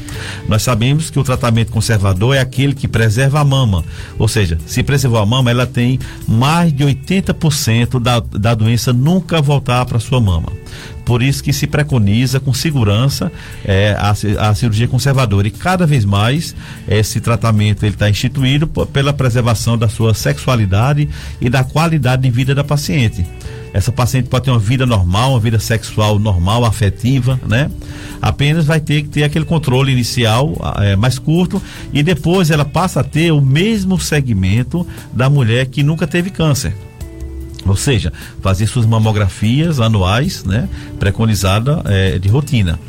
Nós 0.49 0.63
sabemos 0.63 1.09
que 1.09 1.19
o 1.19 1.23
tratamento 1.23 1.71
conservador 1.71 2.35
é 2.35 2.39
aquele 2.39 2.73
que 2.73 2.87
preserva 2.87 3.39
a 3.39 3.45
mama, 3.45 3.85
ou 4.17 4.27
seja, 4.27 4.57
se 4.65 4.81
preservou 4.81 5.19
a 5.19 5.25
mama, 5.25 5.51
ela 5.51 5.67
tem 5.67 5.99
mais 6.27 6.73
de 6.73 6.83
80% 6.83 7.99
da, 7.99 8.19
da 8.19 8.55
doença 8.55 8.91
nunca 8.91 9.41
voltar 9.41 9.85
para 9.85 9.99
sua 9.99 10.19
mama. 10.19 10.51
Por 11.05 11.21
isso 11.21 11.43
que 11.43 11.51
se 11.51 11.67
preconiza 11.67 12.39
com 12.39 12.53
segurança 12.53 13.31
é, 13.65 13.95
a, 13.97 14.49
a 14.49 14.55
cirurgia 14.55 14.87
conservadora. 14.87 15.47
E 15.47 15.51
cada 15.51 15.85
vez 15.85 16.05
mais 16.05 16.55
esse 16.87 17.19
tratamento 17.19 17.85
está 17.85 18.09
instituído 18.09 18.67
pela 18.67 19.13
preservação 19.13 19.77
da 19.77 19.89
sua 19.89 20.13
sexualidade 20.13 21.09
e 21.41 21.49
da 21.49 21.63
qualidade 21.63 22.21
de 22.21 22.29
vida 22.29 22.55
da 22.55 22.63
paciente. 22.63 23.25
Essa 23.73 23.91
paciente 23.91 24.29
pode 24.29 24.45
ter 24.45 24.51
uma 24.51 24.59
vida 24.59 24.85
normal, 24.85 25.31
uma 25.31 25.39
vida 25.39 25.57
sexual 25.57 26.19
normal, 26.19 26.63
afetiva, 26.63 27.39
né? 27.47 27.71
Apenas 28.21 28.65
vai 28.65 28.79
ter 28.79 29.01
que 29.01 29.09
ter 29.09 29.23
aquele 29.23 29.45
controle 29.45 29.91
inicial 29.91 30.53
é, 30.77 30.95
mais 30.95 31.17
curto 31.17 31.61
e 31.91 32.03
depois 32.03 32.51
ela 32.51 32.63
passa 32.63 32.99
a 32.99 33.03
ter 33.03 33.31
o 33.31 33.41
mesmo 33.41 33.99
segmento 33.99 34.85
da 35.11 35.27
mulher 35.27 35.65
que 35.65 35.81
nunca 35.81 36.05
teve 36.05 36.29
câncer. 36.29 36.73
Ou 37.65 37.75
seja, 37.75 38.11
fazer 38.41 38.67
suas 38.67 38.85
mamografias 38.85 39.79
anuais, 39.79 40.43
né? 40.43 40.67
Preconizada 40.99 41.81
é, 41.85 42.19
de 42.19 42.27
rotina. 42.27 42.79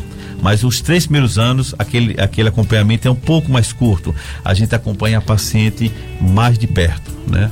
Mas 0.43 0.62
os 0.62 0.81
três 0.81 1.07
primeiros 1.07 1.39
anos, 1.39 1.75
aquele, 1.79 2.20
aquele 2.20 2.49
acompanhamento 2.49 3.09
é 3.09 3.11
um 3.11 3.14
pouco 3.14 3.51
mais 3.51 3.72
curto. 3.72 4.14
A 4.45 4.53
gente 4.53 4.75
acompanha 4.75 5.18
a 5.18 5.20
paciente 5.20 5.91
mais 6.20 6.59
de 6.59 6.66
perto, 6.66 7.11
né? 7.27 7.51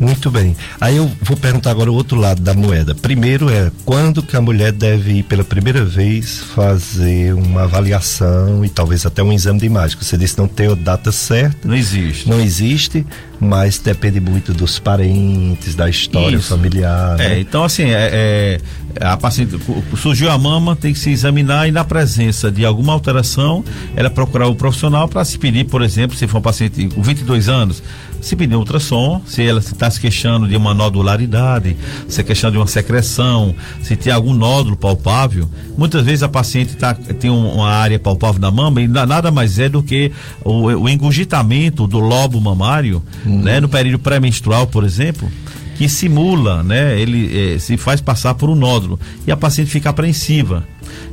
Muito 0.00 0.30
bem. 0.30 0.56
Aí 0.80 0.96
eu 0.96 1.10
vou 1.20 1.36
perguntar 1.36 1.72
agora 1.72 1.90
o 1.90 1.94
outro 1.94 2.18
lado 2.18 2.40
da 2.40 2.54
moeda. 2.54 2.94
Primeiro 2.94 3.50
é 3.50 3.72
quando 3.84 4.22
que 4.22 4.36
a 4.36 4.40
mulher 4.40 4.70
deve 4.72 5.14
ir 5.14 5.22
pela 5.24 5.42
primeira 5.42 5.84
vez 5.84 6.38
fazer 6.54 7.34
uma 7.34 7.62
avaliação 7.62 8.64
e 8.64 8.68
talvez 8.68 9.04
até 9.04 9.22
um 9.22 9.32
exame 9.32 9.58
de 9.58 9.66
imagem. 9.66 9.98
Você 10.00 10.16
disse 10.16 10.38
não 10.38 10.46
tem 10.46 10.70
a 10.70 10.74
data 10.74 11.10
certa. 11.10 11.66
Não 11.66 11.74
existe. 11.74 12.28
Não 12.28 12.40
existe, 12.40 13.04
mas 13.40 13.78
depende 13.78 14.20
muito 14.20 14.52
dos 14.52 14.78
parentes, 14.78 15.74
da 15.74 15.88
história 15.88 16.36
Isso. 16.36 16.48
familiar. 16.48 17.18
É, 17.20 17.28
né? 17.30 17.40
então 17.40 17.64
assim, 17.64 17.84
é, 17.84 18.10
é, 18.12 18.60
a 19.00 19.16
paciente 19.16 19.58
surgiu 19.96 20.30
a 20.30 20.38
mama, 20.38 20.74
tem 20.74 20.92
que 20.92 20.98
se 20.98 21.10
examinar 21.10 21.68
e 21.68 21.72
na 21.72 21.84
presença 21.84 22.50
de 22.50 22.64
alguma 22.64 22.92
alteração, 22.92 23.64
ela 23.94 24.10
procurar 24.10 24.48
o 24.48 24.54
profissional 24.54 25.08
para 25.08 25.24
se 25.24 25.38
pedir, 25.38 25.64
por 25.64 25.82
exemplo, 25.82 26.16
se 26.16 26.26
for 26.26 26.38
um 26.38 26.42
paciente 26.42 26.88
com 26.88 27.02
22 27.02 27.48
anos, 27.48 27.82
se 28.20 28.34
pedir 28.34 28.56
um 28.56 28.58
ultrassom, 28.58 29.22
se 29.26 29.42
ela 29.42 29.60
está 29.60 29.90
se 29.90 30.00
queixando 30.00 30.48
de 30.48 30.56
uma 30.56 30.74
nodularidade, 30.74 31.76
se 32.08 32.22
queixando 32.24 32.52
de 32.52 32.58
uma 32.58 32.66
secreção, 32.66 33.54
se 33.82 33.96
tem 33.96 34.12
algum 34.12 34.34
nódulo 34.34 34.76
palpável, 34.76 35.48
muitas 35.76 36.04
vezes 36.04 36.22
a 36.22 36.28
paciente 36.28 36.76
tá, 36.76 36.94
tem 36.94 37.30
uma 37.30 37.68
área 37.68 37.98
palpável 37.98 38.40
na 38.40 38.50
mama 38.50 38.80
e 38.80 38.88
nada 38.88 39.30
mais 39.30 39.58
é 39.58 39.68
do 39.68 39.82
que 39.82 40.10
o, 40.44 40.66
o 40.66 40.88
engurgitamento 40.88 41.86
do 41.86 41.98
lobo 41.98 42.40
mamário, 42.40 43.02
uhum. 43.28 43.42
né, 43.42 43.60
no 43.60 43.68
período 43.68 43.98
pré-menstrual, 43.98 44.66
por 44.66 44.84
exemplo, 44.84 45.30
que 45.76 45.88
simula, 45.88 46.62
né, 46.62 46.98
ele 47.00 47.54
eh, 47.54 47.58
se 47.58 47.76
faz 47.76 48.00
passar 48.00 48.34
por 48.34 48.50
um 48.50 48.54
nódulo 48.56 48.98
e 49.26 49.30
a 49.30 49.36
paciente 49.36 49.70
fica 49.70 49.90
apreensiva. 49.90 50.66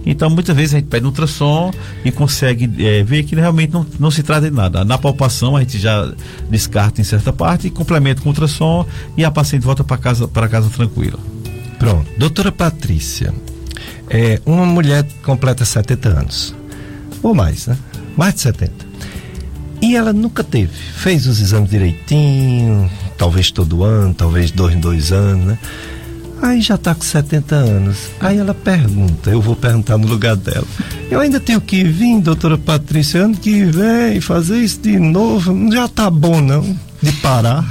Então, 0.06 0.30
muitas 0.30 0.56
vezes 0.56 0.74
a 0.74 0.78
gente 0.78 0.88
pede 0.88 1.06
um 1.06 1.10
ultrassom 1.10 1.72
e 2.04 2.12
consegue 2.12 2.70
é, 2.84 3.04
ver 3.04 3.24
que 3.24 3.36
realmente 3.36 3.74
não, 3.74 3.86
não 4.00 4.10
se 4.10 4.24
trata 4.24 4.50
de 4.50 4.56
nada. 4.56 4.84
Na 4.84 4.98
palpação, 4.98 5.56
a 5.56 5.60
gente 5.60 5.78
já 5.78 6.12
descarta 6.50 7.02
em 7.02 7.04
certa 7.04 7.34
parte, 7.34 7.70
complementa 7.70 8.22
com 8.22 8.30
ultrassom 8.30 8.86
e 9.18 9.26
a 9.26 9.32
paciente 9.32 9.64
volta 9.64 9.84
para 9.84 9.98
casa, 9.98 10.28
para 10.28 10.48
casa 10.48 10.70
tranquila. 10.70 11.20
Pronto. 11.78 12.08
Doutora 12.18 12.52
Patrícia, 12.52 13.34
é, 14.10 14.40
uma 14.46 14.66
mulher 14.66 15.06
completa 15.24 15.66
70 15.66 16.10
anos, 16.10 16.56
ou 17.22 17.34
mais, 17.34 17.68
né? 17.68 17.78
Mais 18.16 18.34
de 18.34 18.42
70. 18.42 18.85
E 19.86 19.96
ela 19.96 20.12
nunca 20.12 20.44
teve. 20.44 20.72
Fez 20.96 21.28
os 21.28 21.40
exames 21.40 21.70
direitinho, 21.70 22.90
talvez 23.16 23.52
todo 23.52 23.84
ano, 23.84 24.16
talvez 24.16 24.50
dois 24.50 24.74
em 24.74 24.80
dois 24.80 25.12
anos, 25.12 25.46
né? 25.46 25.60
Aí 26.42 26.60
já 26.60 26.74
está 26.74 26.96
com 26.96 27.04
70 27.04 27.56
anos. 27.56 27.98
Aí 28.20 28.40
ela 28.40 28.56
pergunta, 28.56 29.30
eu 29.30 29.40
vou 29.40 29.56
perguntar 29.56 30.00
no 30.00 30.08
lugar 30.08 30.36
dela. 30.36 30.66
Eu 31.12 31.20
ainda 31.20 31.40
tenho 31.40 31.62
que 31.62 31.84
vir, 31.84 32.20
doutora 32.20 32.58
Patrícia, 32.58 33.26
ano 33.26 33.38
que 33.38 33.64
vem, 33.66 34.20
fazer 34.20 34.58
isso 34.58 34.80
de 34.82 34.98
novo. 34.98 35.54
Não 35.54 35.72
já 35.72 35.88
tá 35.88 36.10
bom, 36.10 36.42
não, 36.42 36.76
de 37.06 37.12
parar. 37.14 37.64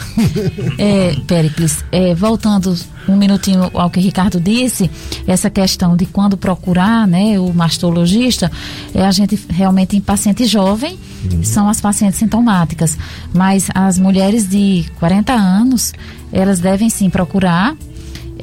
É, 0.79 1.15
Pericles, 1.27 1.85
é, 1.91 2.15
voltando 2.15 2.75
um 3.09 3.17
minutinho 3.17 3.71
ao 3.75 3.91
que 3.91 3.99
o 3.99 4.03
Ricardo 4.03 4.41
disse, 4.41 4.91
essa 5.27 5.51
questão 5.51 5.97
de 5.97 6.07
quando 6.07 6.37
procurar, 6.37 7.07
né, 7.07 7.39
o 7.39 7.53
mastologista, 7.53 8.51
é 8.95 9.05
a 9.05 9.11
gente 9.11 9.39
realmente 9.51 9.97
em 9.97 10.01
paciente 10.01 10.47
jovem, 10.47 10.99
uhum. 11.31 11.43
são 11.43 11.69
as 11.69 11.81
pacientes 11.81 12.19
sintomáticas. 12.19 12.97
Mas 13.33 13.69
as 13.75 13.99
mulheres 13.99 14.49
de 14.49 14.85
40 14.99 15.33
anos, 15.33 15.93
elas 16.33 16.61
devem 16.61 16.89
sim 16.89 17.11
procurar 17.11 17.77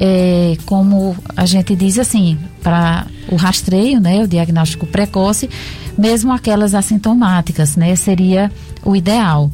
é, 0.04 0.58
como 0.66 1.16
a 1.36 1.46
gente 1.46 1.76
diz 1.76 2.00
assim, 2.00 2.38
para 2.64 3.06
o 3.30 3.36
rastreio, 3.36 4.00
né, 4.00 4.24
o 4.24 4.28
diagnóstico 4.28 4.88
precoce, 4.88 5.50
mesmo 5.96 6.32
aquelas 6.32 6.74
assintomáticas, 6.74 7.76
né, 7.76 7.96
seria 7.96 8.51
o 8.83 8.95
ideal. 8.95 9.51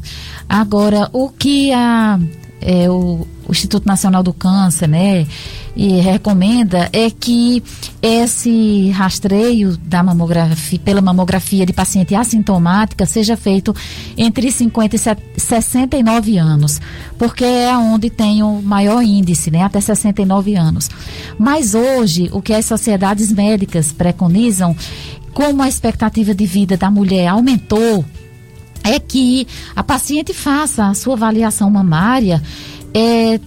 Agora, 0.47 1.09
o 1.13 1.29
que 1.29 1.73
a 1.73 2.19
é, 2.61 2.89
o, 2.89 3.27
o, 3.47 3.51
Instituto 3.51 3.85
Nacional 3.85 4.23
do 4.23 4.33
Câncer, 4.33 4.87
né, 4.87 5.27
e 5.75 5.99
recomenda 6.01 6.89
é 6.91 7.09
que 7.09 7.61
esse 8.01 8.89
rastreio 8.89 9.77
da 9.77 10.01
mamografia, 10.01 10.79
pela 10.79 11.01
mamografia 11.01 11.65
de 11.65 11.71
paciente 11.71 12.15
assintomática 12.15 13.05
seja 13.05 13.37
feito 13.37 13.75
entre 14.17 14.51
50 14.51 14.95
e 14.95 14.99
69 15.39 16.37
anos, 16.37 16.81
porque 17.17 17.45
é 17.45 17.77
onde 17.77 18.09
tem 18.09 18.41
o 18.41 18.61
maior 18.61 19.03
índice, 19.03 19.51
né, 19.51 19.61
até 19.61 19.79
69 19.79 20.55
anos. 20.55 20.89
Mas 21.37 21.75
hoje, 21.75 22.29
o 22.33 22.41
que 22.41 22.53
as 22.53 22.65
sociedades 22.65 23.31
médicas 23.31 23.91
preconizam, 23.91 24.75
como 25.31 25.61
a 25.61 25.67
expectativa 25.67 26.33
de 26.33 26.47
vida 26.47 26.75
da 26.75 26.89
mulher 26.89 27.27
aumentou, 27.27 28.03
é 28.83 28.99
que 28.99 29.47
a 29.75 29.83
paciente 29.83 30.33
faça 30.33 30.87
a 30.87 30.93
sua 30.93 31.13
avaliação 31.13 31.69
mamária 31.69 32.41
é, 32.93 33.39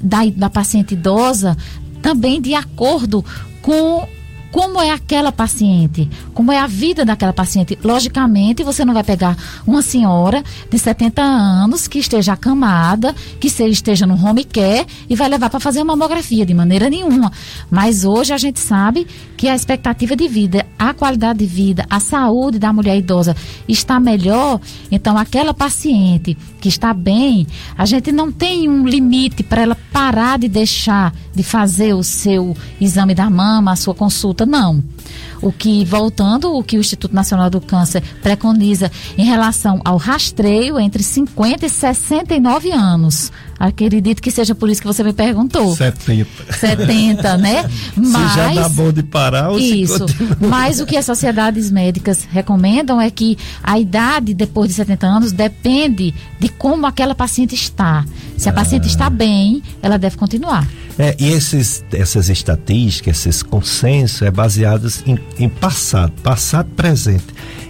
da, 0.00 0.26
da 0.26 0.50
paciente 0.50 0.94
idosa 0.94 1.56
também 2.02 2.40
de 2.40 2.54
acordo 2.54 3.24
com 3.62 4.06
como 4.56 4.80
é 4.80 4.90
aquela 4.90 5.30
paciente, 5.30 6.08
como 6.32 6.50
é 6.50 6.58
a 6.58 6.66
vida 6.66 7.04
daquela 7.04 7.34
paciente. 7.34 7.78
Logicamente, 7.84 8.64
você 8.64 8.86
não 8.86 8.94
vai 8.94 9.04
pegar 9.04 9.36
uma 9.66 9.82
senhora 9.82 10.42
de 10.70 10.78
70 10.78 11.20
anos 11.20 11.86
que 11.86 11.98
esteja 11.98 12.32
acamada, 12.32 13.14
que 13.38 13.48
esteja 13.48 14.06
no 14.06 14.14
home 14.14 14.44
care 14.44 14.86
e 15.10 15.14
vai 15.14 15.28
levar 15.28 15.50
para 15.50 15.60
fazer 15.60 15.82
uma 15.82 15.94
mamografia 15.94 16.46
de 16.46 16.54
maneira 16.54 16.88
nenhuma. 16.88 17.30
Mas 17.70 18.06
hoje 18.06 18.32
a 18.32 18.38
gente 18.38 18.58
sabe 18.58 19.06
que 19.36 19.46
a 19.46 19.54
expectativa 19.54 20.16
de 20.16 20.26
vida, 20.26 20.64
a 20.78 20.94
qualidade 20.94 21.40
de 21.40 21.46
vida, 21.46 21.84
a 21.90 22.00
saúde 22.00 22.58
da 22.58 22.72
mulher 22.72 22.96
idosa 22.96 23.36
está 23.68 24.00
melhor, 24.00 24.58
então 24.90 25.18
aquela 25.18 25.52
paciente 25.52 26.34
que 26.58 26.70
está 26.70 26.94
bem, 26.94 27.46
a 27.76 27.84
gente 27.84 28.10
não 28.10 28.32
tem 28.32 28.70
um 28.70 28.86
limite 28.86 29.42
para 29.42 29.60
ela 29.60 29.76
parar 29.92 30.38
de 30.38 30.48
deixar 30.48 31.12
de 31.34 31.42
fazer 31.42 31.92
o 31.94 32.02
seu 32.02 32.56
exame 32.80 33.14
da 33.14 33.28
mama, 33.28 33.72
a 33.72 33.76
sua 33.76 33.94
consulta, 33.94 34.45
não. 34.46 34.82
O 35.42 35.52
que, 35.52 35.84
voltando, 35.84 36.54
o 36.54 36.62
que 36.62 36.76
o 36.76 36.80
Instituto 36.80 37.14
Nacional 37.14 37.50
do 37.50 37.60
Câncer 37.60 38.02
preconiza 38.22 38.90
em 39.18 39.24
relação 39.24 39.80
ao 39.84 39.96
rastreio 39.96 40.80
entre 40.80 41.02
50 41.02 41.66
e 41.66 41.68
69 41.68 42.72
anos. 42.72 43.30
Acredito 43.58 44.20
que 44.20 44.30
seja 44.30 44.54
por 44.54 44.68
isso 44.68 44.80
que 44.80 44.86
você 44.86 45.02
me 45.02 45.12
perguntou. 45.12 45.74
70. 45.74 46.52
70, 46.52 47.36
né? 47.38 47.68
Mas, 47.96 48.32
Se 48.32 48.36
já 48.36 48.52
dá 48.54 48.68
bom 48.68 48.92
de 48.92 49.02
parar 49.02 49.50
ou 49.50 49.58
Isso. 49.58 50.04
Mas 50.40 50.80
o 50.80 50.86
que 50.86 50.96
as 50.96 51.06
sociedades 51.06 51.70
médicas 51.70 52.26
recomendam 52.30 53.00
é 53.00 53.10
que 53.10 53.38
a 53.62 53.78
idade 53.78 54.34
depois 54.34 54.68
de 54.68 54.74
70 54.74 55.06
anos 55.06 55.32
depende 55.32 56.14
de 56.38 56.48
como 56.48 56.86
aquela 56.86 57.14
paciente 57.14 57.54
está. 57.54 58.04
Se 58.36 58.48
a 58.48 58.52
ah. 58.52 58.54
paciente 58.54 58.88
está 58.88 59.08
bem, 59.08 59.62
ela 59.82 59.98
deve 59.98 60.16
continuar. 60.16 60.66
É, 60.98 61.14
e 61.18 61.28
esses, 61.30 61.84
essas 61.92 62.28
estatísticas, 62.28 63.18
esses 63.18 63.42
consensos, 63.42 64.22
é 64.22 64.30
baseados 64.30 65.02
em, 65.06 65.18
em 65.38 65.48
passado, 65.48 66.12
passado 66.22 66.68
presente. 66.74 67.26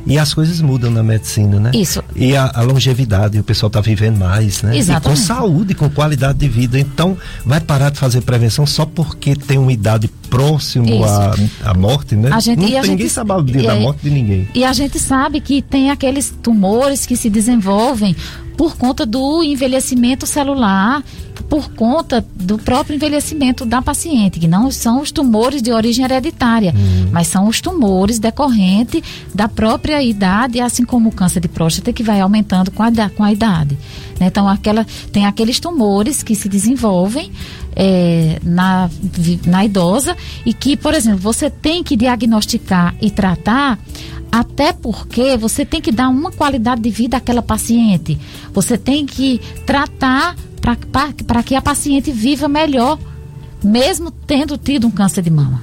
E 0.07 0.17
as 0.19 0.33
coisas 0.33 0.61
mudam 0.61 0.89
na 0.89 1.03
medicina, 1.03 1.59
né? 1.59 1.73
Isso. 1.75 2.03
E 2.15 2.37
a, 2.37 2.49
a 2.55 2.63
longevidade, 2.63 3.41
o 3.41 3.43
pessoal 3.43 3.67
está 3.67 3.81
vivendo 3.81 4.19
mais, 4.19 4.63
né? 4.63 4.77
Exatamente. 4.77 5.19
E 5.19 5.21
com 5.21 5.27
saúde, 5.27 5.75
com 5.75 5.91
qualidade 5.91 6.39
de 6.39 6.49
vida. 6.49 6.79
Então, 6.79 7.19
vai 7.45 7.61
parar 7.61 7.91
de 7.91 7.99
fazer 7.99 8.21
prevenção 8.21 8.65
só 8.65 8.87
porque 8.87 9.35
tem 9.35 9.59
uma 9.59 9.73
idade 9.73 10.09
próximo 10.29 11.05
à, 11.05 11.35
à 11.65 11.75
morte, 11.75 12.15
né? 12.15 12.31
A 12.33 12.41
gente, 12.41 12.59
Não, 12.59 12.67
a 12.67 12.83
ninguém 12.83 12.99
gente, 12.99 13.09
sabe 13.11 13.33
o 13.33 13.43
dia 13.43 13.63
da 13.63 13.77
morte 13.77 14.03
de 14.03 14.11
ninguém. 14.11 14.49
E 14.55 14.65
a 14.65 14.73
gente 14.73 14.99
sabe 14.99 15.41
que 15.41 15.63
tem 15.63 15.91
aqueles 15.91 16.35
tumores 16.43 17.07
que 17.07 17.17
se 17.17 17.31
desenvolvem 17.31 18.15
por 18.57 18.77
conta 18.77 19.05
do 19.05 19.43
envelhecimento 19.43 20.27
celular, 20.27 21.05
por 21.49 21.71
conta 21.71 22.25
do 22.35 22.59
próprio 22.59 22.97
envelhecimento 22.97 23.65
da 23.65 23.83
paciente, 23.83 24.41
que 24.41 24.49
não 24.49 24.71
são 24.71 25.01
os 25.01 25.13
tumores 25.13 25.63
de 25.63 25.71
origem 25.71 26.05
hereditária, 26.05 26.75
uhum. 26.75 27.11
mas 27.13 27.29
são 27.29 27.47
os 27.47 27.61
tumores 27.61 28.19
decorrentes 28.19 29.03
da 29.35 29.47
própria 29.47 30.03
idade, 30.03 30.61
assim 30.61 30.85
como 30.85 31.11
o 31.11 31.13
câncer 31.13 31.41
de 31.41 31.49
próstata 31.49 31.93
que 31.93 32.03
vai 32.03 32.21
aumentando 32.21 32.71
com 32.71 32.83
a, 32.83 32.91
com 33.15 33.23
a 33.23 33.33
idade. 33.33 33.79
Né? 34.19 34.27
Então, 34.27 34.49
aquela, 34.49 34.87
tem 35.13 35.27
aqueles 35.27 35.61
tumores 35.61 36.23
que 36.23 36.35
se 36.35 36.49
desenvolvem 36.49 37.31
é, 37.77 38.39
na, 38.43 38.89
na 39.47 39.65
idosa 39.65 40.17
e 40.45 40.55
que, 40.55 40.77
por 40.77 40.95
exemplo, 40.95 41.19
você 41.19 41.51
tem 41.51 41.85
que 41.85 41.97
diagnosticar 41.97 42.97
e 43.01 43.11
tratar 43.11 43.79
até 44.33 44.73
porque 44.73 45.37
você 45.37 45.65
tem 45.65 45.81
que 45.81 45.93
dar 45.93 46.09
uma 46.09 46.33
qualidade 46.33 46.81
de 46.81 46.91
vida 46.91 47.17
àquela 47.17 47.43
paciente. 47.43 48.19
Você 48.53 48.77
tem 48.77 49.07
que 49.07 49.41
tratar 49.65 50.35
para 51.27 51.43
que 51.43 51.55
a 51.55 51.63
paciente 51.63 52.11
viva 52.11 52.49
melhor, 52.49 52.99
mesmo 53.63 54.11
tendo 54.11 54.59
tido 54.59 54.87
um 54.87 54.91
câncer 54.91 55.23
de 55.23 55.31
mama. 55.31 55.63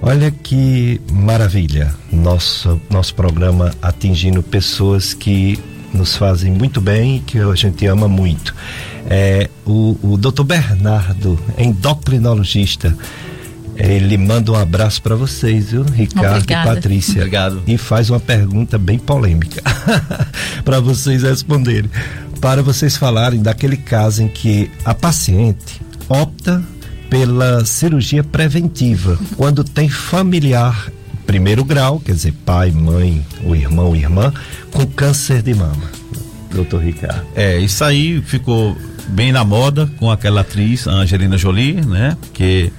Olha 0.00 0.30
que 0.30 1.00
maravilha, 1.10 1.92
nosso, 2.12 2.80
nosso 2.88 3.14
programa 3.14 3.74
atingindo 3.82 4.42
pessoas 4.42 5.12
que 5.12 5.58
nos 5.92 6.16
fazem 6.16 6.52
muito 6.52 6.80
bem 6.80 7.16
e 7.16 7.20
que 7.20 7.38
a 7.38 7.54
gente 7.54 7.86
ama 7.86 8.08
muito. 8.08 8.54
É, 9.08 9.48
o, 9.64 9.96
o 10.02 10.16
doutor 10.16 10.44
Bernardo, 10.44 11.38
endocrinologista, 11.56 12.96
ele 13.76 14.18
manda 14.18 14.50
um 14.50 14.56
abraço 14.56 15.00
para 15.00 15.14
vocês, 15.14 15.70
viu? 15.70 15.82
Ricardo 15.84 16.36
Obrigada. 16.36 16.70
e 16.70 16.74
Patrícia. 16.74 17.20
Obrigado. 17.20 17.62
E 17.66 17.78
faz 17.78 18.10
uma 18.10 18.18
pergunta 18.18 18.76
bem 18.76 18.98
polêmica 18.98 19.62
para 20.64 20.80
vocês 20.80 21.22
responderem. 21.22 21.90
Para 22.40 22.62
vocês 22.62 22.96
falarem 22.96 23.40
daquele 23.40 23.76
caso 23.76 24.22
em 24.22 24.28
que 24.28 24.70
a 24.84 24.94
paciente 24.94 25.80
opta 26.08 26.62
pela 27.08 27.64
cirurgia 27.64 28.22
preventiva 28.22 29.18
quando 29.36 29.64
tem 29.64 29.88
familiar 29.88 30.90
primeiro 31.28 31.62
grau, 31.62 32.00
quer 32.00 32.12
dizer, 32.12 32.32
pai, 32.46 32.70
mãe, 32.70 33.22
o 33.44 33.54
irmão, 33.54 33.94
irmã, 33.94 34.32
com 34.72 34.86
câncer 34.86 35.42
de 35.42 35.52
mama. 35.52 35.82
Doutor 36.50 36.82
Ricardo. 36.82 37.22
É, 37.36 37.58
isso 37.58 37.84
aí 37.84 38.22
ficou 38.22 38.74
bem 39.08 39.30
na 39.30 39.44
moda 39.44 39.86
com 39.98 40.10
aquela 40.10 40.40
atriz, 40.40 40.86
Angelina 40.86 41.36
Jolie, 41.36 41.84
né? 41.84 42.16
Que 42.32 42.72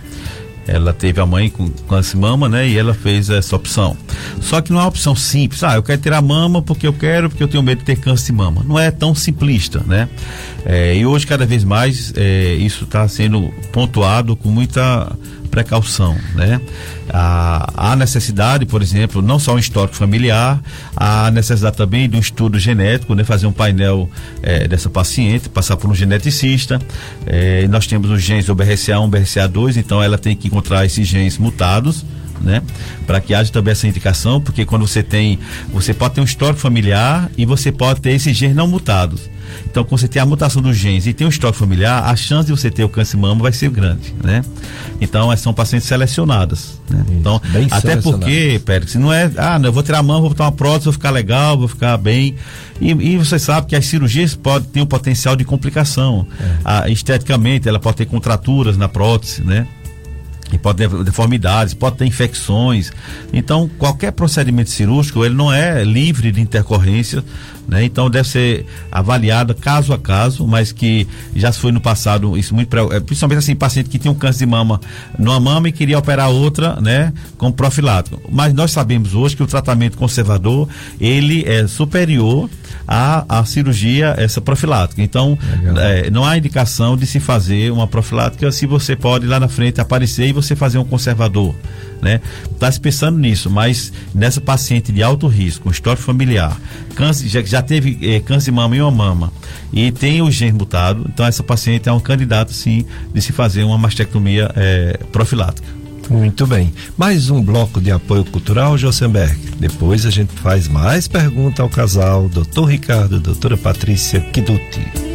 ela 0.65 0.91
teve 0.91 1.21
a 1.21 1.27
mãe 1.27 1.47
com 1.47 1.69
câncer 1.69 2.15
de 2.15 2.21
mama, 2.21 2.49
né? 2.49 2.67
E 2.67 2.75
ela 2.75 2.95
fez 2.95 3.29
essa 3.29 3.55
opção. 3.55 3.95
Só 4.41 4.61
que 4.61 4.71
não 4.71 4.79
é 4.79 4.81
uma 4.81 4.89
opção 4.89 5.15
simples. 5.15 5.63
Ah, 5.63 5.75
eu 5.75 5.83
quero 5.83 6.01
tirar 6.01 6.19
mama 6.19 6.59
porque 6.59 6.87
eu 6.87 6.93
quero, 6.93 7.29
porque 7.29 7.43
eu 7.43 7.47
tenho 7.47 7.61
medo 7.61 7.79
de 7.79 7.85
ter 7.85 7.97
câncer 7.97 8.27
de 8.27 8.31
mama. 8.31 8.65
Não 8.67 8.79
é 8.79 8.89
tão 8.89 9.13
simplista, 9.13 9.83
né? 9.85 10.09
É, 10.65 10.95
e 10.95 11.05
hoje, 11.05 11.27
cada 11.27 11.45
vez 11.45 11.63
mais, 11.63 12.11
é, 12.17 12.55
isso 12.55 12.85
está 12.85 13.07
sendo 13.07 13.53
pontuado 13.71 14.35
com 14.35 14.49
muita 14.49 15.15
precaução, 15.49 16.15
né? 16.35 16.61
Há, 17.11 17.95
necessidade, 17.95 18.65
por 18.65 18.81
exemplo, 18.81 19.21
não 19.21 19.39
só 19.39 19.55
um 19.55 19.59
histórico 19.59 19.95
familiar, 19.95 20.61
há 20.95 21.31
necessidade 21.31 21.75
também 21.75 22.09
de 22.09 22.15
um 22.15 22.19
estudo 22.19 22.59
genético, 22.59 23.15
né? 23.15 23.23
Fazer 23.23 23.47
um 23.47 23.51
painel 23.51 24.09
é, 24.41 24.67
dessa 24.67 24.89
paciente, 24.89 25.49
passar 25.49 25.75
por 25.77 25.89
um 25.89 25.95
geneticista. 25.95 26.79
É, 27.25 27.67
nós 27.67 27.87
temos 27.87 28.09
os 28.09 28.21
genes 28.21 28.45
do 28.45 28.55
BRCA1, 28.55 29.09
BRCA2, 29.09 29.77
então 29.77 30.01
ela 30.01 30.17
tem 30.17 30.35
que 30.35 30.47
encontrar 30.47 30.85
esses 30.85 31.07
genes 31.07 31.37
mutados 31.37 32.05
né? 32.41 32.61
Para 33.05 33.19
que 33.19 33.33
haja 33.33 33.51
também 33.51 33.71
essa 33.71 33.87
indicação, 33.87 34.39
porque 34.41 34.65
quando 34.65 34.87
você 34.87 35.03
tem, 35.03 35.39
você 35.71 35.93
pode 35.93 36.15
ter 36.15 36.21
um 36.21 36.25
histórico 36.25 36.59
familiar 36.59 37.29
e 37.37 37.45
você 37.45 37.71
pode 37.71 38.01
ter 38.01 38.11
esses 38.11 38.35
genes 38.35 38.55
não 38.55 38.67
mutados. 38.67 39.29
Então, 39.65 39.83
quando 39.83 39.99
você 39.99 40.07
tem 40.07 40.21
a 40.21 40.25
mutação 40.25 40.61
dos 40.61 40.77
genes 40.77 41.07
e 41.07 41.13
tem 41.13 41.25
um 41.25 41.29
histórico 41.29 41.59
familiar, 41.59 42.03
a 42.03 42.15
chance 42.15 42.45
de 42.45 42.51
você 42.51 42.69
ter 42.69 42.83
o 42.83 42.89
câncer 42.89 43.17
de 43.17 43.21
mama 43.21 43.41
vai 43.41 43.51
ser 43.51 43.69
grande, 43.69 44.13
né? 44.23 44.43
Então, 45.01 45.35
são 45.37 45.53
pacientes 45.53 45.87
selecionadas, 45.87 46.79
né? 46.89 47.03
Isso, 47.07 47.17
então, 47.17 47.41
até 47.71 47.97
porque, 47.97 48.61
Pérez, 48.65 48.95
não 48.95 49.11
é, 49.11 49.31
ah, 49.37 49.57
não, 49.57 49.69
eu 49.69 49.73
vou 49.73 49.83
tirar 49.83 49.99
a 49.99 50.03
mama, 50.03 50.21
vou 50.21 50.29
botar 50.29 50.45
uma 50.45 50.51
prótese, 50.51 50.85
vou 50.85 50.93
ficar 50.93 51.11
legal, 51.11 51.57
vou 51.57 51.67
ficar 51.67 51.97
bem. 51.97 52.35
E, 52.81 52.91
e 52.91 53.17
você 53.17 53.37
sabe 53.37 53.67
que 53.67 53.75
as 53.75 53.85
cirurgias 53.85 54.35
podem 54.35 54.69
ter 54.69 54.81
um 54.81 54.85
potencial 54.85 55.35
de 55.35 55.43
complicação. 55.43 56.25
É. 56.39 56.55
Ah, 56.63 56.89
esteticamente, 56.89 57.67
ela 57.67 57.79
pode 57.79 57.97
ter 57.97 58.05
contraturas 58.05 58.77
na 58.77 58.87
prótese, 58.87 59.43
né? 59.43 59.67
E 60.51 60.57
pode 60.57 60.77
ter 60.77 60.89
deformidades, 61.03 61.73
pode 61.73 61.97
ter 61.97 62.05
infecções. 62.05 62.91
Então, 63.31 63.69
qualquer 63.77 64.11
procedimento 64.11 64.69
cirúrgico, 64.69 65.23
ele 65.23 65.35
não 65.35 65.51
é 65.51 65.83
livre 65.83 66.31
de 66.31 66.41
intercorrência, 66.41 67.23
né? 67.69 67.85
Então, 67.85 68.09
deve 68.09 68.27
ser 68.27 68.65
avaliado 68.91 69.53
caso 69.53 69.93
a 69.93 69.97
caso, 69.97 70.45
mas 70.47 70.71
que 70.71 71.07
já 71.35 71.51
foi 71.51 71.71
no 71.71 71.79
passado, 71.79 72.35
isso 72.35 72.55
muito, 72.55 72.75
é, 72.91 72.99
principalmente 72.99 73.37
assim, 73.39 73.55
paciente 73.55 73.89
que 73.89 73.99
tinha 73.99 74.11
um 74.11 74.15
câncer 74.15 74.39
de 74.39 74.45
mama 74.47 74.81
numa 75.17 75.39
mama 75.39 75.69
e 75.69 75.71
queria 75.71 75.97
operar 75.97 76.29
outra, 76.29 76.79
né? 76.81 77.13
Com 77.37 77.51
profilático. 77.51 78.19
Mas 78.31 78.53
nós 78.53 78.71
sabemos 78.71 79.13
hoje 79.13 79.35
que 79.35 79.43
o 79.43 79.47
tratamento 79.47 79.97
conservador, 79.97 80.67
ele 80.99 81.43
é 81.47 81.67
superior 81.67 82.49
à, 82.87 83.39
à 83.39 83.45
cirurgia, 83.45 84.15
essa 84.17 84.41
profilática. 84.41 85.01
Então, 85.01 85.37
é, 85.77 86.09
não 86.09 86.25
há 86.25 86.37
indicação 86.37 86.97
de 86.97 87.05
se 87.05 87.19
fazer 87.19 87.71
uma 87.71 87.87
profilática 87.87 88.51
se 88.51 88.65
você 88.65 88.95
pode 88.95 89.27
lá 89.27 89.39
na 89.39 89.47
frente 89.47 89.79
aparecer 89.79 90.27
e 90.27 90.33
você 90.33 90.55
fazer 90.55 90.79
um 90.79 90.85
conservador, 90.85 91.53
né? 92.01 92.19
Tá 92.57 92.71
se 92.71 92.79
pensando 92.79 93.19
nisso, 93.19 93.49
mas 93.49 93.93
nessa 94.13 94.41
paciente 94.41 94.91
de 94.91 95.03
alto 95.03 95.27
risco, 95.27 95.69
história 95.69 96.01
familiar, 96.01 96.57
câncer, 96.95 97.27
já, 97.27 97.41
já 97.41 97.58
teve 97.61 97.97
é, 98.01 98.19
câncer 98.19 98.51
de 98.51 98.55
mama 98.55 98.75
e 98.75 98.81
uma 98.81 98.91
mama 98.91 99.33
e 99.71 99.91
tem 99.91 100.21
o 100.21 100.31
gene 100.31 100.57
mutado, 100.57 101.05
então 101.11 101.25
essa 101.25 101.43
paciente 101.43 101.87
é 101.89 101.91
um 101.91 101.99
candidato 101.99 102.53
sim 102.53 102.85
de 103.13 103.21
se 103.21 103.31
fazer 103.31 103.63
uma 103.63 103.77
mastectomia 103.77 104.51
é, 104.55 104.99
profilática. 105.11 105.67
Muito 106.09 106.47
bem. 106.47 106.73
Mais 106.97 107.29
um 107.29 107.41
bloco 107.41 107.79
de 107.79 107.91
apoio 107.91 108.25
cultural, 108.25 108.75
Josenberg. 108.77 109.37
Depois 109.59 110.07
a 110.07 110.09
gente 110.09 110.33
faz 110.33 110.67
mais 110.67 111.07
pergunta 111.07 111.61
ao 111.61 111.69
casal, 111.69 112.27
doutor 112.27 112.65
Ricardo, 112.65 113.19
doutora 113.19 113.55
Patrícia 113.55 114.19
Kiduti. 114.19 115.08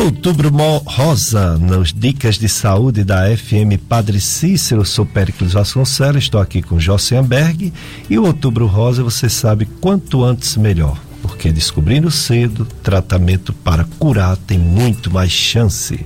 Outubro 0.00 0.50
Rosa, 0.86 1.58
nas 1.58 1.92
dicas 1.92 2.38
de 2.38 2.48
saúde 2.48 3.04
da 3.04 3.24
FM 3.36 3.78
Padre 3.86 4.18
Cícero, 4.18 4.82
sou 4.82 5.04
Péricles 5.04 5.52
Vasconcelos, 5.52 6.24
estou 6.24 6.40
aqui 6.40 6.62
com 6.62 6.80
Josenberg 6.80 7.70
e 8.08 8.18
o 8.18 8.24
Outubro 8.24 8.64
Rosa, 8.64 9.04
você 9.04 9.28
sabe, 9.28 9.66
quanto 9.66 10.24
antes 10.24 10.56
melhor 10.56 10.98
porque 11.22 11.52
descobrindo 11.52 12.10
cedo, 12.10 12.64
tratamento 12.82 13.52
para 13.52 13.84
curar 13.98 14.36
tem 14.36 14.58
muito 14.58 15.10
mais 15.10 15.30
chance. 15.30 16.04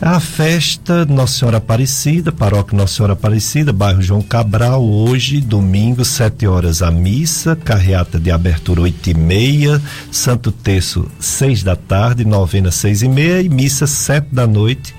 A 0.00 0.20
festa 0.20 1.04
Nossa 1.04 1.40
Senhora 1.40 1.56
Aparecida, 1.56 2.30
paróquia 2.30 2.76
Nossa 2.76 2.94
Senhora 2.94 3.14
Aparecida, 3.14 3.72
bairro 3.72 4.00
João 4.00 4.22
Cabral, 4.22 4.84
hoje, 4.84 5.40
domingo, 5.40 6.04
sete 6.04 6.46
horas, 6.46 6.82
a 6.82 6.90
missa, 6.90 7.56
carreata 7.56 8.16
de 8.18 8.30
abertura 8.30 8.82
oito 8.82 9.10
e 9.10 9.14
meia, 9.14 9.82
Santo 10.12 10.52
Terço 10.52 11.10
seis 11.18 11.64
da 11.64 11.74
tarde, 11.74 12.24
novena 12.24 12.70
seis 12.70 13.02
e 13.02 13.08
meia 13.08 13.42
e 13.42 13.48
missa 13.48 13.88
sete 13.88 14.28
da 14.30 14.46
noite, 14.46 14.94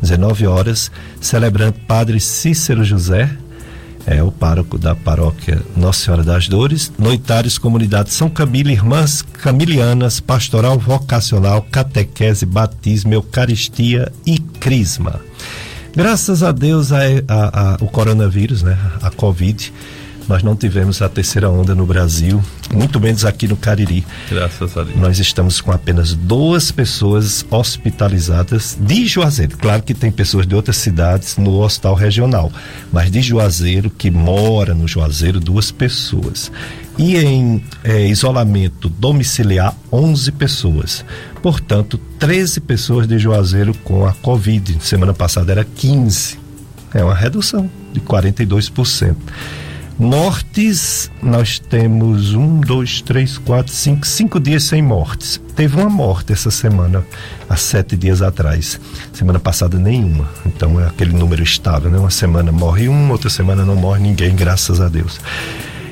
19 0.00 0.46
horas, 0.46 0.88
celebrando 1.20 1.80
Padre 1.88 2.20
Cícero 2.20 2.84
José, 2.84 3.28
é 4.10 4.22
o 4.22 4.32
pároco 4.32 4.78
da 4.78 4.94
paróquia 4.94 5.60
Nossa 5.76 6.04
Senhora 6.04 6.22
das 6.24 6.48
Dores, 6.48 6.90
noitários 6.98 7.58
comunidade 7.58 8.10
São 8.10 8.30
Camilo, 8.30 8.70
Irmãs 8.70 9.20
Camilianas, 9.20 10.18
Pastoral 10.18 10.78
Vocacional, 10.78 11.60
Catequese, 11.70 12.46
Batismo, 12.46 13.12
Eucaristia 13.12 14.10
e 14.24 14.38
Crisma. 14.38 15.20
Graças 15.94 16.42
a 16.42 16.52
Deus 16.52 16.90
a, 16.90 17.00
a, 17.28 17.74
a, 17.74 17.76
o 17.82 17.86
coronavírus, 17.86 18.62
né, 18.62 18.78
a 19.02 19.10
Covid, 19.10 19.72
nós 20.28 20.42
não 20.42 20.54
tivemos 20.54 21.00
a 21.00 21.08
terceira 21.08 21.48
onda 21.48 21.74
no 21.74 21.86
Brasil, 21.86 22.42
muito 22.72 23.00
menos 23.00 23.24
aqui 23.24 23.48
no 23.48 23.56
Cariri. 23.56 24.06
Graças 24.30 24.76
a 24.76 24.84
Deus. 24.84 24.98
Nós 24.98 25.18
estamos 25.18 25.60
com 25.60 25.72
apenas 25.72 26.12
duas 26.12 26.70
pessoas 26.70 27.44
hospitalizadas 27.50 28.76
de 28.78 29.06
Juazeiro. 29.06 29.56
Claro 29.56 29.82
que 29.82 29.94
tem 29.94 30.12
pessoas 30.12 30.46
de 30.46 30.54
outras 30.54 30.76
cidades 30.76 31.38
no 31.38 31.60
hospital 31.60 31.94
regional, 31.94 32.52
mas 32.92 33.10
de 33.10 33.22
Juazeiro, 33.22 33.88
que 33.88 34.10
mora 34.10 34.74
no 34.74 34.86
Juazeiro, 34.86 35.40
duas 35.40 35.70
pessoas. 35.70 36.52
E 36.98 37.16
em 37.16 37.64
é, 37.82 38.06
isolamento 38.06 38.88
domiciliar, 38.88 39.74
11 39.90 40.32
pessoas. 40.32 41.04
Portanto, 41.40 41.98
13 42.18 42.60
pessoas 42.60 43.06
de 43.06 43.18
Juazeiro 43.18 43.72
com 43.84 44.04
a 44.04 44.12
Covid. 44.12 44.78
Semana 44.80 45.14
passada 45.14 45.52
era 45.52 45.64
15. 45.64 46.38
É 46.92 47.02
uma 47.02 47.14
redução 47.14 47.70
de 47.92 48.00
42%. 48.00 49.14
Mortes, 49.98 51.10
nós 51.20 51.58
temos 51.58 52.32
um, 52.32 52.60
dois, 52.60 53.02
três, 53.02 53.36
quatro, 53.36 53.72
cinco, 53.72 54.06
cinco 54.06 54.38
dias 54.38 54.62
sem 54.62 54.80
mortes. 54.80 55.40
Teve 55.56 55.76
uma 55.76 55.90
morte 55.90 56.32
essa 56.32 56.52
semana, 56.52 57.04
há 57.48 57.56
sete 57.56 57.96
dias 57.96 58.22
atrás. 58.22 58.80
Semana 59.12 59.40
passada 59.40 59.76
nenhuma. 59.76 60.28
Então 60.46 60.80
é 60.80 60.86
aquele 60.86 61.12
número 61.12 61.42
estável, 61.42 61.90
né? 61.90 61.98
Uma 61.98 62.10
semana 62.10 62.52
morre 62.52 62.88
um, 62.88 63.10
outra 63.10 63.28
semana 63.28 63.64
não 63.64 63.74
morre 63.74 64.00
ninguém, 64.00 64.36
graças 64.36 64.80
a 64.80 64.88
Deus. 64.88 65.18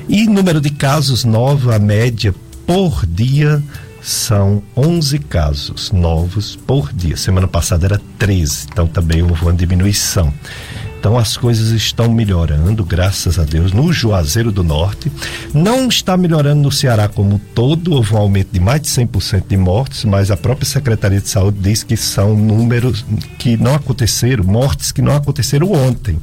E 0.07 0.25
número 0.25 0.61
de 0.61 0.69
casos 0.69 1.25
novos, 1.25 1.73
a 1.73 1.77
média 1.77 2.33
por 2.65 3.05
dia 3.05 3.61
são 4.01 4.63
11 4.73 5.19
casos 5.19 5.91
novos 5.91 6.55
por 6.55 6.93
dia. 6.93 7.17
Semana 7.17 7.45
passada 7.45 7.85
era 7.85 8.01
13, 8.17 8.67
então 8.71 8.87
também 8.87 9.21
houve 9.21 9.41
uma 9.41 9.53
diminuição. 9.53 10.33
Então 10.99 11.17
as 11.17 11.37
coisas 11.37 11.69
estão 11.69 12.11
melhorando, 12.11 12.83
graças 12.83 13.37
a 13.37 13.43
Deus, 13.43 13.71
no 13.71 13.93
Juazeiro 13.93 14.51
do 14.51 14.63
Norte. 14.63 15.11
Não 15.53 15.87
está 15.87 16.17
melhorando 16.17 16.63
no 16.63 16.71
Ceará 16.71 17.07
como 17.07 17.39
todo, 17.53 17.93
houve 17.93 18.13
um 18.13 18.17
aumento 18.17 18.49
de 18.51 18.59
mais 18.59 18.81
de 18.81 18.89
100% 18.89 19.43
de 19.47 19.57
mortes, 19.57 20.03
mas 20.03 20.31
a 20.31 20.37
própria 20.37 20.65
Secretaria 20.65 21.21
de 21.21 21.29
Saúde 21.29 21.59
diz 21.61 21.83
que 21.83 21.95
são 21.95 22.35
números 22.35 23.05
que 23.37 23.55
não 23.57 23.75
aconteceram, 23.75 24.43
mortes 24.43 24.91
que 24.91 25.01
não 25.01 25.15
aconteceram 25.15 25.71
ontem. 25.71 26.19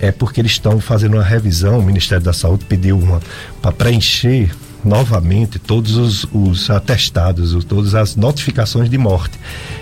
É 0.00 0.12
porque 0.12 0.40
eles 0.40 0.52
estão 0.52 0.78
fazendo 0.80 1.14
uma 1.14 1.24
revisão, 1.24 1.78
o 1.78 1.82
Ministério 1.82 2.22
da 2.22 2.32
Saúde 2.32 2.64
pediu 2.66 2.98
uma 2.98 3.20
para 3.60 3.72
preencher 3.72 4.50
novamente 4.84 5.58
todos 5.58 5.96
os, 5.96 6.26
os 6.32 6.70
atestados, 6.70 7.54
os, 7.54 7.64
todas 7.64 7.94
as 7.94 8.16
notificações 8.16 8.88
de 8.88 8.98
morte. 8.98 9.38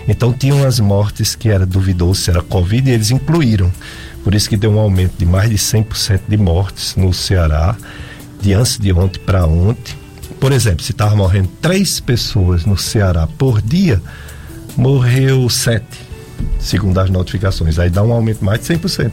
Então 0.07 0.33
tinham 0.33 0.65
as 0.65 0.79
mortes 0.79 1.35
que 1.35 1.49
era 1.49 1.65
duvidoso 1.65 2.21
se 2.21 2.29
era 2.29 2.41
Covid 2.41 2.89
e 2.89 2.93
eles 2.93 3.11
incluíram. 3.11 3.71
Por 4.23 4.35
isso 4.35 4.49
que 4.49 4.57
deu 4.57 4.71
um 4.71 4.79
aumento 4.79 5.13
de 5.17 5.25
mais 5.25 5.49
de 5.49 5.57
100% 5.57 6.21
de 6.27 6.37
mortes 6.37 6.95
no 6.95 7.13
Ceará, 7.13 7.75
de 8.41 8.53
antes 8.53 8.77
de 8.77 8.91
ontem 8.91 9.19
para 9.19 9.45
ontem. 9.45 9.95
Por 10.39 10.51
exemplo, 10.51 10.83
se 10.83 10.91
estava 10.91 11.15
morrendo 11.15 11.49
três 11.61 11.99
pessoas 11.99 12.65
no 12.65 12.77
Ceará 12.77 13.27
por 13.37 13.61
dia, 13.61 14.01
morreu 14.75 15.49
sete, 15.49 15.97
segundo 16.59 16.99
as 16.99 17.09
notificações. 17.09 17.79
Aí 17.79 17.89
dá 17.89 18.03
um 18.03 18.11
aumento 18.11 18.43
mais 18.43 18.59
de 18.59 18.73
100%. 18.75 19.05
Né? 19.05 19.11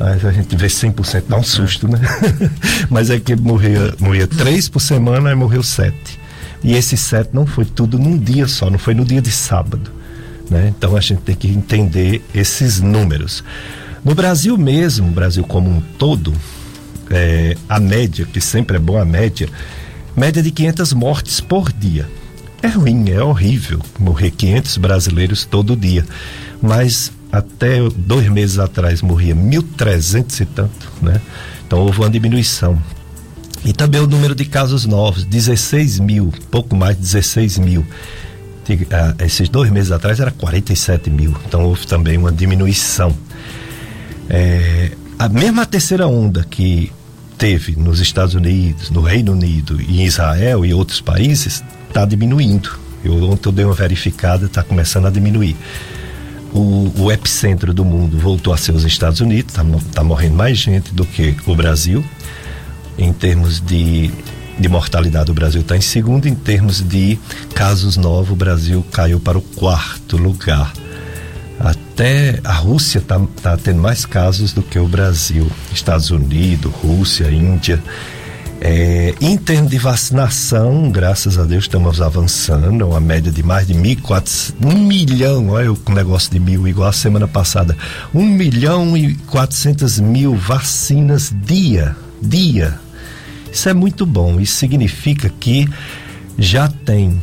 A 0.00 0.32
gente 0.32 0.56
vê 0.56 0.66
100% 0.66 1.24
dá 1.28 1.36
um 1.36 1.42
susto, 1.42 1.86
né? 1.88 2.00
Mas 2.90 3.10
é 3.10 3.18
que 3.18 3.36
morria, 3.36 3.94
morria 3.98 4.26
três 4.26 4.68
por 4.68 4.80
semana 4.80 5.30
e 5.30 5.34
morreu 5.34 5.62
sete. 5.62 6.18
E 6.62 6.74
esses 6.74 7.00
sete 7.00 7.30
não 7.32 7.46
foi 7.46 7.64
tudo 7.64 7.98
num 7.98 8.18
dia 8.18 8.48
só, 8.48 8.70
não 8.70 8.78
foi 8.78 8.94
no 8.94 9.04
dia 9.04 9.20
de 9.20 9.30
sábado. 9.30 9.90
Né? 10.50 10.72
Então 10.76 10.96
a 10.96 11.00
gente 11.00 11.22
tem 11.22 11.34
que 11.34 11.48
entender 11.48 12.24
esses 12.34 12.80
números. 12.80 13.44
No 14.04 14.14
Brasil 14.14 14.56
mesmo, 14.58 15.10
Brasil 15.10 15.44
como 15.44 15.70
um 15.70 15.80
todo, 15.80 16.32
é, 17.10 17.56
a 17.68 17.78
média, 17.78 18.26
que 18.26 18.40
sempre 18.40 18.76
é 18.76 18.80
boa 18.80 19.02
a 19.02 19.04
média, 19.04 19.48
média 20.16 20.42
de 20.42 20.50
500 20.50 20.92
mortes 20.92 21.40
por 21.40 21.72
dia. 21.72 22.08
É 22.62 22.68
ruim, 22.68 23.10
é 23.10 23.22
horrível 23.22 23.80
morrer 23.98 24.30
500 24.30 24.78
brasileiros 24.78 25.44
todo 25.44 25.76
dia. 25.76 26.04
Mas 26.62 27.12
até 27.34 27.80
dois 27.96 28.28
meses 28.28 28.60
atrás 28.60 29.02
morria 29.02 29.34
1.300 29.34 30.40
e 30.40 30.44
tanto, 30.46 30.92
né? 31.02 31.20
Então 31.66 31.80
houve 31.80 31.98
uma 31.98 32.08
diminuição. 32.08 32.80
E 33.64 33.72
também 33.72 34.00
o 34.00 34.06
número 34.06 34.34
de 34.34 34.44
casos 34.44 34.86
novos, 34.86 35.24
16 35.24 35.98
mil, 35.98 36.32
pouco 36.50 36.76
mais 36.76 36.96
de 36.96 37.02
16 37.02 37.58
mil. 37.58 37.84
Ah, 38.90 39.14
esses 39.24 39.48
dois 39.48 39.70
meses 39.70 39.90
atrás 39.90 40.20
era 40.20 40.30
47 40.30 41.10
mil, 41.10 41.34
então 41.46 41.64
houve 41.64 41.86
também 41.86 42.16
uma 42.16 42.30
diminuição. 42.30 43.12
É, 44.30 44.92
a 45.18 45.28
mesma 45.28 45.66
terceira 45.66 46.06
onda 46.06 46.44
que 46.48 46.92
teve 47.36 47.74
nos 47.76 47.98
Estados 47.98 48.34
Unidos, 48.34 48.90
no 48.90 49.02
Reino 49.02 49.32
Unido 49.32 49.80
e 49.80 50.02
em 50.02 50.04
Israel 50.04 50.64
e 50.64 50.72
outros 50.72 51.00
países 51.00 51.64
está 51.88 52.04
diminuindo. 52.04 52.70
Eu 53.04 53.14
ontem 53.28 53.48
eu 53.48 53.52
dei 53.52 53.64
uma 53.64 53.74
verificada, 53.74 54.46
está 54.46 54.62
começando 54.62 55.06
a 55.06 55.10
diminuir 55.10 55.56
o, 56.54 56.92
o, 56.96 57.12
epicentro 57.12 57.74
do 57.74 57.84
mundo 57.84 58.16
voltou 58.16 58.52
a 58.52 58.56
ser 58.56 58.72
os 58.72 58.84
Estados 58.84 59.20
Unidos, 59.20 59.52
está 59.52 59.64
tá 59.92 60.04
morrendo 60.04 60.36
mais 60.36 60.56
gente 60.56 60.94
do 60.94 61.04
que 61.04 61.36
o 61.46 61.54
Brasil. 61.56 62.04
Em 62.96 63.12
termos 63.12 63.60
de, 63.60 64.08
de 64.56 64.68
mortalidade, 64.68 65.32
o 65.32 65.34
Brasil 65.34 65.62
está 65.62 65.76
em 65.76 65.80
segundo. 65.80 66.28
Em 66.28 66.34
termos 66.34 66.80
de 66.80 67.18
casos 67.54 67.96
novos, 67.96 68.30
o 68.30 68.36
Brasil 68.36 68.86
caiu 68.92 69.18
para 69.18 69.36
o 69.36 69.42
quarto 69.42 70.16
lugar. 70.16 70.72
Até 71.58 72.40
a 72.44 72.52
Rússia 72.52 72.98
está 72.98 73.20
tá 73.42 73.56
tendo 73.56 73.82
mais 73.82 74.06
casos 74.06 74.52
do 74.52 74.62
que 74.62 74.78
o 74.78 74.86
Brasil. 74.86 75.50
Estados 75.72 76.10
Unidos, 76.10 76.72
Rússia, 76.72 77.28
Índia. 77.30 77.82
É, 78.60 79.14
em 79.20 79.36
termos 79.36 79.70
de 79.70 79.78
vacinação, 79.78 80.90
graças 80.90 81.38
a 81.38 81.44
Deus 81.44 81.64
estamos 81.64 82.00
avançando, 82.00 82.86
uma 82.86 83.00
média 83.00 83.30
de 83.30 83.42
mais 83.42 83.66
de 83.66 83.74
1.400, 83.74 84.54
um 84.64 84.78
milhão, 84.78 85.50
olha 85.50 85.72
o 85.72 85.78
negócio 85.88 86.30
de 86.30 86.40
mil, 86.40 86.66
igual 86.66 86.88
a 86.88 86.92
semana 86.92 87.28
passada, 87.28 87.76
um 88.14 88.24
milhão 88.24 88.96
e 88.96 89.14
quatrocentas 89.14 89.98
mil 90.00 90.34
vacinas 90.34 91.34
dia, 91.44 91.94
dia. 92.22 92.78
Isso 93.52 93.68
é 93.68 93.74
muito 93.74 94.06
bom, 94.06 94.40
isso 94.40 94.56
significa 94.56 95.28
que 95.28 95.68
já 96.38 96.68
tem, 96.68 97.20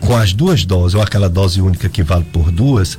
com 0.00 0.16
as 0.16 0.32
duas 0.32 0.64
doses, 0.64 0.94
ou 0.94 1.02
aquela 1.02 1.28
dose 1.28 1.60
única 1.60 1.88
que 1.88 2.02
vale 2.02 2.24
por 2.24 2.52
duas, 2.52 2.98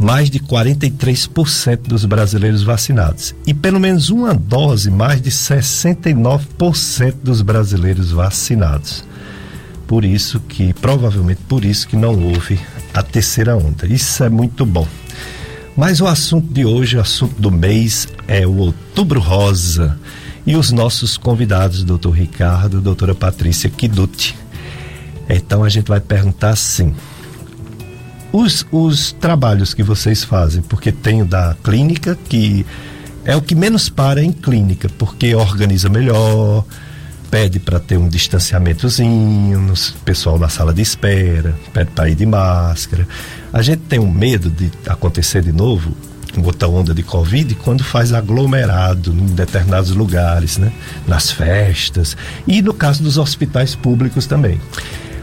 mais 0.00 0.30
de 0.30 0.40
43% 0.40 1.82
dos 1.86 2.06
brasileiros 2.06 2.62
vacinados. 2.62 3.34
E 3.46 3.52
pelo 3.52 3.78
menos 3.78 4.08
uma 4.08 4.32
dose, 4.32 4.90
mais 4.90 5.20
de 5.20 5.30
69% 5.30 7.16
dos 7.22 7.42
brasileiros 7.42 8.10
vacinados. 8.10 9.04
por 9.86 10.04
isso 10.04 10.38
que, 10.40 10.72
provavelmente 10.72 11.40
por 11.48 11.64
isso 11.64 11.86
que 11.86 11.96
não 11.96 12.16
houve 12.16 12.58
a 12.94 13.02
terceira 13.02 13.56
onda. 13.56 13.86
Isso 13.86 14.22
é 14.22 14.28
muito 14.28 14.64
bom. 14.64 14.86
Mas 15.76 16.00
o 16.00 16.06
assunto 16.06 16.52
de 16.52 16.64
hoje, 16.64 16.96
o 16.96 17.00
assunto 17.00 17.40
do 17.40 17.50
mês, 17.50 18.08
é 18.28 18.46
o 18.46 18.56
Outubro 18.56 19.20
Rosa. 19.20 19.98
E 20.46 20.56
os 20.56 20.70
nossos 20.70 21.18
convidados, 21.18 21.84
doutor 21.84 22.12
Ricardo, 22.12 22.80
doutora 22.80 23.14
Patrícia 23.14 23.68
Kiduti. 23.68 24.36
Então 25.28 25.62
a 25.64 25.68
gente 25.68 25.88
vai 25.88 26.00
perguntar 26.00 26.50
assim: 26.50 26.94
os, 28.32 28.66
os 28.70 29.12
trabalhos 29.12 29.74
que 29.74 29.82
vocês 29.82 30.24
fazem, 30.24 30.62
porque 30.62 30.92
tem 30.92 31.22
o 31.22 31.24
da 31.24 31.56
clínica, 31.62 32.16
que 32.28 32.64
é 33.24 33.36
o 33.36 33.42
que 33.42 33.54
menos 33.54 33.88
para 33.88 34.22
em 34.22 34.32
clínica, 34.32 34.88
porque 34.98 35.34
organiza 35.34 35.88
melhor, 35.88 36.64
pede 37.30 37.58
para 37.58 37.78
ter 37.78 37.96
um 37.96 38.08
distanciamentozinho, 38.08 39.60
no 39.60 39.74
pessoal 40.04 40.38
na 40.38 40.48
sala 40.48 40.72
de 40.72 40.82
espera, 40.82 41.54
pede 41.72 41.90
para 41.90 42.08
ir 42.08 42.14
de 42.14 42.26
máscara. 42.26 43.06
A 43.52 43.62
gente 43.62 43.82
tem 43.82 43.98
um 43.98 44.10
medo 44.10 44.50
de 44.50 44.70
acontecer 44.86 45.42
de 45.42 45.52
novo 45.52 45.94
outra 46.44 46.68
onda 46.68 46.94
de 46.94 47.02
Covid 47.02 47.56
quando 47.56 47.82
faz 47.82 48.12
aglomerado 48.12 49.12
em 49.12 49.26
determinados 49.26 49.90
lugares, 49.90 50.58
né? 50.58 50.72
Nas 51.06 51.30
festas 51.30 52.16
e 52.46 52.62
no 52.62 52.72
caso 52.72 53.02
dos 53.02 53.18
hospitais 53.18 53.74
públicos 53.74 54.26
também. 54.26 54.60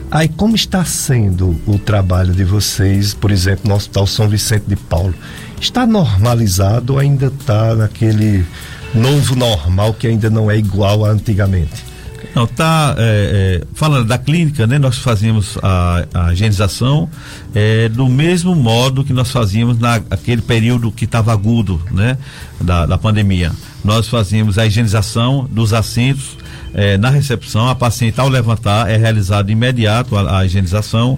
Aí, 0.09 0.29
como 0.29 0.55
está 0.55 0.85
sendo 0.85 1.59
o 1.67 1.77
trabalho 1.77 2.33
de 2.33 2.45
vocês, 2.45 3.13
por 3.13 3.29
exemplo, 3.29 3.67
no 3.67 3.75
Hospital 3.75 4.07
São 4.07 4.29
Vicente 4.29 4.63
de 4.65 4.77
Paulo? 4.77 5.13
Está 5.59 5.85
normalizado 5.85 6.93
ou 6.93 6.99
ainda 6.99 7.27
está 7.27 7.75
naquele 7.75 8.45
novo 8.93 9.35
normal 9.35 9.93
que 9.93 10.07
ainda 10.07 10.29
não 10.29 10.49
é 10.49 10.57
igual 10.57 11.03
a 11.03 11.09
antigamente? 11.09 11.85
Não, 12.33 12.47
tá 12.47 12.95
é, 12.97 13.61
é, 13.61 13.67
falando 13.73 14.07
da 14.07 14.17
clínica, 14.17 14.65
né? 14.65 14.79
Nós 14.79 14.97
fazíamos 14.99 15.57
a, 15.61 16.05
a 16.13 16.33
higienização 16.33 17.09
é, 17.53 17.89
do 17.89 18.07
mesmo 18.07 18.55
modo 18.55 19.03
que 19.03 19.11
nós 19.11 19.31
fazíamos 19.31 19.77
naquele 19.79 20.41
período 20.41 20.91
que 20.91 21.05
estava 21.05 21.33
agudo, 21.33 21.81
né? 21.91 22.17
Da, 22.61 22.85
da 22.85 22.97
pandemia. 22.97 23.51
Nós 23.83 24.07
fazíamos 24.07 24.57
a 24.57 24.65
higienização 24.65 25.47
dos 25.51 25.73
assentos 25.73 26.36
é, 26.77 26.95
na 26.95 27.09
recepção, 27.09 27.67
a 27.67 27.73
paciente 27.73 28.21
ao 28.21 28.29
levantar 28.29 28.87
é 28.87 28.95
realizado 28.97 29.49
imediato 29.49 30.15
a, 30.15 30.39
a 30.39 30.45
higienização. 30.45 31.17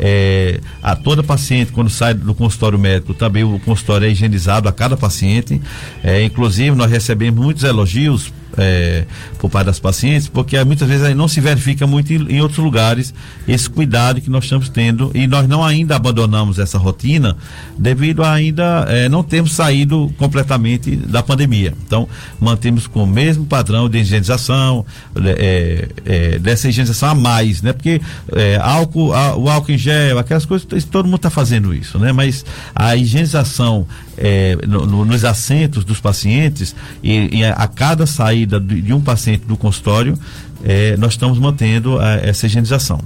É, 0.00 0.58
a 0.82 0.96
toda 0.96 1.22
paciente 1.22 1.70
quando 1.70 1.88
sai 1.88 2.12
do 2.12 2.34
consultório 2.34 2.76
médico 2.76 3.14
também 3.14 3.44
o 3.44 3.60
consultório 3.60 4.08
é 4.08 4.10
higienizado 4.10 4.68
a 4.68 4.72
cada 4.72 4.96
paciente. 4.96 5.62
É, 6.02 6.24
inclusive 6.24 6.74
nós 6.74 6.90
recebemos 6.90 7.40
muitos 7.40 7.62
elogios 7.62 8.32
é, 8.56 9.04
por 9.38 9.50
parte 9.50 9.66
das 9.66 9.78
pacientes, 9.78 10.28
porque 10.28 10.62
muitas 10.64 10.88
vezes 10.88 11.14
não 11.14 11.28
se 11.28 11.40
verifica 11.40 11.86
muito 11.86 12.12
em, 12.12 12.36
em, 12.36 12.40
outros 12.40 12.58
lugares 12.58 13.12
esse 13.46 13.68
cuidado 13.68 14.20
que 14.20 14.30
nós 14.30 14.44
estamos 14.44 14.68
tendo 14.68 15.10
e 15.14 15.26
nós 15.26 15.48
não 15.48 15.64
ainda 15.64 15.96
abandonamos 15.96 16.58
essa 16.58 16.78
rotina 16.78 17.36
devido 17.78 18.22
a 18.22 18.32
ainda 18.32 18.86
é, 18.88 19.08
não 19.08 19.22
termos 19.22 19.52
saído 19.52 20.12
completamente 20.16 20.96
da 20.96 21.22
pandemia. 21.22 21.74
Então, 21.86 22.08
mantemos 22.40 22.86
com 22.86 23.04
o 23.04 23.06
mesmo 23.06 23.44
padrão 23.44 23.88
de 23.88 23.98
higienização, 23.98 24.84
é, 25.24 25.88
é 26.04 26.38
dessa 26.38 26.68
higienização 26.68 27.10
a 27.10 27.14
mais, 27.14 27.62
né? 27.62 27.72
Porque 27.72 28.00
é, 28.32 28.56
álcool, 28.56 29.12
a, 29.12 29.36
o 29.36 29.48
álcool 29.48 29.72
em 29.72 29.78
gel, 29.78 30.18
aquelas 30.18 30.44
coisas, 30.44 30.66
todo 30.84 31.04
mundo 31.06 31.16
está 31.16 31.30
fazendo 31.30 31.74
isso, 31.74 31.98
né? 31.98 32.12
Mas 32.12 32.44
a 32.74 32.96
higienização 32.96 33.86
é, 34.16 34.56
no, 34.66 34.86
no, 34.86 35.04
nos 35.04 35.24
assentos 35.24 35.84
dos 35.84 36.00
pacientes 36.00 36.74
e, 37.02 37.38
e 37.38 37.44
a, 37.44 37.52
a 37.52 37.68
cada 37.68 38.06
saída 38.06 38.58
de, 38.58 38.80
de, 38.80 38.92
um 38.92 39.00
paciente 39.00 39.44
do 39.44 39.56
consultório, 39.56 40.18
é, 40.64 40.96
nós 40.96 41.12
estamos 41.12 41.38
mantendo 41.38 41.98
a, 41.98 42.14
essa 42.14 42.46
higienização. 42.46 43.00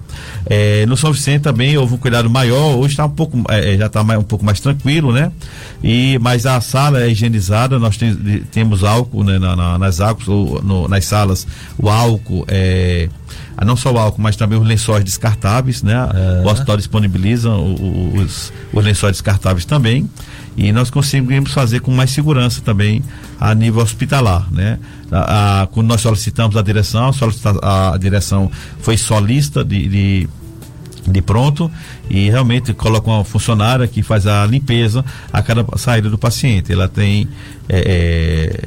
É, 0.46 0.86
no 0.86 0.96
São 0.96 1.12
Vicente 1.12 1.42
também 1.42 1.76
houve 1.76 1.94
um 1.94 1.98
cuidado 1.98 2.30
maior, 2.30 2.76
hoje 2.76 2.92
está 2.92 3.06
um 3.06 3.10
pouco, 3.10 3.42
é, 3.48 3.74
é, 3.74 3.78
já 3.78 3.86
está 3.86 4.02
um 4.02 4.22
pouco 4.22 4.44
mais 4.44 4.60
tranquilo, 4.60 5.12
né? 5.12 5.32
E, 5.82 6.18
mas 6.20 6.46
a 6.46 6.60
sala 6.60 7.02
é 7.02 7.10
higienizada, 7.10 7.78
nós 7.78 7.96
tem, 7.96 8.14
temos 8.50 8.84
álcool 8.84 9.24
né, 9.24 9.38
na, 9.38 9.56
na, 9.56 9.78
nas 9.78 9.98
no, 9.98 10.88
nas 10.88 11.04
salas, 11.04 11.46
o 11.78 11.88
álcool 11.88 12.44
é 12.48 13.08
não 13.64 13.76
só 13.76 13.92
o 13.92 13.98
álcool, 13.98 14.22
mas 14.22 14.36
também 14.36 14.58
os 14.58 14.66
lençóis 14.66 15.04
descartáveis, 15.04 15.82
né? 15.82 15.94
É. 16.14 16.46
O 16.46 16.50
hospital 16.50 16.78
disponibiliza 16.78 17.50
os, 17.50 18.50
os 18.72 18.84
lençóis 18.84 19.12
descartáveis 19.12 19.66
também 19.66 20.08
e 20.60 20.72
nós 20.72 20.90
conseguimos 20.90 21.52
fazer 21.52 21.80
com 21.80 21.90
mais 21.90 22.10
segurança 22.10 22.60
também 22.60 23.02
a 23.40 23.54
nível 23.54 23.82
hospitalar, 23.82 24.46
né? 24.52 24.78
A, 25.10 25.62
a, 25.62 25.66
quando 25.68 25.86
nós 25.88 26.02
solicitamos 26.02 26.54
a 26.54 26.60
direção, 26.60 27.10
a, 27.62 27.94
a 27.94 27.96
direção 27.96 28.50
foi 28.80 28.98
solista 28.98 29.64
de, 29.64 29.88
de, 29.88 30.28
de, 31.08 31.22
pronto 31.22 31.70
e 32.10 32.28
realmente 32.28 32.74
coloca 32.74 33.08
uma 33.08 33.24
funcionária 33.24 33.88
que 33.88 34.02
faz 34.02 34.26
a 34.26 34.44
limpeza 34.44 35.02
a 35.32 35.42
cada 35.42 35.64
saída 35.78 36.10
do 36.10 36.18
paciente. 36.18 36.70
Ela 36.70 36.88
tem 36.88 37.26
é, 37.66 37.78
é, 37.78 38.64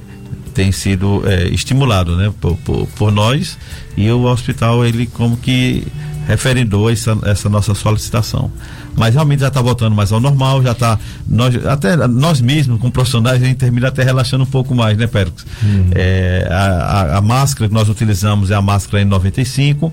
tem 0.52 0.72
sido 0.72 1.22
é, 1.28 1.48
estimulado, 1.50 2.16
né, 2.18 2.34
por, 2.42 2.58
por, 2.58 2.88
por 2.88 3.12
nós 3.12 3.56
e 3.96 4.10
o 4.10 4.24
hospital 4.24 4.84
ele 4.84 5.06
como 5.06 5.38
que 5.38 5.86
referendou 6.28 6.90
essa, 6.90 7.18
essa 7.26 7.50
nossa 7.50 7.74
solicitação 7.74 8.52
mas 8.96 9.14
realmente 9.14 9.40
já 9.40 9.48
está 9.48 9.62
voltando 9.62 9.96
mais 9.96 10.12
ao 10.12 10.20
normal, 10.20 10.62
já 10.62 10.72
está 10.72 11.00
nós 11.28 11.66
até 11.66 11.96
nós 12.08 12.42
mesmos 12.42 12.80
como 12.80 12.92
profissionais 12.92 13.42
a 13.42 13.46
gente 13.46 13.58
termina 13.58 13.88
até 13.88 14.04
relaxando 14.04 14.44
um 14.44 14.48
pouco 14.48 14.76
mais, 14.76 14.98
né, 14.98 15.08
Pérez? 15.08 15.34
Uhum. 15.64 15.90
É, 15.94 16.48
a, 16.50 16.56
a, 16.56 17.18
a, 17.18 17.22
máscara 17.22 17.68
que 17.68 17.74
nós 17.74 17.90
utilizamos 17.90 18.52
é 18.52 18.56
a 18.56 18.62
máscara 18.62 19.04
N95 19.04 19.92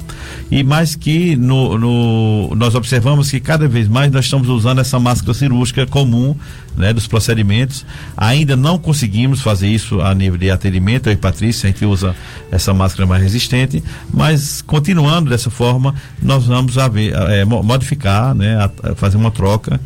e 0.50 0.62
mais 0.62 0.94
que 0.94 1.36
no, 1.36 1.78
no, 1.78 2.54
nós 2.54 2.74
observamos 2.74 3.30
que 3.30 3.40
cada 3.40 3.66
vez 3.68 3.88
mais 3.88 4.10
nós 4.12 4.26
estamos 4.26 4.48
usando 4.48 4.80
essa 4.80 4.98
máscara 4.98 5.32
cirúrgica 5.34 5.86
comum, 5.86 6.36
né, 6.80 6.92
dos 6.92 7.06
procedimentos. 7.06 7.84
Ainda 8.16 8.56
não 8.56 8.78
conseguimos 8.78 9.40
fazer 9.40 9.68
isso 9.68 10.00
a 10.00 10.14
nível 10.14 10.38
de 10.38 10.50
atendimento, 10.50 11.08
eu 11.08 11.12
e 11.12 11.16
Patrícia, 11.16 11.68
a 11.68 11.72
gente 11.72 11.84
usa 11.84 12.14
essa 12.50 12.74
máscara 12.74 13.06
mais 13.06 13.22
resistente, 13.22 13.82
mas 14.12 14.62
continuando 14.62 15.30
dessa 15.30 15.50
forma, 15.50 15.94
nós 16.22 16.46
vamos 16.46 16.78
haver, 16.78 17.14
é, 17.14 17.44
modificar, 17.44 18.34
né, 18.34 18.56
a, 18.56 18.94
fazer 18.94 19.16
uma 19.16 19.30
troca 19.30 19.80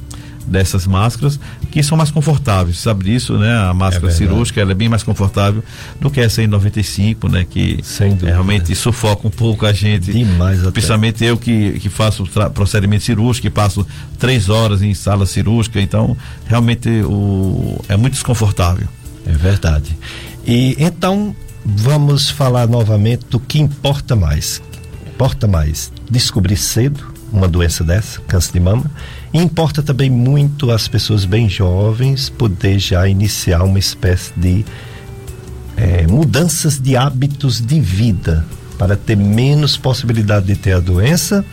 dessas 0.47 0.87
máscaras 0.87 1.39
que 1.71 1.83
são 1.83 1.97
mais 1.97 2.11
confortáveis, 2.11 2.79
sabe 2.79 3.05
disso, 3.05 3.39
né? 3.39 3.57
A 3.57 3.75
máscara 3.75 4.09
é 4.09 4.15
cirúrgica 4.15 4.61
ela 4.61 4.73
é 4.73 4.75
bem 4.75 4.89
mais 4.89 5.03
confortável 5.03 5.62
do 6.01 6.11
que 6.11 6.21
essa 6.21 6.43
N95, 6.43 7.31
né? 7.31 7.47
Que 7.49 7.81
é, 8.01 8.27
realmente 8.27 8.75
sufoca 8.75 9.27
um 9.27 9.31
pouco 9.31 9.66
a 9.66 9.73
gente. 9.73 10.12
Demais 10.12 10.61
até. 10.61 10.71
Principalmente 10.71 11.25
eu 11.25 11.37
que, 11.37 11.79
que 11.81 11.89
faço 11.89 12.25
procedimento 12.53 13.05
cirúrgico, 13.05 13.43
que 13.43 13.51
passo 13.51 13.87
três 14.19 14.49
horas 14.49 14.83
em 14.83 14.95
sala 14.95 15.27
cirúrgica, 15.27 15.81
então 15.81 16.16
realmente 16.47 16.89
o, 16.89 17.83
é 17.89 17.97
muito 17.97 18.15
desconfortável. 18.15 18.87
É 19.27 19.33
verdade. 19.33 19.97
E 20.47 20.77
então 20.79 21.35
vamos 21.65 22.29
falar 22.31 22.69
novamente 22.69 23.25
do 23.31 23.41
que 23.41 23.59
importa 23.59 24.15
mais. 24.15 24.62
Importa 25.07 25.47
mais 25.47 25.91
descobrir 26.11 26.57
cedo 26.57 27.15
uma 27.33 27.49
doença 27.49 27.83
dessa, 27.83 28.21
câncer 28.23 28.53
de 28.53 28.61
mama. 28.61 28.91
Importa 29.35 29.82
também 29.82 30.09
muito 30.09 30.70
as 30.70 30.86
pessoas 30.86 31.24
bem 31.24 31.48
jovens 31.48 32.28
poder 32.28 32.78
já 32.78 33.09
iniciar 33.09 33.65
uma 33.65 33.81
espécie 33.81 34.32
de 34.36 34.65
é, 35.77 36.06
mudanças 36.06 36.81
de 36.81 36.97
hábitos 36.97 37.61
de 37.61 37.81
vida 37.81 38.47
para 38.78 38.94
ter 38.94 39.16
menos 39.16 39.77
possibilidade 39.77 40.47
de 40.47 40.55
ter 40.55 40.74
a 40.74 40.78
doença. 40.78 41.44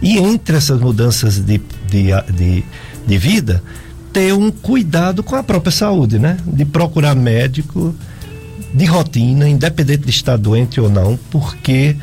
E 0.00 0.16
entre 0.16 0.56
essas 0.56 0.80
mudanças 0.80 1.38
de, 1.38 1.60
de, 1.86 2.06
de, 2.32 2.64
de 3.06 3.18
vida, 3.18 3.62
ter 4.10 4.32
um 4.32 4.50
cuidado 4.50 5.22
com 5.22 5.36
a 5.36 5.42
própria 5.42 5.72
saúde, 5.72 6.18
né? 6.18 6.38
De 6.46 6.64
procurar 6.64 7.14
médico 7.14 7.94
de 8.72 8.86
rotina, 8.86 9.46
independente 9.46 10.04
de 10.04 10.10
estar 10.10 10.38
doente 10.38 10.80
ou 10.80 10.88
não, 10.88 11.18
porque 11.30 11.94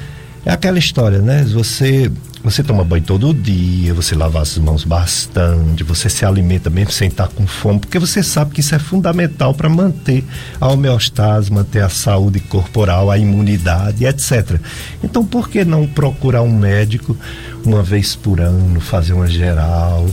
é 0.45 0.51
aquela 0.51 0.77
história, 0.77 1.19
né? 1.19 1.43
Você 1.45 2.11
você 2.45 2.61
toma 2.61 2.83
banho 2.83 3.03
todo 3.03 3.33
dia, 3.33 3.91
você 3.91 4.13
lava 4.13 4.39
as 4.39 4.55
mãos 4.59 4.83
bastante, 4.83 5.83
você 5.83 6.07
se 6.07 6.23
alimenta 6.23 6.69
mesmo 6.69 6.91
sem 6.91 7.07
estar 7.07 7.27
com 7.27 7.47
fome, 7.47 7.79
porque 7.79 7.97
você 7.97 8.21
sabe 8.21 8.53
que 8.53 8.59
isso 8.59 8.75
é 8.75 8.77
fundamental 8.77 9.51
para 9.51 9.67
manter 9.67 10.23
a 10.61 10.67
homeostase, 10.67 11.51
manter 11.51 11.83
a 11.83 11.89
saúde 11.89 12.39
corporal, 12.39 13.09
a 13.09 13.17
imunidade, 13.17 14.05
etc. 14.05 14.59
Então, 15.03 15.25
por 15.25 15.49
que 15.49 15.65
não 15.65 15.87
procurar 15.87 16.43
um 16.43 16.55
médico 16.55 17.17
uma 17.65 17.81
vez 17.81 18.15
por 18.15 18.39
ano, 18.39 18.79
fazer 18.79 19.13
uma 19.13 19.27
geral? 19.27 20.07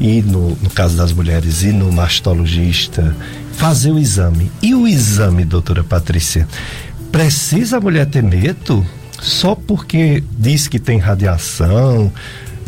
E 0.00 0.20
no, 0.22 0.56
no 0.56 0.70
caso 0.70 0.96
das 0.96 1.12
mulheres, 1.12 1.62
ir 1.62 1.72
no 1.72 1.92
mastologista, 1.92 3.14
fazer 3.52 3.92
o 3.92 3.98
exame. 3.98 4.50
E 4.60 4.74
o 4.74 4.88
exame, 4.88 5.44
doutora 5.44 5.84
Patrícia? 5.84 6.48
Precisa 7.12 7.76
a 7.76 7.80
mulher 7.80 8.06
ter 8.06 8.24
medo? 8.24 8.84
Só 9.20 9.54
porque 9.54 10.22
diz 10.38 10.68
que 10.68 10.78
tem 10.78 10.98
radiação 10.98 12.12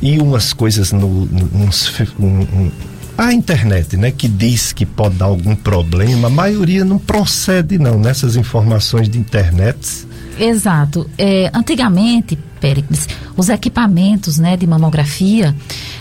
e 0.01 0.19
umas 0.19 0.53
coisas 0.53 0.93
no, 0.93 1.27
no 1.27 1.65
uns, 1.65 1.93
um, 2.19 2.71
a 3.17 3.33
internet, 3.33 3.97
né, 3.97 4.13
que 4.13 4.29
diz 4.29 4.73
que 4.73 4.87
pode 4.87 5.17
dar 5.17 5.27
algum 5.27 5.57
problema, 5.57 6.29
a 6.29 6.31
maioria 6.31 6.85
não 6.85 6.99
procede 6.99 7.77
não 7.77 7.99
nessas 7.99 8.37
informações 8.37 9.09
de 9.09 9.19
internet. 9.19 10.07
Exato. 10.39 11.11
É, 11.19 11.51
antigamente, 11.53 12.39
Péricles, 12.61 13.09
os 13.37 13.49
equipamentos 13.49 14.39
né, 14.39 14.57
de 14.57 14.67
mamografia, 14.67 15.55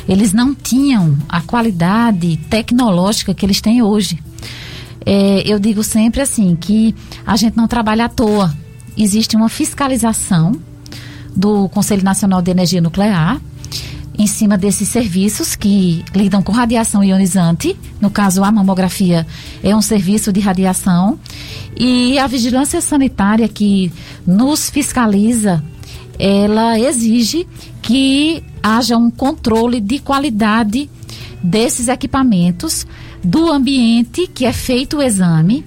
eles 0.07 0.31
não 0.31 0.53
tinham 0.53 1.17
a 1.27 1.41
qualidade 1.41 2.37
tecnológica 2.49 3.33
que 3.33 3.45
eles 3.45 3.61
têm 3.61 3.81
hoje. 3.81 4.19
É, 5.03 5.41
eu 5.45 5.57
digo 5.57 5.83
sempre 5.83 6.21
assim, 6.21 6.55
que 6.55 6.93
a 7.25 7.35
gente 7.35 7.57
não 7.57 7.67
trabalha 7.67 8.05
à 8.05 8.09
toa. 8.09 8.53
Existe 8.97 9.35
uma 9.35 9.47
fiscalização 9.47 10.53
do 11.35 11.69
Conselho 11.69 12.03
Nacional 12.03 12.41
de 12.41 12.49
Energia 12.49 12.81
Nuclear, 12.81 13.39
em 14.17 14.25
cima 14.25 14.57
desses 14.57 14.87
serviços 14.89 15.55
que 15.55 16.03
lidam 16.15 16.41
com 16.41 16.51
radiação 16.51 17.03
ionizante. 17.03 17.77
No 18.01 18.09
caso, 18.09 18.43
a 18.43 18.51
mamografia 18.51 19.27
é 19.63 19.75
um 19.75 19.81
serviço 19.81 20.33
de 20.33 20.39
radiação. 20.39 21.19
E 21.79 22.17
a 22.17 22.25
vigilância 22.25 22.81
sanitária 22.81 23.47
que 23.47 23.91
nos 24.25 24.71
fiscaliza, 24.71 25.63
ela 26.17 26.79
exige 26.79 27.47
que 27.83 28.43
haja 28.63 28.97
um 28.97 29.11
controle 29.11 29.79
de 29.79 29.99
qualidade 29.99 30.89
desses 31.43 31.87
equipamentos, 31.87 32.87
do 33.23 33.51
ambiente 33.51 34.25
que 34.25 34.45
é 34.45 34.53
feito 34.53 34.97
o 34.97 35.03
exame 35.03 35.63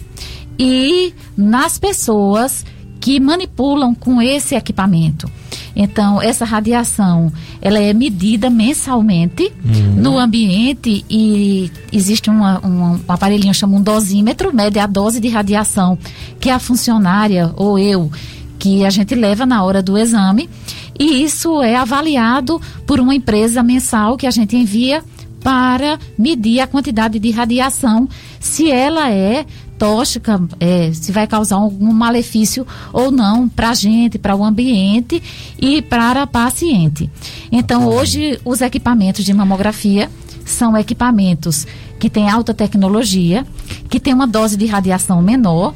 e 0.58 1.14
nas 1.36 1.78
pessoas 1.78 2.64
que 3.00 3.18
manipulam 3.18 3.94
com 3.94 4.20
esse 4.20 4.54
equipamento. 4.54 5.30
Então, 5.74 6.20
essa 6.20 6.44
radiação, 6.44 7.32
ela 7.62 7.78
é 7.78 7.92
medida 7.94 8.50
mensalmente 8.50 9.52
uhum. 9.64 9.94
no 9.96 10.18
ambiente 10.18 11.04
e 11.08 11.70
existe 11.92 12.28
uma, 12.28 12.58
uma, 12.58 12.90
um 12.92 13.00
aparelhinho 13.08 13.54
chamado 13.54 13.78
um 13.78 13.82
dosímetro, 13.82 14.54
mede 14.54 14.78
a 14.78 14.86
dose 14.86 15.20
de 15.20 15.28
radiação 15.28 15.96
que 16.38 16.50
a 16.50 16.58
funcionária 16.58 17.52
ou 17.56 17.78
eu 17.78 18.10
que 18.58 18.84
a 18.84 18.90
gente 18.90 19.14
leva 19.14 19.46
na 19.46 19.62
hora 19.62 19.82
do 19.82 19.96
exame 19.96 20.50
e 20.98 21.22
isso 21.22 21.62
é 21.62 21.76
avaliado 21.76 22.60
por 22.86 23.00
uma 23.00 23.14
empresa 23.14 23.62
mensal 23.62 24.18
que 24.18 24.26
a 24.26 24.30
gente 24.30 24.54
envia 24.54 25.02
para 25.42 25.98
medir 26.18 26.60
a 26.60 26.66
quantidade 26.66 27.18
de 27.18 27.30
radiação, 27.30 28.06
se 28.38 28.70
ela 28.70 29.10
é 29.10 29.46
tóxica, 29.80 30.38
é, 30.60 30.92
se 30.92 31.10
vai 31.10 31.26
causar 31.26 31.56
algum 31.56 31.90
malefício 31.90 32.66
ou 32.92 33.10
não 33.10 33.48
para 33.48 33.70
a 33.70 33.74
gente, 33.74 34.18
para 34.18 34.36
o 34.36 34.44
ambiente 34.44 35.22
e 35.58 35.80
para 35.80 36.20
a 36.20 36.26
paciente. 36.26 37.10
Então, 37.50 37.86
hoje, 37.86 38.38
os 38.44 38.60
equipamentos 38.60 39.24
de 39.24 39.32
mamografia 39.32 40.10
são 40.44 40.76
equipamentos 40.76 41.66
que 41.98 42.10
têm 42.10 42.28
alta 42.28 42.52
tecnologia, 42.52 43.46
que 43.88 43.98
têm 43.98 44.12
uma 44.12 44.26
dose 44.26 44.54
de 44.54 44.66
radiação 44.66 45.22
menor. 45.22 45.72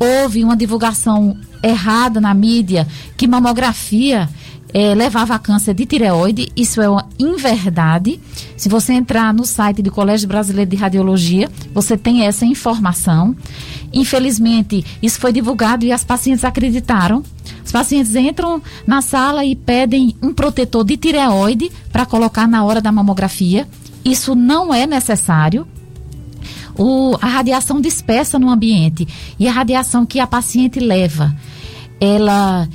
Houve 0.00 0.42
uma 0.42 0.56
divulgação 0.56 1.36
errada 1.62 2.22
na 2.22 2.32
mídia 2.32 2.88
que 3.18 3.26
mamografia 3.26 4.30
é, 4.72 4.94
levava 4.94 5.34
a 5.34 5.38
câncer 5.38 5.74
de 5.74 5.84
tireoide. 5.84 6.50
Isso 6.56 6.80
é 6.80 6.88
uma 6.88 7.06
inverdade. 7.18 8.18
Se 8.56 8.68
você 8.68 8.92
entrar 8.92 9.32
no 9.34 9.44
site 9.44 9.82
do 9.82 9.90
Colégio 9.90 10.28
Brasileiro 10.28 10.70
de 10.70 10.76
Radiologia, 10.76 11.50
você 11.74 11.96
tem 11.96 12.24
essa 12.26 12.44
informação. 12.44 13.36
Infelizmente, 13.92 14.84
isso 15.02 15.20
foi 15.20 15.32
divulgado 15.32 15.84
e 15.84 15.92
as 15.92 16.02
pacientes 16.02 16.44
acreditaram. 16.44 17.22
Os 17.64 17.70
pacientes 17.70 18.16
entram 18.16 18.62
na 18.86 19.02
sala 19.02 19.44
e 19.44 19.54
pedem 19.54 20.16
um 20.22 20.32
protetor 20.32 20.84
de 20.84 20.96
tireoide 20.96 21.70
para 21.92 22.06
colocar 22.06 22.48
na 22.48 22.64
hora 22.64 22.80
da 22.80 22.90
mamografia. 22.90 23.68
Isso 24.04 24.34
não 24.34 24.72
é 24.72 24.86
necessário. 24.86 25.66
O, 26.76 27.18
a 27.20 27.26
radiação 27.26 27.80
dispersa 27.80 28.38
no 28.38 28.48
ambiente 28.48 29.06
e 29.38 29.46
a 29.46 29.52
radiação 29.52 30.06
que 30.06 30.18
a 30.18 30.26
paciente 30.26 30.80
leva, 30.80 31.36
ela 32.00 32.66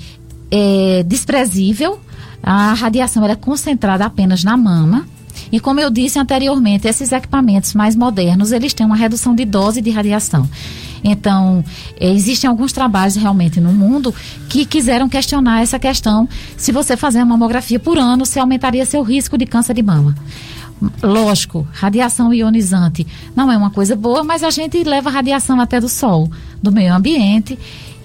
é 0.51 1.03
desprezível. 1.03 1.99
A 2.41 2.73
radiação 2.73 3.25
é 3.25 3.35
concentrada 3.35 4.05
apenas 4.05 4.43
na 4.43 4.55
mama. 4.55 5.05
E 5.51 5.59
como 5.59 5.79
eu 5.79 5.89
disse 5.89 6.19
anteriormente, 6.19 6.87
esses 6.87 7.11
equipamentos 7.11 7.73
mais 7.73 7.95
modernos, 7.95 8.51
eles 8.51 8.73
têm 8.73 8.85
uma 8.85 8.95
redução 8.95 9.35
de 9.35 9.45
dose 9.45 9.81
de 9.81 9.89
radiação. 9.89 10.49
Então, 11.03 11.63
é, 11.99 12.11
existem 12.11 12.49
alguns 12.49 12.73
trabalhos 12.73 13.15
realmente 13.15 13.59
no 13.59 13.71
mundo 13.71 14.13
que 14.49 14.65
quiseram 14.65 15.07
questionar 15.07 15.61
essa 15.61 15.79
questão. 15.79 16.27
Se 16.57 16.71
você 16.71 16.97
fazer 16.97 17.19
uma 17.19 17.37
mamografia 17.37 17.79
por 17.79 17.97
ano, 17.97 18.25
se 18.25 18.39
aumentaria 18.39 18.85
seu 18.85 19.03
risco 19.03 19.37
de 19.37 19.45
câncer 19.45 19.73
de 19.73 19.83
mama. 19.83 20.15
Lógico, 21.01 21.67
radiação 21.71 22.31
ionizante 22.31 23.05
não 23.35 23.51
é 23.51 23.57
uma 23.57 23.71
coisa 23.71 23.95
boa, 23.95 24.23
mas 24.23 24.43
a 24.43 24.51
gente 24.51 24.83
leva 24.83 25.09
radiação 25.09 25.59
até 25.59 25.79
do 25.79 25.89
sol, 25.89 26.29
do 26.61 26.71
meio 26.71 26.93
ambiente 26.93 27.57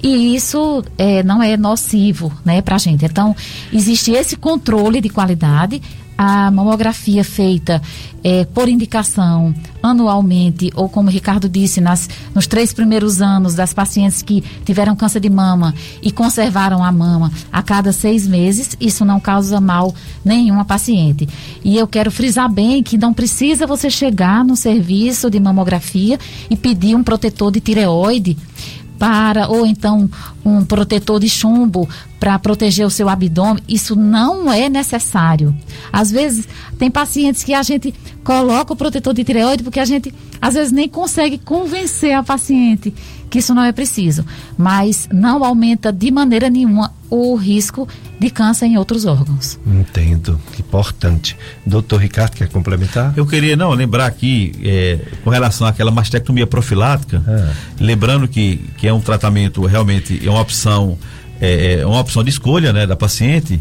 e 0.03 0.35
isso 0.35 0.85
é, 0.99 1.23
não 1.23 1.41
é 1.43 1.57
nocivo 1.57 2.33
né, 2.45 2.61
para 2.61 2.75
a 2.75 2.79
gente. 2.79 3.05
Então, 3.05 3.37
existe 3.73 4.11
esse 4.11 4.37
controle 4.37 5.01
de 5.01 5.09
qualidade. 5.09 5.81
A 6.19 6.51
mamografia 6.51 7.25
feita 7.25 7.81
é, 8.23 8.45
por 8.45 8.69
indicação 8.69 9.55
anualmente, 9.83 10.71
ou 10.77 10.89
como 10.89 11.09
o 11.09 11.11
Ricardo 11.11 11.49
disse, 11.49 11.81
nas, 11.81 12.09
nos 12.35 12.47
três 12.47 12.73
primeiros 12.73 13.23
anos 13.23 13.55
das 13.55 13.73
pacientes 13.73 14.23
que 14.23 14.43
tiveram 14.65 14.95
câncer 14.95 15.21
de 15.21 15.31
mama 15.31 15.75
e 16.03 16.13
conservaram 16.13 16.85
a 16.85 16.93
mama 16.93 17.33
a 17.51 17.63
cada 17.63 17.93
seis 17.93 18.27
meses, 18.29 18.77
isso 18.81 19.05
não 19.05 19.19
causa 19.19 19.61
mal 19.61 19.93
nenhum 20.25 20.61
a 20.61 20.65
paciente. 20.65 21.29
E 21.65 21.77
eu 21.77 21.89
quero 21.89 22.11
frisar 22.11 22.53
bem 22.53 22.83
que 22.83 22.99
não 22.99 23.13
precisa 23.13 23.67
você 23.67 23.91
chegar 23.91 24.45
no 24.45 24.55
serviço 24.55 25.31
de 25.31 25.41
mamografia 25.41 26.19
e 26.51 26.57
pedir 26.57 26.95
um 26.95 27.03
protetor 27.03 27.51
de 27.51 27.61
tireoide 27.61 28.37
para, 29.03 29.49
ou 29.49 29.67
então 29.67 30.09
um 30.45 30.65
protetor 30.65 31.19
de 31.19 31.29
chumbo 31.29 31.89
para 32.23 32.39
proteger 32.39 32.87
o 32.87 32.91
seu 32.91 33.09
abdômen, 33.09 33.61
isso 33.67 33.97
não 33.97 34.53
é 34.53 34.69
necessário. 34.69 35.53
Às 35.93 36.09
vezes, 36.09 36.47
tem 36.79 36.89
pacientes 36.89 37.43
que 37.43 37.53
a 37.53 37.65
gente 37.65 37.93
coloca 38.23 38.73
o 38.73 38.77
protetor 38.77 39.13
de 39.13 39.25
tireoide 39.25 39.65
porque 39.65 39.81
a 39.81 39.85
gente, 39.85 40.15
às 40.41 40.55
vezes, 40.55 40.73
nem 40.73 40.89
consegue 40.89 41.37
convencer 41.37 42.15
a 42.15 42.23
paciente 42.23 42.95
que 43.29 43.41
isso 43.41 43.53
não 43.53 43.65
é 43.65 43.73
preciso. 43.73 44.25
Mas 44.57 45.09
não 45.13 45.43
aumenta 45.43 45.93
de 45.93 46.13
maneira 46.13 46.49
nenhuma 46.49 46.93
o 47.11 47.35
risco 47.35 47.89
de 48.21 48.31
câncer 48.31 48.67
em 48.67 48.79
outros 48.79 49.05
órgãos. 49.05 49.59
Entendo. 49.67 50.41
Importante. 50.61 51.37
Doutor 51.67 52.01
Ricardo, 52.01 52.37
quer 52.37 52.49
complementar? 52.49 53.15
Eu 53.17 53.27
queria, 53.27 53.57
não, 53.57 53.73
lembrar 53.73 54.07
aqui, 54.07 54.53
é, 54.63 55.01
com 55.25 55.31
relação 55.31 55.67
àquela 55.67 55.91
mastectomia 55.91 56.47
profilática, 56.47 57.21
ah. 57.27 57.53
lembrando 57.81 58.29
que, 58.29 58.59
que 58.79 58.87
é 58.87 58.93
um 58.93 59.01
tratamento 59.01 59.67
realmente, 59.67 60.23
é 60.25 60.31
uma 60.31 60.41
opção, 60.41 60.97
é, 61.43 61.81
é 61.81 61.87
uma 61.87 61.99
opção 61.99 62.23
de 62.23 62.31
escolha, 62.31 62.73
né, 62.73 62.87
da 62.87 62.95
paciente, 62.95 63.61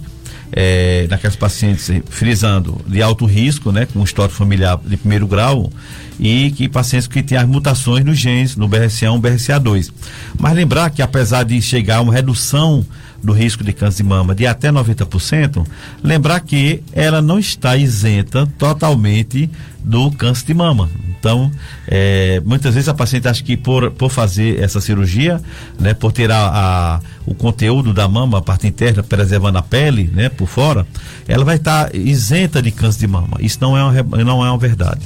é, 0.52 1.08
naquelas 1.10 1.36
pacientes 1.36 1.90
frisando 2.10 2.80
de 2.86 3.02
alto 3.02 3.26
risco, 3.26 3.72
né, 3.72 3.88
com 3.92 4.04
histórico 4.04 4.38
familiar 4.38 4.80
de 4.86 4.98
primeiro 4.98 5.26
grau, 5.26 5.72
e 6.20 6.52
que 6.52 6.70
pacientes 6.70 7.08
que 7.08 7.24
têm 7.24 7.38
as 7.38 7.48
mutações 7.48 8.06
nos 8.06 8.20
genes, 8.20 8.56
no 8.56 8.70
BRCA1 8.70 9.18
e 9.18 9.22
BRCA2. 9.22 9.92
Mas 10.38 10.54
lembrar 10.54 10.92
que 10.92 11.02
apesar 11.02 11.44
de 11.44 11.60
chegar 11.62 11.98
a 11.98 12.02
uma 12.02 12.14
redução 12.14 12.86
do 13.24 13.34
risco 13.34 13.64
de 13.64 13.74
câncer 13.74 14.04
de 14.04 14.10
mama 14.10 14.36
de 14.36 14.46
até 14.46 14.72
90%, 14.72 15.66
lembrar 16.04 16.40
que 16.42 16.84
ela 16.92 17.22
não 17.22 17.40
está 17.40 17.76
isenta 17.76 18.48
totalmente 18.58 19.50
do 19.84 20.12
câncer 20.12 20.46
de 20.46 20.54
mama. 20.54 20.90
Então, 21.20 21.52
é, 21.88 22.42
muitas 22.44 22.74
vezes 22.74 22.90
a 22.90 22.96
paciente 22.96 23.28
acha 23.28 23.44
que 23.44 23.56
por, 23.56 23.92
por 23.92 24.10
fazer 24.10 24.60
essa 24.60 24.82
cirurgia, 24.82 25.40
né, 25.80 25.94
por 25.94 26.12
ter 26.12 26.32
a, 26.32 27.00
o 27.26 27.34
conteúdo 27.34 27.94
da 27.94 28.08
mama, 28.08 28.40
a 28.40 28.42
parte 28.42 28.68
interna, 28.68 29.04
preservando 29.04 29.58
a 29.58 29.62
pele, 29.62 30.10
né, 30.14 30.30
por 30.30 30.48
fora, 30.48 30.86
ela 31.28 31.46
vai 31.46 31.56
estar 31.56 31.90
tá 31.90 31.98
isenta 31.98 32.62
de 32.62 32.72
câncer 32.72 33.02
de 33.02 33.08
mama. 33.08 33.38
Isso 33.40 33.58
não 33.62 33.78
é 33.78 33.84
uma, 33.84 34.24
não 34.24 34.46
é 34.46 34.50
uma 34.50 34.58
verdade 34.58 35.02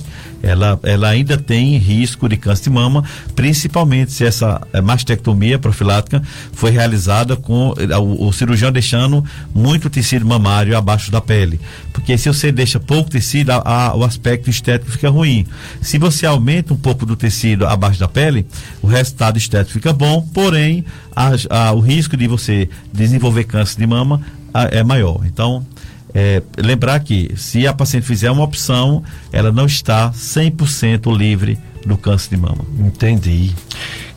ela, 0.45 0.79
ela 0.83 1.09
ainda 1.09 1.37
tem 1.37 1.75
risco 1.77 2.29
de 2.29 2.37
câncer 2.37 2.65
de 2.65 2.69
mama, 2.69 3.03
principalmente 3.35 4.11
se 4.11 4.23
essa 4.23 4.61
eh, 4.71 4.79
mastectomia 4.79 5.57
profilática 5.57 6.21
foi 6.53 6.69
realizada 6.69 7.35
com 7.35 7.73
eh, 7.77 7.97
o, 7.97 8.27
o 8.27 8.31
cirurgião 8.31 8.71
deixando 8.71 9.25
muito 9.53 9.89
tecido 9.89 10.23
mamário 10.23 10.77
abaixo 10.77 11.09
da 11.09 11.19
pele. 11.19 11.59
Porque 11.91 12.15
se 12.15 12.29
você 12.29 12.51
deixa 12.51 12.79
pouco 12.79 13.09
tecido, 13.09 13.49
a, 13.49 13.55
a, 13.65 13.95
o 13.95 14.03
aspecto 14.03 14.47
estético 14.47 14.91
fica 14.91 15.09
ruim. 15.09 15.47
Se 15.81 15.97
você 15.97 16.27
aumenta 16.27 16.73
um 16.73 16.77
pouco 16.77 17.07
do 17.07 17.15
tecido 17.15 17.65
abaixo 17.65 17.99
da 17.99 18.07
pele, 18.07 18.45
o 18.83 18.87
resultado 18.87 19.37
estético 19.39 19.73
fica 19.73 19.91
bom, 19.91 20.21
porém 20.31 20.85
a, 21.15 21.71
o 21.71 21.79
risco 21.79 22.15
de 22.15 22.27
você 22.27 22.69
desenvolver 22.93 23.45
câncer 23.45 23.79
de 23.79 23.87
mama 23.87 24.21
é 24.71 24.83
maior. 24.83 25.21
Então, 25.25 25.65
é, 26.15 26.41
lembrar 26.57 27.01
que 27.01 27.33
se 27.35 27.67
a 27.67 27.73
paciente 27.73 28.07
fizer 28.07 28.31
uma 28.31 28.43
opção, 28.43 29.03
ela 29.33 29.51
não 29.51 29.65
está 29.65 30.11
100% 30.11 31.15
livre 31.15 31.59
do 31.85 31.97
câncer 31.97 32.29
de 32.29 32.37
mama. 32.37 32.65
Entendi. 32.79 33.53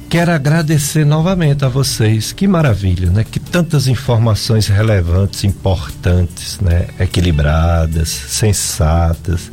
Quero 0.08 0.30
agradecer 0.30 1.04
novamente 1.04 1.64
a 1.64 1.68
vocês. 1.68 2.32
Que 2.32 2.46
maravilha, 2.46 3.10
né? 3.10 3.24
Que 3.24 3.40
tantas 3.40 3.88
informações 3.88 4.68
relevantes, 4.68 5.42
importantes, 5.42 6.60
né? 6.60 6.86
Equilibradas, 7.00 8.08
sensatas. 8.08 9.50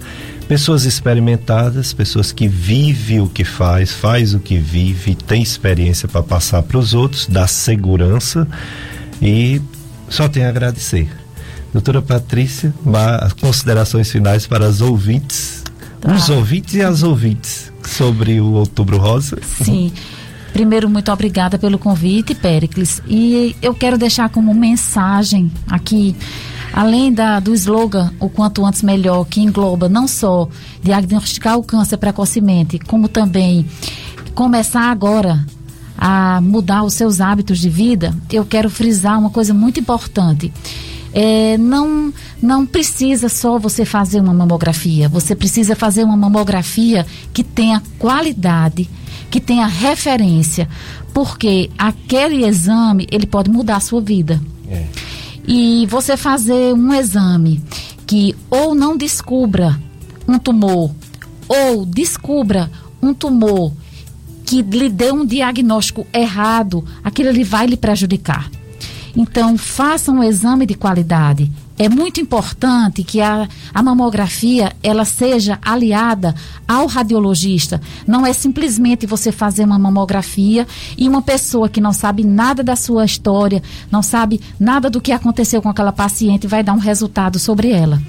Pessoas 0.47 0.85
experimentadas, 0.85 1.91
pessoas 1.93 2.31
que 2.31 2.47
vivem 2.47 3.19
o 3.19 3.27
que 3.27 3.43
faz, 3.43 3.91
faz 3.91 4.35
o 4.35 4.39
que 4.39 4.59
vive, 4.59 5.15
tem 5.15 5.41
experiência 5.41 6.07
para 6.07 6.21
passar 6.21 6.61
para 6.61 6.77
os 6.77 6.93
outros, 6.93 7.25
dá 7.25 7.47
segurança 7.47 8.47
E 9.19 9.59
só 10.07 10.29
tenho 10.29 10.45
a 10.45 10.49
agradecer. 10.49 11.24
Doutora 11.75 12.01
Patrícia, 12.01 12.73
considerações 13.41 14.09
finais 14.09 14.47
para 14.47 14.65
os 14.65 14.79
ouvintes, 14.79 15.61
tá. 15.99 16.13
os 16.13 16.29
ouvintes 16.29 16.73
e 16.75 16.81
as 16.81 17.03
ouvintes 17.03 17.69
sobre 17.83 18.39
o 18.39 18.53
Outubro 18.53 18.97
Rosa. 18.97 19.37
Sim. 19.43 19.91
Primeiro, 20.53 20.89
muito 20.89 21.11
obrigada 21.11 21.59
pelo 21.59 21.77
convite, 21.77 22.33
Péricles. 22.33 23.01
E 23.05 23.57
eu 23.61 23.75
quero 23.75 23.97
deixar 23.97 24.29
como 24.29 24.53
mensagem 24.53 25.51
aqui, 25.69 26.15
além 26.71 27.11
da, 27.11 27.41
do 27.41 27.53
slogan 27.53 28.09
O 28.21 28.29
Quanto 28.29 28.65
Antes 28.65 28.81
Melhor, 28.81 29.25
que 29.25 29.41
engloba 29.41 29.89
não 29.89 30.07
só 30.07 30.47
diagnosticar 30.81 31.57
o 31.57 31.63
câncer 31.63 31.97
precocemente, 31.97 32.79
como 32.79 33.09
também 33.09 33.65
começar 34.33 34.89
agora 34.89 35.45
a 35.97 36.39
mudar 36.39 36.83
os 36.83 36.93
seus 36.93 37.19
hábitos 37.19 37.59
de 37.59 37.69
vida, 37.69 38.15
eu 38.31 38.45
quero 38.45 38.69
frisar 38.69 39.19
uma 39.19 39.29
coisa 39.29 39.53
muito 39.53 39.77
importante. 39.77 40.53
É, 41.17 41.57
não, 41.57 42.13
não 42.41 42.65
precisa 42.65 43.29
só 43.29 43.57
você 43.57 43.85
fazer 43.85 44.19
uma 44.19 44.33
mamografia, 44.33 45.07
você 45.07 45.33
precisa 45.33 45.73
fazer 45.73 46.03
uma 46.03 46.17
mamografia 46.17 47.05
que 47.33 47.41
tenha 47.41 47.81
qualidade 47.97 48.89
que 49.35 49.41
tenha 49.41 49.67
referência, 49.67 50.69
porque 51.13 51.69
aquele 51.77 52.45
exame 52.45 53.05
ele 53.11 53.25
pode 53.25 53.49
mudar 53.49 53.75
a 53.75 53.81
sua 53.81 53.99
vida. 53.99 54.41
É. 54.69 54.85
E 55.45 55.85
você 55.87 56.15
fazer 56.15 56.73
um 56.73 56.93
exame 56.93 57.61
que 58.07 58.33
ou 58.49 58.73
não 58.73 58.95
descubra 58.95 59.77
um 60.25 60.39
tumor 60.39 60.89
ou 61.49 61.85
descubra 61.85 62.71
um 63.01 63.13
tumor 63.13 63.73
que 64.45 64.61
lhe 64.61 64.89
dê 64.89 65.11
um 65.11 65.25
diagnóstico 65.25 66.07
errado, 66.13 66.85
aquilo 67.03 67.27
ali 67.27 67.43
vai 67.43 67.67
lhe 67.67 67.75
prejudicar. 67.75 68.49
Então, 69.15 69.57
faça 69.57 70.11
um 70.11 70.23
exame 70.23 70.65
de 70.65 70.75
qualidade 70.75 71.51
é 71.77 71.89
muito 71.89 72.21
importante 72.21 73.03
que 73.03 73.19
a, 73.19 73.47
a 73.73 73.83
mamografia 73.83 74.73
ela 74.81 75.03
seja 75.03 75.59
aliada 75.61 76.33
ao 76.67 76.87
radiologista. 76.87 77.81
Não 78.07 78.25
é 78.25 78.31
simplesmente 78.31 79.05
você 79.05 79.31
fazer 79.31 79.65
uma 79.65 79.77
mamografia 79.77 80.65
e 80.97 81.07
uma 81.07 81.21
pessoa 81.21 81.67
que 81.67 81.81
não 81.81 81.91
sabe 81.91 82.23
nada 82.23 82.63
da 82.63 82.75
sua 82.75 83.03
história, 83.03 83.61
não 83.91 84.01
sabe 84.01 84.39
nada 84.59 84.89
do 84.89 85.01
que 85.01 85.11
aconteceu 85.11 85.61
com 85.61 85.69
aquela 85.69 85.91
paciente 85.91 86.47
vai 86.47 86.63
dar 86.63 86.73
um 86.73 86.79
resultado 86.79 87.37
sobre 87.39 87.71
ela 87.71 88.01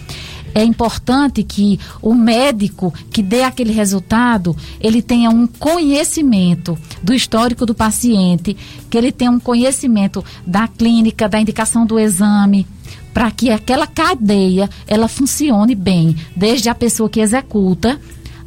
é 0.57 0.65
importante 0.65 1.43
que 1.43 1.79
o 2.01 2.15
médico 2.15 2.91
que 3.11 3.23
dê 3.23 3.43
aquele 3.43 3.75
resultado, 3.75 4.57
ele 4.81 5.03
tenha 5.03 5.29
um 5.29 5.47
conhecimento 5.47 6.79
do 7.03 7.13
histórico 7.13 7.67
do 7.67 7.75
paciente, 7.75 8.57
que 8.89 8.97
ele 8.97 9.13
tenha 9.13 9.31
um 9.31 9.39
conhecimento 9.39 10.25
da 10.47 10.67
clínica, 10.67 11.29
da 11.29 11.39
indicação 11.39 11.85
do 11.85 11.99
exame, 11.99 12.67
para 13.13 13.31
que 13.31 13.51
aquela 13.51 13.87
cadeia 13.87 14.71
ela 14.89 15.09
funcione 15.09 15.75
bem, 15.75 16.17
desde 16.35 16.71
a 16.71 16.75
pessoa 16.75 17.11
que 17.11 17.21
executa 17.21 18.01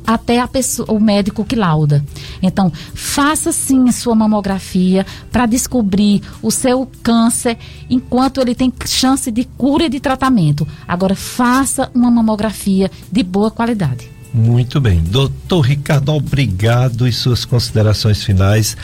até 0.06 0.40
a 0.40 0.48
pessoa, 0.48 0.92
o 0.92 1.00
médico 1.00 1.46
que 1.46 1.56
lauda. 1.56 2.04
Então, 2.42 2.72
faça 2.94 3.52
sim 3.52 3.92
sua 3.92 4.16
mamografia 4.16 5.06
para 5.32 5.46
descobrir 5.46 6.22
o 6.42 6.52
seu 6.52 6.90
câncer 7.04 7.58
enquanto 7.90 8.42
ele 8.42 8.56
tem 8.56 8.74
chance 8.86 9.32
de 9.32 9.44
cura 9.44 9.86
e 9.86 9.90
de 9.90 10.00
tratamento. 10.00 10.68
Agora, 10.88 11.16
faça 11.16 11.92
uma 11.94 12.10
mamografia 12.10 12.90
de 13.12 13.24
boa 13.24 13.52
qualidade. 13.52 14.10
Muito 14.34 14.80
bem. 14.80 15.02
Doutor 15.02 15.62
Ricardo, 15.62 16.14
obrigado 16.14 17.08
e 17.08 17.12
suas 17.12 17.46
considerações 17.46 18.24
finais 18.24 18.78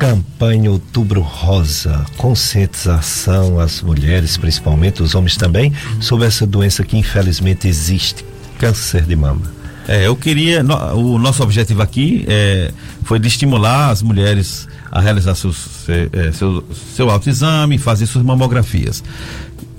campanha 0.00 0.70
Outubro 0.70 1.20
Rosa, 1.20 2.06
conscientização 2.16 3.60
às 3.60 3.82
mulheres, 3.82 4.38
principalmente 4.38 5.02
os 5.02 5.14
homens 5.14 5.36
também, 5.36 5.74
sobre 6.00 6.26
essa 6.26 6.46
doença 6.46 6.82
que 6.82 6.96
infelizmente 6.96 7.68
existe, 7.68 8.24
câncer 8.58 9.02
de 9.02 9.14
mama. 9.14 9.59
É, 9.90 10.06
eu 10.06 10.14
queria, 10.14 10.62
no, 10.62 10.76
o 10.94 11.18
nosso 11.18 11.42
objetivo 11.42 11.82
aqui 11.82 12.24
é, 12.28 12.72
foi 13.02 13.18
de 13.18 13.26
estimular 13.26 13.90
as 13.90 14.02
mulheres 14.02 14.68
a 14.88 15.00
realizar 15.00 15.34
seus, 15.34 15.88
é, 15.88 16.30
seu, 16.30 16.64
seu 16.94 17.10
autoexame, 17.10 17.76
fazer 17.76 18.06
suas 18.06 18.24
mamografias 18.24 19.02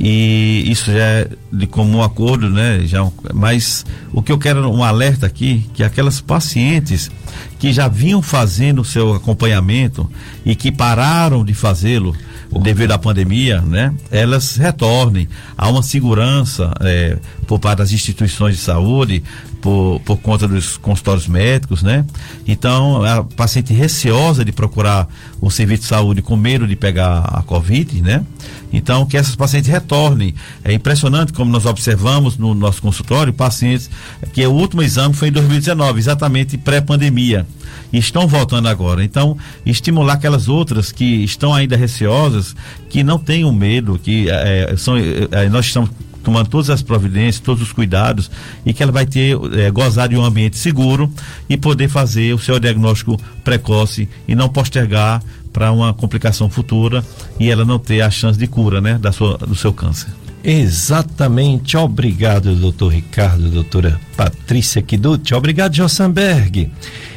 e 0.03 0.63
isso 0.65 0.91
já 0.91 0.97
é 0.97 1.27
de 1.53 1.67
comum 1.67 2.01
acordo, 2.01 2.49
né? 2.49 2.81
Já, 2.85 3.03
é 3.03 3.09
mas 3.35 3.85
o 4.11 4.23
que 4.23 4.31
eu 4.31 4.38
quero 4.39 4.67
um 4.67 4.83
alerta 4.83 5.27
aqui 5.27 5.69
que 5.75 5.83
aquelas 5.83 6.19
pacientes 6.19 7.11
que 7.59 7.71
já 7.71 7.88
vinham 7.88 8.19
fazendo 8.19 8.81
o 8.81 8.85
seu 8.85 9.13
acompanhamento 9.13 10.09
e 10.43 10.55
que 10.55 10.71
pararam 10.71 11.45
de 11.45 11.53
fazê-lo 11.53 12.15
devido 12.63 12.91
à 12.93 12.97
pandemia, 12.97 13.61
né? 13.61 13.93
Elas 14.09 14.55
retornem 14.55 15.27
a 15.55 15.69
uma 15.69 15.83
segurança 15.83 16.73
é, 16.81 17.19
por 17.45 17.59
parte 17.59 17.77
das 17.77 17.91
instituições 17.91 18.55
de 18.55 18.61
saúde, 18.61 19.23
por, 19.61 20.01
por 20.01 20.17
conta 20.17 20.47
dos 20.47 20.75
consultórios 20.77 21.27
médicos, 21.27 21.83
né? 21.83 22.03
Então, 22.47 23.03
a 23.03 23.23
paciente 23.23 23.71
receosa 23.73 24.43
de 24.43 24.51
procurar 24.51 25.07
um 25.41 25.49
serviço 25.49 25.83
de 25.83 25.88
saúde 25.88 26.21
com 26.21 26.35
medo 26.35 26.67
de 26.67 26.75
pegar 26.75 27.19
a 27.19 27.43
Covid, 27.43 28.01
né? 28.01 28.25
Então, 28.73 29.05
que 29.05 29.15
essas 29.15 29.35
pacientes 29.35 29.69
retornem. 29.69 30.33
É 30.63 30.73
impressionante 30.73 31.31
como 31.31 31.51
nós 31.51 31.65
observamos 31.65 32.38
no 32.38 32.53
nosso 32.53 32.81
consultório 32.81 33.31
pacientes 33.31 33.89
que 34.33 34.45
o 34.45 34.51
último 34.51 34.81
exame 34.81 35.13
foi 35.13 35.27
em 35.27 35.31
2019, 35.31 35.99
exatamente 35.99 36.57
pré-pandemia. 36.57 37.45
E 37.93 37.97
estão 37.97 38.27
voltando 38.27 38.67
agora. 38.67 39.03
Então, 39.03 39.38
estimular 39.65 40.13
aquelas 40.13 40.47
outras 40.47 40.91
que 40.91 41.23
estão 41.23 41.53
ainda 41.53 41.75
receosas, 41.75 42.55
que 42.89 43.03
não 43.03 43.19
tenham 43.19 43.51
medo, 43.51 43.99
que 44.01 44.29
é, 44.29 44.73
são, 44.77 44.95
é, 44.97 45.49
nós 45.49 45.65
estamos 45.65 45.89
tomando 46.23 46.49
todas 46.49 46.69
as 46.69 46.81
providências, 46.81 47.39
todos 47.39 47.64
os 47.64 47.73
cuidados 47.73 48.30
e 48.65 48.73
que 48.73 48.81
ela 48.81 48.91
vai 48.91 49.06
ter 49.06 49.38
é, 49.53 49.69
gozar 49.72 50.10
de 50.10 50.18
um 50.18 50.23
ambiente 50.23 50.57
seguro 50.57 51.11
e 51.49 51.57
poder 51.57 51.89
fazer 51.89 52.34
o 52.34 52.39
seu 52.39 52.60
diagnóstico 52.60 53.19
precoce 53.43 54.07
e 54.27 54.35
não 54.35 54.49
postergar 54.49 55.22
para 55.52 55.72
uma 55.72 55.93
complicação 55.93 56.49
futura 56.49 57.03
e 57.39 57.49
ela 57.49 57.65
não 57.65 57.77
ter 57.77 58.02
a 58.02 58.10
chance 58.10 58.39
de 58.39 58.48
cura, 58.48 58.80
né, 58.80 58.98
da 58.98 59.11
sua, 59.11 59.38
do 59.38 59.56
seu 59.56 59.73
câncer. 59.73 60.10
Exatamente. 60.43 61.77
Obrigado, 61.77 62.56
doutor 62.56 62.93
Ricardo, 62.93 63.49
doutora 63.49 63.99
Patrícia 64.18 64.81
Kiduti. 64.81 65.34
Obrigado, 65.35 65.76
Jossenberg. 65.76 66.72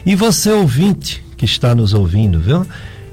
E 0.05 0.14
você, 0.14 0.51
ouvinte, 0.51 1.24
que 1.36 1.44
está 1.44 1.74
nos 1.74 1.94
ouvindo, 1.94 2.39
viu? 2.39 2.66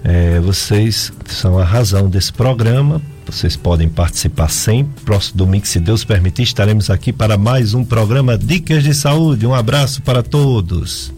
É, 0.04 0.40
vocês 0.40 1.14
são 1.28 1.58
a 1.58 1.64
razão 1.64 2.10
desse 2.10 2.34
programa. 2.34 3.02
Vocês 3.32 3.56
podem 3.56 3.88
participar 3.88 4.50
sempre. 4.50 5.06
Próximo 5.06 5.38
domingo, 5.38 5.66
se 5.66 5.80
Deus 5.80 6.04
permitir, 6.04 6.44
estaremos 6.44 6.90
aqui 6.90 7.14
para 7.14 7.38
mais 7.38 7.74
um 7.74 7.84
programa 7.84 8.38
Dicas 8.38 8.84
de 8.84 8.94
Saúde. 8.94 9.48
Um 9.48 9.54
abraço 9.56 10.02
para 10.02 10.22
todos. 10.22 11.14